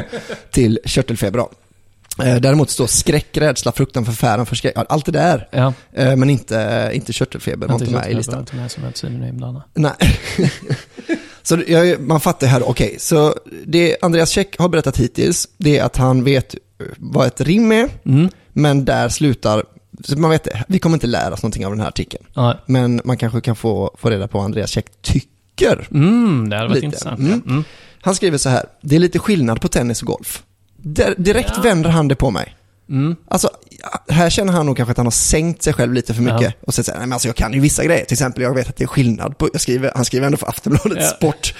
till 0.51 0.79
körtelfeber. 0.85 1.39
Då. 1.39 1.51
Eh, 2.23 2.35
Däremot 2.35 2.69
står 2.69 2.87
skräck, 2.87 3.37
rädsla, 3.37 3.71
fruktan, 3.71 4.05
förfäran, 4.05 4.45
förskräck, 4.45 4.73
allt 4.75 5.05
det 5.05 5.11
där. 5.11 5.47
Ja, 5.51 5.73
Men 5.91 6.29
inte, 6.29 6.89
inte 6.93 7.13
körtelfeber, 7.13 7.67
var 7.67 7.75
inte 7.75 7.91
med 7.91 8.11
i 8.11 8.13
listan. 8.13 8.39
Inte 8.39 8.55
med 8.55 8.71
som 8.71 8.83
ett 8.83 8.97
synonym 8.97 9.41
nej. 9.73 9.91
Så 11.45 11.61
jag, 11.67 11.99
man 12.01 12.19
fattar 12.19 12.47
här, 12.47 12.69
okej, 12.69 12.95
så 12.99 13.35
det 13.65 13.97
Andreas 14.01 14.29
Käck 14.29 14.59
har 14.59 14.69
berättat 14.69 14.97
hittills, 14.97 15.47
det 15.57 15.77
är 15.77 15.83
att 15.83 15.97
han 15.97 16.23
vet 16.23 16.53
eh, 16.53 16.59
vad 16.97 17.27
ett 17.27 17.41
rim 17.41 17.71
är, 17.71 17.89
Mm. 18.05 18.29
men 18.53 18.85
där 18.85 19.09
slutar, 19.09 19.63
så 20.03 20.19
man 20.19 20.29
vet 20.29 20.43
det, 20.43 20.63
vi 20.67 20.79
kommer 20.79 20.95
inte 20.95 21.07
lära 21.07 21.33
oss 21.33 21.43
någonting 21.43 21.65
av 21.65 21.71
den 21.71 21.79
här 21.81 21.87
artikeln. 21.87 22.23
Nej. 22.35 22.55
Men 22.65 23.01
man 23.05 23.17
kanske 23.17 23.41
kan 23.41 23.55
få, 23.55 23.95
få 23.97 24.09
reda 24.09 24.27
på 24.27 24.37
vad 24.37 24.45
Andreas 24.45 24.69
Käck 24.69 24.85
tycker. 25.01 25.87
Mm, 25.91 26.49
det 26.49 26.55
hade 26.55 26.67
varit 26.67 26.75
Lite. 26.75 26.85
intressant. 26.85 27.19
Mm. 27.19 27.41
Ja. 27.45 27.51
Mm. 27.51 27.63
Han 28.01 28.15
skriver 28.15 28.37
så 28.37 28.49
här, 28.49 28.65
det 28.81 28.95
är 28.95 28.99
lite 28.99 29.19
skillnad 29.19 29.61
på 29.61 29.67
tennis 29.67 30.01
och 30.01 30.07
golf. 30.07 30.43
Där, 30.77 31.15
direkt 31.17 31.51
Ja. 31.55 31.61
vänder 31.61 31.89
han 31.89 32.07
det 32.07 32.15
på 32.15 32.31
mig. 32.31 32.55
Mm. 32.89 33.15
Alltså, 33.27 33.49
ja, 33.81 34.13
här 34.13 34.29
känner 34.29 34.53
han 34.53 34.65
nog 34.65 34.77
kanske 34.77 34.91
att 34.91 34.97
han 34.97 35.05
har 35.05 35.11
sänkt 35.11 35.63
sig 35.63 35.73
själv 35.73 35.93
lite 35.93 36.13
för 36.13 36.21
mycket. 36.21 36.41
Ja. 36.41 36.51
Och 36.67 36.73
så 36.73 36.83
säger 36.83 36.99
nej 36.99 37.07
men 37.07 37.13
alltså 37.13 37.27
jag 37.27 37.35
kan 37.35 37.53
ju 37.53 37.59
vissa 37.59 37.83
grejer. 37.85 38.05
Till 38.05 38.13
exempel, 38.15 38.43
jag 38.43 38.55
vet 38.55 38.69
att 38.69 38.75
det 38.77 38.83
är 38.83 38.87
skillnad 38.87 39.37
på, 39.37 39.49
jag 39.53 39.61
skriver, 39.61 39.91
han 39.95 40.05
skriver 40.05 40.25
ändå 40.25 40.37
för 40.37 40.47
Aftonbladet 40.47 40.97
Ja. 41.01 41.07
Sport. 41.07 41.53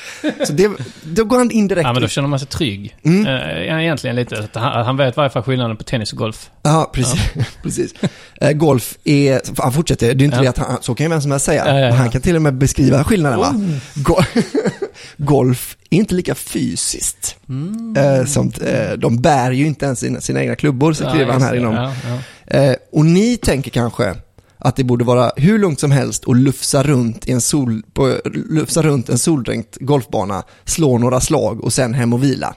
Så 0.47 0.53
det, 0.53 0.71
då 1.03 1.23
går 1.23 1.37
han 1.37 1.51
indirekt 1.51 1.85
Ja, 1.85 1.93
men 1.93 2.01
då 2.01 2.07
känner 2.07 2.27
man 2.27 2.39
sig 2.39 2.47
trygg. 2.47 2.95
Mm. 3.03 3.25
Eh, 3.25 3.63
ja, 3.63 3.81
egentligen 3.81 4.15
lite. 4.15 4.39
Att 4.39 4.55
Han, 4.55 4.85
han 4.85 4.97
vet 4.97 5.13
i 5.13 5.17
varje 5.17 5.29
fall 5.29 5.43
skillnaden 5.43 5.77
på 5.77 5.83
tennis 5.83 6.11
och 6.11 6.17
golf. 6.17 6.49
Ja, 6.63 6.89
precis. 6.93 7.21
precis. 7.63 7.93
Eh, 8.41 8.51
golf 8.51 8.97
är, 9.03 9.41
han 9.61 9.73
fortsätter, 9.73 10.13
det 10.13 10.23
är 10.23 10.25
inte 10.25 10.37
Ja. 10.37 10.43
det 10.43 10.49
att 10.49 10.57
han, 10.57 10.77
så 10.81 10.95
kan 10.95 11.05
ju 11.05 11.09
vem 11.09 11.21
som 11.21 11.31
helst 11.31 11.45
säga. 11.45 11.63
Ja, 11.67 11.73
ja, 11.73 11.79
ja. 11.79 11.89
Men 11.89 11.97
Han 11.97 12.09
kan 12.09 12.21
till 12.21 12.35
och 12.35 12.41
med 12.41 12.53
beskriva 12.57 13.03
skillnaden 13.03 13.39
va. 13.39 13.49
Oh. 13.55 14.03
Go 14.03 14.15
golf 15.17 15.77
är 15.89 15.97
inte 15.97 16.15
lika 16.15 16.35
fysiskt. 16.35 17.35
Mm. 17.49 17.95
Eh, 17.97 18.25
som, 18.25 18.51
eh, 18.61 18.93
de 18.97 19.17
bär 19.17 19.51
ju 19.51 19.65
inte 19.65 19.85
ens 19.85 19.99
sina, 19.99 20.21
sina 20.21 20.41
egna 20.41 20.55
klubbor, 20.55 20.93
så 20.93 21.09
skriver 21.09 21.31
han 21.31 21.41
just 21.41 21.45
här 21.45 21.55
inom. 21.55 21.73
Ja, 21.73 21.93
ja. 22.07 22.57
Eh, 22.57 22.75
och 22.91 23.05
ni 23.05 23.37
tänker 23.37 23.71
kanske 23.71 24.15
att 24.57 24.75
det 24.75 24.83
borde 24.83 25.05
vara 25.05 25.31
hur 25.35 25.59
lugnt 25.59 25.79
som 25.79 25.91
helst 25.91 26.23
och 26.23 26.35
lufsa 26.35 26.83
runt, 26.83 27.27
i 27.27 27.31
en 27.31 27.41
sol, 27.41 27.81
på, 27.93 28.19
lufsa 28.49 28.81
runt 28.81 29.09
en 29.09 29.17
soldränkt 29.17 29.77
golfbana, 29.79 30.43
slå 30.65 30.97
några 30.97 31.21
slag 31.21 31.63
och 31.63 31.73
sen 31.73 31.93
hem 31.93 32.13
och 32.13 32.23
vila. 32.23 32.55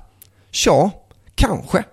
Ja, 0.65 0.91
kanske. 1.35 1.85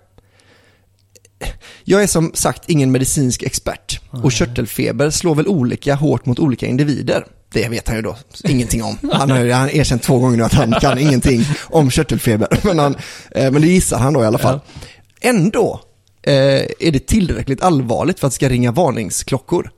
Jag 1.84 2.04
är 2.04 2.08
som 2.08 2.32
sagt 2.34 2.70
ingen 2.70 2.92
medicinsk 2.92 3.44
expert 3.44 4.02
och 4.24 4.32
körtelfeber 4.32 5.10
slår 5.10 5.36
väl 5.36 5.48
olika 5.48 5.96
hårt 5.96 6.26
mot 6.26 6.40
olika 6.40 6.66
individer. 6.66 7.26
Det 7.56 7.70
vet 7.70 7.88
han 7.88 7.96
ju 7.98 8.02
då 8.02 8.16
ingenting 8.44 8.84
om. 8.84 8.98
Han 9.14 9.32
har 9.32 9.50
han 9.50 9.70
erkänt 9.70 10.04
två 10.04 10.20
gånger 10.20 10.38
nu 10.38 10.44
att 10.44 10.54
han 10.54 10.72
kan 10.72 10.98
ingenting 10.98 11.44
om 11.64 11.90
körtelfeber. 11.90 12.48
Men, 12.64 12.80
han, 12.80 12.96
eh, 13.32 13.52
men 13.52 13.62
det 13.62 13.68
gissar 13.68 13.98
han 13.98 14.14
då 14.14 14.24
i 14.24 14.26
alla 14.26 14.38
fall. 14.38 14.60
Ändå 15.22 15.80
eh, 16.24 16.34
är 16.80 16.92
det 16.92 17.08
tillräckligt 17.08 17.64
allvarligt 17.64 18.20
för 18.20 18.28
att 18.28 18.34
det 18.34 18.36
ska 18.36 18.50
ringa 18.50 18.72
varningsklockor. 18.72 19.72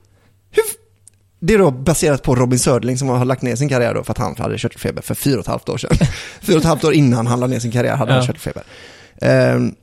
Det 1.40 1.54
är 1.54 1.58
då 1.58 1.70
baserat 1.70 2.22
på 2.22 2.34
Robin 2.34 2.58
Söderling 2.58 2.98
som 2.98 3.08
har 3.08 3.24
lagt 3.24 3.42
ner 3.42 3.56
sin 3.56 3.68
karriär 3.68 3.94
då 3.94 4.04
för 4.04 4.12
att 4.12 4.18
han 4.18 4.34
hade 4.38 4.58
körtelfeber 4.58 5.02
för 5.02 5.14
fyra 5.14 5.34
och 5.34 5.40
ett 5.40 5.46
halvt 5.46 5.68
år 5.68 5.78
sedan. 5.78 5.96
fyra 6.40 6.56
och 6.56 6.60
ett 6.62 6.68
halvt 6.68 6.84
år 6.84 6.92
innan 6.94 7.26
han 7.26 7.40
lade 7.40 7.52
ner 7.52 7.60
sin 7.60 7.72
karriär 7.72 7.96
hade 7.96 8.12
han 8.12 8.20
Ja. 8.20 8.26
körtelfeber. 8.26 8.62
Ehm, 9.20 9.74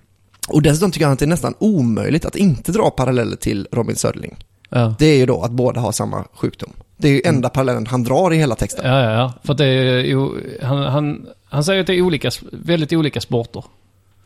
och 0.48 0.62
dessutom 0.62 0.91
tycker 0.91 1.06
han 1.06 1.14
att 1.14 1.20
det 1.20 1.26
är 1.26 1.28
nästan 1.28 1.54
omöjligt 1.60 2.26
att 2.26 2.36
inte 2.36 2.72
dra 2.72 2.89
paralleller 2.89 3.36
till 3.36 3.68
Robin 3.72 3.96
Söderling. 3.96 4.36
Ja. 4.70 4.96
Det 5.00 5.06
är 5.06 5.18
ju 5.18 5.26
då 5.26 5.41
att 5.41 5.52
båda 5.52 5.82
har 5.82 5.91
samma 5.91 6.24
sjukdom. 6.34 6.74
Det 6.98 7.08
är 7.08 7.14
ju 7.14 7.22
enda 7.26 7.50
parallellen 7.50 7.88
han 7.88 8.04
drar 8.04 8.34
i 8.34 8.38
hela 8.38 8.56
texten. 8.56 8.86
Ja, 8.91 9.02
ja, 9.04 9.12
ja. 9.12 9.34
För 9.43 9.52
att 9.54 9.58
det 9.58 9.66
är 9.66 10.00
ju, 10.04 10.30
han, 10.64 10.78
han, 10.84 11.28
han 11.50 11.64
säger 11.64 11.82
att 11.82 11.88
det 11.88 11.93
är 11.93 12.02
olika, 12.02 12.32
väldigt 12.52 12.93
olika 12.93 13.22
sporter. 13.22 13.64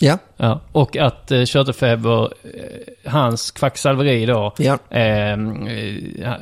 Ja, 0.02 0.18
Ja. 0.38 0.60
Och 0.72 0.98
att 0.98 1.32
eh, 1.32 1.44
körtelfeber, 1.46 2.24
eh, 2.24 3.12
hans 3.12 3.52
kvacksalveri 3.52 4.26
då, 4.26 4.54
ja, 4.58 4.78
eh, 4.90 5.32
eh, 5.32 5.38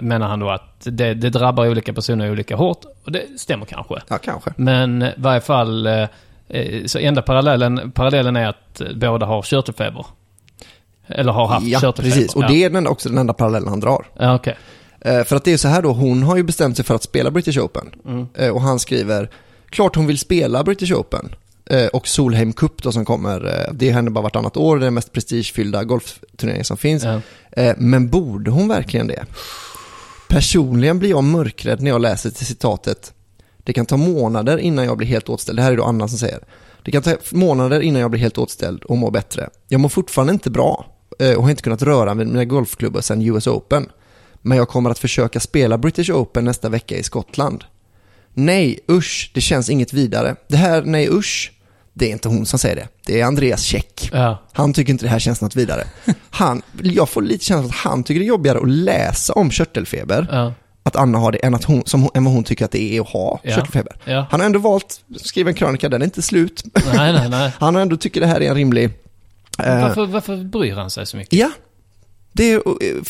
menar 0.01 0.27
han 0.27 0.39
då 0.39 0.49
att 0.49 0.77
det, 0.83 1.13
det 1.13 1.29
drabbar 1.29 1.67
olika 1.69 1.93
personer 1.93 2.31
olika 2.31 2.55
hårt. 2.55 2.81
Och 3.03 3.11
det 3.11 3.23
stämmer 3.37 3.65
kanske. 3.65 3.95
ja 4.09 4.17
kanske. 4.17 4.51
Men 4.55 5.01
i 5.03 5.11
varje 5.17 5.41
fall, 5.41 5.87
eh, 5.87 6.07
eh, 6.49 6.85
så 6.85 6.99
enda 6.99 7.21
parallellen, 7.21 7.91
parallellen 7.91 8.35
är 8.35 8.47
att 8.47 8.81
eh, 8.81 8.87
båda 8.95 9.25
har 9.25 9.41
körtelfeber. 9.41 10.05
Eller 11.07 11.31
har 11.31 11.47
haft 11.47 11.67
Ja, 11.67 11.79
körtelfeber. 11.79 12.15
precis. 12.15 12.35
Och 12.35 12.47
det 12.47 12.63
är 12.63 12.69
den 12.69 12.87
också 12.87 13.09
den 13.09 13.17
enda 13.17 13.33
parallellen 13.33 13.69
han 13.69 13.79
drar. 13.79 14.05
Ja, 14.19 14.35
okej. 14.35 14.55
Eh, 15.07 15.23
för 15.23 15.35
att 15.35 15.43
det 15.43 15.53
är 15.53 15.57
så 15.57 15.67
här 15.67 15.81
då, 15.81 15.91
hon 15.91 16.23
har 16.23 16.37
ju 16.37 16.43
bestämt 16.43 16.75
sig 16.75 16.85
för 16.85 16.95
att 16.95 17.03
spela 17.03 17.31
British 17.31 17.57
Open. 17.57 17.89
Mm. 18.05 18.27
Eh, 18.33 18.49
och 18.49 18.61
han 18.61 18.79
skriver, 18.79 19.31
klart 19.69 19.95
hon 19.95 20.07
vill 20.07 20.19
spela 20.19 20.63
British 20.63 20.91
Open. 20.91 21.35
Eh, 21.65 21.87
och 21.87 22.07
Solheim 22.07 22.53
Cup 22.53 22.83
då 22.83 22.91
som 22.91 23.05
kommer, 23.05 23.69
det 23.73 23.91
händer 23.91 24.11
bara 24.11 24.21
vartannat 24.21 24.57
år, 24.57 24.77
det 24.77 24.83
är 24.83 24.85
den 24.85 24.93
mest 24.93 25.11
prestigefyllda 25.11 25.83
golfturneringen 25.83 26.65
som 26.65 26.77
finns. 26.77 27.03
Eh, 27.51 27.75
men 27.77 28.09
borde 28.09 28.51
hon 28.51 28.67
verkligen 28.67 29.07
det? 29.07 29.25
Personligen 30.27 30.99
blir 30.99 31.09
jag 31.09 31.23
mörkrädd 31.23 31.81
när 31.81 31.91
jag 31.91 32.01
läser 32.01 32.29
till 32.29 32.45
citatet 32.45 33.13
Det 33.63 33.73
kan 33.73 33.85
ta 33.85 33.97
månader 33.97 34.57
innan 34.57 34.85
jag 34.85 34.97
blir 34.97 35.07
helt 35.07 35.29
åtställd. 35.29 35.59
Det 35.59 35.63
här 35.63 35.71
är 35.71 35.77
då 35.77 35.83
Anna 35.83 36.07
som 36.07 36.17
säger. 36.17 36.39
Det 36.83 36.91
kan 36.91 37.01
ta 37.01 37.15
månader 37.31 37.79
innan 37.79 38.01
jag 38.01 38.11
blir 38.11 38.21
helt 38.21 38.37
åtställd 38.37 38.83
och 38.83 38.97
mår 38.97 39.11
bättre. 39.11 39.49
Jag 39.67 39.81
mår 39.81 39.89
fortfarande 39.89 40.33
inte 40.33 40.49
bra 40.49 40.85
och 41.37 41.43
har 41.43 41.49
inte 41.49 41.63
kunnat 41.63 41.81
röra 41.81 42.13
mina 42.13 42.45
golfklubbar 42.45 43.01
sedan 43.01 43.21
US 43.21 43.47
Open. 43.47 43.89
Men 44.47 44.57
jag 44.57 44.67
kommer 44.69 44.89
att 44.89 44.99
försöka 44.99 45.39
spela 45.39 45.77
British 45.77 46.09
Open 46.09 46.45
nästa 46.45 46.69
vecka 46.69 46.97
i 46.97 47.03
Skottland. 47.03 47.63
Nej, 48.33 48.79
usch, 48.91 49.31
det 49.33 49.41
känns 49.41 49.69
inget 49.69 49.93
vidare. 49.93 50.35
Det 50.47 50.57
här, 50.57 50.81
nej 50.81 51.09
usch, 51.11 51.51
det 51.93 52.05
är 52.07 52.11
inte 52.11 52.27
hon 52.29 52.45
som 52.45 52.59
säger 52.59 52.75
det. 52.75 52.87
Det 53.05 53.21
är 53.21 53.25
Andreas 53.25 53.61
Käck. 53.61 54.09
Ja. 54.13 54.43
Han 54.53 54.73
tycker 54.73 54.91
inte 54.93 55.05
det 55.05 55.09
här 55.09 55.19
känns 55.19 55.41
något 55.41 55.55
vidare. 55.55 55.83
Han, 56.29 56.61
jag 56.83 57.09
får 57.09 57.21
lite 57.21 57.45
känslan 57.45 57.69
att 57.69 57.75
han 57.75 58.03
tycker 58.03 58.19
det 58.19 58.25
är 58.25 58.27
jobbigare 58.27 58.57
att 58.57 58.69
läsa 58.69 59.33
om 59.33 59.49
körtelfeber, 59.51 60.27
Ja. 60.31 60.53
att 60.83 60.95
Anna 60.95 61.17
har 61.17 61.31
det, 61.31 61.37
än, 61.37 61.55
att 61.55 61.63
hon, 61.63 61.83
som, 61.85 62.09
än 62.13 62.23
vad 62.23 62.33
hon 62.33 62.43
tycker 62.43 62.65
att 62.65 62.71
det 62.71 62.97
är 62.97 63.01
att 63.01 63.07
ha 63.09 63.39
Ja. 63.43 63.55
körtelfeber. 63.55 64.25
Han 64.29 64.39
har 64.39 64.45
ändå 64.45 64.59
valt, 64.59 65.01
skriva 65.21 65.49
en 65.49 65.55
krönika, 65.55 65.89
den 65.89 66.01
är 66.01 66.05
inte 66.05 66.21
slut. 66.21 66.63
Nej, 66.95 67.13
nej, 67.13 67.29
nej. 67.29 67.51
Han 67.59 67.75
har 67.75 67.81
ändå 67.81 67.97
tycker 67.97 68.21
det 68.21 68.27
här 68.27 68.41
är 68.41 68.49
en 68.49 68.55
rimlig... 68.55 68.85
eh, 69.63 69.81
Varför, 69.81 70.05
varför 70.05 70.37
bryr 70.37 70.73
han 70.73 70.89
sig 70.89 71.05
så 71.05 71.17
mycket? 71.17 71.33
Ja, 71.39 71.49
det 72.37 72.51
är, 72.53 72.61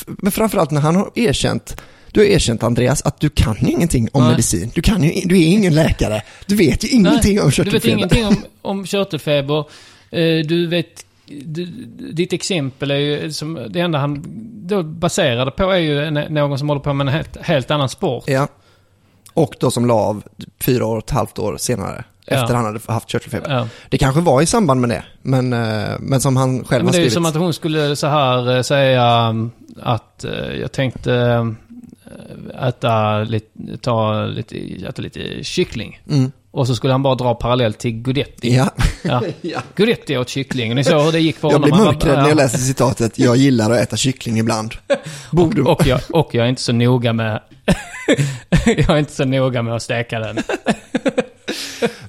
men 0.08 0.32
framförallt 0.32 0.72
när 0.72 0.82
han 0.82 0.96
har 0.96 1.12
erkänt, 1.16 1.82
du 2.12 2.20
har 2.20 2.28
erkänt 2.28 2.64
Andreas 2.64 3.02
att 3.02 3.20
du 3.20 3.30
kan 3.30 3.56
ju 3.62 3.68
ingenting 3.72 4.10
om 4.12 4.22
Nej. 4.22 4.32
medicin. 4.32 4.72
Du, 4.76 4.82
kan 4.82 5.04
ju, 5.04 5.22
du 5.26 5.38
är 5.42 5.48
ingen 5.48 5.76
läkare. 5.76 6.22
Du 6.46 6.56
vet 6.56 6.84
ju 6.84 6.88
ingenting 6.88 7.36
Nej, 7.36 7.44
om 7.44 7.50
Du 7.50 7.64
vet 7.64 7.66
körtelfeber. 7.84 7.98
ingenting 7.98 8.26
om, 8.26 8.36
om 8.62 8.86
körtelfeber. 8.86 9.60
Eh, 10.12 10.46
Du 10.46 10.68
vet... 10.68 11.04
Du, 11.30 11.66
ditt 12.14 12.34
exempel 12.34 12.92
är 12.92 12.96
ju 12.96 13.32
som... 13.32 13.60
Det 13.70 13.80
enda 13.80 14.00
han 14.00 14.24
då 14.68 14.84
baserade 14.84 15.52
på 15.52 15.72
är 15.72 15.78
ju 15.78 16.12
någon 16.30 16.60
som 16.60 16.70
håller 16.70 16.82
på 16.82 16.94
med 16.94 17.08
en 17.08 17.14
helt, 17.14 17.38
helt 17.42 17.72
annan 17.72 17.90
sport. 17.90 18.24
Ja. 18.28 18.48
Och 19.34 19.56
då 19.60 19.72
som 19.72 19.86
la 19.86 19.94
av 19.94 20.24
fyra 20.62 20.86
och 20.86 20.98
ett 20.98 21.10
halvt 21.10 21.40
år 21.40 21.58
senare. 21.58 22.04
Ja. 22.28 22.36
efter 22.42 22.54
han 22.56 22.66
hade 22.66 22.80
haft 22.88 23.10
körtelfeber. 23.10 23.50
Ja. 23.50 23.68
Det 23.90 23.98
kanske 23.98 24.22
var 24.22 24.42
i 24.42 24.46
samband 24.46 24.82
med 24.82 24.90
det, 24.90 25.04
men, 25.22 25.54
eh, 25.54 25.90
men 26.00 26.22
som 26.22 26.38
han 26.38 26.64
själv 26.66 26.86
Men 26.86 26.86
har 26.86 26.92
det 26.94 26.98
är 26.98 27.04
ju 27.04 27.10
skrivit. 27.10 27.14
som 27.14 27.26
att 27.26 27.36
hon 27.36 27.54
skulle 27.54 27.96
så 27.96 28.08
här 28.08 28.56
eh, 28.56 28.62
säga 28.62 29.30
um, 29.30 29.52
att 29.84 30.24
eh, 30.24 30.32
jag 30.62 30.72
tänkte 30.72 31.46
äta 32.62 33.20
lite, 33.24 33.50
ta 33.82 34.26
lite, 34.26 34.58
äta 34.90 35.02
lite 35.02 35.44
kyckling. 35.44 36.00
Mm. 36.10 36.32
Och 36.52 36.68
så 36.68 36.76
skulle 36.76 36.94
han 36.94 37.04
bara 37.04 37.16
dra 37.16 37.36
parallell 37.36 37.74
till 37.74 37.92
Gudetti. 37.92 38.56
Ja. 38.56 38.70
Ja. 39.04 39.22
ja. 39.42 39.60
Gudetti 39.76 40.18
åt 40.18 40.30
kyckling. 40.30 40.70
Och 40.72 40.76
ni 40.76 40.84
såg 40.84 41.02
hur 41.06 41.12
det 41.12 41.20
gick 41.20 41.38
för 41.38 41.48
Jag 41.48 41.54
honom. 41.54 41.66
blir 41.70 41.74
Han 41.76 41.86
var- 41.86 41.94
mörkrädd 41.94 42.18
när 42.18 42.28
jag 42.28 42.36
läser 42.38 42.58
citatet, 42.58 43.20
jag 43.20 43.36
gillar 43.38 43.72
att 43.72 43.78
äta 43.82 43.98
kyckling 43.98 44.38
ibland. 44.40 44.74
Borde 45.32 45.62
Och 45.62 45.88
jag, 45.88 46.00
och 46.10 46.36
jag 46.36 46.46
är 46.46 46.50
inte 46.50 46.62
så 46.62 46.74
noga 46.74 47.14
med... 47.14 47.42
jag 48.66 48.90
är 48.90 48.98
inte 48.98 49.12
så 49.14 49.26
noga 49.26 49.62
med 49.62 49.76
att 49.76 49.82
steka 49.84 50.20
den. 50.20 50.38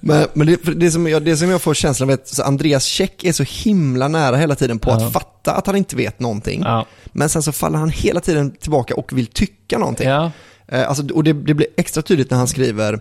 Men, 0.08 0.26
men 0.34 0.46
det, 0.46 0.56
det, 0.74 0.90
som 0.90 1.06
jag, 1.08 1.22
det 1.22 1.36
som 1.36 1.50
jag 1.50 1.62
får 1.62 1.74
känslan 1.74 2.08
av 2.08 2.10
är 2.10 2.14
att 2.14 2.40
Andreas 2.40 2.84
Käck 2.84 3.24
är 3.24 3.32
så 3.32 3.42
himla 3.48 4.08
nära 4.08 4.36
hela 4.36 4.54
tiden 4.54 4.78
på 4.78 4.90
Ja. 4.90 4.96
att 5.06 5.12
fatta 5.12 5.52
att 5.54 5.66
han 5.66 5.76
inte 5.76 5.96
vet 5.96 6.20
någonting. 6.20 6.62
Ja. 6.64 6.86
Men 7.06 7.28
sen 7.28 7.42
så 7.42 7.52
faller 7.52 7.78
han 7.78 7.88
hela 7.90 8.20
tiden 8.20 8.50
tillbaka 8.50 8.94
och 8.94 9.12
vill 9.18 9.26
tycka 9.26 9.78
någonting. 9.78 10.08
Ja. 10.08 10.30
Eh, 10.68 10.88
alltså, 10.88 11.14
och 11.14 11.24
det, 11.24 11.32
det 11.32 11.54
blir 11.54 11.68
extra 11.76 12.02
tydligt 12.02 12.30
när 12.30 12.38
han 12.38 12.48
skriver 12.48 13.00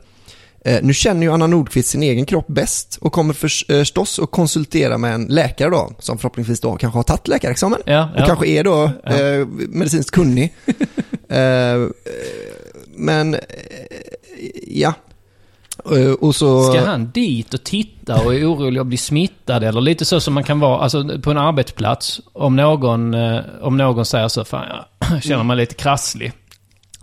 eh, 0.65 0.79
nu 0.83 0.93
känner 0.93 1.21
ju 1.21 1.33
Anna 1.33 1.47
Nordqvist 1.47 1.89
sin 1.89 2.03
egen 2.03 2.25
kropp 2.25 2.47
bäst 2.47 2.97
och 3.01 3.13
kommer 3.13 3.33
eh, 3.33 3.37
förstås 3.37 4.19
att 4.19 4.31
konsultera 4.31 4.97
med 4.97 5.13
en 5.13 5.25
läkare 5.25 5.69
då, 5.69 5.91
som 5.99 6.17
förhoppningsvis 6.17 6.59
då 6.59 6.75
kanske 6.75 6.97
har 6.97 7.03
tagit 7.03 7.27
läkarexamen 7.27 7.79
Ja, 7.85 8.09
och 8.15 8.21
ja. 8.21 8.25
kanske 8.25 8.47
är 8.47 8.63
då 8.63 8.91
Ja. 9.03 9.11
eh, 9.11 9.47
medicinskt 9.69 10.11
kunnig. 10.11 10.53
eh, 11.29 11.87
men, 12.95 13.33
eh, 13.33 13.39
ja. 14.67 14.93
Eh, 15.91 16.11
och 16.11 16.35
så... 16.35 16.63
Ska 16.63 16.85
han 16.85 17.11
dit 17.11 17.53
och 17.53 17.63
titta 17.63 18.21
och 18.25 18.35
är 18.35 18.45
orolig 18.53 18.79
att 18.79 18.87
bli 18.87 18.97
smittad? 18.97 19.63
Eller 19.63 19.81
lite 19.81 20.05
så 20.05 20.19
som 20.19 20.33
man 20.33 20.43
kan 20.43 20.59
vara 20.59 20.79
alltså, 20.79 21.19
på 21.19 21.31
en 21.31 21.37
arbetsplats. 21.37 22.21
Om 22.33 22.55
någon, 22.55 23.13
eh, 23.13 23.39
om 23.61 23.77
någon 23.77 24.05
säger 24.05 24.27
så, 24.27 24.45
fan 24.45 24.65
jag 25.09 25.23
känner 25.23 25.43
mig 25.43 25.57
lite 25.57 25.75
krasslig. 25.75 26.31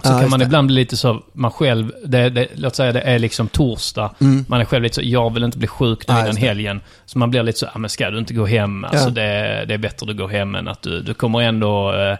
Så 0.02 0.10
Ja, 0.12 0.20
kan 0.20 0.30
man 0.30 0.42
ibland 0.42 0.66
bli 0.66 0.74
lite 0.76 0.96
så, 0.96 1.22
man 1.32 1.50
själv, 1.50 1.92
det, 2.06 2.30
det, 2.30 2.48
låt 2.54 2.76
säga 2.76 2.92
det 2.92 3.00
är 3.00 3.18
liksom 3.18 3.48
torsdag. 3.48 4.10
Mm. 4.20 4.44
Man 4.48 4.60
är 4.60 4.64
själv 4.64 4.82
lite 4.82 4.94
så, 4.94 5.00
jag 5.04 5.34
vill 5.34 5.42
inte 5.44 5.58
bli 5.58 5.68
sjuk 5.68 6.08
nu 6.08 6.14
Ja, 6.14 6.20
innan 6.20 6.36
helgen. 6.36 6.80
Så 7.06 7.18
man 7.18 7.30
blir 7.30 7.42
lite 7.42 7.58
så, 7.58 7.66
ah, 7.66 7.78
men 7.78 7.90
ska 7.90 8.10
du 8.10 8.18
inte 8.18 8.34
gå 8.34 8.46
hem? 8.46 8.84
Alltså 8.84 9.08
Ja. 9.08 9.10
det, 9.10 9.64
det 9.68 9.74
är 9.74 9.78
bättre 9.78 10.04
att 10.04 10.08
du 10.08 10.14
går 10.14 10.28
hem 10.28 10.54
än 10.54 10.68
att 10.68 10.82
du, 10.82 11.00
du 11.02 11.14
kommer 11.14 11.40
ändå, 11.40 11.92
eh, 11.92 12.18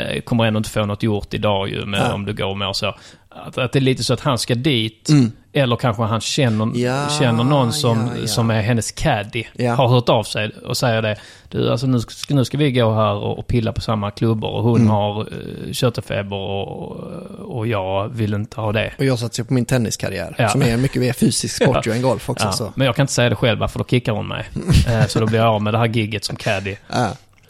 eh, 0.00 0.20
kommer 0.20 0.44
ändå 0.44 0.58
inte 0.58 0.70
få 0.70 0.86
något 0.86 1.02
gjort 1.02 1.34
idag 1.34 1.68
ju 1.68 1.86
med, 1.86 2.00
Ja. 2.00 2.12
om 2.14 2.24
du 2.24 2.32
går 2.34 2.46
och 2.46 2.58
mår 2.58 2.72
så. 2.72 2.94
Att, 3.28 3.58
att 3.58 3.72
det 3.72 3.78
är 3.78 3.80
lite 3.80 4.04
så 4.04 4.14
att 4.14 4.20
han 4.20 4.38
ska 4.38 4.54
dit. 4.54 5.08
Mm. 5.08 5.32
Eller 5.52 5.76
kanske 5.76 6.02
han 6.02 6.20
känner, 6.20 6.78
Ja, 6.78 7.08
känner 7.08 7.44
någon 7.44 7.72
som, 7.72 7.98
ja, 7.98 8.20
ja. 8.20 8.26
som 8.26 8.50
är 8.50 8.62
hennes 8.62 8.92
caddy. 8.92 9.44
Har 9.76 9.88
hört 9.88 10.08
av 10.08 10.22
sig 10.22 10.50
och 10.64 10.76
säger 10.76 11.02
det. 11.02 11.16
Du, 11.48 11.70
alltså 11.70 11.86
nu 11.86 12.00
ska, 12.00 12.34
nu 12.34 12.44
ska 12.44 12.58
vi 12.58 12.72
gå 12.72 12.94
här 12.94 13.14
och, 13.14 13.38
och 13.38 13.46
pilla 13.46 13.72
på 13.72 13.80
samma 13.80 14.10
klubbor. 14.10 14.50
Och 14.50 14.62
hon 14.62 14.76
Mm. 14.80 14.90
har 14.90 15.20
uh, 15.20 15.72
körtelfeber 15.72 16.36
och, 16.36 16.96
och 17.38 17.66
jag 17.66 18.08
vill 18.08 18.34
inte 18.34 18.60
ha 18.60 18.72
det. 18.72 18.92
Och 18.98 19.04
jag 19.04 19.18
satsar 19.18 19.44
på 19.44 19.54
min 19.54 19.64
tenniskarriär, 19.64 20.48
som 20.48 20.62
är 20.62 20.68
en 20.74 20.80
mycket 20.82 21.02
mer 21.02 21.12
fysisk 21.12 21.56
sport 21.62 21.86
ju 21.86 21.92
än 21.92 22.02
golf 22.02 22.30
också. 22.30 22.72
Men 22.74 22.86
jag 22.86 22.96
kan 22.96 23.02
inte 23.02 23.12
säga 23.12 23.28
det 23.28 23.36
själv, 23.36 23.68
för 23.68 23.78
då 23.78 23.84
kickar 23.84 24.12
hon 24.12 24.28
mig. 24.28 24.44
Eh, 24.88 25.06
så 25.06 25.20
då 25.20 25.26
blir 25.26 25.38
jag 25.38 25.48
av 25.48 25.62
med 25.62 25.74
det 25.74 25.78
här 25.78 25.86
gigget 25.86 26.24
som 26.24 26.36
caddy. 26.36 26.76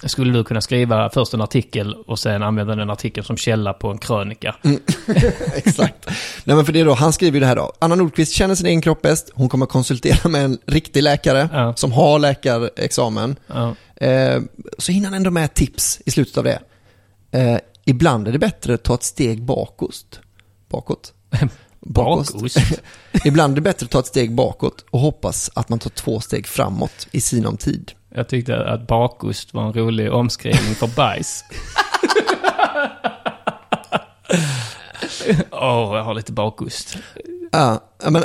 Skulle 0.04 0.32
du 0.32 0.44
kunna 0.44 0.60
skriva 0.60 1.10
först 1.10 1.34
en 1.34 1.40
artikel 1.40 1.94
och 2.06 2.18
sen 2.18 2.42
använda 2.42 2.74
den 2.74 2.90
artikeln 2.90 3.24
som 3.24 3.36
källa 3.36 3.72
på 3.72 3.88
en 3.90 3.98
krönika? 3.98 4.56
Mm. 4.64 4.80
Exakt. 5.54 6.06
Nej 6.44 6.56
men 6.56 6.64
för 6.66 6.72
det 6.72 6.82
då, 6.84 6.94
han 6.94 7.12
skriver 7.12 7.36
ju 7.36 7.40
det 7.40 7.46
här 7.46 7.56
då. 7.56 7.72
Anna 7.78 7.94
Nordqvist 7.94 8.32
känner 8.32 8.54
sin 8.54 8.66
egen 8.66 8.82
kropp 8.82 9.02
bäst. 9.02 9.30
Hon 9.34 9.48
kommer 9.48 9.66
konsultera 9.66 10.28
med 10.28 10.44
en 10.44 10.58
riktig 10.66 11.02
läkare 11.02 11.48
Ja. 11.52 11.74
som 11.76 11.92
har 11.92 12.18
läkarexamen. 12.18 13.36
Ja. 13.46 13.74
Eh, 14.06 14.40
så 14.78 14.92
hinner 14.92 15.06
han 15.06 15.14
ändå 15.14 15.30
med 15.30 15.54
tips 15.54 16.00
i 16.06 16.10
slutet 16.10 16.38
av 16.38 16.44
det. 16.44 16.60
Eh, 17.32 17.56
ibland 17.84 18.28
är 18.28 18.32
det 18.32 18.38
bättre 18.38 18.74
att 18.74 18.82
ta 18.82 18.94
ett 18.94 19.02
steg 19.02 19.42
bakåt. 19.42 20.20
Bakåt? 20.70 21.12
Bakost? 21.80 22.56
ibland 23.24 23.52
är 23.52 23.54
det 23.54 23.60
bättre 23.60 23.84
att 23.84 23.90
ta 23.90 23.98
ett 24.00 24.06
steg 24.06 24.34
bakåt 24.34 24.84
och 24.90 25.00
hoppas 25.00 25.50
att 25.54 25.68
man 25.68 25.78
tar 25.78 25.90
två 25.90 26.20
steg 26.20 26.46
framåt 26.46 27.08
i 27.10 27.20
sinom 27.20 27.56
tid. 27.56 27.92
Jag 28.14 28.28
tyckte 28.28 28.64
att 28.64 28.86
bakost 28.86 29.54
var 29.54 29.66
en 29.66 29.72
rolig 29.72 30.12
omskrivning 30.12 30.74
för 30.74 30.86
bajs. 30.86 31.44
Åh, 35.50 35.96
jag 35.96 36.02
har 36.02 36.14
lite 36.14 36.32
bakost. 36.32 36.96
Ja, 37.52 37.80
men... 38.10 38.24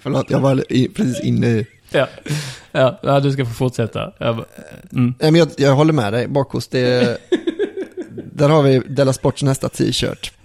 Förlåt, 0.00 0.30
jag 0.30 0.40
var 0.40 0.64
precis 0.88 1.20
inne 1.20 1.46
i... 1.46 1.66
Ja. 1.90 2.08
Ja, 2.72 3.20
du 3.20 3.32
ska 3.32 3.46
få 3.46 3.52
fortsätta. 3.52 4.12
Jag 4.18 4.44
mm. 4.92 5.14
Nej, 5.20 5.30
men 5.30 5.34
jag, 5.34 5.48
jag 5.56 5.74
håller 5.74 5.92
med 5.92 6.12
dig, 6.12 6.28
bakost, 6.28 6.70
det 6.70 6.80
är... 6.80 7.18
Där 8.32 8.48
har 8.48 8.62
vi 8.62 8.78
Della 8.78 9.12
Sports 9.12 9.42
nästa 9.42 9.68
t-shirt. 9.68 10.32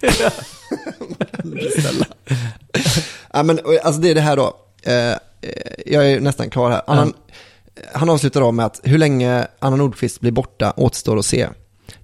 Ja, 3.32 3.42
men 3.42 3.60
alltså 3.82 4.00
det 4.00 4.10
är 4.10 4.14
det 4.14 4.20
här 4.20 4.36
då. 4.36 4.56
Eh, 4.82 5.10
eh, 5.12 5.16
jag 5.92 6.10
är 6.12 6.20
nästan 6.20 6.50
klar 6.50 6.70
här. 6.70 6.82
Anna, 6.86 7.12
Han 7.94 8.10
avslutar 8.10 8.40
av 8.40 8.54
med 8.54 8.66
att 8.66 8.80
hur 8.84 8.98
länge 8.98 9.46
Anna 9.58 9.76
Nordqvist 9.76 10.20
blir 10.20 10.32
borta 10.32 10.72
återstår 10.76 11.18
att 11.18 11.26
se. 11.26 11.48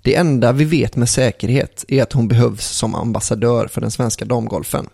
Det 0.03 0.15
enda 0.15 0.53
vi 0.53 0.65
vet 0.65 0.97
med 0.97 1.09
säkerhet 1.09 1.85
är 1.89 2.03
att 2.03 2.13
hon 2.13 2.29
behövs 2.29 2.67
som 2.67 2.95
ambassadör 2.95 3.67
för 3.69 3.81
den 3.81 3.91
svenska 3.91 4.25
damgolfen. 4.25 4.89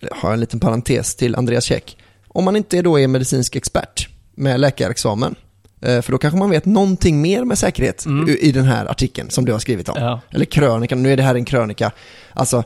Jag 0.00 0.16
har 0.16 0.32
en 0.32 0.40
liten 0.40 0.60
parentes 0.60 1.14
till 1.14 1.34
Andreas 1.36 1.64
Käck. 1.64 1.96
Om 2.28 2.44
man 2.44 2.56
inte 2.56 2.82
då 2.82 3.00
är 3.00 3.08
medicinsk 3.08 3.56
expert 3.56 4.08
med 4.34 4.60
läkarexamen, 4.60 5.34
eh, 5.82 6.00
för 6.02 6.12
då 6.12 6.18
kanske 6.18 6.38
man 6.38 6.50
vet 6.50 6.64
någonting 6.64 7.22
mer 7.22 7.44
med 7.44 7.58
säkerhet 7.58 8.06
Mm. 8.06 8.36
i- 8.40 8.52
den 8.52 8.64
här 8.64 8.86
artikeln 8.86 9.30
som 9.30 9.44
du 9.44 9.52
har 9.52 9.58
skrivit 9.58 9.88
om. 9.88 9.94
Ja. 10.02 10.20
Eller 10.30 10.44
krönikan, 10.44 11.02
nu 11.02 11.12
är 11.12 11.16
det 11.16 11.22
här 11.22 11.34
en 11.34 11.44
krönika. 11.44 11.92
Alltså, 12.34 12.64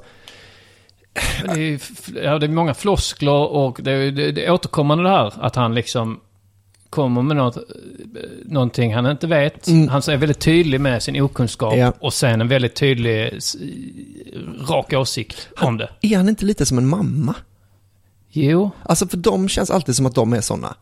Det 1.54 1.60
är, 1.74 1.80
ja, 2.24 2.38
det 2.38 2.46
är 2.46 2.50
många 2.50 2.74
floskler 2.74 3.32
och 3.52 3.78
det 3.82 3.90
är, 3.92 4.10
det, 4.10 4.32
det 4.32 4.46
är 4.46 4.50
återkommande 4.50 5.04
det 5.04 5.10
här 5.10 5.32
att 5.40 5.56
han 5.56 5.74
liksom 5.74 6.20
kommer 6.90 7.22
med 7.22 7.36
något, 7.36 7.56
eh, 7.56 7.62
någonting 8.44 8.94
han 8.94 9.06
inte 9.06 9.26
vet. 9.26 9.66
Mm. 9.68 9.88
Han 9.88 10.02
är 10.08 10.16
väldigt 10.16 10.40
tydlig 10.40 10.80
med 10.80 11.02
sin 11.02 11.20
okunskap 11.20 11.76
Ja. 11.76 11.92
och 12.00 12.14
sen 12.14 12.40
en 12.40 12.48
väldigt 12.48 12.74
tydlig, 12.76 13.32
s- 13.36 13.56
rak 14.68 14.92
åsikt 14.92 15.48
om 15.60 15.76
det. 15.76 15.88
är 16.02 16.16
han 16.16 16.28
inte 16.28 16.44
lite 16.44 16.66
som 16.66 16.78
en 16.78 16.86
mamma? 16.86 17.34
Jo, 18.30 18.70
Alltså 18.82 19.08
för 19.08 19.16
de 19.16 19.48
känns 19.48 19.70
alltid 19.70 19.96
som 19.96 20.06
att 20.06 20.14
de 20.14 20.32
är 20.32 20.40
sådana. 20.40 20.74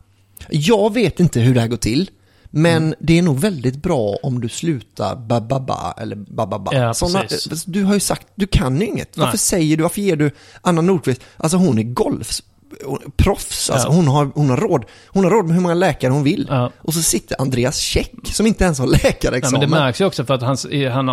Jag 0.49 0.93
vet 0.93 1.19
inte 1.19 1.39
hur 1.39 1.53
det 1.53 1.61
här 1.61 1.67
går 1.67 1.77
till, 1.77 2.09
men 2.57 2.83
Mm. 2.83 2.95
det 2.99 3.17
är 3.17 3.21
nog 3.21 3.39
väldigt 3.39 3.75
bra 3.75 4.15
om 4.23 4.41
du 4.41 4.49
slutar 4.49 5.15
ba-ba-ba 5.15 5.93
eller 5.97 6.15
ba-ba-ba. 6.15 6.73
Ja, 6.73 6.93
Såna, 6.93 7.19
precis. 7.21 7.63
du 7.65 7.83
har 7.83 7.93
ju 7.93 7.99
sagt, 7.99 8.27
du 8.35 8.47
kan 8.47 8.81
ju 8.81 8.87
inget. 8.87 9.17
Nej. 9.17 9.25
Varför 9.25 9.37
säger 9.37 9.77
du, 9.77 9.83
varför 9.83 10.01
ger 10.01 10.15
du 10.15 10.31
Anna 10.61 10.81
Nordqvist, 10.81 11.21
alltså 11.37 11.57
hon 11.57 11.79
är 11.79 11.83
golfproffs, 11.83 13.69
alltså 13.69 13.87
Ja. 13.87 13.93
hon, 13.93 14.07
har, 14.07 14.31
hon, 14.35 14.49
har 14.49 14.57
råd, 14.57 14.85
hon 15.07 15.23
har 15.23 15.31
råd 15.31 15.45
med 15.45 15.53
hur 15.55 15.61
många 15.61 15.73
läkare 15.73 16.11
hon 16.11 16.23
vill. 16.23 16.47
Ja. 16.49 16.71
Och 16.77 16.93
så 16.93 17.01
sitter 17.01 17.41
Andreas 17.41 17.77
Käck 17.77 18.11
som 18.23 18.47
inte 18.47 18.63
ens 18.63 18.79
har 18.79 18.87
Nej, 18.87 18.99
läkarexamen. 19.03 19.59
men 19.59 19.69
det 19.69 19.75
märks 19.75 20.01
ju 20.01 20.05
också 20.05 20.25
för 20.25 20.33
att 20.33 20.41
han, 20.41 20.57
han, 20.91 21.07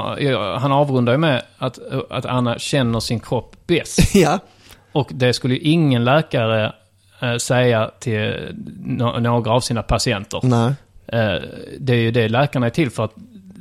han 0.60 0.72
avrundar 0.72 1.12
ju 1.12 1.18
med 1.18 1.42
att, 1.58 1.78
att 2.10 2.26
Anna 2.26 2.58
känner 2.58 3.00
sin 3.00 3.20
kropp 3.20 3.56
bäst. 3.66 3.98
ja, 4.14 4.38
Och 4.92 5.10
det 5.14 5.32
skulle 5.32 5.54
ju 5.54 5.60
ingen 5.60 6.04
läkare 6.04 6.72
eh, 7.20 7.36
säga 7.36 7.90
till 8.00 8.48
några 8.86 9.50
av 9.52 9.60
sina 9.60 9.82
patienter. 9.82 10.40
nej. 10.42 10.72
Eh, 11.06 11.34
det 11.78 11.92
är 11.92 11.96
ju 11.96 12.10
det 12.10 12.28
läkarna 12.28 12.66
är 12.66 12.70
till 12.70 12.90
för 12.90 13.04
att 13.04 13.12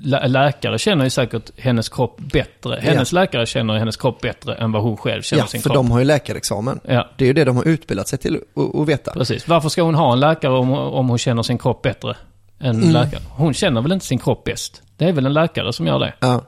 lä 0.04 0.28
läkare 0.28 0.80
känner 0.80 1.04
ju 1.04 1.10
säkert 1.10 1.52
hennes 1.58 1.90
kropp 1.90 2.20
bättre. 2.20 2.80
Hennes 2.82 3.12
läkare 3.12 3.46
känner 3.46 3.78
hennes 3.78 3.98
kropp 3.98 4.22
bättre 4.22 4.56
än 4.56 4.72
vad 4.72 4.82
hon 4.84 4.98
själv 4.98 5.22
känner 5.22 5.44
Ja, 5.44 5.48
sin 5.48 5.62
för 5.62 5.70
kropp. 5.70 5.76
de 5.76 5.92
har 5.92 6.00
ju 6.00 6.06
läkarexamen. 6.06 6.80
Ja, 6.88 7.10
Det 7.18 7.24
är 7.26 7.28
ju 7.28 7.34
det 7.34 7.44
de 7.46 7.56
har 7.56 7.68
utbildat 7.68 8.08
sig 8.08 8.20
till 8.20 8.40
att 8.82 8.88
veta. 8.90 9.12
precis. 9.14 9.48
Varför 9.48 9.70
ska 9.70 9.82
hon 9.82 9.96
ha 9.96 10.14
en 10.14 10.20
läkare 10.20 10.54
om, 10.58 10.72
om 10.72 11.10
hon 11.10 11.18
känner 11.18 11.44
sin 11.44 11.58
kropp 11.58 11.82
bättre 11.82 12.16
än 12.60 12.76
Mm. 12.76 12.92
läkare? 12.92 13.22
Hon 13.30 13.54
känner 13.54 13.82
väl 13.82 13.92
inte 13.92 14.06
sin 14.06 14.20
kropp 14.20 14.44
bäst? 14.44 14.82
Det 14.98 15.06
är 15.06 15.12
väl 15.14 15.26
en 15.26 15.34
läkare 15.34 15.74
som 15.74 15.88
gör 15.88 16.00
det? 16.00 16.14
Ja. 16.20 16.42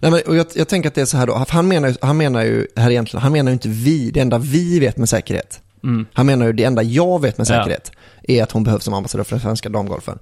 Nej, 0.00 0.10
men, 0.10 0.20
och 0.26 0.36
jag, 0.36 0.46
jag 0.54 0.68
tänker 0.68 0.88
att 0.88 0.94
det 0.94 1.00
är 1.00 1.04
så 1.04 1.16
här 1.16 1.26
då, 1.26 1.44
han 1.48 1.68
menar, 1.68 1.94
han 2.02 2.16
menar 2.16 2.42
ju 2.42 2.66
här 2.76 2.90
egentligen, 2.90 3.22
han 3.22 3.32
menar 3.32 3.50
ju 3.50 3.52
inte 3.52 3.68
vi, 3.68 4.10
det 4.10 4.20
enda 4.20 4.38
vi 4.38 4.78
vet 4.80 4.96
med 4.96 5.08
säkerhet. 5.08 5.60
Mm. 5.84 6.06
Han 6.12 6.26
menar 6.26 6.46
ju 6.46 6.52
det 6.52 6.64
enda 6.64 6.82
jag 6.82 7.22
vet 7.22 7.38
med 7.38 7.46
Ja. 7.50 7.54
säkerhet 7.54 7.92
är 8.22 8.42
att 8.42 8.52
hon 8.52 8.64
behövs 8.64 8.84
som 8.84 8.94
ambassadör 8.94 9.24
för 9.24 9.30
den 9.36 9.40
svenska 9.40 9.68
damgolfen. 9.68 10.18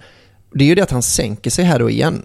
Det 0.54 0.64
är 0.64 0.68
ju 0.68 0.74
det 0.74 0.82
att 0.82 0.90
han 0.90 1.02
sänker 1.02 1.50
sig 1.50 1.64
här 1.64 1.78
då 1.78 1.90
igen. 1.90 2.22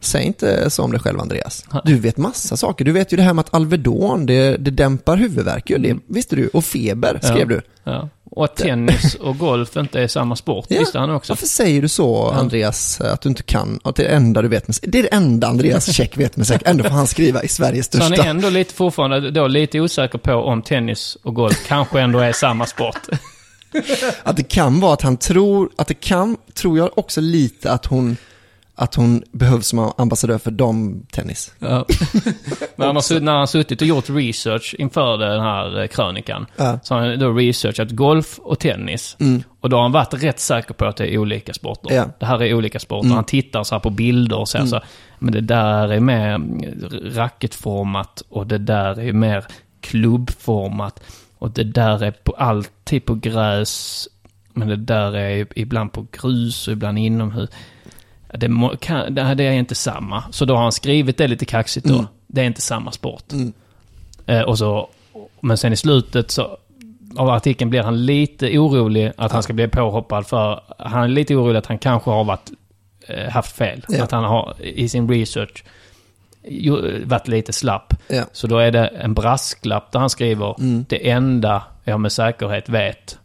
Säg 0.00 0.24
inte 0.24 0.70
så 0.70 0.82
om 0.82 0.90
dig 0.90 1.00
själv 1.00 1.20
Andreas. 1.20 1.64
Du 1.84 1.98
vet 1.98 2.16
massa 2.16 2.56
saker. 2.56 2.84
Du 2.84 2.92
vet 2.92 3.12
ju 3.12 3.16
det 3.16 3.22
här 3.22 3.34
med 3.34 3.40
att 3.40 3.54
Alvedon, 3.54 4.26
det, 4.26 4.56
det 4.56 4.70
dämpar 4.70 5.16
huvudvärk 5.16 5.70
ju. 5.70 5.78
Det 5.78 5.96
visste 6.06 6.36
du. 6.36 6.48
Och 6.48 6.64
feber 6.64 7.18
skrev 7.22 7.38
Ja. 7.38 7.44
du. 7.56 7.60
Ja. 7.84 8.08
Och 8.32 8.44
att 8.44 8.56
tennis 8.56 9.14
och 9.14 9.38
golf 9.38 9.76
inte 9.76 10.00
är 10.00 10.08
samma 10.08 10.36
sport 10.36 10.66
Ja. 10.68 10.78
visste 10.80 10.98
han 10.98 11.10
också. 11.10 11.32
Varför 11.32 11.46
säger 11.46 11.82
du 11.82 11.88
så, 11.88 12.30
Andreas, 12.30 13.00
att 13.00 13.20
du 13.20 13.28
inte 13.28 13.42
kan? 13.42 13.80
Att 13.84 13.96
det 13.96 14.02
är 14.04 14.08
det 14.08 14.14
enda 14.14 14.42
du 14.42 14.48
vet 14.48 14.68
med 14.68 14.76
Det 14.82 14.98
är 14.98 15.02
det 15.02 15.08
enda 15.08 15.46
Andreas 15.46 15.92
Käck 15.94 16.16
vet 16.16 16.36
med 16.36 16.46
säkert. 16.46 16.68
Ändå 16.68 16.84
får 16.84 16.90
han 16.90 17.06
skriva 17.06 17.42
i 17.42 17.48
Sveriges 17.48 17.92
Så 17.92 17.98
han 17.98 18.06
största. 18.06 18.24
är 18.24 18.30
ändå 18.30 18.48
lite 18.50 18.74
fortfarande 18.74 19.30
då 19.30 19.46
lite 19.46 19.80
osäker 19.80 20.18
på 20.18 20.32
om 20.34 20.62
tennis 20.62 21.16
och 21.22 21.34
golf 21.34 21.64
kanske 21.68 22.00
ändå 22.00 22.18
är 22.18 22.32
samma 22.32 22.66
sport. 22.66 22.98
Att 24.22 24.36
det 24.36 24.42
kan 24.42 24.80
vara 24.80 24.92
att 24.92 25.02
han 25.02 25.16
tror, 25.16 25.70
att 25.76 25.88
det 25.88 25.94
kan, 25.94 26.36
tror 26.54 26.78
jag 26.78 26.98
också 26.98 27.20
lite 27.20 27.72
att 27.72 27.86
hon, 27.86 28.16
att 28.80 28.94
hon 28.94 29.22
behövs 29.32 29.66
som 29.66 29.92
ambassadör 29.98 30.38
för 30.38 30.50
damtennis. 30.50 31.54
Ja. 31.58 31.86
Men 32.76 32.86
han 32.86 32.96
har, 32.96 33.20
när 33.20 33.32
han 33.32 33.40
har 33.40 33.46
suttit 33.46 33.80
och 33.80 33.86
gjort 33.86 34.10
research 34.10 34.74
inför 34.78 35.18
den 35.18 35.40
här 35.40 35.80
eh, 35.80 35.86
krönikan 35.86 36.46
Ja. 36.56 36.78
så 36.82 36.94
har 36.94 37.00
han 37.00 37.18
då 37.18 37.32
researchat 37.32 37.90
golf 37.90 38.38
och 38.38 38.58
tennis. 38.58 39.16
Mm. 39.20 39.42
Och 39.60 39.70
då 39.70 39.76
har 39.76 39.82
han 39.82 39.92
varit 39.92 40.14
rätt 40.14 40.40
säker 40.40 40.74
på 40.74 40.84
att 40.84 40.96
det 40.96 41.14
är 41.14 41.18
olika 41.18 41.52
sporter. 41.52 41.94
Ja. 41.94 42.04
Det 42.20 42.26
här 42.26 42.42
är 42.42 42.54
olika 42.54 42.78
sporter. 42.78 43.06
Mm. 43.06 43.16
Han 43.16 43.24
tittar 43.24 43.64
så 43.64 43.74
här 43.74 43.80
på 43.80 43.90
bilder 43.90 44.38
och 44.38 44.48
säger 44.48 44.66
så 44.66 44.76
här, 44.76 44.84
men 45.18 45.32
det 45.32 45.40
där 45.40 45.92
är 45.92 46.00
mer 46.00 46.34
mm, 46.34 46.64
racketformat 47.14 48.22
och 48.28 48.46
det 48.46 48.58
där 48.58 49.00
är 49.00 49.12
mer 49.12 49.44
klubbformat. 49.80 51.02
Och 51.38 51.50
det 51.50 51.64
där 51.64 52.02
är 52.02 52.10
på, 52.10 52.32
alltid 52.32 53.04
på 53.04 53.14
gräs, 53.14 54.08
men 54.52 54.68
det 54.68 54.76
där 54.76 55.16
är 55.16 55.46
ibland 55.58 55.92
på 55.92 56.06
grus 56.12 56.68
och 56.68 56.72
ibland 56.72 56.98
inomhus. 56.98 57.50
Ja, 58.32 58.38
Det, 58.38 58.48
må, 58.48 58.76
kan, 58.76 59.14
det, 59.14 59.22
är 59.22 59.52
inte 59.52 59.74
samma. 59.74 60.24
Så 60.30 60.44
då 60.44 60.54
har 60.54 60.62
han 60.62 60.72
skrivit 60.72 61.16
det 61.16 61.28
lite 61.28 61.44
kaxigt 61.44 61.86
då. 61.86 61.94
Mm. 61.94 62.06
Det 62.26 62.40
är 62.40 62.44
inte 62.44 62.60
samma 62.60 62.92
sport. 62.92 63.32
Mm. 63.32 63.52
Eh, 64.26 64.42
och 64.42 64.58
så, 64.58 64.88
men 65.40 65.56
sen 65.58 65.72
i 65.72 65.76
slutet 65.76 66.30
så, 66.30 66.56
av 67.16 67.28
artikeln 67.30 67.70
blir 67.70 67.82
han 67.82 68.06
lite 68.06 68.58
orolig 68.58 69.12
att 69.16 69.32
han 69.32 69.42
ska 69.42 69.52
bli 69.52 69.68
påhoppad 69.68 70.26
för... 70.26 70.60
Han 70.78 71.02
är 71.02 71.08
lite 71.08 71.34
orolig 71.34 71.58
att 71.58 71.66
han 71.66 71.78
kanske 71.78 72.10
har 72.10 72.24
varit, 72.24 72.50
eh, 73.08 73.30
haft 73.30 73.56
fel. 73.56 73.84
Ja. 73.88 74.04
Att 74.04 74.10
han 74.10 74.24
har 74.24 74.54
i 74.62 74.88
sin 74.88 75.08
research 75.08 75.64
varit 77.04 77.28
lite 77.28 77.52
slapp. 77.52 77.94
Ja. 78.08 78.24
Så 78.32 78.46
då 78.46 78.58
är 78.58 78.70
det 78.70 78.86
en 78.86 79.14
brasklapp 79.14 79.92
där 79.92 80.00
han 80.00 80.10
skriver 80.10 80.54
Mm. 80.58 80.84
det 80.88 81.10
enda 81.10 81.62
jag 81.84 82.00
med 82.00 82.12
säkerhet 82.12 82.68
vet 82.68 83.18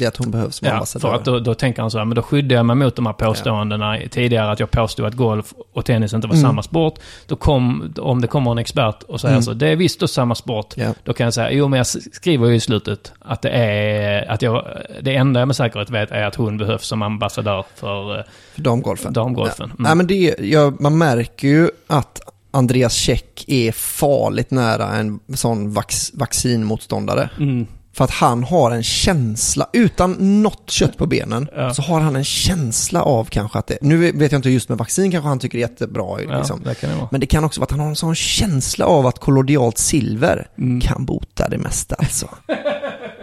Det 0.00 0.06
att 0.06 0.16
hon 0.16 0.30
behövs 0.30 0.56
som 0.56 0.68
Ja, 0.68 0.74
ambassadör. 0.74 1.08
för 1.08 1.14
att 1.16 1.24
då, 1.24 1.38
då 1.38 1.54
tänker 1.54 1.82
han 1.82 1.90
så 1.90 1.98
här, 1.98 2.04
men 2.04 2.14
då 2.16 2.22
skyddar 2.22 2.56
jag 2.56 2.66
mig 2.66 2.76
mot 2.76 2.96
de 2.96 3.06
här 3.06 3.12
påståendena 3.12 3.98
tidigare 4.10 4.50
att 4.52 4.60
jag 4.60 4.70
påstod 4.70 5.06
att 5.06 5.14
golf 5.14 5.54
och 5.72 5.84
tennis 5.84 6.12
inte 6.14 6.26
var 6.26 6.34
Mm. 6.34 6.48
samma 6.48 6.62
sport. 6.62 6.94
Då 7.26 7.36
kom, 7.36 7.94
om 7.98 8.20
det 8.20 8.26
kommer 8.26 8.50
en 8.50 8.58
expert 8.58 9.02
och 9.02 9.20
säger 9.20 9.34
Mm. 9.34 9.42
så, 9.42 9.52
det 9.52 9.68
är 9.68 9.76
visst 9.76 10.00
då 10.00 10.08
samma 10.08 10.34
sport. 10.34 10.74
Ja. 10.76 10.94
Då 11.04 11.12
kan 11.12 11.24
jag 11.24 11.34
säga, 11.34 11.50
jo 11.52 11.68
men 11.68 11.76
jag 11.76 11.86
skriver 11.86 12.46
ju 12.48 12.54
i 12.54 12.60
slutet 12.60 13.12
att 13.18 13.42
det 13.42 13.50
är, 13.50 14.30
att 14.30 14.42
jag, 14.42 14.66
det 15.02 15.14
enda 15.16 15.40
jag 15.40 15.46
med 15.46 15.56
säkerhet 15.56 15.90
vet 15.90 16.10
är 16.10 16.22
att 16.24 16.34
hon 16.34 16.58
behövs 16.58 16.86
som 16.86 17.02
ambassadör 17.02 17.64
för 17.74 18.18
eh, 18.18 18.24
För 18.54 18.62
damgolfen. 18.62 19.12
damgolfen. 19.12 19.54
Ja. 19.58 19.64
Mm. 19.64 19.76
Nej, 19.78 19.94
men 19.94 20.06
det, 20.06 20.34
ja, 20.40 20.72
man 20.80 20.98
märker 20.98 21.48
ju 21.48 21.68
att 21.86 22.20
Andreas 22.52 22.92
Käck 22.94 23.44
är 23.46 23.72
farligt 23.72 24.50
nära 24.50 24.86
en 24.88 25.20
sån 25.34 25.72
vax, 25.72 26.10
vaccinmotståndare. 26.14 27.30
Mm. 27.38 27.66
För 28.00 28.04
att 28.04 28.10
han 28.10 28.44
har 28.44 28.70
en 28.70 28.82
känsla, 28.82 29.66
utan 29.72 30.42
något 30.42 30.70
kött 30.70 30.96
på 30.96 31.06
benen, 31.06 31.48
Ja. 31.56 31.74
så 31.74 31.82
har 31.82 32.00
han 32.00 32.16
en 32.16 32.24
känsla 32.24 33.02
av 33.02 33.24
kanske 33.24 33.58
att 33.58 33.66
det, 33.66 33.78
nu 33.82 34.12
vet 34.12 34.32
jag 34.32 34.38
inte 34.38 34.50
just 34.50 34.68
med 34.68 34.78
vaccin 34.78 35.10
kanske 35.10 35.28
han 35.28 35.38
tycker 35.38 35.58
det 35.58 35.64
är 35.64 35.68
jättebra. 35.68 36.20
Ja, 36.28 36.38
Liksom. 36.38 36.60
det 36.64 36.74
kan 36.74 36.90
det 36.90 36.96
vara. 36.96 37.08
Men 37.10 37.20
det 37.20 37.26
kan 37.26 37.44
också 37.44 37.60
vara 37.60 37.64
att 37.64 37.70
han 37.70 37.80
har 37.80 37.88
en 37.88 37.96
sån 37.96 38.14
känsla 38.14 38.86
av 38.86 39.06
att 39.06 39.18
kollodialt 39.18 39.78
silver 39.78 40.48
Mm. 40.58 40.80
kan 40.80 41.04
bota 41.04 41.48
det 41.48 41.58
mesta 41.58 41.94
alltså. 41.98 42.28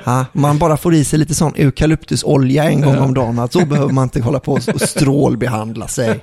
Ha, 0.05 0.25
man 0.33 0.57
bara 0.57 0.77
får 0.77 0.93
i 0.93 1.03
sig 1.03 1.19
lite 1.19 1.35
sån 1.35 1.53
eukalyptusolja 1.55 2.63
en 2.63 2.81
gång 2.81 2.97
om 2.97 3.13
dagen, 3.13 3.39
att 3.39 3.53
så 3.53 3.65
behöver 3.65 3.93
man 3.93 4.03
inte 4.03 4.21
hålla 4.21 4.39
på 4.39 4.51
och 4.53 4.81
strålbehandla 4.81 5.87
sig. 5.87 6.19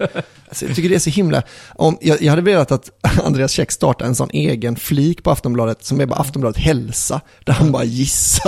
Alltså, 0.48 0.66
jag 0.66 0.76
tycker 0.76 0.88
det 0.88 0.94
är 0.94 0.98
så 0.98 1.10
himla... 1.10 1.42
Om, 1.74 1.98
jag, 2.00 2.22
jag 2.22 2.30
hade 2.30 2.42
velat 2.42 2.72
att 2.72 2.90
Andreas 3.24 3.52
Käck 3.52 3.70
startade 3.72 4.08
en 4.08 4.14
sån 4.14 4.28
egen 4.32 4.76
flik 4.76 5.22
på 5.22 5.30
Aftonbladet 5.30 5.84
som 5.84 6.00
är 6.00 6.06
bara 6.06 6.20
Aftonbladet 6.20 6.56
hälsa, 6.62 7.20
där 7.44 7.52
han 7.52 7.72
bara 7.72 7.84
gissar 7.84 8.43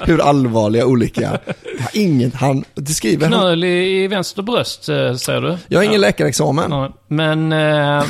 hur 0.00 0.20
allvarliga 0.20 0.86
olika... 0.86 1.38
Inget, 1.92 2.34
han... 2.34 2.64
Skriver. 2.88 3.26
Knöl 3.26 3.64
i, 3.64 4.02
i 4.04 4.08
vänster 4.08 4.42
bröst, 4.42 4.88
eh, 4.88 5.14
säger 5.14 5.40
du? 5.40 5.56
Jag 5.68 5.78
har 5.78 5.82
ingen 5.84 5.94
Ja. 5.94 6.00
läkarexamen. 6.00 6.92
Men, 7.08 7.52
eh, 7.52 8.04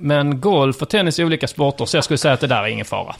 men 0.00 0.40
golf 0.40 0.82
och 0.82 0.88
tennis 0.88 1.18
är 1.18 1.24
olika 1.24 1.48
sporter, 1.48 1.84
så 1.84 1.96
jag 1.96 2.04
skulle 2.04 2.18
säga 2.18 2.34
att 2.34 2.40
det 2.40 2.46
där 2.46 2.62
är 2.62 2.66
ingen 2.68 2.84
fara. 2.84 3.14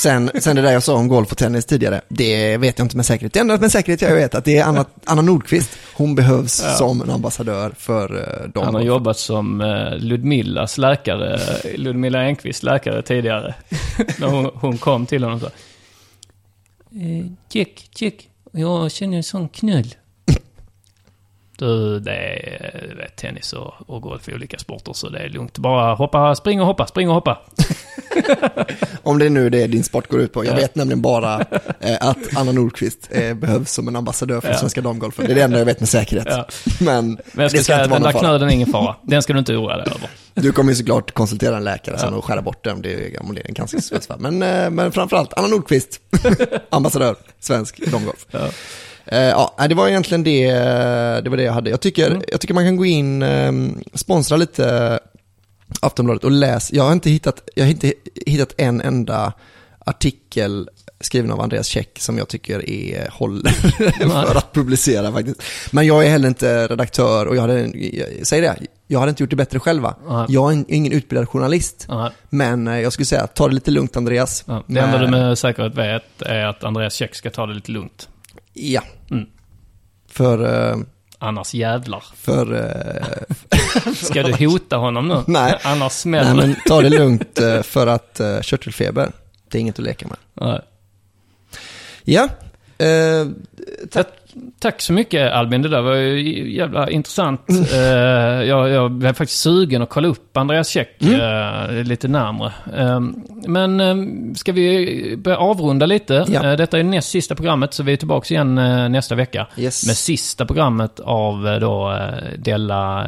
Sen, 0.00 0.30
sen 0.40 0.56
det 0.56 0.62
där 0.62 0.72
jag 0.72 0.82
sa 0.82 0.94
om 0.94 1.08
golf 1.08 1.32
och 1.32 1.38
tennis 1.38 1.64
tidigare, 1.66 2.00
det 2.08 2.56
vet 2.56 2.78
jag 2.78 2.84
inte 2.84 2.96
med 2.96 3.06
säkerhet. 3.06 3.32
Det 3.32 3.38
enda 3.40 3.58
med 3.58 3.72
säkerhet 3.72 4.02
jag 4.02 4.14
vet 4.14 4.34
att 4.34 4.44
det 4.44 4.58
är 4.58 4.64
Anna, 4.64 4.84
Anna 5.04 5.22
Nordqvist. 5.22 5.70
Hon 5.94 6.14
behövs 6.14 6.62
Ja. 6.64 6.70
som 6.74 7.02
en 7.02 7.10
ambassadör 7.10 7.72
för 7.78 8.08
Han 8.42 8.50
dem. 8.52 8.74
har 8.74 8.82
jobbat 8.82 9.18
som 9.18 9.60
eh, 9.60 9.96
Ludmillas 9.98 10.78
läkare, 10.78 11.40
Ludmilla 11.76 12.22
Enqvists 12.22 12.62
läkare 12.62 13.02
tidigare. 13.02 13.54
När 14.18 14.26
hon, 14.26 14.50
hon 14.54 14.78
kom 14.78 15.06
till 15.06 15.24
honom 15.24 15.40
så. 15.40 15.46
Eh, 15.46 17.26
check, 17.52 17.88
check. 17.98 18.28
Jag 18.52 18.92
känner 18.92 19.16
en 19.16 19.22
sån 19.22 19.48
knull. 19.48 19.94
Du, 21.58 22.00
det 22.00 22.12
är 22.12 22.94
vet, 22.96 23.16
tennis 23.16 23.52
och, 23.52 23.74
och 23.86 24.02
golf 24.02 24.28
olika 24.28 24.58
sporter 24.58 24.92
så 24.92 25.08
det 25.08 25.18
är 25.18 25.28
lugnt. 25.28 25.58
Bara 25.58 25.94
hoppa, 25.94 26.34
spring 26.34 26.60
och 26.60 26.66
hoppa, 26.66 26.86
spring 26.86 27.08
och 27.08 27.14
hoppa. 27.14 27.38
Om 29.02 29.18
det 29.18 29.26
är 29.26 29.30
nu 29.30 29.50
det 29.50 29.62
är 29.62 29.68
din 29.68 29.84
sport 29.84 30.08
går 30.08 30.20
ut 30.20 30.32
på. 30.32 30.44
Jag 30.44 30.52
Ja. 30.52 30.56
vet 30.56 30.74
nämligen 30.74 31.02
bara 31.02 31.40
eh, 31.80 31.96
att 32.00 32.36
Anna 32.36 32.52
Nordqvist 32.52 33.08
eh, 33.10 33.34
behövs 33.34 33.72
som 33.72 33.88
en 33.88 33.96
ambassadör 33.96 34.40
för 34.40 34.48
Ja. 34.48 34.56
svenska 34.58 34.80
damgolfen. 34.80 35.26
Det 35.26 35.32
är 35.32 35.34
det 35.34 35.42
enda 35.42 35.58
jag 35.58 35.64
vet 35.64 35.80
med 35.80 35.88
säkerhet. 35.88 36.26
Ja. 36.30 36.46
Men, 36.80 37.06
Men 37.10 37.18
jag 37.34 37.44
det 37.44 37.48
ska 37.50 37.60
säga 37.62 37.78
inte 37.78 37.90
vara 37.90 38.00
den 38.00 38.12
där 38.12 38.20
knölen 38.20 38.48
är 38.48 38.52
ingen 38.52 38.68
fara. 38.72 38.96
Den 39.02 39.22
ska 39.22 39.32
du 39.32 39.38
inte 39.38 39.52
oroa 39.52 39.76
dig 39.76 39.86
över. 39.96 40.10
Du 40.34 40.52
kommer 40.52 40.72
ju 40.72 40.76
såklart 40.76 41.12
konsultera 41.12 41.56
en 41.56 41.64
läkare 41.64 41.98
sen 41.98 42.14
och 42.14 42.24
skära 42.24 42.42
bort 42.42 42.64
den 42.64 42.74
om 42.76 42.82
det 42.82 42.94
är, 43.16 43.22
om 43.22 43.34
det 43.34 43.40
är 43.40 43.48
en 43.48 43.54
cancersvulst. 43.54 44.10
Men, 44.18 44.42
eh, 44.42 44.70
men 44.70 44.92
framförallt 44.92 45.32
Anna 45.38 45.48
Nordqvist, 45.48 46.00
ambassadör, 46.70 47.16
svensk 47.40 47.86
damgolf. 47.90 48.26
Ja. 48.30 48.38
Eh, 49.06 49.18
ja, 49.18 49.54
det 49.68 49.74
var 49.74 49.88
egentligen 49.88 50.24
det, 50.24 50.50
det 51.24 51.30
var 51.30 51.36
det 51.36 51.42
jag 51.42 51.52
hade. 51.52 51.70
Jag 51.70 51.80
tycker, 51.80 52.10
Mm. 52.10 52.22
jag 52.28 52.40
tycker 52.40 52.54
man 52.54 52.64
kan 52.64 52.76
gå 52.76 52.84
in, 52.84 53.22
eh, 53.22 53.52
sponsra 53.94 54.36
lite 54.36 54.98
Aftonbladet 55.80 56.24
och 56.24 56.30
läs. 56.30 56.72
Jag 56.72 56.84
har 56.84 56.92
inte 56.92 57.10
hittat, 57.10 57.42
jag 57.54 57.64
har 57.64 57.70
inte 57.70 57.92
hittat 58.26 58.54
en 58.56 58.80
enda 58.80 59.32
artikel 59.86 60.68
skriven 61.00 61.30
av 61.32 61.40
Andreas 61.40 61.66
Käck 61.66 61.98
som 61.98 62.18
jag 62.18 62.28
tycker 62.28 62.70
är 62.70 63.08
håller 63.12 63.50
för 64.26 64.38
att 64.38 64.52
publicera 64.52 65.12
faktiskt. 65.12 65.42
Men 65.70 65.86
jag 65.86 66.06
är 66.06 66.10
heller 66.10 66.28
inte 66.28 66.66
redaktör 66.66 67.26
och 67.26 67.36
jag 67.36 67.40
hade, 67.40 67.72
säg 68.22 68.40
det, 68.40 68.56
jag 68.86 69.00
hade 69.00 69.10
inte 69.10 69.22
gjort 69.22 69.30
det 69.30 69.36
bättre 69.36 69.58
själva. 69.60 69.94
Nej. 70.08 70.26
Jag 70.28 70.50
är 70.52 70.56
en- 70.56 70.64
ingen 70.68 70.92
utbildad 70.92 71.28
journalist. 71.28 71.86
Ja, 71.88 72.12
Men 72.28 72.68
eh, 72.68 72.80
jag 72.80 72.92
skulle 72.92 73.06
säga, 73.06 73.26
ta 73.26 73.48
det 73.48 73.54
lite 73.54 73.70
lugnt 73.70 73.96
Andreas. 73.96 74.44
ja. 74.46 74.64
Det 74.66 74.80
enda 74.80 74.98
du 74.98 75.08
med 75.08 75.38
säkerhet 75.38 75.74
vet 75.74 76.22
är 76.22 76.44
att 76.46 76.64
Andreas 76.64 76.94
Käck 76.94 77.14
ska 77.14 77.30
ta 77.30 77.46
det 77.46 77.54
lite 77.54 77.72
lugnt. 77.72 78.08
Ja. 78.58 78.82
Mm. 79.10 79.26
För, 80.08 80.68
eh, 80.70 80.76
Annars 81.18 81.54
jävlar. 81.54 82.04
för 82.16 82.54
eh, 82.54 83.92
Ska 83.94 84.22
du 84.22 84.46
hota 84.46 84.76
honom 84.76 85.08
nu? 85.08 85.22
Nej. 85.32 85.58
Annars 85.64 85.92
smäller 85.92 86.34
Nej 86.34 86.46
men 86.46 86.56
ta 86.66 86.82
det 86.82 86.88
lugnt 86.90 87.38
eh, 87.40 87.62
för 87.62 87.86
att 87.86 88.20
uh, 88.20 88.40
körtelfeber, 88.40 89.12
det 89.48 89.58
är 89.58 89.60
inget 89.60 89.78
att 89.78 89.84
leka 89.84 90.06
med. 90.08 90.16
Nej. 90.34 90.60
Ja, 92.04 92.28
eh, 92.78 93.26
tack. 93.90 94.08
Tack 94.58 94.80
så 94.80 94.92
mycket 94.92 95.32
Albin, 95.32 95.62
det 95.62 95.68
där 95.68 95.82
var 95.82 95.94
ju 95.94 96.52
jävla 96.56 96.90
intressant. 96.90 97.40
Eh, 97.72 97.78
jag, 98.42 98.68
jag 98.68 98.90
blev 98.90 99.12
faktiskt 99.12 99.40
sugen 99.40 99.82
att 99.82 99.88
kolla 99.88 100.08
upp 100.08 100.36
Andreas 100.36 100.68
Käck 100.68 101.02
eh, 101.02 101.70
lite 101.84 102.08
närmre. 102.08 102.52
Eh, 102.76 103.00
men 103.46 103.80
eh, 103.80 103.96
ska 104.34 104.52
vi 104.52 105.16
börja 105.16 105.38
avrunda 105.38 105.86
lite? 105.86 106.24
Ja. 106.28 106.50
Eh, 106.50 106.56
detta 106.56 106.78
är 106.78 106.82
näst 106.82 107.08
sista 107.08 107.34
programmet, 107.34 107.74
så 107.74 107.82
vi 107.82 107.92
är 107.92 107.96
tillbaka 107.96 108.34
igen 108.34 108.54
nästa 108.92 109.14
vecka. 109.14 109.46
Yes. 109.56 109.86
Med 109.86 109.96
sista 109.96 110.46
programmet 110.46 111.00
av 111.00 111.58
då 111.60 111.98
Della 112.38 113.06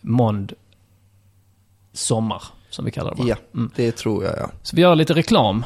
Mond 0.00 0.52
Sommar, 1.92 2.42
som 2.70 2.84
vi 2.84 2.90
kallar 2.90 3.14
det. 3.14 3.22
va? 3.22 3.28
Ja, 3.28 3.36
Mm. 3.54 3.70
det 3.76 3.92
tror 3.96 4.24
jag 4.24 4.34
ja. 4.38 4.50
Så 4.62 4.76
vi 4.76 4.82
gör 4.82 4.94
lite 4.94 5.14
reklam. 5.14 5.64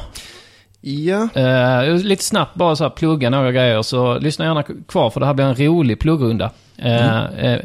Ja, 0.81 1.29
Eh, 1.35 1.95
lite 1.95 2.23
snabbt 2.23 2.55
bara 2.55 2.75
så 2.75 2.83
här 2.83 2.89
plugga 2.89 3.29
några 3.29 3.51
grejer, 3.51 3.81
så 3.81 4.19
lyssna 4.19 4.45
gärna 4.45 4.63
kvar 4.63 5.09
för 5.09 5.19
det 5.19 5.25
här 5.25 5.33
blir 5.33 5.45
en 5.45 5.55
rolig 5.55 5.99
pluggrunda. 5.99 6.51
Eh, 6.77 7.23
eh, 7.25 7.59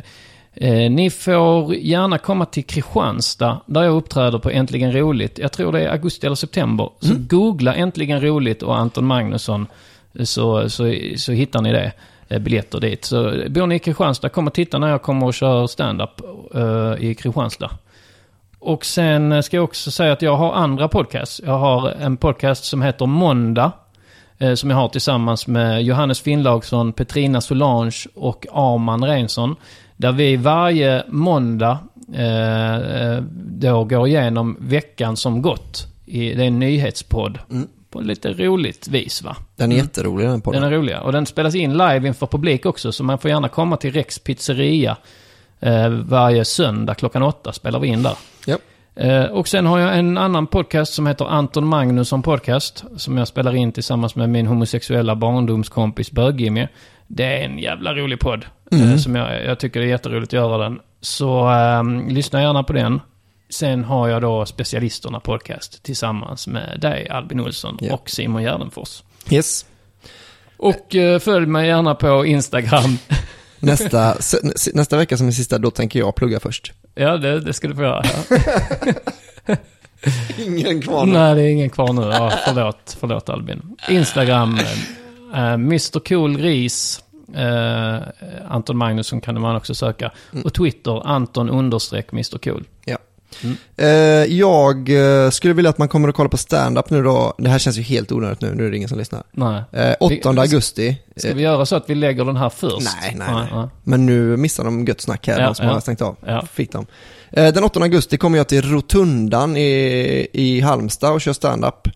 eh, 0.54 0.90
ni 0.90 1.10
får 1.10 1.74
gärna 1.74 2.18
komma 2.18 2.46
till 2.46 2.64
Kristianstad, 2.64 3.60
där 3.66 3.82
jag 3.82 3.94
uppträder 3.94 4.38
på 4.38 4.50
Äntligen 4.50 4.92
Roligt. 4.92 5.38
Jag 5.38 5.52
tror 5.52 5.72
det 5.72 5.80
är 5.80 5.88
augusti 5.88 6.26
eller 6.26 6.36
september. 6.36 6.90
Så 7.00 7.14
googla 7.18 7.74
Äntligen 7.74 8.20
Roligt 8.20 8.62
och 8.62 8.78
Anton 8.78 9.06
Magnusson, 9.06 9.66
så, 10.24 10.70
så, 10.70 10.94
så 11.16 11.32
hittar 11.32 11.62
ni 11.62 11.72
det. 11.72 11.92
Biljetter 12.40 12.80
dit. 12.80 13.04
Så 13.04 13.32
bor 13.48 13.66
ni 13.66 13.74
i 13.74 13.78
Kristianstad, 13.78 14.28
kom 14.28 14.46
och 14.46 14.54
titta 14.54 14.78
när 14.78 14.88
jag 14.88 15.02
kommer 15.02 15.26
och 15.26 15.34
kör 15.34 15.66
stand-up 15.66 16.20
i 16.98 17.14
Kristianstad. 17.14 17.70
Och 18.58 18.84
sen 18.84 19.42
ska 19.42 19.56
jag 19.56 19.64
också 19.64 19.90
säga 19.90 20.12
att 20.12 20.22
jag 20.22 20.36
har 20.36 20.52
andra 20.52 20.88
podcasts. 20.88 21.40
Jag 21.44 21.58
har 21.58 21.88
en 21.90 22.16
podcast 22.16 22.64
som 22.64 22.82
heter 22.82 23.06
Måndag. 23.06 23.72
eh, 24.38 24.54
som 24.54 24.70
jag 24.70 24.76
har 24.76 24.88
tillsammans 24.88 25.46
med 25.46 25.82
Johannes 25.82 26.20
Finnlaugsson, 26.20 26.92
Petrina 26.92 27.40
Solange 27.40 27.96
och 28.14 28.46
Arman 28.52 29.04
Reinsson. 29.04 29.56
Där 29.96 30.12
vi 30.12 30.36
varje 30.36 31.04
måndag 31.08 31.78
eh, 32.14 32.76
eh, 32.76 33.22
då 33.34 33.84
går 33.84 34.08
igenom 34.08 34.56
veckan 34.60 35.16
som 35.16 35.42
gått. 35.42 35.86
I, 36.06 36.34
det 36.34 36.42
är 36.42 36.46
en 36.46 36.58
nyhetspodd. 36.58 37.38
Mm. 37.50 37.68
På 37.90 38.00
lite 38.00 38.32
roligt 38.32 38.88
vis 38.88 39.22
va? 39.22 39.36
Den 39.56 39.72
är 39.72 39.76
jätterolig 39.76 40.28
den 40.28 40.40
podden. 40.40 40.62
Den 40.62 40.72
är 40.72 40.76
rolig. 40.76 40.96
Och 41.02 41.12
den 41.12 41.26
spelas 41.26 41.54
in 41.54 41.72
live 41.72 42.08
inför 42.08 42.26
publik 42.26 42.66
också. 42.66 42.92
Så 42.92 43.04
man 43.04 43.18
får 43.18 43.30
gärna 43.30 43.48
komma 43.48 43.76
till 43.76 43.92
Rex 43.92 44.18
pizzeria. 44.18 44.96
Eh, 45.60 45.88
varje 45.88 46.44
söndag 46.44 46.94
klockan 46.94 47.22
åtta 47.22 47.52
spelar 47.52 47.78
vi 47.80 47.88
in 47.88 48.02
där. 48.02 48.14
Ja. 48.46 48.56
Eh, 49.02 49.24
och 49.24 49.48
sen 49.48 49.66
har 49.66 49.78
jag 49.78 49.98
en 49.98 50.18
annan 50.18 50.46
podcast 50.46 50.94
som 50.94 51.06
heter 51.06 51.24
Anton 51.24 51.66
Magnusson 51.66 52.22
Podcast. 52.22 52.84
Som 52.96 53.18
jag 53.18 53.28
spelar 53.28 53.54
in 53.56 53.72
tillsammans 53.72 54.14
med 54.14 54.28
min 54.30 54.46
homosexuella 54.46 55.16
barndomskompis 55.16 56.12
Bög-Jimmy. 56.12 56.68
Det 57.06 57.24
är 57.24 57.44
en 57.44 57.58
jävla 57.58 57.94
rolig 57.94 58.20
podd. 58.20 58.44
Eh, 58.72 58.96
som 58.96 59.14
jag, 59.14 59.44
jag 59.44 59.58
tycker 59.60 59.80
det 59.80 59.86
är 59.86 59.90
jätteroligt 59.90 60.28
att 60.28 60.32
göra 60.32 60.58
den. 60.58 60.78
Så 61.00 61.50
eh, 61.52 61.82
lyssna 62.12 62.42
gärna 62.42 62.62
på 62.62 62.72
den. 62.72 63.00
Sen 63.50 63.84
har 63.84 64.08
jag 64.08 64.22
då 64.22 64.46
Specialisterna 64.46 65.20
Podcast 65.20 65.82
tillsammans 65.82 66.46
med 66.46 66.80
dig 66.80 67.08
Albin 67.08 67.40
Olsson 67.40 67.78
Ja. 67.80 67.94
och 67.94 68.10
Simon 68.10 68.42
Gärdenfors. 68.42 69.02
Yes. 69.30 69.66
Och 70.56 70.94
eh, 70.94 71.18
följ 71.18 71.46
mig 71.46 71.66
gärna 71.68 71.94
på 71.94 72.26
Instagram. 72.26 72.98
Nästa, 73.60 74.16
nästa 74.74 74.96
vecka 74.96 75.16
som 75.16 75.26
är 75.26 75.32
sista, 75.32 75.58
då 75.58 75.70
tänker 75.70 75.98
jag 75.98 76.14
plugga 76.14 76.40
först. 76.40 76.72
ja, 76.94 77.16
det, 77.16 77.40
det 77.40 77.52
ska 77.52 77.68
du 77.68 77.74
få 77.74 77.82
göra. 77.82 78.02
Ja. 78.04 78.36
Ingen 80.38 80.82
kvar 80.82 81.06
Nej, 81.06 81.34
det 81.34 81.42
är 81.42 81.48
ingen 81.48 81.70
kvar 81.70 81.92
nu. 81.92 82.02
Ja, 82.02 82.32
förlåt, 82.46 82.96
förlåt 83.00 83.28
Albin. 83.28 83.76
Instagram, 83.88 84.58
eh, 85.32 85.44
eh, 85.44 85.52
Mr 85.52 85.98
Cool 86.08 86.36
Ris. 86.36 87.02
Eh, 87.34 87.98
Anton 88.48 88.76
Magnusson 88.76 89.20
kan 89.20 89.40
man 89.40 89.56
också 89.56 89.74
söka. 89.74 90.12
Och 90.44 90.54
Twitter, 90.54 91.06
Anton 91.06 91.50
understreck 91.50 92.12
Mr 92.12 92.38
Cool. 92.38 92.64
Ja. 92.84 92.98
Eh, 93.76 93.88
jag 94.34 94.88
eh, 95.24 95.30
skulle 95.30 95.54
vilja 95.54 95.70
att 95.70 95.78
man 95.78 95.88
kommer 95.88 96.08
och 96.08 96.14
kollar 96.14 96.28
på 96.28 96.36
stand-up 96.36 96.90
nu 96.90 97.02
då. 97.02 97.34
Det 97.38 97.48
här 97.48 97.58
känns 97.58 97.78
ju 97.78 97.82
helt 97.82 98.12
onödigt 98.12 98.40
nu, 98.40 98.54
nu 98.54 98.66
är 98.66 98.70
det 98.70 98.76
ingen 98.76 98.88
som 98.88 98.98
lyssnar. 98.98 99.22
Nej. 99.32 99.62
Eh, 99.72 99.94
8 100.00 100.32
Vi- 100.32 100.38
augusti. 100.40 100.96
Ska 101.16 101.34
vi 101.34 101.42
göra 101.42 101.66
så 101.66 101.76
att 101.76 101.90
vi 101.90 101.94
lägger 101.94 102.24
den 102.24 102.36
här 102.36 102.48
först? 102.50 102.88
Nej, 103.02 103.14
nej, 103.18 103.28
nej. 103.34 103.46
ja. 103.50 103.70
Men 103.84 104.06
nu 104.06 104.36
missar 104.36 104.64
de 104.64 104.84
gött 104.84 105.00
snack 105.00 105.26
här, 105.26 105.40
Ja, 105.40 105.46
de 105.46 105.54
som 105.54 105.66
ja. 105.66 105.72
har 105.72 105.80
stängt 105.80 106.02
av. 106.02 106.16
Ja. 106.26 106.46
Fick 106.52 106.72
de. 106.72 106.86
Eh, 107.30 107.52
den 107.52 107.64
8 107.64 107.80
augusti 107.80 108.16
kommer 108.16 108.38
jag 108.38 108.48
till 108.48 108.62
Rotundan 108.62 109.56
i, 109.56 110.26
i 110.32 110.60
Halmstad 110.60 111.12
och 111.12 111.20
kör 111.20 111.32
stand-up. 111.32 111.88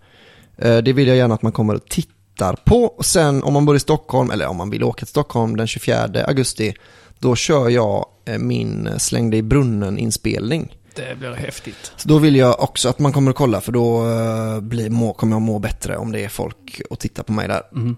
Eh, 0.59 0.77
det 0.79 0.93
vill 0.93 1.09
jag 1.09 1.17
gärna 1.17 1.35
att 1.35 1.43
man 1.43 1.53
kommer 1.53 1.75
och 1.75 1.85
tittar 1.89 2.57
på. 2.65 2.85
Och 2.85 3.05
sen 3.05 3.43
om 3.43 3.53
man 3.53 3.67
bor 3.67 3.77
i 3.77 3.81
Stockholm, 3.81 4.31
eller 4.31 4.47
om 4.47 4.57
man 4.57 4.71
vill 4.71 4.85
åka 4.85 4.99
till 4.99 5.07
Stockholm 5.07 5.57
den 5.57 5.67
24 5.67 6.09
augusti, 6.27 6.75
då 7.19 7.37
kör 7.37 7.69
jag 7.69 8.07
eh, 8.27 8.39
min 8.39 8.89
Släng 8.99 9.31
dig 9.31 9.39
i 9.39 9.43
brunnen-inspelning. 9.43 10.77
Det 10.95 11.19
blir 11.19 11.33
häftigt. 11.33 11.93
Så 11.97 12.09
då 12.09 12.19
vill 12.19 12.37
jag 12.37 12.63
också 12.63 12.89
att 12.89 12.99
man 12.99 13.13
kommer 13.13 13.31
och 13.31 13.37
kolla 13.37 13.61
för 13.61 13.73
då 13.73 14.09
eh, 14.09 14.61
blir, 14.61 14.91
må, 14.91 15.13
kommer 15.13 15.35
jag 15.35 15.43
må 15.43 15.59
bättre 15.59 15.97
om 15.97 16.13
det 16.13 16.25
är 16.25 16.29
folk 16.29 16.83
och 16.91 16.99
titta 16.99 17.23
på 17.23 17.33
mig 17.33 17.49
där. 17.49 17.63
Mm. 17.73 17.97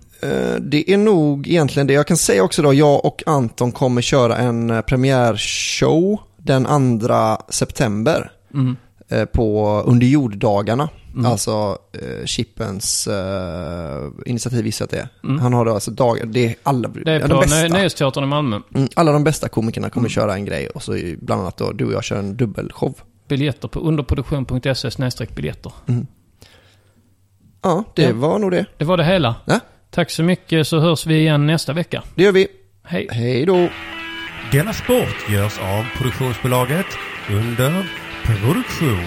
Det 0.71 0.93
är 0.93 0.97
nog 0.97 1.49
egentligen 1.49 1.87
det 1.87 1.93
jag 1.93 2.07
kan 2.07 2.17
säga 2.17 2.43
också 2.43 2.63
då. 2.63 2.75
Jag 2.75 3.05
och 3.05 3.23
Anton 3.27 3.73
kommer 3.73 4.03
köra 4.03 4.37
en 4.37 4.71
eh, 4.71 4.81
premiärshow 4.81 6.21
den 6.37 7.01
2 7.01 7.37
september 7.49 8.33
Mm. 8.55 8.77
Eh, 9.13 9.25
på 9.25 9.69
Under 9.87 10.07
jorddagarna. 10.07 10.89
Mm. 11.15 11.27
Alltså 11.27 11.79
eh, 11.93 12.25
Chippens 12.27 13.07
eh, 13.07 14.09
initiativ 14.27 14.67
jag 14.67 14.85
att 14.85 14.91
det 14.91 14.99
är. 14.99 15.09
Mm. 15.25 15.39
Han 15.41 15.53
har 15.53 15.65
då 15.65 15.75
alltså 15.75 15.91
dagar, 15.91 16.27
det 16.27 16.47
är 16.47 16.55
alla, 16.63 16.89
Det 16.89 17.13
är 17.13 17.21
på 17.21 17.27
de 17.29 17.41
bästa. 17.41 17.57
Nö- 17.57 17.69
Nöjesteatern 17.73 18.25
i 18.25 18.27
Malmö. 18.27 18.61
Mm, 18.75 18.89
alla 18.97 19.13
de 19.13 19.25
bästa 19.25 19.49
komikerna 19.49 19.91
kommer 19.91 20.03
Mm. 20.03 20.11
köra 20.11 20.35
en 20.35 20.45
grej 20.45 20.67
och 20.69 20.83
så 20.83 20.99
bland 21.21 21.41
annat 21.43 21.57
då 21.57 21.73
du 21.73 21.85
och 21.85 21.93
jag 21.93 22.05
kör 22.05 22.17
en 22.19 22.37
dubbelshow. 22.37 22.95
Biljetter 23.29 23.69
på 23.69 23.81
underproduktion.se 23.81 24.91
snedstreck 24.91 25.35
biljetter. 25.35 25.73
Ja, 27.63 27.85
det 27.97 28.03
Ja. 28.03 28.13
var 28.15 28.39
nog 28.39 28.51
det. 28.51 28.67
Det 28.79 28.85
var 28.85 28.97
det 28.97 29.05
hela. 29.05 29.35
Ja. 29.45 29.61
Tack 29.91 30.11
så 30.11 30.23
mycket 30.23 30.67
så 30.67 30.79
hörs 30.81 31.07
vi 31.07 31.19
igen 31.19 31.47
nästa 31.47 31.73
vecka. 31.73 32.03
Det 32.15 32.23
gör 32.23 32.33
vi. 32.33 32.47
Hej. 32.85 33.09
Hej 33.11 33.47
då. 33.47 33.69
Denna 34.53 34.73
sport 34.73 35.31
görs 35.31 35.59
av 35.61 35.85
produktionsbolaget 35.99 36.87
under 37.31 37.87
Produktion. 38.25 39.03